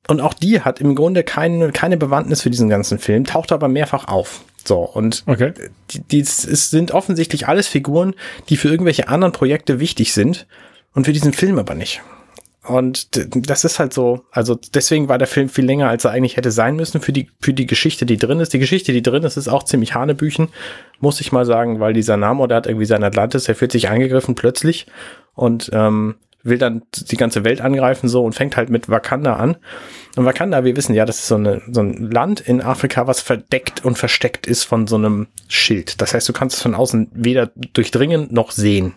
Und 0.08 0.22
auch 0.22 0.34
die 0.34 0.62
hat 0.62 0.82
im 0.82 0.96
Grunde 0.96 1.24
keine, 1.24 1.72
keine 1.72 1.98
Bewandtnis 1.98 2.42
für 2.42 2.50
diesen 2.50 2.70
ganzen 2.70 3.00
Film, 3.00 3.24
taucht 3.24 3.52
aber 3.52 3.68
mehrfach 3.68 4.08
auf. 4.08 4.42
So, 4.66 4.80
und 4.80 5.24
okay. 5.28 5.54
die, 5.92 6.02
die 6.02 6.20
es 6.20 6.38
sind 6.70 6.92
offensichtlich 6.92 7.48
alles 7.48 7.68
Figuren, 7.68 8.16
die 8.50 8.58
für 8.58 8.70
irgendwelche 8.70 9.08
anderen 9.08 9.34
Projekte 9.34 9.80
wichtig 9.80 10.14
sind 10.14 10.48
und 10.94 11.06
für 11.06 11.14
diesen 11.14 11.34
Film 11.34 11.60
aber 11.60 11.76
nicht. 11.76 12.02
Und 12.66 13.10
das 13.12 13.66
ist 13.66 13.78
halt 13.78 13.94
so, 13.94 14.24
also 14.32 14.58
deswegen 14.74 15.10
war 15.10 15.18
der 15.18 15.28
Film 15.28 15.50
viel 15.50 15.66
länger, 15.66 15.90
als 15.90 16.06
er 16.06 16.12
eigentlich 16.12 16.38
hätte 16.38 16.50
sein 16.50 16.78
müssen 16.78 17.02
für 17.02 17.12
die, 17.12 17.30
für 17.42 17.54
die 17.54 17.66
Geschichte, 17.66 18.06
die 18.06 18.16
drin 18.16 18.40
ist. 18.40 18.54
Die 18.54 18.60
Geschichte, 18.60 18.94
die 18.94 19.02
drin 19.02 19.24
ist, 19.24 19.36
ist 19.36 19.50
auch 19.50 19.64
ziemlich 19.64 19.96
Hanebüchen, 19.96 20.48
muss 21.02 21.20
ich 21.20 21.34
mal 21.34 21.46
sagen, 21.46 21.82
weil 21.82 21.92
dieser 21.92 22.16
Namor, 22.16 22.48
der 22.48 22.58
hat 22.58 22.68
irgendwie 22.68 22.86
sein 22.86 23.04
Atlantis, 23.04 23.44
der 23.44 23.56
fühlt 23.56 23.74
sich 23.74 23.90
angegriffen 23.90 24.36
plötzlich 24.36 24.88
und 25.36 25.72
ähm, 25.74 26.16
will 26.44 26.58
dann 26.58 26.84
die 26.92 27.16
ganze 27.16 27.44
Welt 27.44 27.62
angreifen 27.62 28.10
so 28.10 28.24
und 28.24 28.34
fängt 28.34 28.58
halt 28.58 28.70
mit 28.70 28.90
Wakanda 28.90 29.36
an. 29.36 29.58
Und 30.16 30.26
Wakanda, 30.26 30.64
wir 30.64 30.76
wissen 30.76 30.94
ja, 30.94 31.06
das 31.06 31.20
ist 31.20 31.28
so, 31.28 31.36
eine, 31.36 31.62
so 31.72 31.82
ein 31.82 32.12
Land 32.12 32.42
in 32.42 32.62
Afrika, 32.62 33.08
was 33.08 33.22
verdeckt 33.22 33.84
und 33.84 33.98
versteckt 33.98 34.46
ist 34.46 34.64
von 34.64 34.86
so 34.88 34.98
einem 34.98 35.28
Schild. 35.48 36.02
Das 36.02 36.14
heißt, 36.14 36.28
du 36.28 36.34
kannst 36.34 36.58
es 36.58 36.62
von 36.62 36.76
außen 36.76 37.10
weder 37.14 37.52
durchdringen 37.74 38.28
noch 38.32 38.52
sehen. 38.52 38.94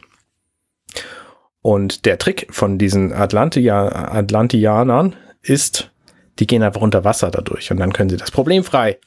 Und 1.63 2.05
der 2.05 2.19
Trick 2.19 2.49
von 2.51 2.79
diesen 2.79 3.13
Atlantia 3.13 4.13
Atlantianern 4.13 5.17
ist, 5.43 5.91
die 6.39 6.47
gehen 6.47 6.63
einfach 6.63 6.81
unter 6.81 7.05
Wasser 7.05 7.31
dadurch 7.31 7.71
und 7.71 7.79
dann 7.79 7.93
können 7.93 8.11
sie 8.11 8.17
das 8.17 8.31
Problem 8.31 8.63
frei. 8.63 8.99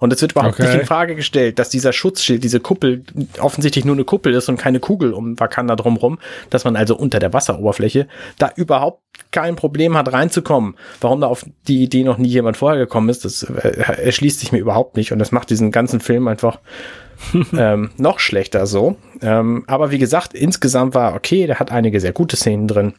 Und 0.00 0.12
es 0.12 0.20
wird 0.20 0.32
überhaupt 0.32 0.54
okay. 0.54 0.64
nicht 0.64 0.80
in 0.80 0.86
Frage 0.86 1.14
gestellt, 1.14 1.58
dass 1.58 1.68
dieser 1.68 1.92
Schutzschild, 1.92 2.42
diese 2.42 2.58
Kuppel 2.58 3.04
offensichtlich 3.38 3.84
nur 3.84 3.94
eine 3.94 4.04
Kuppel 4.04 4.34
ist 4.34 4.48
und 4.48 4.56
keine 4.56 4.80
Kugel 4.80 5.12
um 5.12 5.38
Wakanda 5.38 5.76
drumrum, 5.76 6.18
dass 6.48 6.64
man 6.64 6.74
also 6.74 6.96
unter 6.96 7.18
der 7.18 7.32
Wasseroberfläche 7.32 8.08
da 8.38 8.50
überhaupt 8.56 9.02
kein 9.30 9.56
Problem 9.56 9.96
hat 9.96 10.12
reinzukommen. 10.12 10.74
Warum 11.00 11.20
da 11.20 11.26
auf 11.26 11.44
die 11.68 11.82
Idee 11.82 12.02
noch 12.02 12.18
nie 12.18 12.28
jemand 12.28 12.56
vorher 12.56 12.78
gekommen 12.78 13.10
ist, 13.10 13.24
das 13.24 13.42
äh, 13.42 14.02
erschließt 14.04 14.40
sich 14.40 14.52
mir 14.52 14.58
überhaupt 14.58 14.96
nicht 14.96 15.12
und 15.12 15.18
das 15.18 15.32
macht 15.32 15.50
diesen 15.50 15.70
ganzen 15.70 16.00
Film 16.00 16.26
einfach 16.26 16.58
ähm, 17.52 17.90
noch 17.98 18.18
schlechter 18.18 18.66
so. 18.66 18.96
Ähm, 19.20 19.64
aber 19.66 19.90
wie 19.90 19.98
gesagt, 19.98 20.32
insgesamt 20.32 20.94
war 20.94 21.14
okay, 21.14 21.46
der 21.46 21.60
hat 21.60 21.70
einige 21.70 22.00
sehr 22.00 22.12
gute 22.12 22.36
Szenen 22.36 22.66
drin. 22.66 22.94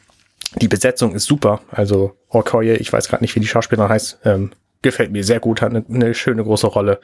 Die 0.58 0.68
Besetzung 0.68 1.16
ist 1.16 1.26
super. 1.26 1.62
Also 1.72 2.14
Okoye, 2.30 2.76
ich 2.76 2.92
weiß 2.92 3.08
gerade 3.08 3.24
nicht, 3.24 3.36
wie 3.36 3.40
die 3.40 3.48
Schauspielerin 3.48 3.90
heißt, 3.90 4.20
ähm, 4.26 4.52
gefällt 4.82 5.12
mir 5.12 5.24
sehr 5.24 5.40
gut, 5.40 5.62
hat 5.62 5.72
eine, 5.72 5.86
eine 5.90 6.14
schöne 6.14 6.44
große 6.44 6.68
Rolle. 6.68 7.00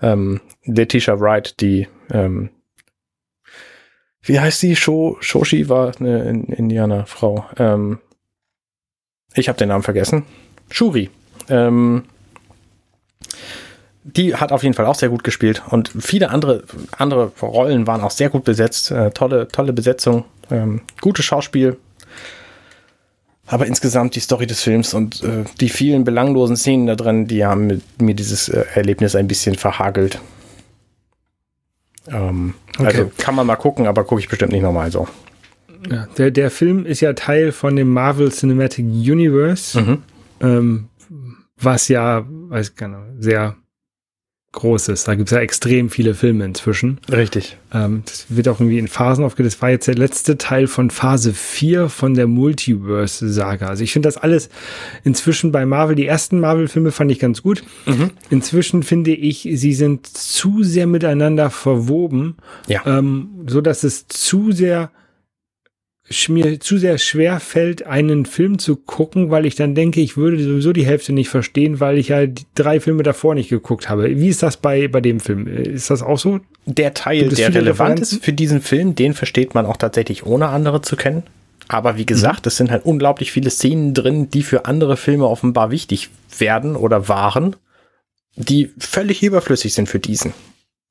Ähm, 0.00 0.40
Letitia 0.64 1.18
Wright, 1.18 1.60
die 1.60 1.88
ähm, 2.10 2.50
wie 4.26 4.40
heißt 4.40 4.58
sie? 4.58 4.74
Sho, 4.74 5.16
Shoshi 5.20 5.68
war 5.68 5.92
eine 6.00 6.28
Indianerfrau. 6.28 7.46
Ähm, 7.58 8.00
ich 9.34 9.48
habe 9.48 9.56
den 9.56 9.68
Namen 9.68 9.84
vergessen. 9.84 10.24
Shuri. 10.68 11.10
Ähm, 11.48 12.04
die 14.02 14.34
hat 14.34 14.50
auf 14.50 14.64
jeden 14.64 14.74
Fall 14.74 14.86
auch 14.86 14.96
sehr 14.96 15.10
gut 15.10 15.22
gespielt 15.24 15.62
und 15.70 15.88
viele 15.88 16.30
andere, 16.30 16.64
andere 16.96 17.32
Rollen 17.40 17.86
waren 17.86 18.00
auch 18.00 18.10
sehr 18.10 18.28
gut 18.28 18.44
besetzt. 18.44 18.90
Äh, 18.90 19.10
tolle, 19.10 19.46
tolle 19.48 19.72
Besetzung, 19.72 20.24
ähm, 20.50 20.82
gutes 21.00 21.24
Schauspiel. 21.24 21.76
Aber 23.46 23.66
insgesamt 23.66 24.16
die 24.16 24.20
Story 24.20 24.46
des 24.46 24.62
Films 24.62 24.92
und 24.92 25.22
äh, 25.22 25.44
die 25.60 25.68
vielen 25.68 26.04
belanglosen 26.04 26.56
Szenen 26.56 26.86
da 26.86 26.96
drin, 26.96 27.26
die 27.26 27.44
haben 27.44 27.68
mit, 27.68 28.02
mir 28.02 28.14
dieses 28.14 28.48
äh, 28.48 28.64
Erlebnis 28.74 29.14
ein 29.14 29.28
bisschen 29.28 29.54
verhagelt. 29.54 30.20
Ähm, 32.08 32.54
okay. 32.76 32.86
Also 32.86 33.12
kann 33.18 33.34
man 33.34 33.46
mal 33.46 33.56
gucken, 33.56 33.86
aber 33.86 34.04
gucke 34.04 34.20
ich 34.20 34.28
bestimmt 34.28 34.52
nicht 34.52 34.62
nochmal 34.62 34.90
so. 34.90 35.06
Ja, 35.90 36.08
der, 36.18 36.30
der 36.32 36.50
Film 36.50 36.86
ist 36.86 37.00
ja 37.00 37.12
Teil 37.12 37.52
von 37.52 37.76
dem 37.76 37.92
Marvel 37.92 38.32
Cinematic 38.32 38.84
Universe, 38.84 39.80
mhm. 39.80 40.02
ähm, 40.40 40.88
was 41.56 41.88
ja, 41.88 42.24
weiß 42.28 42.70
ich 42.70 42.76
gar 42.76 42.88
nicht, 42.88 43.22
sehr 43.22 43.56
Großes. 44.56 45.04
Da 45.04 45.14
gibt 45.14 45.28
es 45.28 45.34
ja 45.34 45.40
extrem 45.40 45.90
viele 45.90 46.14
Filme 46.14 46.44
inzwischen. 46.46 46.98
Richtig. 47.12 47.58
Ähm, 47.74 48.02
das 48.06 48.24
wird 48.30 48.48
auch 48.48 48.58
irgendwie 48.58 48.78
in 48.78 48.88
Phasen 48.88 49.22
aufgeteilt. 49.22 49.52
Das 49.52 49.60
war 49.60 49.68
jetzt 49.68 49.86
der 49.86 49.96
letzte 49.96 50.38
Teil 50.38 50.66
von 50.66 50.90
Phase 50.90 51.34
4 51.34 51.90
von 51.90 52.14
der 52.14 52.26
Multiverse-Saga. 52.26 53.66
Also 53.66 53.84
ich 53.84 53.92
finde 53.92 54.08
das 54.08 54.16
alles 54.16 54.48
inzwischen 55.04 55.52
bei 55.52 55.66
Marvel, 55.66 55.94
die 55.94 56.06
ersten 56.06 56.40
Marvel-Filme 56.40 56.90
fand 56.90 57.12
ich 57.12 57.18
ganz 57.18 57.42
gut. 57.42 57.64
Mhm. 57.84 58.10
Inzwischen 58.30 58.82
finde 58.82 59.12
ich, 59.12 59.46
sie 59.52 59.74
sind 59.74 60.06
zu 60.06 60.62
sehr 60.62 60.86
miteinander 60.86 61.50
verwoben, 61.50 62.36
ja. 62.66 62.80
ähm, 62.86 63.44
so 63.46 63.60
dass 63.60 63.84
es 63.84 64.08
zu 64.08 64.52
sehr 64.52 64.90
mir 66.28 66.60
zu 66.60 66.78
sehr 66.78 66.98
schwer 66.98 67.40
fällt, 67.40 67.84
einen 67.84 68.26
Film 68.26 68.58
zu 68.58 68.76
gucken, 68.76 69.30
weil 69.30 69.44
ich 69.44 69.56
dann 69.56 69.74
denke, 69.74 70.00
ich 70.00 70.16
würde 70.16 70.42
sowieso 70.42 70.72
die 70.72 70.86
Hälfte 70.86 71.12
nicht 71.12 71.28
verstehen, 71.28 71.80
weil 71.80 71.98
ich 71.98 72.08
ja 72.08 72.26
die 72.26 72.44
drei 72.54 72.78
Filme 72.80 73.02
davor 73.02 73.34
nicht 73.34 73.48
geguckt 73.48 73.88
habe. 73.88 74.16
Wie 74.18 74.28
ist 74.28 74.42
das 74.42 74.56
bei, 74.56 74.88
bei 74.88 75.00
dem 75.00 75.20
Film? 75.20 75.46
Ist 75.46 75.90
das 75.90 76.02
auch 76.02 76.18
so? 76.18 76.40
Der 76.64 76.94
Teil, 76.94 77.28
der 77.28 77.54
relevant 77.54 78.00
ist 78.00 78.24
für 78.24 78.32
diesen 78.32 78.60
Film, 78.60 78.94
den 78.94 79.14
versteht 79.14 79.54
man 79.54 79.66
auch 79.66 79.76
tatsächlich 79.76 80.24
ohne 80.24 80.48
andere 80.48 80.80
zu 80.82 80.96
kennen. 80.96 81.24
Aber 81.68 81.96
wie 81.96 82.06
gesagt, 82.06 82.44
mhm. 82.44 82.48
es 82.48 82.56
sind 82.56 82.70
halt 82.70 82.84
unglaublich 82.84 83.32
viele 83.32 83.50
Szenen 83.50 83.92
drin, 83.92 84.30
die 84.30 84.42
für 84.42 84.66
andere 84.66 84.96
Filme 84.96 85.26
offenbar 85.26 85.70
wichtig 85.70 86.10
werden 86.38 86.76
oder 86.76 87.08
waren, 87.08 87.56
die 88.36 88.70
völlig 88.78 89.22
überflüssig 89.22 89.74
sind 89.74 89.88
für 89.88 89.98
diesen. 89.98 90.32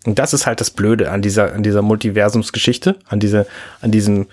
Und 0.06 0.20
das 0.20 0.34
ist 0.34 0.46
halt 0.46 0.62
das 0.62 0.72
Blöde 0.72 1.12
an 1.12 1.22
dieser, 1.22 1.54
an 1.54 1.64
dieser 1.64 1.82
Multiversumsgeschichte, 1.82 2.98
an 3.08 3.20
diese, 3.20 3.48
an 3.82 3.92
diesem, 3.92 4.28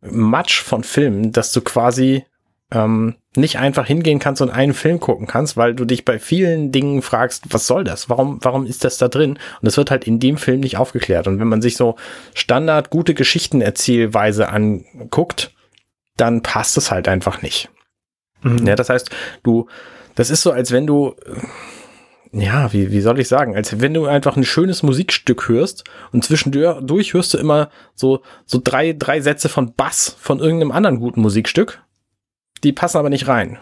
Matsch 0.00 0.62
von 0.62 0.82
Filmen, 0.82 1.32
dass 1.32 1.52
du 1.52 1.60
quasi 1.60 2.24
ähm, 2.72 3.16
nicht 3.36 3.58
einfach 3.58 3.86
hingehen 3.86 4.18
kannst 4.18 4.42
und 4.42 4.50
einen 4.50 4.74
Film 4.74 5.00
gucken 5.00 5.26
kannst, 5.26 5.56
weil 5.56 5.74
du 5.74 5.84
dich 5.84 6.04
bei 6.04 6.18
vielen 6.18 6.72
Dingen 6.72 7.02
fragst, 7.02 7.44
was 7.52 7.66
soll 7.66 7.84
das? 7.84 8.08
Warum, 8.08 8.38
warum 8.42 8.66
ist 8.66 8.84
das 8.84 8.98
da 8.98 9.08
drin? 9.08 9.32
Und 9.32 9.62
das 9.62 9.76
wird 9.76 9.90
halt 9.90 10.04
in 10.04 10.18
dem 10.18 10.36
Film 10.36 10.60
nicht 10.60 10.76
aufgeklärt. 10.76 11.26
Und 11.26 11.38
wenn 11.38 11.48
man 11.48 11.62
sich 11.62 11.76
so 11.76 11.96
Standard 12.34 12.90
gute 12.90 13.14
Geschichtenerzählweise 13.14 14.48
anguckt, 14.48 15.52
dann 16.16 16.42
passt 16.42 16.76
es 16.76 16.90
halt 16.90 17.08
einfach 17.08 17.42
nicht. 17.42 17.70
Mhm. 18.42 18.66
Ja, 18.66 18.74
das 18.74 18.88
heißt, 18.88 19.10
du, 19.42 19.66
das 20.14 20.30
ist 20.30 20.42
so, 20.42 20.50
als 20.52 20.72
wenn 20.72 20.86
du, 20.86 21.14
ja, 22.32 22.72
wie, 22.72 22.92
wie 22.92 23.00
soll 23.00 23.18
ich 23.18 23.28
sagen, 23.28 23.56
als 23.56 23.80
wenn 23.80 23.94
du 23.94 24.06
einfach 24.06 24.36
ein 24.36 24.44
schönes 24.44 24.82
Musikstück 24.82 25.48
hörst 25.48 25.84
und 26.12 26.24
zwischendurch 26.24 27.12
hörst 27.12 27.34
du 27.34 27.38
immer 27.38 27.70
so, 27.94 28.22
so 28.46 28.60
drei, 28.62 28.92
drei 28.92 29.20
Sätze 29.20 29.48
von 29.48 29.74
Bass 29.74 30.16
von 30.18 30.38
irgendeinem 30.38 30.70
anderen 30.70 31.00
guten 31.00 31.22
Musikstück. 31.22 31.82
Die 32.62 32.72
passen 32.72 32.98
aber 32.98 33.10
nicht 33.10 33.26
rein. 33.26 33.58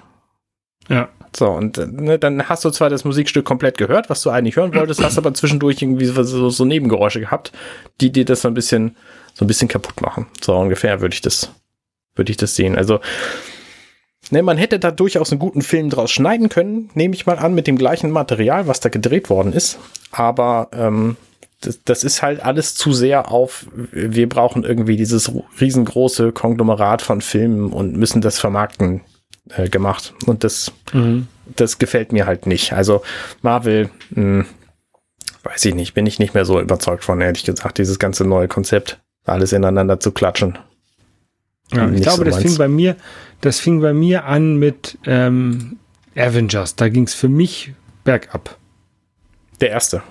Ja. 0.89 1.09
So, 1.37 1.51
und 1.51 1.77
ne, 1.77 2.19
dann 2.19 2.49
hast 2.49 2.64
du 2.64 2.71
zwar 2.71 2.89
das 2.89 3.05
Musikstück 3.05 3.45
komplett 3.45 3.77
gehört, 3.77 4.09
was 4.09 4.23
du 4.23 4.31
eigentlich 4.31 4.57
hören 4.57 4.75
wolltest, 4.75 5.03
hast 5.03 5.19
aber 5.19 5.35
zwischendurch 5.35 5.81
irgendwie 5.81 6.07
so, 6.07 6.51
so 6.51 6.64
Nebengeräusche 6.64 7.21
gehabt, 7.21 7.53
die 8.01 8.11
dir 8.11 8.25
das 8.25 8.43
so 8.43 8.49
ein 8.49 8.55
bisschen, 8.55 8.97
so 9.35 9.45
ein 9.45 9.49
bisschen 9.49 9.69
kaputt 9.69 10.01
machen. 10.01 10.27
So 10.43 10.57
ungefähr 10.57 11.01
würde 11.01 11.14
ich 11.14 11.21
das, 11.21 11.53
würde 12.14 12.31
ich 12.31 12.39
das 12.39 12.55
sehen. 12.55 12.77
Also, 12.77 13.01
Ne, 14.31 14.43
man 14.43 14.59
hätte 14.59 14.79
da 14.79 14.91
durchaus 14.91 15.31
einen 15.31 15.39
guten 15.39 15.62
Film 15.62 15.89
draus 15.89 16.11
schneiden 16.11 16.49
können, 16.49 16.91
nehme 16.95 17.14
ich 17.14 17.26
mal 17.26 17.39
an, 17.39 17.55
mit 17.55 17.66
dem 17.66 17.79
gleichen 17.79 18.11
Material, 18.11 18.66
was 18.66 18.81
da 18.81 18.89
gedreht 18.89 19.31
worden 19.31 19.53
ist. 19.53 19.79
Aber 20.12 20.68
ähm, 20.72 21.16
das, 21.61 21.81
das 21.85 22.05
ist 22.05 22.22
halt 22.22 22.45
alles 22.45 22.74
zu 22.74 22.93
sehr 22.93 23.31
auf, 23.31 23.66
wir 23.74 24.29
brauchen 24.29 24.64
irgendwie 24.64 24.97
dieses 24.97 25.33
riesengroße 25.61 26.33
Konglomerat 26.33 27.03
von 27.03 27.20
Filmen 27.20 27.72
und 27.72 27.97
müssen 27.97 28.20
das 28.20 28.39
vermarkten 28.39 29.01
äh, 29.57 29.68
gemacht. 29.68 30.14
Und 30.26 30.45
das, 30.45 30.72
mhm. 30.93 31.26
das 31.57 31.79
gefällt 31.79 32.12
mir 32.12 32.26
halt 32.26 32.47
nicht. 32.47 32.72
Also 32.72 33.03
Marvel, 33.43 33.91
mh, 34.11 34.16
hm, 34.16 34.47
weiß 35.45 35.64
ich 35.64 35.74
nicht, 35.74 35.95
bin 35.95 36.07
ich 36.07 36.18
nicht 36.18 36.35
mehr 36.35 36.45
so 36.45 36.61
überzeugt 36.61 37.05
von, 37.05 37.20
ehrlich 37.20 37.45
gesagt, 37.45 37.79
dieses 37.79 37.99
ganze 37.99 38.24
neue 38.24 38.49
Konzept, 38.49 39.01
alles 39.24 39.53
ineinander 39.53 40.01
zu 40.01 40.12
klatschen. 40.12 40.59
Ja, 41.72 41.89
ich 41.91 42.03
glaube, 42.03 42.18
so 42.18 42.24
das 42.24 42.39
fing 42.39 42.57
bei 42.57 42.68
mir 42.68 42.97
das 43.41 43.61
fing 43.61 43.80
bei 43.80 43.93
mir 43.93 44.24
an 44.24 44.57
mit 44.57 44.99
ähm, 45.07 45.76
Avengers. 46.16 46.76
Da 46.76 46.89
ging 46.89 47.05
es 47.05 47.14
für 47.14 47.28
mich 47.28 47.72
bergab. 48.05 48.57
Der 49.61 49.70
erste. 49.70 50.03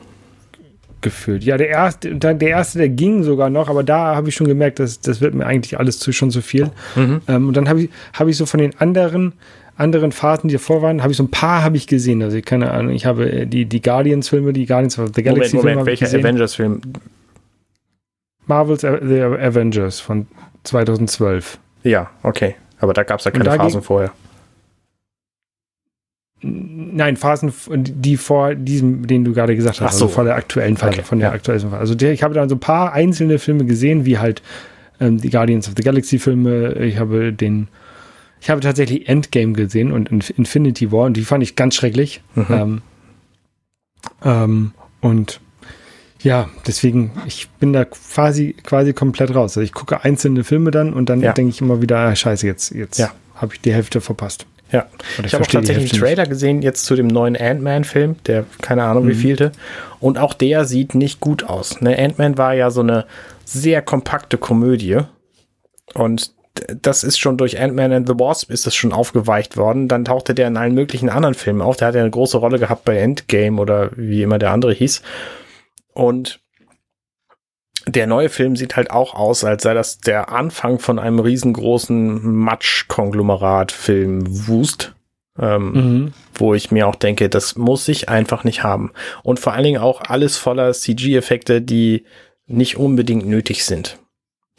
Gefühlt. 1.01 1.43
Ja, 1.43 1.57
der 1.57 1.69
erste, 1.69 2.15
der 2.15 2.41
erste, 2.41 2.79
der 2.79 2.89
ging 2.89 3.23
sogar 3.23 3.49
noch, 3.49 3.69
aber 3.69 3.83
da 3.83 4.15
habe 4.15 4.29
ich 4.29 4.35
schon 4.35 4.47
gemerkt, 4.47 4.79
dass 4.79 4.99
das 4.99 5.21
wird 5.21 5.35
mir 5.35 5.45
eigentlich 5.45 5.77
alles 5.77 5.99
zu, 5.99 6.11
schon 6.11 6.31
zu 6.31 6.41
viel. 6.41 6.71
Mhm. 6.95 7.21
Ähm, 7.27 7.47
und 7.47 7.55
dann 7.55 7.69
habe 7.69 7.83
ich, 7.83 7.89
habe 8.13 8.31
ich 8.31 8.37
so 8.37 8.45
von 8.45 8.59
den 8.59 8.75
anderen, 8.79 9.33
anderen 9.75 10.11
Phasen, 10.11 10.47
die 10.47 10.53
davor 10.53 10.81
waren, 10.81 11.03
habe 11.03 11.11
ich 11.11 11.17
so 11.17 11.23
ein 11.23 11.29
paar 11.29 11.63
habe 11.63 11.77
ich 11.77 11.85
gesehen. 11.85 12.23
Also 12.23 12.39
keine 12.41 12.71
Ahnung, 12.71 12.93
ich 12.93 13.05
habe 13.05 13.31
äh, 13.31 13.45
die, 13.45 13.65
die 13.65 13.81
Guardians-Filme, 13.81 14.53
die 14.53 14.65
Guardians 14.65 14.97
of 14.97 15.11
the 15.15 15.21
Galaxy-Filme. 15.21 15.61
Moment, 15.61 15.79
Moment, 15.79 16.01
welcher 16.01 16.17
Avengers-Film? 16.17 16.81
Marvel's 18.47 18.81
The 18.81 19.21
Avengers 19.21 19.99
von 19.99 20.25
2012. 20.63 21.59
Ja, 21.83 22.09
okay. 22.23 22.55
Aber 22.79 22.93
da 22.93 23.03
gab 23.03 23.19
es 23.19 23.25
ja 23.25 23.31
keine 23.31 23.45
Phasen 23.51 23.81
vorher. 23.81 24.11
Nein, 26.41 27.17
Phasen, 27.17 27.51
die 27.67 28.15
vor 28.15 28.53
diesem, 28.53 29.07
den 29.07 29.23
du 29.25 29.33
gerade 29.33 29.55
gesagt 29.55 29.81
hast, 29.81 29.87
Ach 29.87 29.91
so. 29.91 30.05
also 30.05 30.13
vor 30.15 30.23
der 30.23 30.35
aktuellen 30.35 30.77
Phase, 30.77 30.93
Okay, 30.99 31.03
von 31.03 31.17
der 31.19 31.29
ja. 31.29 31.33
aktuellen 31.33 31.61
Phase. 31.61 31.77
Also 31.77 31.95
der, 31.95 32.11
ich 32.13 32.21
habe 32.21 32.35
da 32.35 32.47
so 32.47 32.55
ein 32.55 32.59
paar 32.59 32.93
einzelne 32.93 33.39
Filme 33.39 33.65
gesehen, 33.65 34.05
wie 34.05 34.19
halt 34.19 34.43
ähm, 34.99 35.19
die 35.19 35.31
Guardians 35.31 35.67
of 35.67 35.73
the 35.75 35.83
Galaxy 35.83 36.19
Filme. 36.19 36.73
Ich 36.75 36.99
habe 36.99 37.33
den, 37.33 37.69
ich 38.39 38.51
habe 38.51 38.61
tatsächlich 38.61 39.09
Endgame 39.09 39.53
gesehen 39.53 39.91
und 39.91 40.11
Inf- 40.11 40.31
Infinity 40.37 40.91
War 40.91 41.05
und 41.05 41.17
die 41.17 41.23
fand 41.23 41.41
ich 41.41 41.55
ganz 41.55 41.73
schrecklich. 41.75 42.21
Mhm. 42.35 42.45
Ähm, 42.49 42.81
ähm, 44.23 44.71
und 45.01 45.41
ja, 46.27 46.49
deswegen, 46.67 47.11
ich 47.25 47.47
bin 47.59 47.71
da 47.73 47.85
quasi, 47.85 48.53
quasi 48.63 48.93
komplett 48.93 49.29
raus. 49.33 49.51
Also 49.57 49.61
ich 49.61 49.71
gucke 49.71 50.03
einzelne 50.03 50.43
Filme 50.43 50.71
dann 50.71 50.93
und 50.93 51.07
dann 51.09 51.21
Ja. 51.21 51.31
denke 51.31 51.49
ich 51.51 51.61
immer 51.61 51.81
wieder, 51.81 51.97
ah, 51.99 52.15
scheiße, 52.15 52.45
jetzt, 52.45 52.71
jetzt 52.71 52.99
Ja. 52.99 53.11
habe 53.35 53.53
ich 53.53 53.61
die 53.61 53.73
Hälfte 53.73 54.01
verpasst. 54.01 54.45
Ja. 54.71 54.85
Oder 55.17 55.27
Ich 55.27 55.33
habe 55.33 55.43
auch 55.45 55.47
tatsächlich 55.47 55.93
einen 55.93 56.01
nicht. 56.01 56.01
Trailer 56.01 56.25
gesehen, 56.27 56.61
jetzt 56.61 56.83
zu 56.85 56.95
dem 56.95 57.07
neuen 57.07 57.37
Ant-Man-Film, 57.37 58.17
der 58.25 58.43
keine 58.61 58.83
Ahnung 58.83 59.07
wie 59.07 59.13
Mhm. 59.13 59.17
vielte. 59.19 59.51
Und 60.01 60.17
auch 60.17 60.33
der 60.33 60.65
sieht 60.65 60.93
nicht 60.95 61.21
gut 61.21 61.45
aus. 61.45 61.79
Ne? 61.79 61.97
Ant-Man 61.97 62.37
war 62.37 62.53
ja 62.53 62.69
so 62.69 62.81
eine 62.81 63.05
sehr 63.45 63.81
kompakte 63.81 64.37
Komödie. 64.37 64.97
Und 65.93 66.33
das 66.81 67.05
ist 67.05 67.17
schon 67.19 67.37
durch 67.37 67.61
Ant-Man 67.61 67.93
and 67.93 68.07
the 68.09 68.15
Wasp 68.15 68.49
ist 68.51 68.65
das 68.65 68.75
schon 68.75 68.91
aufgeweicht 68.91 69.55
worden. 69.55 69.87
Dann 69.87 70.03
tauchte 70.03 70.33
der 70.33 70.47
in 70.47 70.57
allen 70.57 70.73
möglichen 70.73 71.07
anderen 71.09 71.35
Filmen 71.35 71.61
auf. 71.61 71.77
Der 71.77 71.87
hat 71.87 71.95
ja 71.95 72.01
eine 72.01 72.09
große 72.09 72.37
Rolle 72.37 72.59
gehabt 72.59 72.83
bei 72.83 72.97
Endgame 72.97 73.61
oder 73.61 73.91
wie 73.95 74.21
immer 74.23 74.37
der 74.39 74.51
andere 74.51 74.73
hieß. 74.73 75.01
Und 75.97 76.39
der 77.87 78.05
neue 78.05 78.29
Film 78.29 78.55
sieht 78.55 78.75
halt 78.75 78.91
auch 78.91 79.15
aus, 79.15 79.43
als 79.43 79.63
sei 79.63 79.73
das 79.73 79.99
der 79.99 80.29
Anfang 80.29 80.77
von 80.79 80.99
einem 80.99 81.19
riesengroßen 81.19 82.35
Matsch-Konglomerat-Film 82.35 84.47
Wust. 84.47 84.93
Ähm, 85.39 85.71
Mhm. 85.71 86.13
wo 86.33 86.55
ich 86.55 86.71
mir 86.71 86.87
auch 86.87 86.95
denke, 86.95 87.29
das 87.29 87.57
muss 87.57 87.87
ich 87.87 88.09
einfach 88.09 88.43
nicht 88.43 88.63
haben. 88.63 88.91
Und 89.21 89.39
vor 89.39 89.53
allen 89.53 89.65
Dingen 89.65 89.81
auch 89.81 90.01
alles 90.01 90.35
voller 90.35 90.73
CG-Effekte, 90.73 91.61
die 91.61 92.05
nicht 92.47 92.77
unbedingt 92.77 93.27
nötig 93.27 93.63
sind. 93.63 93.99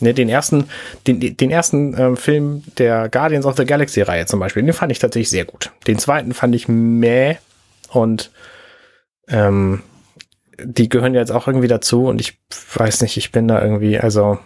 Ne, 0.00 0.14
den 0.14 0.28
ersten, 0.28 0.68
den, 1.08 1.36
den 1.36 1.50
ersten 1.50 1.98
ähm, 1.98 2.16
Film 2.16 2.62
der 2.78 3.08
Guardians 3.08 3.44
of 3.44 3.56
the 3.56 3.64
Galaxy-Reihe 3.64 4.26
zum 4.26 4.38
Beispiel, 4.38 4.62
den 4.62 4.72
fand 4.72 4.92
ich 4.92 5.00
tatsächlich 5.00 5.30
sehr 5.30 5.44
gut. 5.44 5.72
Den 5.88 5.98
zweiten 5.98 6.32
fand 6.32 6.54
ich 6.54 6.68
meh 6.68 7.34
und 7.90 8.30
ähm, 9.26 9.82
die 10.62 10.88
gehören 10.88 11.14
jetzt 11.14 11.30
auch 11.30 11.46
irgendwie 11.46 11.68
dazu 11.68 12.06
und 12.06 12.20
ich 12.20 12.40
weiß 12.74 13.02
nicht, 13.02 13.16
ich 13.16 13.32
bin 13.32 13.48
da 13.48 13.62
irgendwie, 13.62 13.98
also 13.98 14.38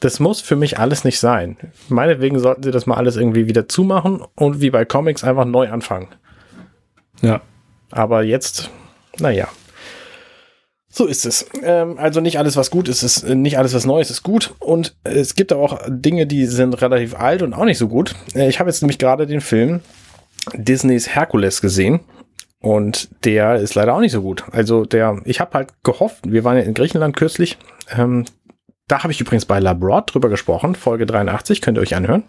das 0.00 0.20
muss 0.20 0.40
für 0.40 0.56
mich 0.56 0.78
alles 0.78 1.04
nicht 1.04 1.18
sein. 1.18 1.56
Meinetwegen 1.88 2.38
sollten 2.38 2.62
sie 2.62 2.70
das 2.70 2.86
mal 2.86 2.96
alles 2.96 3.16
irgendwie 3.16 3.48
wieder 3.48 3.68
zumachen 3.68 4.22
und 4.36 4.60
wie 4.60 4.70
bei 4.70 4.84
Comics 4.84 5.24
einfach 5.24 5.44
neu 5.44 5.68
anfangen. 5.68 6.08
Ja. 7.20 7.40
Aber 7.90 8.22
jetzt, 8.22 8.70
naja. 9.18 9.48
So 10.90 11.06
ist 11.06 11.26
es. 11.26 11.46
Ähm, 11.62 11.98
also 11.98 12.20
nicht 12.20 12.38
alles, 12.38 12.56
was 12.56 12.70
gut 12.70 12.88
ist, 12.88 13.02
ist 13.02 13.22
äh, 13.22 13.34
nicht 13.34 13.58
alles, 13.58 13.74
was 13.74 13.86
Neues 13.86 14.10
ist 14.10 14.22
gut. 14.22 14.54
Und 14.58 14.96
es 15.04 15.34
gibt 15.34 15.52
aber 15.52 15.62
auch 15.62 15.80
Dinge, 15.86 16.26
die 16.26 16.46
sind 16.46 16.80
relativ 16.80 17.14
alt 17.14 17.42
und 17.42 17.54
auch 17.54 17.64
nicht 17.64 17.78
so 17.78 17.88
gut. 17.88 18.14
Äh, 18.34 18.48
ich 18.48 18.58
habe 18.58 18.70
jetzt 18.70 18.82
nämlich 18.82 18.98
gerade 18.98 19.26
den 19.26 19.40
Film 19.40 19.80
Disneys 20.54 21.08
Hercules 21.14 21.60
gesehen. 21.60 22.00
Und 22.60 23.08
der 23.24 23.56
ist 23.56 23.74
leider 23.74 23.94
auch 23.94 24.00
nicht 24.00 24.12
so 24.12 24.22
gut. 24.22 24.44
Also 24.50 24.84
der, 24.84 25.20
ich 25.24 25.40
habe 25.40 25.54
halt 25.54 25.68
gehofft, 25.84 26.18
wir 26.24 26.44
waren 26.44 26.56
ja 26.56 26.64
in 26.64 26.74
Griechenland 26.74 27.14
kürzlich. 27.16 27.56
Ähm, 27.96 28.24
da 28.88 29.02
habe 29.02 29.12
ich 29.12 29.20
übrigens 29.20 29.44
bei 29.44 29.60
Labroad 29.60 30.12
drüber 30.12 30.28
gesprochen, 30.28 30.74
Folge 30.74 31.06
83, 31.06 31.60
könnt 31.60 31.78
ihr 31.78 31.82
euch 31.82 31.94
anhören. 31.94 32.24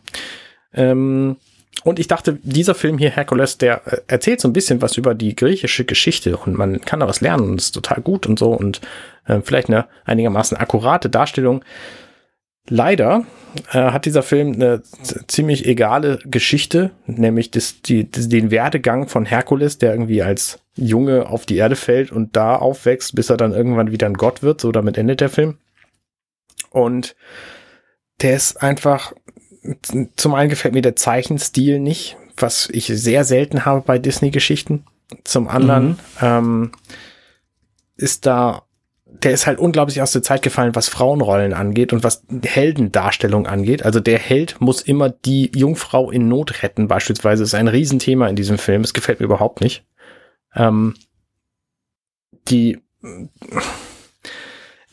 Ähm, 0.74 1.38
und 1.84 2.00
ich 2.00 2.08
dachte, 2.08 2.38
dieser 2.44 2.76
Film 2.76 2.98
hier, 2.98 3.10
Hercules, 3.10 3.58
der 3.58 3.82
äh, 3.88 4.02
erzählt 4.08 4.42
so 4.42 4.48
ein 4.48 4.54
bisschen 4.54 4.82
was 4.82 4.98
über 4.98 5.16
die 5.16 5.36
griechische 5.36 5.86
Geschichte 5.86 6.38
und 6.38 6.58
man 6.58 6.82
kann 6.82 7.00
da 7.00 7.08
was 7.08 7.22
lernen 7.22 7.50
und 7.50 7.62
ist 7.62 7.72
total 7.72 8.02
gut 8.02 8.28
und 8.28 8.38
so 8.38 8.52
und 8.52 8.82
äh, 9.26 9.40
vielleicht 9.44 9.70
eine 9.70 9.88
einigermaßen 10.06 10.58
akkurate 10.58 11.10
Darstellung. 11.10 11.64
Leider 12.70 13.26
äh, 13.72 13.92
hat 13.92 14.06
dieser 14.06 14.24
Film 14.24 14.54
eine 14.54 14.84
ziemlich 15.28 15.66
egale 15.66 16.20
Geschichte, 16.26 16.92
nämlich 17.08 17.52
das, 17.52 17.82
die, 17.82 18.10
das, 18.10 18.30
den 18.30 18.52
Werdegang 18.52 19.08
von 19.08 19.26
Herkules, 19.26 19.80
der 19.80 19.92
irgendwie 19.92 20.22
als 20.22 20.60
Junge 20.76 21.28
auf 21.28 21.46
die 21.46 21.58
Erde 21.58 21.76
fällt 21.76 22.12
und 22.12 22.36
da 22.36 22.56
aufwächst, 22.56 23.16
bis 23.16 23.30
er 23.30 23.38
dann 23.38 23.52
irgendwann 23.54 23.92
wieder 23.92 24.08
ein 24.08 24.14
Gott 24.14 24.44
wird. 24.44 24.62
So 24.62 24.72
damit 24.72 24.98
endet 24.98 25.20
der 25.20 25.30
Film. 25.30 25.58
Und 26.70 27.16
der 28.22 28.36
ist 28.36 28.62
einfach, 28.62 29.14
zum 30.16 30.34
einen 30.36 30.50
gefällt 30.50 30.76
mir 30.76 30.84
der 30.84 30.96
Zeichenstil 30.96 31.80
nicht, 31.80 32.18
was 32.38 32.70
ich 32.72 32.86
sehr 32.86 33.24
selten 33.24 33.66
habe 33.66 33.82
bei 33.82 33.98
Disney-Geschichten. 33.98 34.86
Zum 35.24 35.48
anderen 35.48 35.88
Mhm. 35.88 35.98
ähm, 36.22 36.72
ist 37.96 38.26
da, 38.28 38.62
der 39.24 39.32
ist 39.32 39.48
halt 39.48 39.60
unglaublich 39.60 40.02
aus 40.02 40.12
der 40.12 40.22
Zeit 40.22 40.42
gefallen, 40.42 40.76
was 40.76 40.88
Frauenrollen 40.88 41.54
angeht 41.54 41.92
und 41.92 42.04
was 42.04 42.24
Heldendarstellung 42.44 43.48
angeht. 43.48 43.84
Also 43.84 44.00
der 44.00 44.18
Held 44.18 44.62
muss 44.62 44.82
immer 44.82 45.10
die 45.10 45.52
Jungfrau 45.54 46.10
in 46.10 46.28
Not 46.30 46.64
retten, 46.64 46.88
beispielsweise. 46.88 47.44
ist 47.44 47.54
ein 47.54 47.68
Riesenthema 47.68 48.28
in 48.28 48.36
diesem 48.36 48.58
Film. 48.58 48.82
Es 48.82 48.94
gefällt 48.94 49.20
mir 49.20 49.26
überhaupt 49.26 49.62
nicht. 49.62 49.84
Ähm, 50.56 50.96
die, 52.48 52.80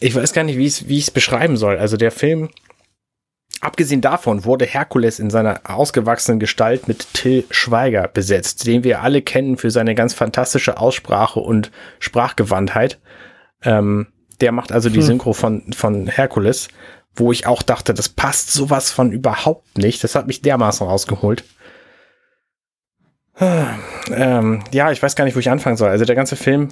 ich 0.01 0.15
weiß 0.15 0.33
gar 0.33 0.45
nicht, 0.45 0.59
wie 0.59 0.67
ich 0.67 0.81
es 0.81 0.89
wie 0.89 1.11
beschreiben 1.13 1.57
soll. 1.57 1.79
Also 1.79 1.97
der 1.97 2.11
Film, 2.11 2.51
abgesehen 3.61 4.01
davon, 4.01 4.45
wurde 4.45 4.67
Herkules 4.67 5.21
in 5.21 5.31
seiner 5.31 5.61
ausgewachsenen 5.65 6.41
Gestalt 6.41 6.89
mit 6.89 7.15
Till 7.15 7.45
Schweiger 7.51 8.09
besetzt, 8.09 8.67
den 8.67 8.83
wir 8.83 9.03
alle 9.03 9.23
kennen 9.23 9.57
für 9.57 9.71
seine 9.71 9.95
ganz 9.95 10.15
fantastische 10.15 10.79
Aussprache 10.79 11.41
und 11.41 11.71
Sprachgewandtheit. 12.01 12.99
Ähm, 13.63 14.09
der 14.41 14.53
macht 14.53 14.73
also 14.73 14.89
die 14.89 15.01
Hm. 15.01 15.07
Synchro 15.07 15.33
von, 15.33 15.73
von 15.73 16.07
Herkules, 16.07 16.69
wo 17.15 17.33
ich 17.33 17.47
auch 17.47 17.63
dachte, 17.63 17.95
das 17.95 18.09
passt 18.09 18.53
sowas 18.53 18.91
von 18.91 19.13
überhaupt 19.13 19.79
nicht. 19.79 20.05
Das 20.05 20.15
hat 20.15 20.27
mich 20.27 20.43
dermaßen 20.43 20.87
rausgeholt. 20.87 21.45
Ähm, 23.39 24.65
ja, 24.73 24.93
ich 24.93 25.03
weiß 25.03 25.15
gar 25.17 25.25
nicht, 25.25 25.35
wo 25.35 25.41
ich 25.41 25.51
anfangen 25.51 25.77
soll. 25.77 25.91
Also 25.91 26.05
der 26.05 26.17
ganze 26.17 26.37
Film, 26.37 26.69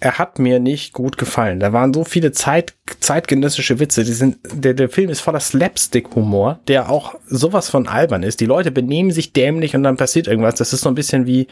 er 0.00 0.18
hat 0.18 0.38
mir 0.38 0.58
nicht 0.58 0.92
gut 0.92 1.16
gefallen. 1.16 1.60
Da 1.60 1.72
waren 1.72 1.94
so 1.94 2.04
viele 2.04 2.32
Zeit, 2.32 2.74
zeitgenössische 3.00 3.78
Witze. 3.78 4.04
Die 4.04 4.12
sind, 4.12 4.38
der, 4.52 4.74
der 4.74 4.88
Film 4.88 5.08
ist 5.10 5.20
voller 5.20 5.40
Slapstick-Humor, 5.40 6.60
der 6.68 6.90
auch 6.90 7.14
sowas 7.26 7.70
von 7.70 7.88
albern 7.88 8.22
ist. 8.22 8.40
Die 8.40 8.46
Leute 8.46 8.70
benehmen 8.70 9.12
sich 9.12 9.32
dämlich 9.32 9.74
und 9.74 9.82
dann 9.82 9.96
passiert 9.96 10.26
irgendwas. 10.26 10.56
Das 10.56 10.72
ist 10.72 10.82
so 10.82 10.88
ein 10.88 10.94
bisschen 10.94 11.26
wie, 11.26 11.46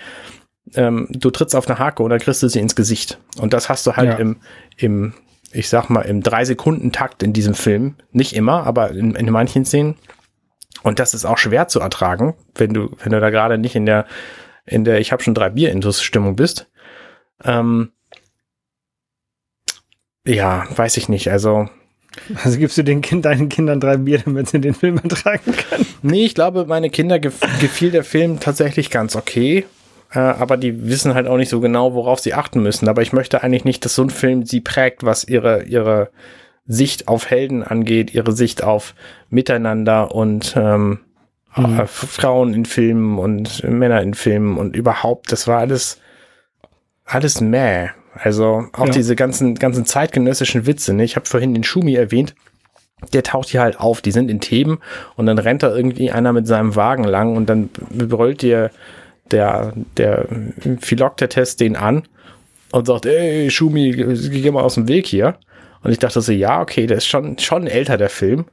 ähm, 0.75 1.09
du 1.11 1.31
trittst 1.31 1.55
auf 1.57 1.69
eine 1.69 1.79
Hake 1.79 2.03
und 2.03 2.11
dann 2.11 2.19
kriegst 2.21 2.43
du 2.43 2.49
sie 2.49 2.61
ins 2.61 2.77
Gesicht. 2.77 3.19
Und 3.39 3.53
das 3.53 3.69
hast 3.69 3.87
du 3.87 3.97
halt 3.97 4.09
Ja. 4.11 4.17
im, 4.17 4.37
im, 4.77 5.15
ich 5.53 5.69
sag 5.69 5.89
mal, 5.91 6.03
im 6.03 6.23
Drei-Sekunden-Takt 6.23 7.23
in 7.23 7.33
diesem 7.33 7.55
Film. 7.55 7.97
Nicht 8.13 8.35
immer, 8.35 8.65
aber 8.67 8.91
in, 8.91 9.15
in 9.15 9.31
manchen 9.31 9.65
Szenen. 9.65 9.97
Und 10.83 10.99
das 10.99 11.13
ist 11.15 11.25
auch 11.25 11.39
schwer 11.39 11.69
zu 11.69 11.81
ertragen, 11.81 12.35
wenn 12.55 12.73
du, 12.73 12.97
wenn 13.03 13.13
du 13.13 13.21
da 13.21 13.31
gerade 13.31 13.59
nicht 13.59 13.75
in 13.77 13.87
der, 13.87 14.07
in 14.65 14.85
der, 14.85 15.01
ich 15.01 15.13
habe 15.13 15.23
schon 15.23 15.35
drei 15.35 15.51
bier 15.51 15.73
Stimmung 15.93 16.37
bist. 16.37 16.71
Ähm, 17.45 17.93
ja, 20.27 20.67
weiß 20.77 20.97
ich 20.97 21.09
nicht. 21.09 21.31
Also, 21.31 21.69
Also 22.43 22.59
gibst 22.59 22.77
du 22.79 22.83
den 22.83 23.01
kind, 23.03 23.25
deinen 23.25 23.49
Kindern 23.49 23.81
drei 23.81 23.97
Bier, 23.97 24.19
damit 24.25 24.49
sie 24.49 24.61
den 24.61 24.75
Film 24.75 24.99
ertragen 24.99 25.53
können. 25.53 25.87
nee, 26.03 26.25
ich 26.25 26.35
glaube, 26.35 26.67
meine 26.67 26.91
Kinder 26.91 27.19
gef 27.19 27.39
gefiel 27.61 27.91
der 27.91 28.05
Film 28.05 28.41
tatsächlich 28.41 28.91
ganz 28.91 29.17
okay. 29.17 29.67
Äh, 30.13 30.19
aber 30.19 30.57
die 30.57 30.87
wissen 30.89 31.15
halt 31.15 31.27
auch 31.29 31.37
nicht 31.37 31.49
so 31.51 31.61
genau, 31.61 31.95
worauf 31.95 32.19
sie 32.21 32.35
achten 32.35 32.63
müssen. 32.63 32.89
Aber 32.89 33.03
ich 33.03 33.13
möchte 33.13 33.43
eigentlich 33.43 33.65
nicht, 33.65 33.85
dass 33.85 33.95
so 33.95 34.03
ein 34.03 34.11
Film 34.11 34.45
sie 34.45 34.61
prägt, 34.61 35.05
was 35.05 35.25
ihre, 35.25 35.65
ihre 35.65 36.11
Sicht 36.67 37.09
auf 37.09 37.31
Helden 37.31 37.63
angeht, 37.63 38.15
ihre 38.15 38.33
Sicht 38.33 38.63
auf 38.63 38.95
Miteinander 39.29 40.15
und 40.15 40.55
ähm, 40.57 41.01
Mhm. 41.57 41.81
äh, 41.81 41.87
Frauen 41.89 42.55
in 42.55 42.65
Filmen 42.65 43.19
und 43.19 43.65
Männer 43.65 44.01
in 44.03 44.15
Filmen 44.15 44.57
und 44.57 44.77
überhaupt, 44.77 45.33
das 45.33 45.49
war 45.49 45.59
alles, 45.59 45.99
alles 47.05 47.41
mäh. 47.41 47.89
Also 48.15 48.67
auch 48.73 48.87
Ja. 48.87 48.93
diese 48.93 49.17
ganzen, 49.17 49.57
ganzen 49.57 49.85
zeitgenössischen 49.85 50.67
Witze. 50.67 50.95
Ne? 50.95 51.03
Ich 51.05 51.17
habe 51.17 51.27
vorhin 51.27 51.55
den 51.55 51.65
Schumi 51.65 51.95
erwähnt. 51.95 52.35
der 53.15 53.23
taucht 53.23 53.49
hier 53.49 53.63
halt 53.63 53.81
auf. 53.81 54.03
Die 54.03 54.11
sind 54.13 54.31
in 54.31 54.41
Theben 54.41 54.79
und 55.17 55.25
dann 55.25 55.39
rennt 55.39 55.63
da 55.63 55.75
irgendwie 55.75 56.11
einer 56.13 56.35
mit 56.35 56.47
seinem 56.47 56.77
Wagen 56.77 57.05
lang 57.05 57.35
und 57.35 57.47
dann 57.49 57.71
brüllt 57.91 58.43
dir 58.43 58.71
der, 59.33 59.73
der 59.97 60.27
Philoktetes 60.81 61.57
den 61.57 61.77
an 61.77 62.03
und 62.73 62.87
sagt, 62.87 63.07
ey, 63.07 63.51
Schumi, 63.51 63.93
geh 63.93 64.51
mal 64.51 64.63
aus 64.63 64.75
dem 64.75 64.89
Weg 64.89 65.07
hier. 65.07 65.37
Und 65.83 65.93
ich 65.93 65.99
dachte 65.99 66.21
so, 66.21 66.33
ja, 66.33 66.61
okay, 66.61 66.87
der 66.87 66.99
ist 66.99 67.07
schon, 67.07 67.39
schon 67.39 67.67
älter, 67.67 67.97
der 67.97 68.11
Film. 68.11 68.45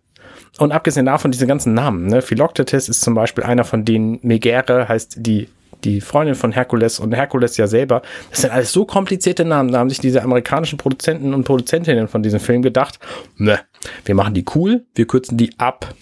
Und 0.59 0.71
abgesehen 0.71 1.05
davon, 1.05 1.31
diese 1.31 1.45
ganzen 1.45 1.73
Namen, 1.73 2.07
ne? 2.07 2.21
Philoktetes 2.21 2.89
ist 2.89 3.01
zum 3.01 3.13
Beispiel 3.13 3.43
einer 3.43 3.63
von 3.63 3.85
denen, 3.85 4.19
Megere 4.23 4.87
heißt 4.87 5.17
die, 5.19 5.49
die 5.83 6.01
Freundin 6.01 6.35
von 6.35 6.51
Herkules 6.51 6.99
und 6.99 7.13
Herkules 7.13 7.57
ja 7.57 7.67
selber. 7.67 8.01
Das 8.31 8.41
sind 8.41 8.51
alles 8.51 8.71
so 8.71 8.85
komplizierte 8.85 9.45
Namen. 9.45 9.71
Da 9.71 9.79
haben 9.79 9.89
sich 9.89 9.99
diese 9.99 10.23
amerikanischen 10.23 10.77
Produzenten 10.77 11.33
und 11.33 11.43
Produzentinnen 11.43 12.07
von 12.07 12.23
diesem 12.23 12.39
Film 12.39 12.61
gedacht, 12.61 12.99
ne, 13.35 13.59
wir 14.05 14.15
machen 14.15 14.33
die 14.33 14.45
cool, 14.55 14.85
wir 14.95 15.05
kürzen 15.05 15.37
die 15.37 15.51
ab. 15.59 15.93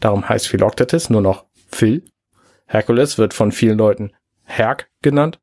Darum 0.00 0.28
heißt 0.28 0.48
Philoktetes 0.48 1.10
nur 1.10 1.20
noch 1.20 1.44
Phil. 1.70 2.02
Herkules 2.70 3.18
wird 3.18 3.34
von 3.34 3.50
vielen 3.50 3.78
Leuten 3.78 4.12
Herk 4.44 4.88
genannt 5.02 5.40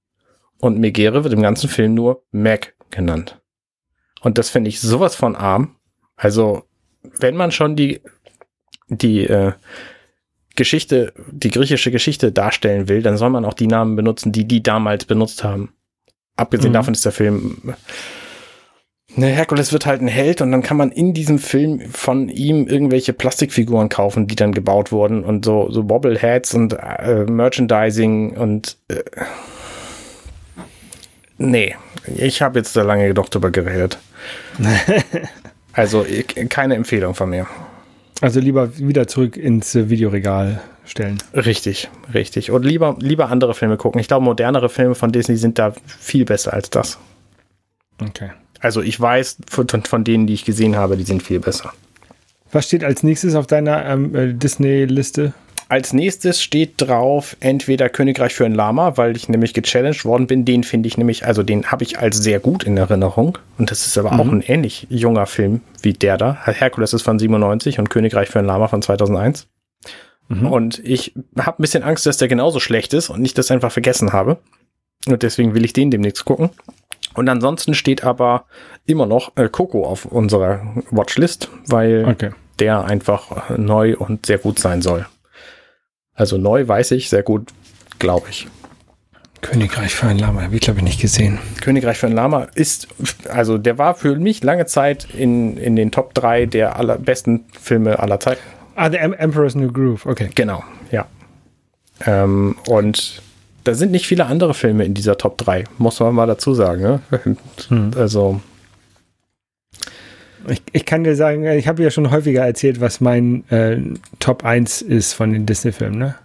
und 0.60 0.80
Megere 0.80 1.26
wird 1.26 1.34
im 1.34 1.42
ganzen 1.42 1.70
Film 1.70 1.94
nur 1.94 2.24
Meg 2.32 2.76
genannt. 2.90 3.42
Und 4.22 4.38
das 4.38 4.50
finde 4.50 4.70
ich 4.70 4.80
sowas 4.80 5.14
von 5.14 5.36
arm. 5.36 5.76
Also, 6.16 6.64
wenn 7.20 7.36
man 7.36 7.52
schon 7.52 7.76
die, 7.76 8.02
die 8.88 9.26
äh, 9.26 9.52
Geschichte, 10.56 11.14
die 11.30 11.52
griechische 11.52 11.92
Geschichte 11.92 12.32
darstellen 12.32 12.88
will, 12.88 13.02
dann 13.02 13.18
soll 13.18 13.30
man 13.30 13.44
auch 13.44 13.54
die 13.54 13.68
Namen 13.68 13.98
benutzen, 13.98 14.32
die 14.32 14.48
die 14.48 14.64
damals 14.64 15.04
benutzt 15.04 15.44
haben. 15.44 15.74
Abgesehen 16.38 16.72
mhm. 16.72 16.76
davon 16.76 16.94
ist 16.94 17.04
der 17.04 17.12
Film. 17.12 17.76
Ne, 19.18 19.30
Herkules 19.30 19.74
wird 19.74 19.88
halt 19.88 20.00
ein 20.00 20.08
Held 20.08 20.42
und 20.42 20.52
dann 20.52 20.62
kann 20.62 20.78
man 20.78 20.92
in 20.92 21.12
diesem 21.12 21.40
Film 21.40 21.82
von 21.90 22.30
ihm 22.30 22.68
irgendwelche 22.68 23.14
Plastikfiguren 23.14 23.90
kaufen, 23.90 24.28
die 24.28 24.36
dann 24.36 24.52
gebaut 24.52 24.92
wurden 24.92 25.24
und 25.24 25.44
so, 25.44 25.72
so 25.72 25.90
Wobbleheads 25.90 26.54
und 26.54 26.74
äh, 26.74 27.26
Merchandising 27.28 28.38
und 28.38 28.78
äh, 28.90 29.02
nee, 31.40 31.76
ich 32.16 32.44
habe 32.44 32.60
jetzt 32.60 32.76
da 32.76 32.84
lange 32.84 33.12
doch 33.16 33.28
drüber 33.30 33.50
geredet. 33.50 33.98
also 35.74 36.06
keine 36.50 36.76
Empfehlung 36.76 37.16
von 37.16 37.32
mir. 37.32 37.48
Also 38.22 38.40
lieber 38.40 38.78
wieder 38.78 39.08
zurück 39.08 39.36
ins 39.36 39.74
Videoregal 39.74 40.62
stellen. 40.86 41.18
Richtig, 41.34 41.90
richtig. 42.14 42.52
Und 42.52 42.66
lieber, 42.66 42.96
lieber 43.00 43.30
andere 43.32 43.56
Filme 43.56 43.78
gucken. 43.78 44.00
Ich 44.00 44.08
glaube, 44.08 44.26
modernere 44.26 44.70
Filme 44.70 44.94
von 44.94 45.12
Disney 45.12 45.38
sind 45.38 45.58
da 45.58 45.74
viel 45.88 46.26
besser 46.26 46.54
als 46.54 46.70
das. 46.70 47.00
Okay. 48.00 48.30
Also 48.60 48.82
ich 48.82 49.00
weiß 49.00 49.38
von, 49.50 49.68
von 49.68 50.04
denen, 50.04 50.28
die 50.28 50.34
ich 50.34 50.46
gesehen 50.46 50.76
habe, 50.76 50.98
die 50.98 51.04
sind 51.04 51.24
viel 51.24 51.40
besser. 51.40 51.74
Was 52.52 52.66
steht 52.66 52.84
als 52.84 53.04
nächstes 53.04 53.36
auf 53.36 53.48
deiner 53.48 53.86
ähm, 53.86 54.16
äh, 54.16 54.34
Disney-Liste? 54.34 55.34
Als 55.70 55.92
nächstes 55.92 56.42
steht 56.42 56.76
drauf 56.78 57.36
entweder 57.42 57.90
Königreich 57.90 58.34
für 58.34 58.46
ein 58.46 58.56
Lama, 58.56 58.96
weil 58.96 59.18
ich 59.18 59.28
nämlich 59.28 59.54
gechallenged 59.54 60.06
worden 60.06 60.26
bin. 60.26 60.46
Den 60.46 60.64
finde 60.64 60.88
ich 60.88 60.98
nämlich, 60.98 61.26
also 61.26 61.44
den 61.44 61.66
habe 61.66 61.84
ich 61.84 62.00
als 62.00 62.18
sehr 62.18 62.40
gut 62.40 62.64
in 62.64 62.78
Erinnerung. 62.78 63.38
Und 63.58 63.70
das 63.70 63.86
ist 63.86 63.98
aber 63.98 64.14
mhm. 64.14 64.20
auch 64.20 64.28
ein 64.28 64.42
ähnlich 64.42 64.88
junger 64.90 65.26
Film 65.26 65.60
wie 65.82 65.92
der 65.92 66.18
da. 66.18 66.38
Herkules 66.46 66.94
ist 66.94 67.02
von 67.02 67.20
97 67.20 67.80
und 67.80 67.90
Königreich 67.90 68.30
für 68.30 68.40
ein 68.40 68.46
Lama 68.46 68.70
von 68.70 68.82
2001. 68.82 69.48
Mhm. 70.30 70.48
Und 70.48 70.80
ich 70.86 71.14
habe 71.38 71.60
ein 71.60 71.62
bisschen 71.62 71.84
Angst, 71.84 72.06
dass 72.06 72.18
der 72.18 72.30
genauso 72.30 72.62
schlecht 72.62 72.94
ist 72.94 73.10
und 73.10 73.24
ich 73.26 73.34
das 73.34 73.52
einfach 73.52 73.72
vergessen 73.72 74.14
habe. 74.14 74.38
Und 75.06 75.22
deswegen 75.22 75.54
will 75.54 75.66
ich 75.66 75.74
den 75.74 75.92
demnächst 75.92 76.24
gucken. 76.24 76.50
Und 77.18 77.28
ansonsten 77.30 77.74
steht 77.74 78.04
aber 78.04 78.46
immer 78.86 79.08
noch 79.08 79.36
äh, 79.38 79.50
Coco 79.50 79.86
auf 79.86 80.06
unserer 80.06 80.62
Watchlist, 80.92 81.50
weil 81.66 82.06
okay. 82.08 82.30
der 82.60 82.86
einfach 82.86 83.50
neu 83.58 83.98
und 83.98 84.28
sehr 84.28 84.38
gut 84.38 84.60
sein 84.60 84.84
soll. 84.84 85.08
Also 86.14 86.38
neu 86.38 86.68
weiß 86.68 86.92
ich, 86.92 87.10
sehr 87.10 87.24
gut, 87.24 87.50
glaube 87.98 88.28
ich. 88.30 88.48
Königreich 89.42 89.96
für 89.96 90.08
ein 90.08 90.20
Lama, 90.20 90.44
habe 90.44 90.56
ich 90.56 90.62
glaube 90.62 90.80
ich 90.80 90.84
nicht 90.84 91.02
gesehen. 91.02 91.40
Königreich 91.60 91.98
für 91.98 92.06
ein 92.06 92.14
Lama 92.14 92.48
ist, 92.54 92.88
also 93.30 93.58
der 93.58 93.80
war 93.80 93.96
für 93.96 94.16
mich 94.16 94.44
lange 94.44 94.68
Zeit 94.68 95.08
in, 95.16 95.58
in 95.58 95.76
den 95.76 95.92
Top 95.92 96.14
3 96.14 96.46
der 96.46 96.76
allerbesten 96.76 97.46
Filme 97.60 97.98
aller 97.98 98.20
Zeiten. 98.20 98.42
Ah, 98.76 98.92
The 98.92 98.98
Emperor's 98.98 99.56
New 99.56 99.72
Groove, 99.72 100.06
okay. 100.06 100.30
Genau, 100.36 100.64
ja. 100.92 101.08
Ähm, 102.06 102.58
und 102.68 103.24
da 103.68 103.74
sind 103.74 103.92
nicht 103.92 104.08
viele 104.08 104.26
andere 104.26 104.54
Filme 104.54 104.86
in 104.86 104.94
dieser 104.94 105.18
Top 105.18 105.38
3, 105.38 105.66
muss 105.78 106.00
man 106.00 106.16
mal 106.16 106.26
dazu 106.26 106.54
sagen. 106.54 106.82
Ne? 106.82 107.02
Hm. 107.68 107.92
Also. 107.98 108.40
Ich, 110.48 110.62
ich, 110.72 110.86
kann 110.86 111.04
dir 111.04 111.16
sagen, 111.18 111.44
ich 111.44 111.68
habe 111.68 111.84
ja 111.84 111.92
schon 111.92 112.10
häufiger 112.10 112.46
erzählt, 112.46 112.80
was 112.80 113.02
mein 113.02 113.44
äh, 113.50 113.78
Top 114.20 114.46
1 114.46 114.82
ist 114.82 115.12
von 115.12 115.34
den 115.34 115.46
Disney-Filmen, 115.46 116.00
ne? 116.00 116.16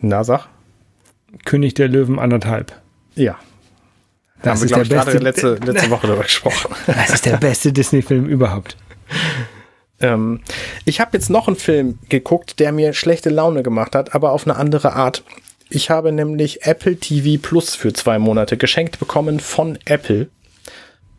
Na, 0.00 0.24
sag. 0.24 0.48
König 1.44 1.74
der 1.74 1.86
Löwen 1.86 2.18
anderthalb. 2.18 2.72
Ja. 3.14 3.38
Das 4.42 4.58
Haben 4.58 4.66
ist 4.66 4.76
wir, 4.76 4.84
der 4.84 5.04
beste, 5.04 5.18
letzte, 5.18 5.54
letzte 5.54 5.90
Woche 5.90 6.08
darüber 6.08 6.24
gesprochen. 6.24 6.74
Das 6.86 7.10
ist 7.10 7.26
der 7.26 7.36
beste 7.36 7.72
Disney-Film 7.72 8.26
überhaupt. 8.26 8.76
Ähm, 10.00 10.40
ich 10.84 11.00
habe 11.00 11.10
jetzt 11.12 11.30
noch 11.30 11.46
einen 11.46 11.56
Film 11.56 12.00
geguckt, 12.08 12.58
der 12.58 12.72
mir 12.72 12.92
schlechte 12.92 13.30
Laune 13.30 13.62
gemacht 13.62 13.94
hat, 13.94 14.14
aber 14.16 14.32
auf 14.32 14.46
eine 14.46 14.56
andere 14.56 14.94
Art. 14.94 15.22
Ich 15.72 15.88
habe 15.88 16.10
nämlich 16.10 16.66
Apple 16.66 16.96
TV 16.96 17.40
Plus 17.40 17.76
für 17.76 17.92
zwei 17.92 18.18
Monate 18.18 18.56
geschenkt 18.56 18.98
bekommen 18.98 19.38
von 19.38 19.78
Apple, 19.84 20.28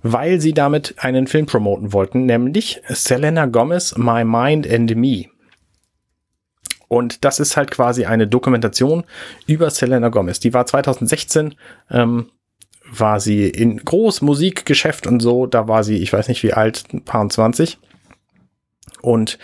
weil 0.04 0.42
sie 0.42 0.52
damit 0.52 0.96
einen 0.98 1.26
Film 1.26 1.46
promoten 1.46 1.94
wollten, 1.94 2.26
nämlich 2.26 2.82
Selena 2.90 3.46
Gomez, 3.46 3.96
My 3.98 4.26
Mind 4.26 4.70
and 4.70 4.94
Me. 4.98 5.28
Und 6.90 7.24
das 7.24 7.40
ist 7.40 7.56
halt 7.56 7.72
quasi 7.72 8.04
eine 8.04 8.28
Dokumentation 8.28 9.06
über 9.48 9.70
Selena 9.70 10.10
Gomez. 10.10 10.42
Die 10.42 10.54
war 10.54 10.66
2016, 10.66 11.56
ähm, 11.90 12.30
war 12.92 13.22
sie 13.22 13.48
in 13.48 13.78
Großmusikgeschäft 13.78 15.08
und 15.08 15.22
so. 15.22 15.46
Da 15.46 15.70
war 15.70 15.86
sie, 15.86 16.00
ich 16.00 16.12
weiß 16.12 16.28
nicht 16.28 16.44
wie 16.44 16.52
alt, 16.52 16.84
ein 16.92 17.06
paar 17.06 17.22
und 17.22 17.32
20. 17.32 17.78
Und 19.02 19.40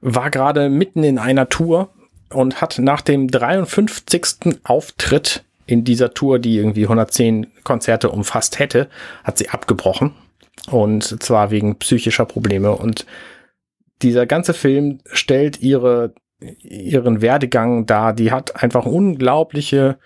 war 0.00 0.30
gerade 0.30 0.68
mitten 0.70 1.02
in 1.02 1.18
einer 1.18 1.48
Tour 1.48 1.92
und 2.32 2.60
hat 2.60 2.78
nach 2.78 3.00
dem 3.00 3.28
53. 3.28 4.60
Auftritt 4.64 5.44
in 5.66 5.84
dieser 5.84 6.14
Tour, 6.14 6.38
die 6.38 6.56
irgendwie 6.56 6.84
110 6.84 7.46
Konzerte 7.62 8.10
umfasst 8.10 8.58
hätte, 8.58 8.88
hat 9.24 9.38
sie 9.38 9.50
abgebrochen. 9.50 10.12
Und 10.70 11.22
zwar 11.22 11.50
wegen 11.50 11.76
psychischer 11.76 12.24
Probleme. 12.24 12.72
Und 12.72 13.06
dieser 14.02 14.26
ganze 14.26 14.54
Film 14.54 14.98
stellt 15.12 15.60
ihre, 15.60 16.14
ihren 16.40 17.22
Werdegang 17.22 17.86
dar. 17.86 18.12
Die 18.12 18.32
hat 18.32 18.62
einfach 18.62 18.84
unglaubliche 18.84 19.98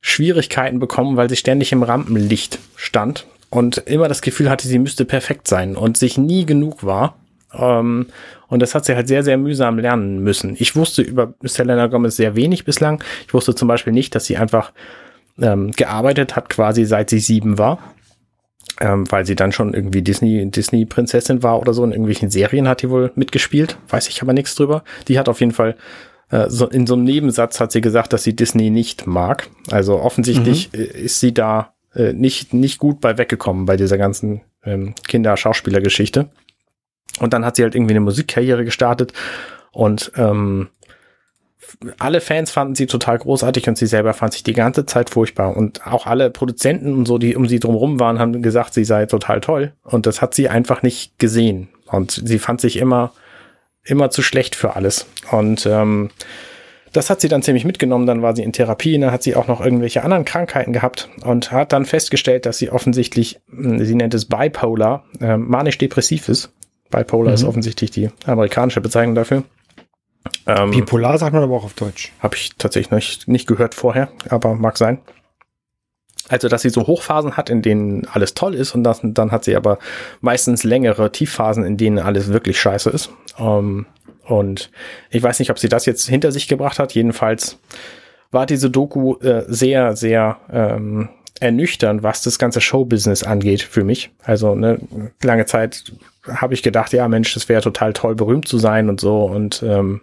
Schwierigkeiten 0.00 0.78
bekommen, 0.78 1.16
weil 1.16 1.28
sie 1.28 1.36
ständig 1.36 1.72
im 1.72 1.82
Rampenlicht 1.82 2.58
stand 2.76 3.26
und 3.50 3.78
immer 3.78 4.08
das 4.08 4.22
Gefühl 4.22 4.50
hatte, 4.50 4.68
sie 4.68 4.78
müsste 4.78 5.04
perfekt 5.04 5.48
sein 5.48 5.76
und 5.76 5.96
sich 5.96 6.18
nie 6.18 6.46
genug 6.46 6.84
war. 6.84 7.18
Ähm, 7.52 8.06
und 8.48 8.60
das 8.60 8.74
hat 8.74 8.84
sie 8.84 8.94
halt 8.94 9.08
sehr, 9.08 9.22
sehr 9.22 9.38
mühsam 9.38 9.78
lernen 9.78 10.22
müssen. 10.22 10.56
Ich 10.58 10.76
wusste 10.76 11.02
über 11.02 11.34
Selena 11.42 11.86
Gomez 11.86 12.16
sehr 12.16 12.36
wenig 12.36 12.64
bislang. 12.64 13.02
Ich 13.26 13.34
wusste 13.34 13.54
zum 13.54 13.68
Beispiel 13.68 13.92
nicht, 13.92 14.14
dass 14.14 14.26
sie 14.26 14.36
einfach 14.36 14.72
ähm, 15.40 15.72
gearbeitet 15.72 16.36
hat, 16.36 16.48
quasi 16.48 16.84
seit 16.84 17.10
sie 17.10 17.20
sieben 17.20 17.58
war. 17.58 17.78
Ähm, 18.80 19.10
weil 19.10 19.26
sie 19.26 19.34
dann 19.34 19.50
schon 19.50 19.74
irgendwie 19.74 20.02
Disney, 20.02 20.48
Disney-Prinzessin 20.50 21.42
war 21.42 21.58
oder 21.58 21.74
so. 21.74 21.82
In 21.82 21.90
irgendwelchen 21.90 22.30
Serien 22.30 22.68
hat 22.68 22.82
die 22.82 22.90
wohl 22.90 23.10
mitgespielt. 23.16 23.76
Weiß 23.88 24.08
ich 24.08 24.22
aber 24.22 24.32
nichts 24.32 24.54
drüber. 24.54 24.84
Die 25.08 25.18
hat 25.18 25.28
auf 25.28 25.40
jeden 25.40 25.52
Fall 25.52 25.74
äh, 26.30 26.48
so 26.48 26.66
in 26.66 26.86
so 26.86 26.94
einem 26.94 27.04
Nebensatz 27.04 27.60
hat 27.60 27.72
sie 27.72 27.80
gesagt, 27.80 28.12
dass 28.12 28.22
sie 28.22 28.36
Disney 28.36 28.70
nicht 28.70 29.06
mag. 29.06 29.48
Also 29.70 30.00
offensichtlich 30.00 30.70
mhm. 30.72 30.80
ist 30.80 31.20
sie 31.20 31.34
da 31.34 31.74
äh, 31.94 32.12
nicht, 32.12 32.54
nicht 32.54 32.78
gut 32.78 33.00
bei 33.00 33.18
weggekommen 33.18 33.66
bei 33.66 33.76
dieser 33.76 33.98
ganzen 33.98 34.42
ähm, 34.64 34.94
Kinder-Schauspieler-Geschichte. 35.06 36.28
Und 37.20 37.32
dann 37.32 37.44
hat 37.44 37.56
sie 37.56 37.62
halt 37.62 37.74
irgendwie 37.74 37.92
eine 37.92 38.00
Musikkarriere 38.00 38.64
gestartet 38.64 39.12
und 39.72 40.12
ähm, 40.16 40.68
alle 41.98 42.20
Fans 42.20 42.50
fanden 42.50 42.74
sie 42.74 42.86
total 42.86 43.18
großartig 43.18 43.68
und 43.68 43.76
sie 43.76 43.86
selber 43.86 44.14
fand 44.14 44.32
sich 44.32 44.42
die 44.42 44.52
ganze 44.52 44.86
Zeit 44.86 45.10
furchtbar. 45.10 45.56
Und 45.56 45.86
auch 45.86 46.06
alle 46.06 46.30
Produzenten 46.30 46.94
und 46.94 47.06
so, 47.06 47.18
die 47.18 47.36
um 47.36 47.46
sie 47.46 47.60
drumherum 47.60 48.00
waren, 48.00 48.18
haben 48.18 48.42
gesagt, 48.42 48.74
sie 48.74 48.84
sei 48.84 49.06
total 49.06 49.40
toll. 49.40 49.72
Und 49.84 50.06
das 50.06 50.22
hat 50.22 50.34
sie 50.34 50.48
einfach 50.48 50.82
nicht 50.82 51.18
gesehen. 51.18 51.68
Und 51.86 52.22
sie 52.24 52.38
fand 52.38 52.60
sich 52.60 52.76
immer, 52.78 53.12
immer 53.84 54.10
zu 54.10 54.22
schlecht 54.22 54.54
für 54.54 54.76
alles. 54.76 55.06
Und 55.30 55.66
ähm, 55.66 56.10
das 56.92 57.10
hat 57.10 57.20
sie 57.20 57.28
dann 57.28 57.42
ziemlich 57.42 57.64
mitgenommen. 57.64 58.06
Dann 58.06 58.22
war 58.22 58.34
sie 58.34 58.42
in 58.42 58.52
Therapie, 58.52 58.98
dann 58.98 59.12
hat 59.12 59.22
sie 59.22 59.36
auch 59.36 59.46
noch 59.46 59.60
irgendwelche 59.60 60.02
anderen 60.02 60.24
Krankheiten 60.24 60.72
gehabt 60.72 61.08
und 61.22 61.52
hat 61.52 61.72
dann 61.72 61.84
festgestellt, 61.84 62.46
dass 62.46 62.58
sie 62.58 62.70
offensichtlich, 62.70 63.40
hm, 63.50 63.84
sie 63.84 63.94
nennt 63.94 64.14
es 64.14 64.24
bipolar, 64.24 65.04
äh, 65.20 65.36
manisch-depressiv 65.36 66.28
ist. 66.28 66.52
Bipolar 66.90 67.28
mhm. 67.28 67.34
ist 67.34 67.44
offensichtlich 67.44 67.90
die 67.90 68.10
amerikanische 68.24 68.80
Bezeichnung 68.80 69.14
dafür. 69.14 69.44
Ähm, 70.46 70.70
Bipolar 70.70 71.18
sagt 71.18 71.32
man 71.32 71.42
aber 71.42 71.56
auch 71.56 71.64
auf 71.64 71.74
Deutsch. 71.74 72.12
Habe 72.20 72.36
ich 72.36 72.50
tatsächlich 72.56 72.90
nicht, 72.90 73.28
nicht 73.28 73.46
gehört 73.46 73.74
vorher, 73.74 74.08
aber 74.28 74.54
mag 74.54 74.76
sein. 74.78 74.98
Also, 76.28 76.48
dass 76.48 76.62
sie 76.62 76.70
so 76.70 76.86
Hochphasen 76.86 77.36
hat, 77.36 77.48
in 77.48 77.62
denen 77.62 78.06
alles 78.06 78.34
toll 78.34 78.54
ist 78.54 78.74
und 78.74 78.84
das, 78.84 79.00
dann 79.02 79.32
hat 79.32 79.44
sie 79.44 79.56
aber 79.56 79.78
meistens 80.20 80.62
längere 80.62 81.10
Tiefphasen, 81.10 81.64
in 81.64 81.78
denen 81.78 81.98
alles 81.98 82.32
wirklich 82.32 82.60
scheiße 82.60 82.90
ist. 82.90 83.10
Ähm, 83.38 83.86
und 84.24 84.70
ich 85.10 85.22
weiß 85.22 85.38
nicht, 85.38 85.50
ob 85.50 85.58
sie 85.58 85.70
das 85.70 85.86
jetzt 85.86 86.06
hinter 86.06 86.32
sich 86.32 86.48
gebracht 86.48 86.78
hat. 86.78 86.92
Jedenfalls 86.92 87.58
war 88.30 88.44
diese 88.44 88.70
Doku 88.70 89.16
äh, 89.20 89.44
sehr, 89.48 89.96
sehr 89.96 90.36
ähm, 90.52 91.08
ernüchternd, 91.38 92.02
was 92.02 92.22
das 92.22 92.38
ganze 92.38 92.60
Showbusiness 92.60 93.22
angeht 93.22 93.62
für 93.62 93.84
mich. 93.84 94.10
Also 94.22 94.54
ne, 94.54 94.78
lange 95.22 95.46
Zeit 95.46 95.92
habe 96.26 96.54
ich 96.54 96.62
gedacht, 96.62 96.92
ja 96.92 97.08
Mensch, 97.08 97.34
das 97.34 97.48
wäre 97.48 97.62
total 97.62 97.92
toll, 97.92 98.14
berühmt 98.14 98.48
zu 98.48 98.58
sein 98.58 98.88
und 98.88 99.00
so. 99.00 99.24
Und 99.24 99.62
ähm, 99.62 100.00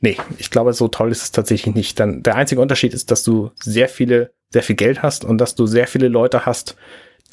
nee, 0.00 0.16
ich 0.38 0.50
glaube, 0.50 0.72
so 0.72 0.88
toll 0.88 1.10
ist 1.10 1.22
es 1.22 1.32
tatsächlich 1.32 1.74
nicht. 1.74 1.98
Dann 1.98 2.22
der 2.22 2.36
einzige 2.36 2.60
Unterschied 2.60 2.94
ist, 2.94 3.10
dass 3.10 3.22
du 3.22 3.50
sehr 3.60 3.88
viele, 3.88 4.32
sehr 4.50 4.62
viel 4.62 4.76
Geld 4.76 5.02
hast 5.02 5.24
und 5.24 5.38
dass 5.38 5.54
du 5.54 5.66
sehr 5.66 5.86
viele 5.86 6.08
Leute 6.08 6.46
hast, 6.46 6.76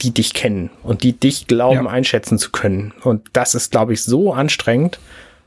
die 0.02 0.14
dich 0.14 0.34
kennen 0.34 0.72
und 0.84 1.04
die 1.04 1.14
dich 1.14 1.48
glauben, 1.48 1.86
ja. 1.86 1.92
einschätzen 1.92 2.38
zu 2.38 2.52
können. 2.52 2.94
Und 3.04 3.28
das 3.34 3.54
ist, 3.54 3.72
glaube 3.72 3.94
ich, 3.94 4.04
so 4.04 4.34
anstrengend, 4.34 5.00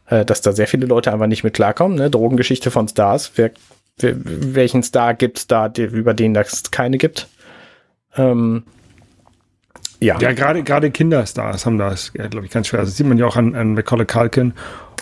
äh, 0.07 0.25
dass 0.25 0.43
da 0.43 0.53
sehr 0.53 0.69
viele 0.69 0.87
Leute 0.87 1.13
einfach 1.13 1.27
nicht 1.27 1.45
mit 1.45 1.55
klarkommen. 1.55 1.99
Ne? 1.99 2.11
Drogengeschichte 2.11 2.71
von 2.71 2.87
Stars. 2.87 3.33
Wer, 3.35 3.51
wer, 3.99 4.15
welchen 4.17 4.83
Star 4.83 5.15
gibt's 5.15 5.47
da, 5.47 5.69
die, 5.69 5.83
über 5.83 6.15
den 6.15 6.37
es 6.37 6.71
keine 6.71 6.99
gibt? 6.99 7.29
Ähm, 8.17 8.65
ja. 10.01 10.19
Ja, 10.21 10.33
gerade 10.33 10.63
gerade 10.63 10.91
Kinderstars 10.91 11.65
haben 11.67 11.79
das, 11.79 12.13
ja, 12.17 12.27
glaube 12.29 12.47
ich, 12.47 12.53
ganz 12.53 12.69
schwer. 12.69 12.81
Das 12.81 12.97
sieht 12.97 13.07
man 13.07 13.19
ja 13.19 13.27
auch 13.27 13.37
an, 13.37 13.55
an 13.55 13.75
Macaulay 13.75 14.07
Culkin 14.07 14.53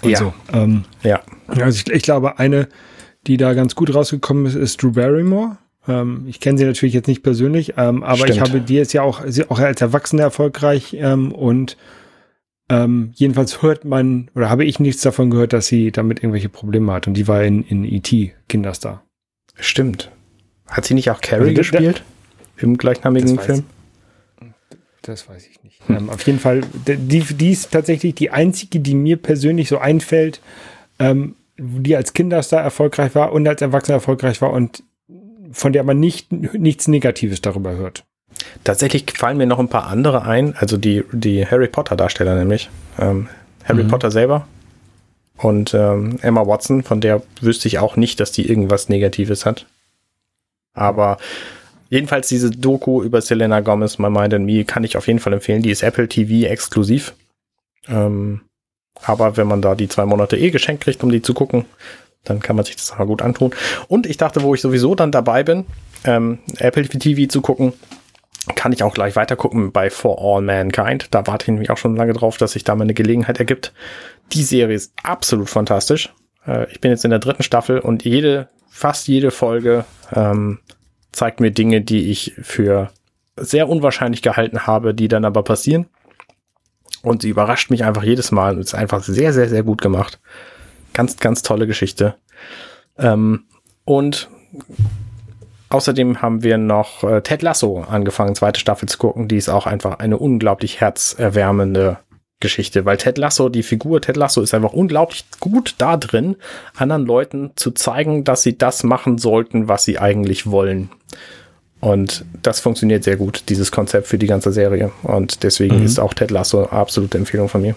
und 0.03 0.11
ja. 0.11 0.19
so. 0.19 0.33
Ähm, 0.53 0.85
ja. 1.03 1.21
Also 1.49 1.81
ich, 1.85 1.93
ich 1.93 2.03
glaube, 2.03 2.39
eine, 2.39 2.69
die 3.27 3.37
da 3.37 3.55
ganz 3.55 3.75
gut 3.75 3.95
rausgekommen 3.95 4.47
ist, 4.47 4.55
ist 4.55 4.83
Drew 4.83 4.93
Barrymore. 4.93 5.59
Ähm, 5.89 6.25
ich 6.29 6.41
kenne 6.41 6.59
sie 6.59 6.65
natürlich 6.65 6.95
jetzt 6.95 7.09
nicht 7.09 7.23
persönlich, 7.23 7.75
ähm, 7.77 8.03
aber 8.05 8.19
Stimmt. 8.19 8.31
ich 8.31 8.41
habe 8.41 8.61
die 8.61 8.75
jetzt 8.75 8.93
ja 8.93 9.03
auch, 9.03 9.23
sie 9.27 9.51
auch 9.51 9.59
als 9.59 9.81
Erwachsene 9.81 10.23
erfolgreich 10.23 10.95
ähm, 10.99 11.33
und 11.33 11.77
ähm, 12.69 13.11
jedenfalls 13.15 13.61
hört 13.61 13.85
man, 13.85 14.31
oder 14.35 14.49
habe 14.49 14.65
ich 14.65 14.81
nichts 14.81 15.03
davon 15.03 15.31
gehört, 15.31 15.53
dass 15.53 15.67
sie 15.67 15.91
damit 15.91 16.21
irgendwelche 16.21 16.49
Probleme 16.49 16.93
hat. 16.93 17.07
Und 17.07 17.15
die 17.15 17.29
war 17.29 17.43
in, 17.43 17.65
in 17.65 17.85
E.T. 17.85 18.33
Kinderstar. 18.49 19.05
Stimmt. 19.57 20.11
Hat 20.69 20.87
sie 20.87 20.95
nicht 20.95 21.11
auch 21.11 21.21
Carrie 21.21 21.51
also, 21.51 21.55
gespielt? 21.55 22.03
Im 22.57 22.79
gleichnamigen 22.79 23.37
das 23.37 23.47
Film? 23.47 23.65
Das 25.03 25.29
weiß 25.29 25.47
ich 25.49 25.63
nicht. 25.65 25.81
Hm. 25.87 25.97
Ähm, 25.97 26.11
auf 26.11 26.25
jeden 26.27 26.39
Fall, 26.39 26.63
die, 26.87 27.21
die 27.21 27.51
ist 27.51 27.73
tatsächlich 27.73 28.15
die 28.15 28.31
einzige, 28.31 28.81
die 28.81 28.95
mir 28.95 29.17
persönlich 29.17 29.69
so 29.69 29.79
einfällt, 29.79 30.41
ähm, 30.99 31.35
die 31.59 31.97
als 31.97 32.13
Kinderstar 32.13 32.63
erfolgreich 32.63 33.15
war 33.15 33.33
und 33.33 33.47
als 33.47 33.63
Erwachsener 33.63 33.97
erfolgreich 33.97 34.41
war 34.41 34.53
und 34.53 34.83
von 35.53 35.73
der 35.73 35.85
man 35.85 36.01
nicht, 36.01 36.33
nichts 36.33 36.89
Negatives 36.89 37.43
darüber 37.43 37.73
hört. 37.73 38.05
Tatsächlich 38.65 39.05
fallen 39.17 39.37
mir 39.37 39.47
noch 39.47 39.59
ein 39.59 39.69
paar 39.69 39.87
andere 39.87 40.23
ein, 40.23 40.57
also 40.57 40.77
die, 40.77 41.05
die 41.13 41.47
Harry 41.47 41.69
Potter-Darsteller 41.69 42.37
nämlich. 42.37 42.71
Ähm, 42.99 43.29
Harry 43.65 43.85
mhm. 43.85 43.89
Potter 43.89 44.11
selber 44.11 44.47
und 45.37 45.75
ähm, 45.75 46.19
Emma 46.23 46.47
Watson, 46.47 46.83
von 46.83 47.01
der 47.01 47.23
wüsste 47.41 47.69
ich 47.69 47.79
auch 47.79 47.97
nicht, 47.97 48.21
dass 48.21 48.33
die 48.33 48.49
irgendwas 48.49 48.89
Negatives 48.89 49.45
hat. 49.45 49.67
Aber 50.73 51.19
jedenfalls 51.93 52.29
diese 52.29 52.51
Doku 52.51 53.03
über 53.03 53.21
Selena 53.21 53.61
Gomez, 53.61 53.99
My 53.99 54.09
Mind 54.09 54.33
and 54.33 54.47
Me, 54.47 54.65
kann 54.65 54.83
ich 54.83 54.97
auf 54.97 55.07
jeden 55.07 55.19
Fall 55.19 55.35
empfehlen. 55.35 55.63
Die 55.63 55.71
ist 55.71 55.83
Apple 55.83 56.09
TV 56.09 56.49
exklusiv. 56.51 57.15
Ähm, 57.87 58.41
aber 59.03 59.37
wenn 59.37 59.47
man 59.47 59.61
da 59.61 59.75
die 59.75 59.89
zwei 59.89 60.07
Monate 60.07 60.39
eh 60.39 60.51
geschenkt 60.51 60.85
kriegt, 60.85 61.05
um 61.05 61.11
die 61.11 61.21
zu 61.21 61.35
gucken, 61.35 61.67
dann 62.25 62.41
kann 62.41 62.57
man 62.57 62.65
sich 62.65 62.77
das 62.77 62.97
mal 62.97 63.05
gut 63.05 63.21
antun. 63.21 63.53
Und 63.89 64.07
ich 64.07 64.17
dachte, 64.17 64.43
wo 64.43 64.55
ich 64.55 64.63
sowieso 64.63 64.95
dann 64.95 65.13
dabei 65.13 65.43
bin, 65.43 65.67
ähm, 66.05 66.39
Apple 66.57 66.89
TV 66.89 67.29
zu 67.31 67.43
gucken, 67.43 67.75
kann 68.55 68.73
ich 68.73 68.83
auch 68.83 68.95
gleich 68.95 69.15
weiter 69.15 69.37
gucken 69.37 69.71
bei 69.71 69.91
For 69.91 70.19
All 70.19 70.41
Mankind. 70.41 71.09
Da 71.11 71.27
warte 71.27 71.45
ich 71.45 71.49
nämlich 71.49 71.71
auch 71.71 71.77
schon 71.77 71.95
lange 71.95 72.15
drauf, 72.15 72.39
dass 72.39 72.53
sich 72.53 72.65
da 72.65 72.75
mal 72.75 72.85
eine 72.85 72.95
Gelegenheit 72.95 73.39
ergibt. 73.39 73.75
Die 74.33 74.45
Serie 74.45 74.77
ist 74.77 74.95
absolut 75.03 75.51
fantastisch. 75.51 76.11
Äh, 76.47 76.73
ich 76.73 76.81
bin 76.81 76.91
jetzt 76.91 77.05
in 77.05 77.11
der 77.11 77.19
dritten 77.19 77.43
Staffel 77.43 77.81
und 77.81 78.03
jede, 78.03 78.49
fast 78.71 79.09
jede 79.09 79.31
Folge 79.31 79.85
ähm, 80.15 80.59
zeigt 81.13 81.41
mir 81.41 81.51
Dinge, 81.51 81.81
die 81.83 82.11
ich 82.11 82.35
für 82.41 82.91
sehr 83.37 83.69
unwahrscheinlich 83.69 84.23
gehalten 84.23 84.67
habe, 84.67 84.95
die 84.95 85.09
dann 85.09 85.25
aber 85.25 85.43
passieren. 85.43 85.87
Und 87.03 87.23
sie 87.23 87.31
überrascht 87.31 87.71
mich 87.71 87.85
einfach 87.85 88.05
jedes 88.05 88.31
Mal 88.31 88.55
und 88.55 88.61
ist 88.61 88.75
einfach 88.75 89.03
sehr, 89.03 89.33
sehr, 89.33 89.49
sehr 89.49 89.63
gut 89.63 89.81
gemacht. 89.81 90.21
Ganz, 90.93 91.17
ganz 91.17 91.43
tolle 91.43 91.67
Geschichte. 91.67 92.17
Ähm, 92.99 93.45
und 93.85 94.29
Außerdem 95.73 96.21
haben 96.21 96.43
wir 96.43 96.59
noch 96.59 97.03
äh, 97.03 97.23
Ted 97.23 97.41
Lasso 97.41 97.83
angefangen, 97.89 98.35
zweite 98.35 98.61
Staffel 98.61 98.91
zu 98.91 98.99
gucken. 98.99 99.27
Die 99.27 99.39
ist 99.39 99.49
auch 99.49 99.65
einfach 99.65 100.01
eine 100.01 100.19
unglaublich 100.19 100.83
herzerwärmende 100.83 101.97
Geschichte, 102.43 102.85
weil 102.85 102.99
Ted 102.99 103.17
Lasso, 103.17 103.49
die 103.49 103.63
Figur 103.63 104.03
Ted 104.03 104.19
Lasso 104.19 104.43
ist 104.43 104.53
einfach 104.53 104.75
unglaublich 104.75 105.25
gut 105.41 105.77
da 105.79 105.97
drin, 105.97 106.37
anderen 106.77 107.07
Leuten 107.07 107.53
zu 107.57 107.71
zeigen, 107.71 108.25
dass 108.25 108.43
sie 108.43 108.59
das 108.59 108.83
machen 108.83 109.17
sollten, 109.17 109.69
was 109.69 109.85
sie 109.85 109.99
eigentlich 109.99 110.51
wollen. 110.51 110.91
Und 111.81 112.25
das 112.43 112.61
funktioniert 112.61 113.03
sehr 113.03 113.17
gut, 113.17 113.45
dieses 113.49 113.73
Konzept 113.73 114.07
für 114.07 114.19
die 114.19 114.27
ganze 114.27 114.53
Serie. 114.53 114.93
Und 115.03 115.43
deswegen 115.43 115.79
mhm. 115.79 115.85
ist 115.85 115.99
auch 115.99 116.13
Ted 116.15 116.31
Lasso 116.31 116.65
absolute 116.65 117.17
Empfehlung 117.17 117.49
von 117.49 117.63
mir. 117.63 117.75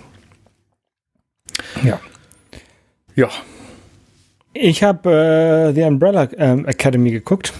Ja. 1.83 1.99
Ja. 3.15 3.29
Ich 4.53 4.83
habe 4.83 5.11
äh, 5.11 5.73
The 5.73 5.83
Umbrella 5.83 6.27
ähm, 6.37 6.65
Academy 6.65 7.11
geguckt 7.11 7.53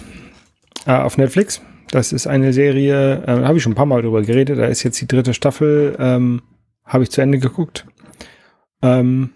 äh, 0.86 0.92
auf 0.92 1.18
Netflix. 1.18 1.60
Das 1.90 2.12
ist 2.12 2.26
eine 2.26 2.52
Serie, 2.52 3.22
äh, 3.26 3.44
habe 3.44 3.56
ich 3.56 3.62
schon 3.62 3.72
ein 3.72 3.76
paar 3.76 3.86
Mal 3.86 4.02
drüber 4.02 4.22
geredet. 4.22 4.58
Da 4.58 4.66
ist 4.66 4.82
jetzt 4.82 5.00
die 5.00 5.08
dritte 5.08 5.34
Staffel, 5.34 5.96
ähm, 5.98 6.42
habe 6.86 7.04
ich 7.04 7.10
zu 7.10 7.20
Ende 7.20 7.38
geguckt. 7.38 7.86
Ähm, 8.82 9.30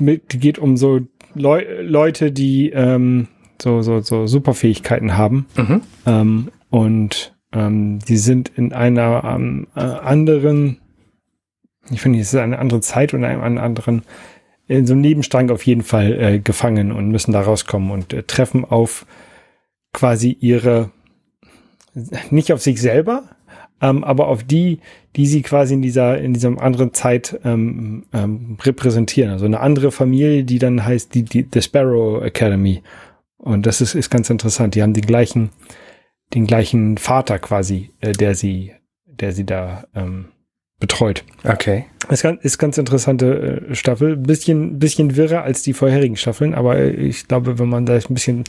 mit, 0.00 0.32
die 0.32 0.38
geht 0.38 0.58
um 0.58 0.76
so 0.76 1.00
Leu 1.34 1.64
Leute, 1.82 2.32
die 2.32 2.70
ähm, 2.70 3.28
so, 3.60 3.82
so, 3.82 4.00
so 4.00 4.26
Superfähigkeiten 4.26 5.16
haben. 5.16 5.46
Mhm. 5.56 5.80
Ähm, 6.06 6.48
und 6.70 7.36
ähm, 7.52 7.98
die 8.00 8.16
sind 8.16 8.50
in 8.56 8.72
einer 8.72 9.24
ähm, 9.24 9.68
äh, 9.74 9.80
anderen, 9.80 10.78
ich 11.90 12.00
finde, 12.00 12.18
es 12.18 12.32
ist 12.32 12.40
eine 12.40 12.58
andere 12.58 12.80
Zeit 12.80 13.14
und 13.14 13.20
in 13.20 13.26
einem 13.26 13.58
anderen, 13.58 14.02
in 14.66 14.86
so 14.86 14.92
einem 14.92 15.02
Nebenstrang 15.02 15.50
auf 15.50 15.64
jeden 15.64 15.82
Fall 15.82 16.12
äh, 16.20 16.38
gefangen 16.38 16.92
und 16.92 17.10
müssen 17.10 17.32
da 17.32 17.40
rauskommen 17.40 17.90
und 17.90 18.12
äh, 18.12 18.22
treffen 18.22 18.64
auf 18.64 19.06
quasi 19.92 20.36
ihre, 20.38 20.90
nicht 22.30 22.52
auf 22.52 22.60
sich 22.60 22.80
selber, 22.80 23.24
ähm, 23.80 24.04
aber 24.04 24.28
auf 24.28 24.44
die, 24.44 24.80
die 25.16 25.26
sie 25.26 25.42
quasi 25.42 25.74
in 25.74 25.82
dieser, 25.82 26.18
in 26.18 26.34
dieser 26.34 26.60
anderen 26.60 26.94
Zeit 26.94 27.38
ähm, 27.44 28.06
ähm, 28.12 28.58
repräsentieren. 28.62 29.30
Also 29.32 29.44
eine 29.44 29.60
andere 29.60 29.92
Familie, 29.92 30.44
die 30.44 30.58
dann 30.58 30.84
heißt 30.84 31.14
die, 31.14 31.22
die 31.22 31.46
The 31.52 31.62
Sparrow 31.62 32.22
Academy. 32.22 32.82
Und 33.36 33.66
das 33.66 33.80
ist, 33.80 33.94
ist 33.94 34.10
ganz 34.10 34.30
interessant. 34.30 34.74
Die 34.74 34.82
haben 34.82 34.94
den 34.94 35.06
gleichen, 35.06 35.50
den 36.34 36.46
gleichen 36.46 36.98
Vater 36.98 37.38
quasi, 37.38 37.90
äh, 38.00 38.12
der 38.12 38.34
sie, 38.34 38.72
der 39.06 39.32
sie 39.32 39.44
da 39.44 39.84
ähm, 39.94 40.26
betreut. 40.80 41.24
Okay. 41.44 41.86
Ist 42.10 42.22
ganz, 42.22 42.44
ist 42.44 42.58
ganz 42.58 42.78
interessante 42.78 43.66
äh, 43.68 43.74
Staffel. 43.74 44.16
Bisschen, 44.16 44.78
bisschen 44.78 45.16
wirrer 45.16 45.42
als 45.42 45.62
die 45.62 45.72
vorherigen 45.72 46.16
Staffeln, 46.16 46.54
aber 46.54 46.84
ich 46.84 47.28
glaube, 47.28 47.58
wenn 47.58 47.68
man 47.68 47.86
da 47.86 47.94
ein 47.94 48.14
bisschen 48.14 48.44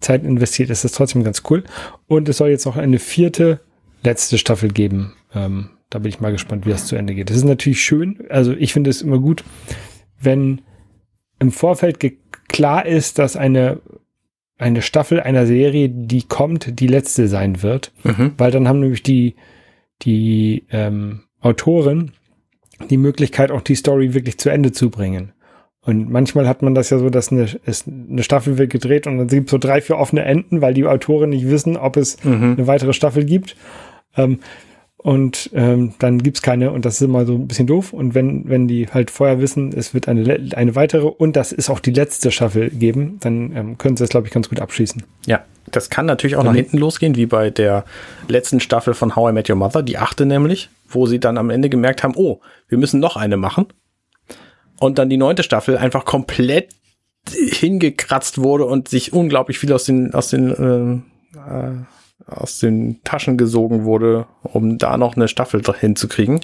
Zeit 0.00 0.24
investiert, 0.24 0.70
ist 0.70 0.84
das 0.84 0.92
trotzdem 0.92 1.24
ganz 1.24 1.42
cool. 1.50 1.64
Und 2.06 2.28
es 2.28 2.36
soll 2.36 2.50
jetzt 2.50 2.66
noch 2.66 2.76
eine 2.76 2.98
vierte, 2.98 3.60
letzte 4.02 4.38
Staffel 4.38 4.70
geben. 4.70 5.14
Ähm, 5.34 5.70
da 5.90 5.98
bin 5.98 6.10
ich 6.10 6.20
mal 6.20 6.32
gespannt, 6.32 6.66
wie 6.66 6.70
das 6.70 6.86
zu 6.86 6.96
Ende 6.96 7.14
geht. 7.14 7.30
Das 7.30 7.36
ist 7.36 7.44
natürlich 7.44 7.82
schön. 7.82 8.26
Also 8.28 8.52
ich 8.52 8.72
finde 8.72 8.90
es 8.90 9.02
immer 9.02 9.18
gut, 9.18 9.44
wenn 10.20 10.60
im 11.38 11.50
Vorfeld 11.50 11.98
klar 12.48 12.86
ist, 12.86 13.18
dass 13.18 13.36
eine 13.36 13.80
eine 14.60 14.82
Staffel 14.82 15.20
einer 15.20 15.46
Serie, 15.46 15.88
die 15.88 16.24
kommt, 16.24 16.80
die 16.80 16.88
letzte 16.88 17.28
sein 17.28 17.62
wird, 17.62 17.92
mhm. 18.02 18.32
weil 18.38 18.50
dann 18.50 18.66
haben 18.66 18.80
nämlich 18.80 19.04
die 19.04 19.36
die 20.02 20.64
ähm, 20.70 21.20
Autoren 21.40 22.12
die 22.90 22.96
Möglichkeit, 22.96 23.50
auch 23.50 23.62
die 23.62 23.74
Story 23.74 24.14
wirklich 24.14 24.38
zu 24.38 24.50
Ende 24.50 24.72
zu 24.72 24.90
bringen. 24.90 25.32
Und 25.88 26.10
manchmal 26.10 26.46
hat 26.46 26.60
man 26.60 26.74
das 26.74 26.90
ja 26.90 26.98
so, 26.98 27.08
dass 27.08 27.32
eine, 27.32 27.48
es, 27.64 27.86
eine 27.88 28.22
Staffel 28.22 28.58
wird 28.58 28.68
gedreht 28.68 29.06
und 29.06 29.16
dann 29.16 29.26
gibt 29.26 29.46
es 29.46 29.52
so 29.52 29.56
drei, 29.56 29.80
vier 29.80 29.96
offene 29.96 30.22
Enden, 30.22 30.60
weil 30.60 30.74
die 30.74 30.84
Autoren 30.84 31.30
nicht 31.30 31.48
wissen, 31.48 31.78
ob 31.78 31.96
es 31.96 32.22
mhm. 32.24 32.56
eine 32.58 32.66
weitere 32.66 32.92
Staffel 32.92 33.24
gibt. 33.24 33.56
Ähm, 34.14 34.40
und 34.98 35.48
ähm, 35.54 35.94
dann 35.98 36.18
gibt's 36.22 36.42
keine 36.42 36.72
und 36.72 36.84
das 36.84 36.96
ist 36.96 37.00
immer 37.00 37.24
so 37.24 37.36
ein 37.36 37.48
bisschen 37.48 37.66
doof. 37.66 37.94
Und 37.94 38.14
wenn, 38.14 38.46
wenn 38.50 38.68
die 38.68 38.88
halt 38.88 39.10
vorher 39.10 39.40
wissen, 39.40 39.72
es 39.74 39.94
wird 39.94 40.08
eine, 40.08 40.38
eine 40.54 40.74
weitere 40.74 41.06
und 41.06 41.36
das 41.36 41.52
ist 41.52 41.70
auch 41.70 41.80
die 41.80 41.92
letzte 41.92 42.32
Staffel 42.32 42.68
geben, 42.68 43.16
dann 43.20 43.56
ähm, 43.56 43.78
können 43.78 43.96
sie 43.96 44.04
das, 44.04 44.10
glaube 44.10 44.26
ich, 44.26 44.32
ganz 44.34 44.50
gut 44.50 44.60
abschließen. 44.60 45.04
Ja, 45.24 45.42
das 45.70 45.88
kann 45.88 46.04
natürlich 46.04 46.36
auch 46.36 46.44
dann 46.44 46.52
nach 46.52 46.56
hinten 46.56 46.76
losgehen, 46.76 47.16
wie 47.16 47.24
bei 47.24 47.48
der 47.48 47.86
letzten 48.28 48.60
Staffel 48.60 48.92
von 48.92 49.16
How 49.16 49.30
I 49.30 49.32
Met 49.32 49.48
Your 49.48 49.56
Mother, 49.56 49.82
die 49.82 49.96
achte 49.96 50.26
nämlich, 50.26 50.68
wo 50.86 51.06
sie 51.06 51.18
dann 51.18 51.38
am 51.38 51.48
Ende 51.48 51.70
gemerkt 51.70 52.02
haben, 52.02 52.12
oh, 52.14 52.40
wir 52.68 52.76
müssen 52.76 53.00
noch 53.00 53.16
eine 53.16 53.38
machen 53.38 53.68
und 54.80 54.98
dann 54.98 55.10
die 55.10 55.16
neunte 55.16 55.42
Staffel 55.42 55.76
einfach 55.78 56.04
komplett 56.04 56.70
hingekratzt 57.30 58.38
wurde 58.38 58.64
und 58.64 58.88
sich 58.88 59.12
unglaublich 59.12 59.58
viel 59.58 59.72
aus 59.72 59.84
den, 59.84 60.14
aus 60.14 60.28
den, 60.30 61.02
äh, 61.36 61.38
äh, 61.38 61.72
aus 62.26 62.58
den 62.58 63.02
Taschen 63.04 63.36
gesogen 63.36 63.84
wurde, 63.84 64.26
um 64.42 64.78
da 64.78 64.96
noch 64.96 65.16
eine 65.16 65.28
Staffel 65.28 65.62
hinzukriegen. 65.78 66.40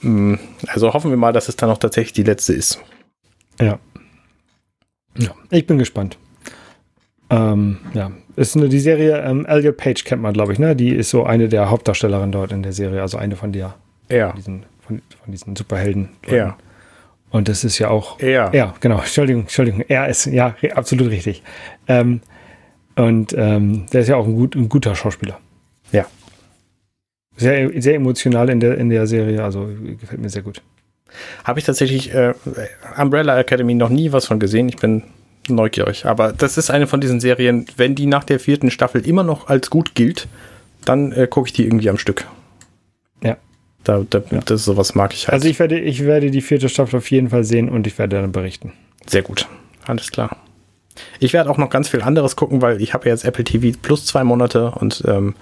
Hm, 0.00 0.38
also 0.68 0.92
hoffen 0.94 1.10
wir 1.10 1.18
mal, 1.18 1.32
dass 1.32 1.48
es 1.48 1.56
dann 1.56 1.70
auch 1.70 1.78
tatsächlich 1.78 2.12
die 2.14 2.22
letzte 2.22 2.54
ist. 2.54 2.80
Ja. 3.60 3.78
Ja, 5.18 5.34
ich 5.50 5.66
bin 5.66 5.78
gespannt. 5.78 6.18
Ähm, 7.28 7.78
ja, 7.94 8.10
ist 8.36 8.56
eine, 8.56 8.68
die 8.68 8.80
Serie 8.80 9.18
ähm, 9.22 9.44
Elliot 9.46 9.76
Page 9.76 10.04
kennt 10.04 10.22
man, 10.22 10.32
glaube 10.32 10.52
ich, 10.52 10.58
ne? 10.58 10.74
Die 10.74 10.90
ist 10.94 11.10
so 11.10 11.24
eine 11.24 11.48
der 11.48 11.68
Hauptdarstellerinnen 11.70 12.32
dort 12.32 12.52
in 12.52 12.62
der 12.62 12.72
Serie, 12.72 13.02
also 13.02 13.18
eine 13.18 13.36
von 13.36 13.52
der, 13.52 13.74
Ja. 14.08 14.32
diesen, 14.32 14.64
von, 14.80 15.02
von 15.22 15.32
diesen 15.32 15.54
Superhelden. 15.54 16.10
Ja. 16.28 16.56
Und 17.30 17.48
das 17.48 17.64
ist 17.64 17.78
ja 17.78 17.88
auch. 17.88 18.20
Ja. 18.20 18.52
Ja, 18.52 18.74
genau. 18.80 18.98
Entschuldigung, 18.98 19.42
Entschuldigung. 19.42 19.84
Er 19.88 20.08
ist 20.08 20.26
ja 20.26 20.54
absolut 20.74 21.10
richtig. 21.10 21.42
Ähm, 21.86 22.20
und 22.96 23.32
ähm, 23.36 23.86
der 23.92 24.02
ist 24.02 24.08
ja 24.08 24.16
auch 24.16 24.26
ein, 24.26 24.34
gut, 24.34 24.56
ein 24.56 24.68
guter 24.68 24.94
Schauspieler. 24.94 25.38
Ja. 25.92 26.06
Sehr, 27.36 27.70
sehr 27.80 27.94
emotional 27.94 28.50
in 28.50 28.60
der, 28.60 28.76
in 28.76 28.90
der 28.90 29.06
Serie, 29.06 29.42
also 29.42 29.68
gefällt 29.98 30.20
mir 30.20 30.28
sehr 30.28 30.42
gut. 30.42 30.60
Habe 31.44 31.58
ich 31.58 31.64
tatsächlich 31.64 32.12
äh, 32.12 32.34
Umbrella 33.00 33.38
Academy 33.38 33.74
noch 33.74 33.88
nie 33.88 34.12
was 34.12 34.26
von 34.26 34.38
gesehen. 34.38 34.68
Ich 34.68 34.76
bin 34.76 35.04
neugierig. 35.48 36.06
Aber 36.06 36.32
das 36.32 36.58
ist 36.58 36.70
eine 36.70 36.86
von 36.86 37.00
diesen 37.00 37.20
Serien, 37.20 37.66
wenn 37.76 37.94
die 37.94 38.06
nach 38.06 38.24
der 38.24 38.40
vierten 38.40 38.70
Staffel 38.70 39.06
immer 39.06 39.22
noch 39.22 39.48
als 39.48 39.70
gut 39.70 39.94
gilt, 39.94 40.28
dann 40.84 41.12
äh, 41.12 41.26
gucke 41.28 41.48
ich 41.48 41.52
die 41.52 41.64
irgendwie 41.64 41.88
am 41.88 41.98
Stück. 41.98 42.26
Ja. 43.86 44.00
Da, 44.08 44.20
da, 44.20 44.20
Das 44.44 44.64
sowas 44.64 44.94
mag 44.94 45.14
ich 45.14 45.26
halt. 45.26 45.34
Also 45.34 45.48
ich 45.48 45.58
werde, 45.58 45.78
ich 45.78 46.04
werde 46.04 46.30
die 46.30 46.42
vierte 46.42 46.68
Staffel 46.68 46.98
auf 46.98 47.10
jeden 47.10 47.30
Fall 47.30 47.44
sehen 47.44 47.68
und 47.68 47.86
ich 47.86 47.98
werde 47.98 48.20
dann 48.20 48.32
berichten. 48.32 48.72
Sehr 49.06 49.22
gut. 49.22 49.48
Alles 49.86 50.10
klar. 50.10 50.36
Ich 51.18 51.32
werde 51.32 51.50
auch 51.50 51.56
noch 51.56 51.70
ganz 51.70 51.88
viel 51.88 52.02
anderes 52.02 52.36
gucken, 52.36 52.60
weil 52.60 52.80
ich 52.82 52.94
habe 52.94 53.06
ja 53.06 53.14
jetzt 53.14 53.24
Apple 53.24 53.44
TV 53.44 53.76
plus 53.80 54.04
zwei 54.06 54.24
Monate 54.24 54.70
und 54.72 55.02
ähm, 55.06 55.34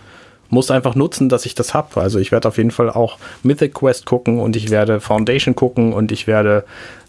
muss 0.51 0.70
einfach 0.70 0.94
nutzen, 0.94 1.28
dass 1.28 1.47
ich 1.47 1.55
das 1.55 1.74
habe. 1.74 2.01
Also 2.01 2.19
ich 2.19 2.32
werde 2.32 2.48
auf 2.48 2.56
jeden 2.56 2.70
Fall 2.70 2.90
auch 2.90 3.19
Mythic 3.43 3.74
Quest 3.74 4.06
gucken 4.06 4.40
und 4.40 4.56
ich 4.56 4.70
werde 4.70 5.01
Foundation 5.01 5.55
gucken 5.55 5.93
und 5.93 6.12
ich 6.12 6.27
werde 6.27 6.65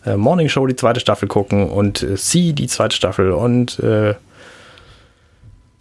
äh, 0.06 0.18
Morning 0.18 0.50
Show 0.50 0.66
die 0.68 0.76
zweite 0.76 1.00
Staffel 1.00 1.28
gucken 1.28 1.70
und 1.70 2.04
äh, 2.04 2.18
See 2.18 2.54
die 2.54 2.68
zweite 2.68 2.96
Staffel 2.96 3.32
und 3.32 3.80
äh, 3.80 4.16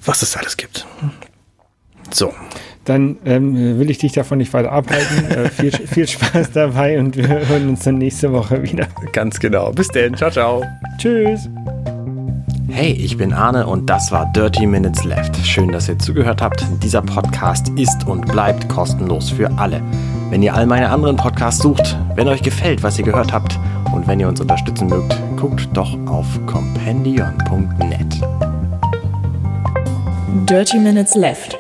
was 0.04 0.22
es 0.22 0.36
alles 0.36 0.56
gibt. 0.56 0.86
So. 2.10 2.32
Dann 2.88 3.16
ähm, 3.26 3.78
will 3.78 3.90
ich 3.90 3.98
dich 3.98 4.12
davon 4.12 4.38
nicht 4.38 4.54
weiter 4.54 4.72
abhalten. 4.72 5.30
äh, 5.30 5.50
viel, 5.50 5.70
viel 5.86 6.08
Spaß 6.08 6.52
dabei 6.52 6.98
und 6.98 7.16
wir 7.18 7.28
hören 7.28 7.68
uns 7.68 7.84
dann 7.84 7.98
nächste 7.98 8.32
Woche 8.32 8.62
wieder. 8.62 8.86
Ganz 9.12 9.38
genau. 9.38 9.70
Bis 9.72 9.88
denn. 9.88 10.14
Ciao, 10.14 10.30
ciao. 10.30 10.64
Tschüss. 10.96 11.50
Hey, 12.70 12.92
ich 12.92 13.18
bin 13.18 13.34
Arne 13.34 13.66
und 13.66 13.90
das 13.90 14.10
war 14.10 14.32
Dirty 14.32 14.66
Minutes 14.66 15.04
Left. 15.04 15.36
Schön, 15.44 15.70
dass 15.70 15.88
ihr 15.88 15.98
zugehört 15.98 16.40
habt. 16.40 16.64
Dieser 16.82 17.02
Podcast 17.02 17.68
ist 17.76 18.06
und 18.06 18.26
bleibt 18.26 18.68
kostenlos 18.70 19.28
für 19.30 19.50
alle. 19.58 19.82
Wenn 20.30 20.42
ihr 20.42 20.54
all 20.54 20.66
meine 20.66 20.88
anderen 20.88 21.16
Podcasts 21.16 21.62
sucht, 21.62 21.94
wenn 22.14 22.26
euch 22.26 22.42
gefällt, 22.42 22.82
was 22.82 22.98
ihr 22.98 23.04
gehört 23.04 23.34
habt 23.34 23.58
und 23.92 24.06
wenn 24.06 24.18
ihr 24.18 24.28
uns 24.28 24.40
unterstützen 24.40 24.88
mögt, 24.88 25.14
guckt 25.36 25.68
doch 25.74 25.94
auf 26.06 26.26
compendion.net. 26.46 28.20
Dirty 30.48 30.78
Minutes 30.78 31.14
Left. 31.14 31.58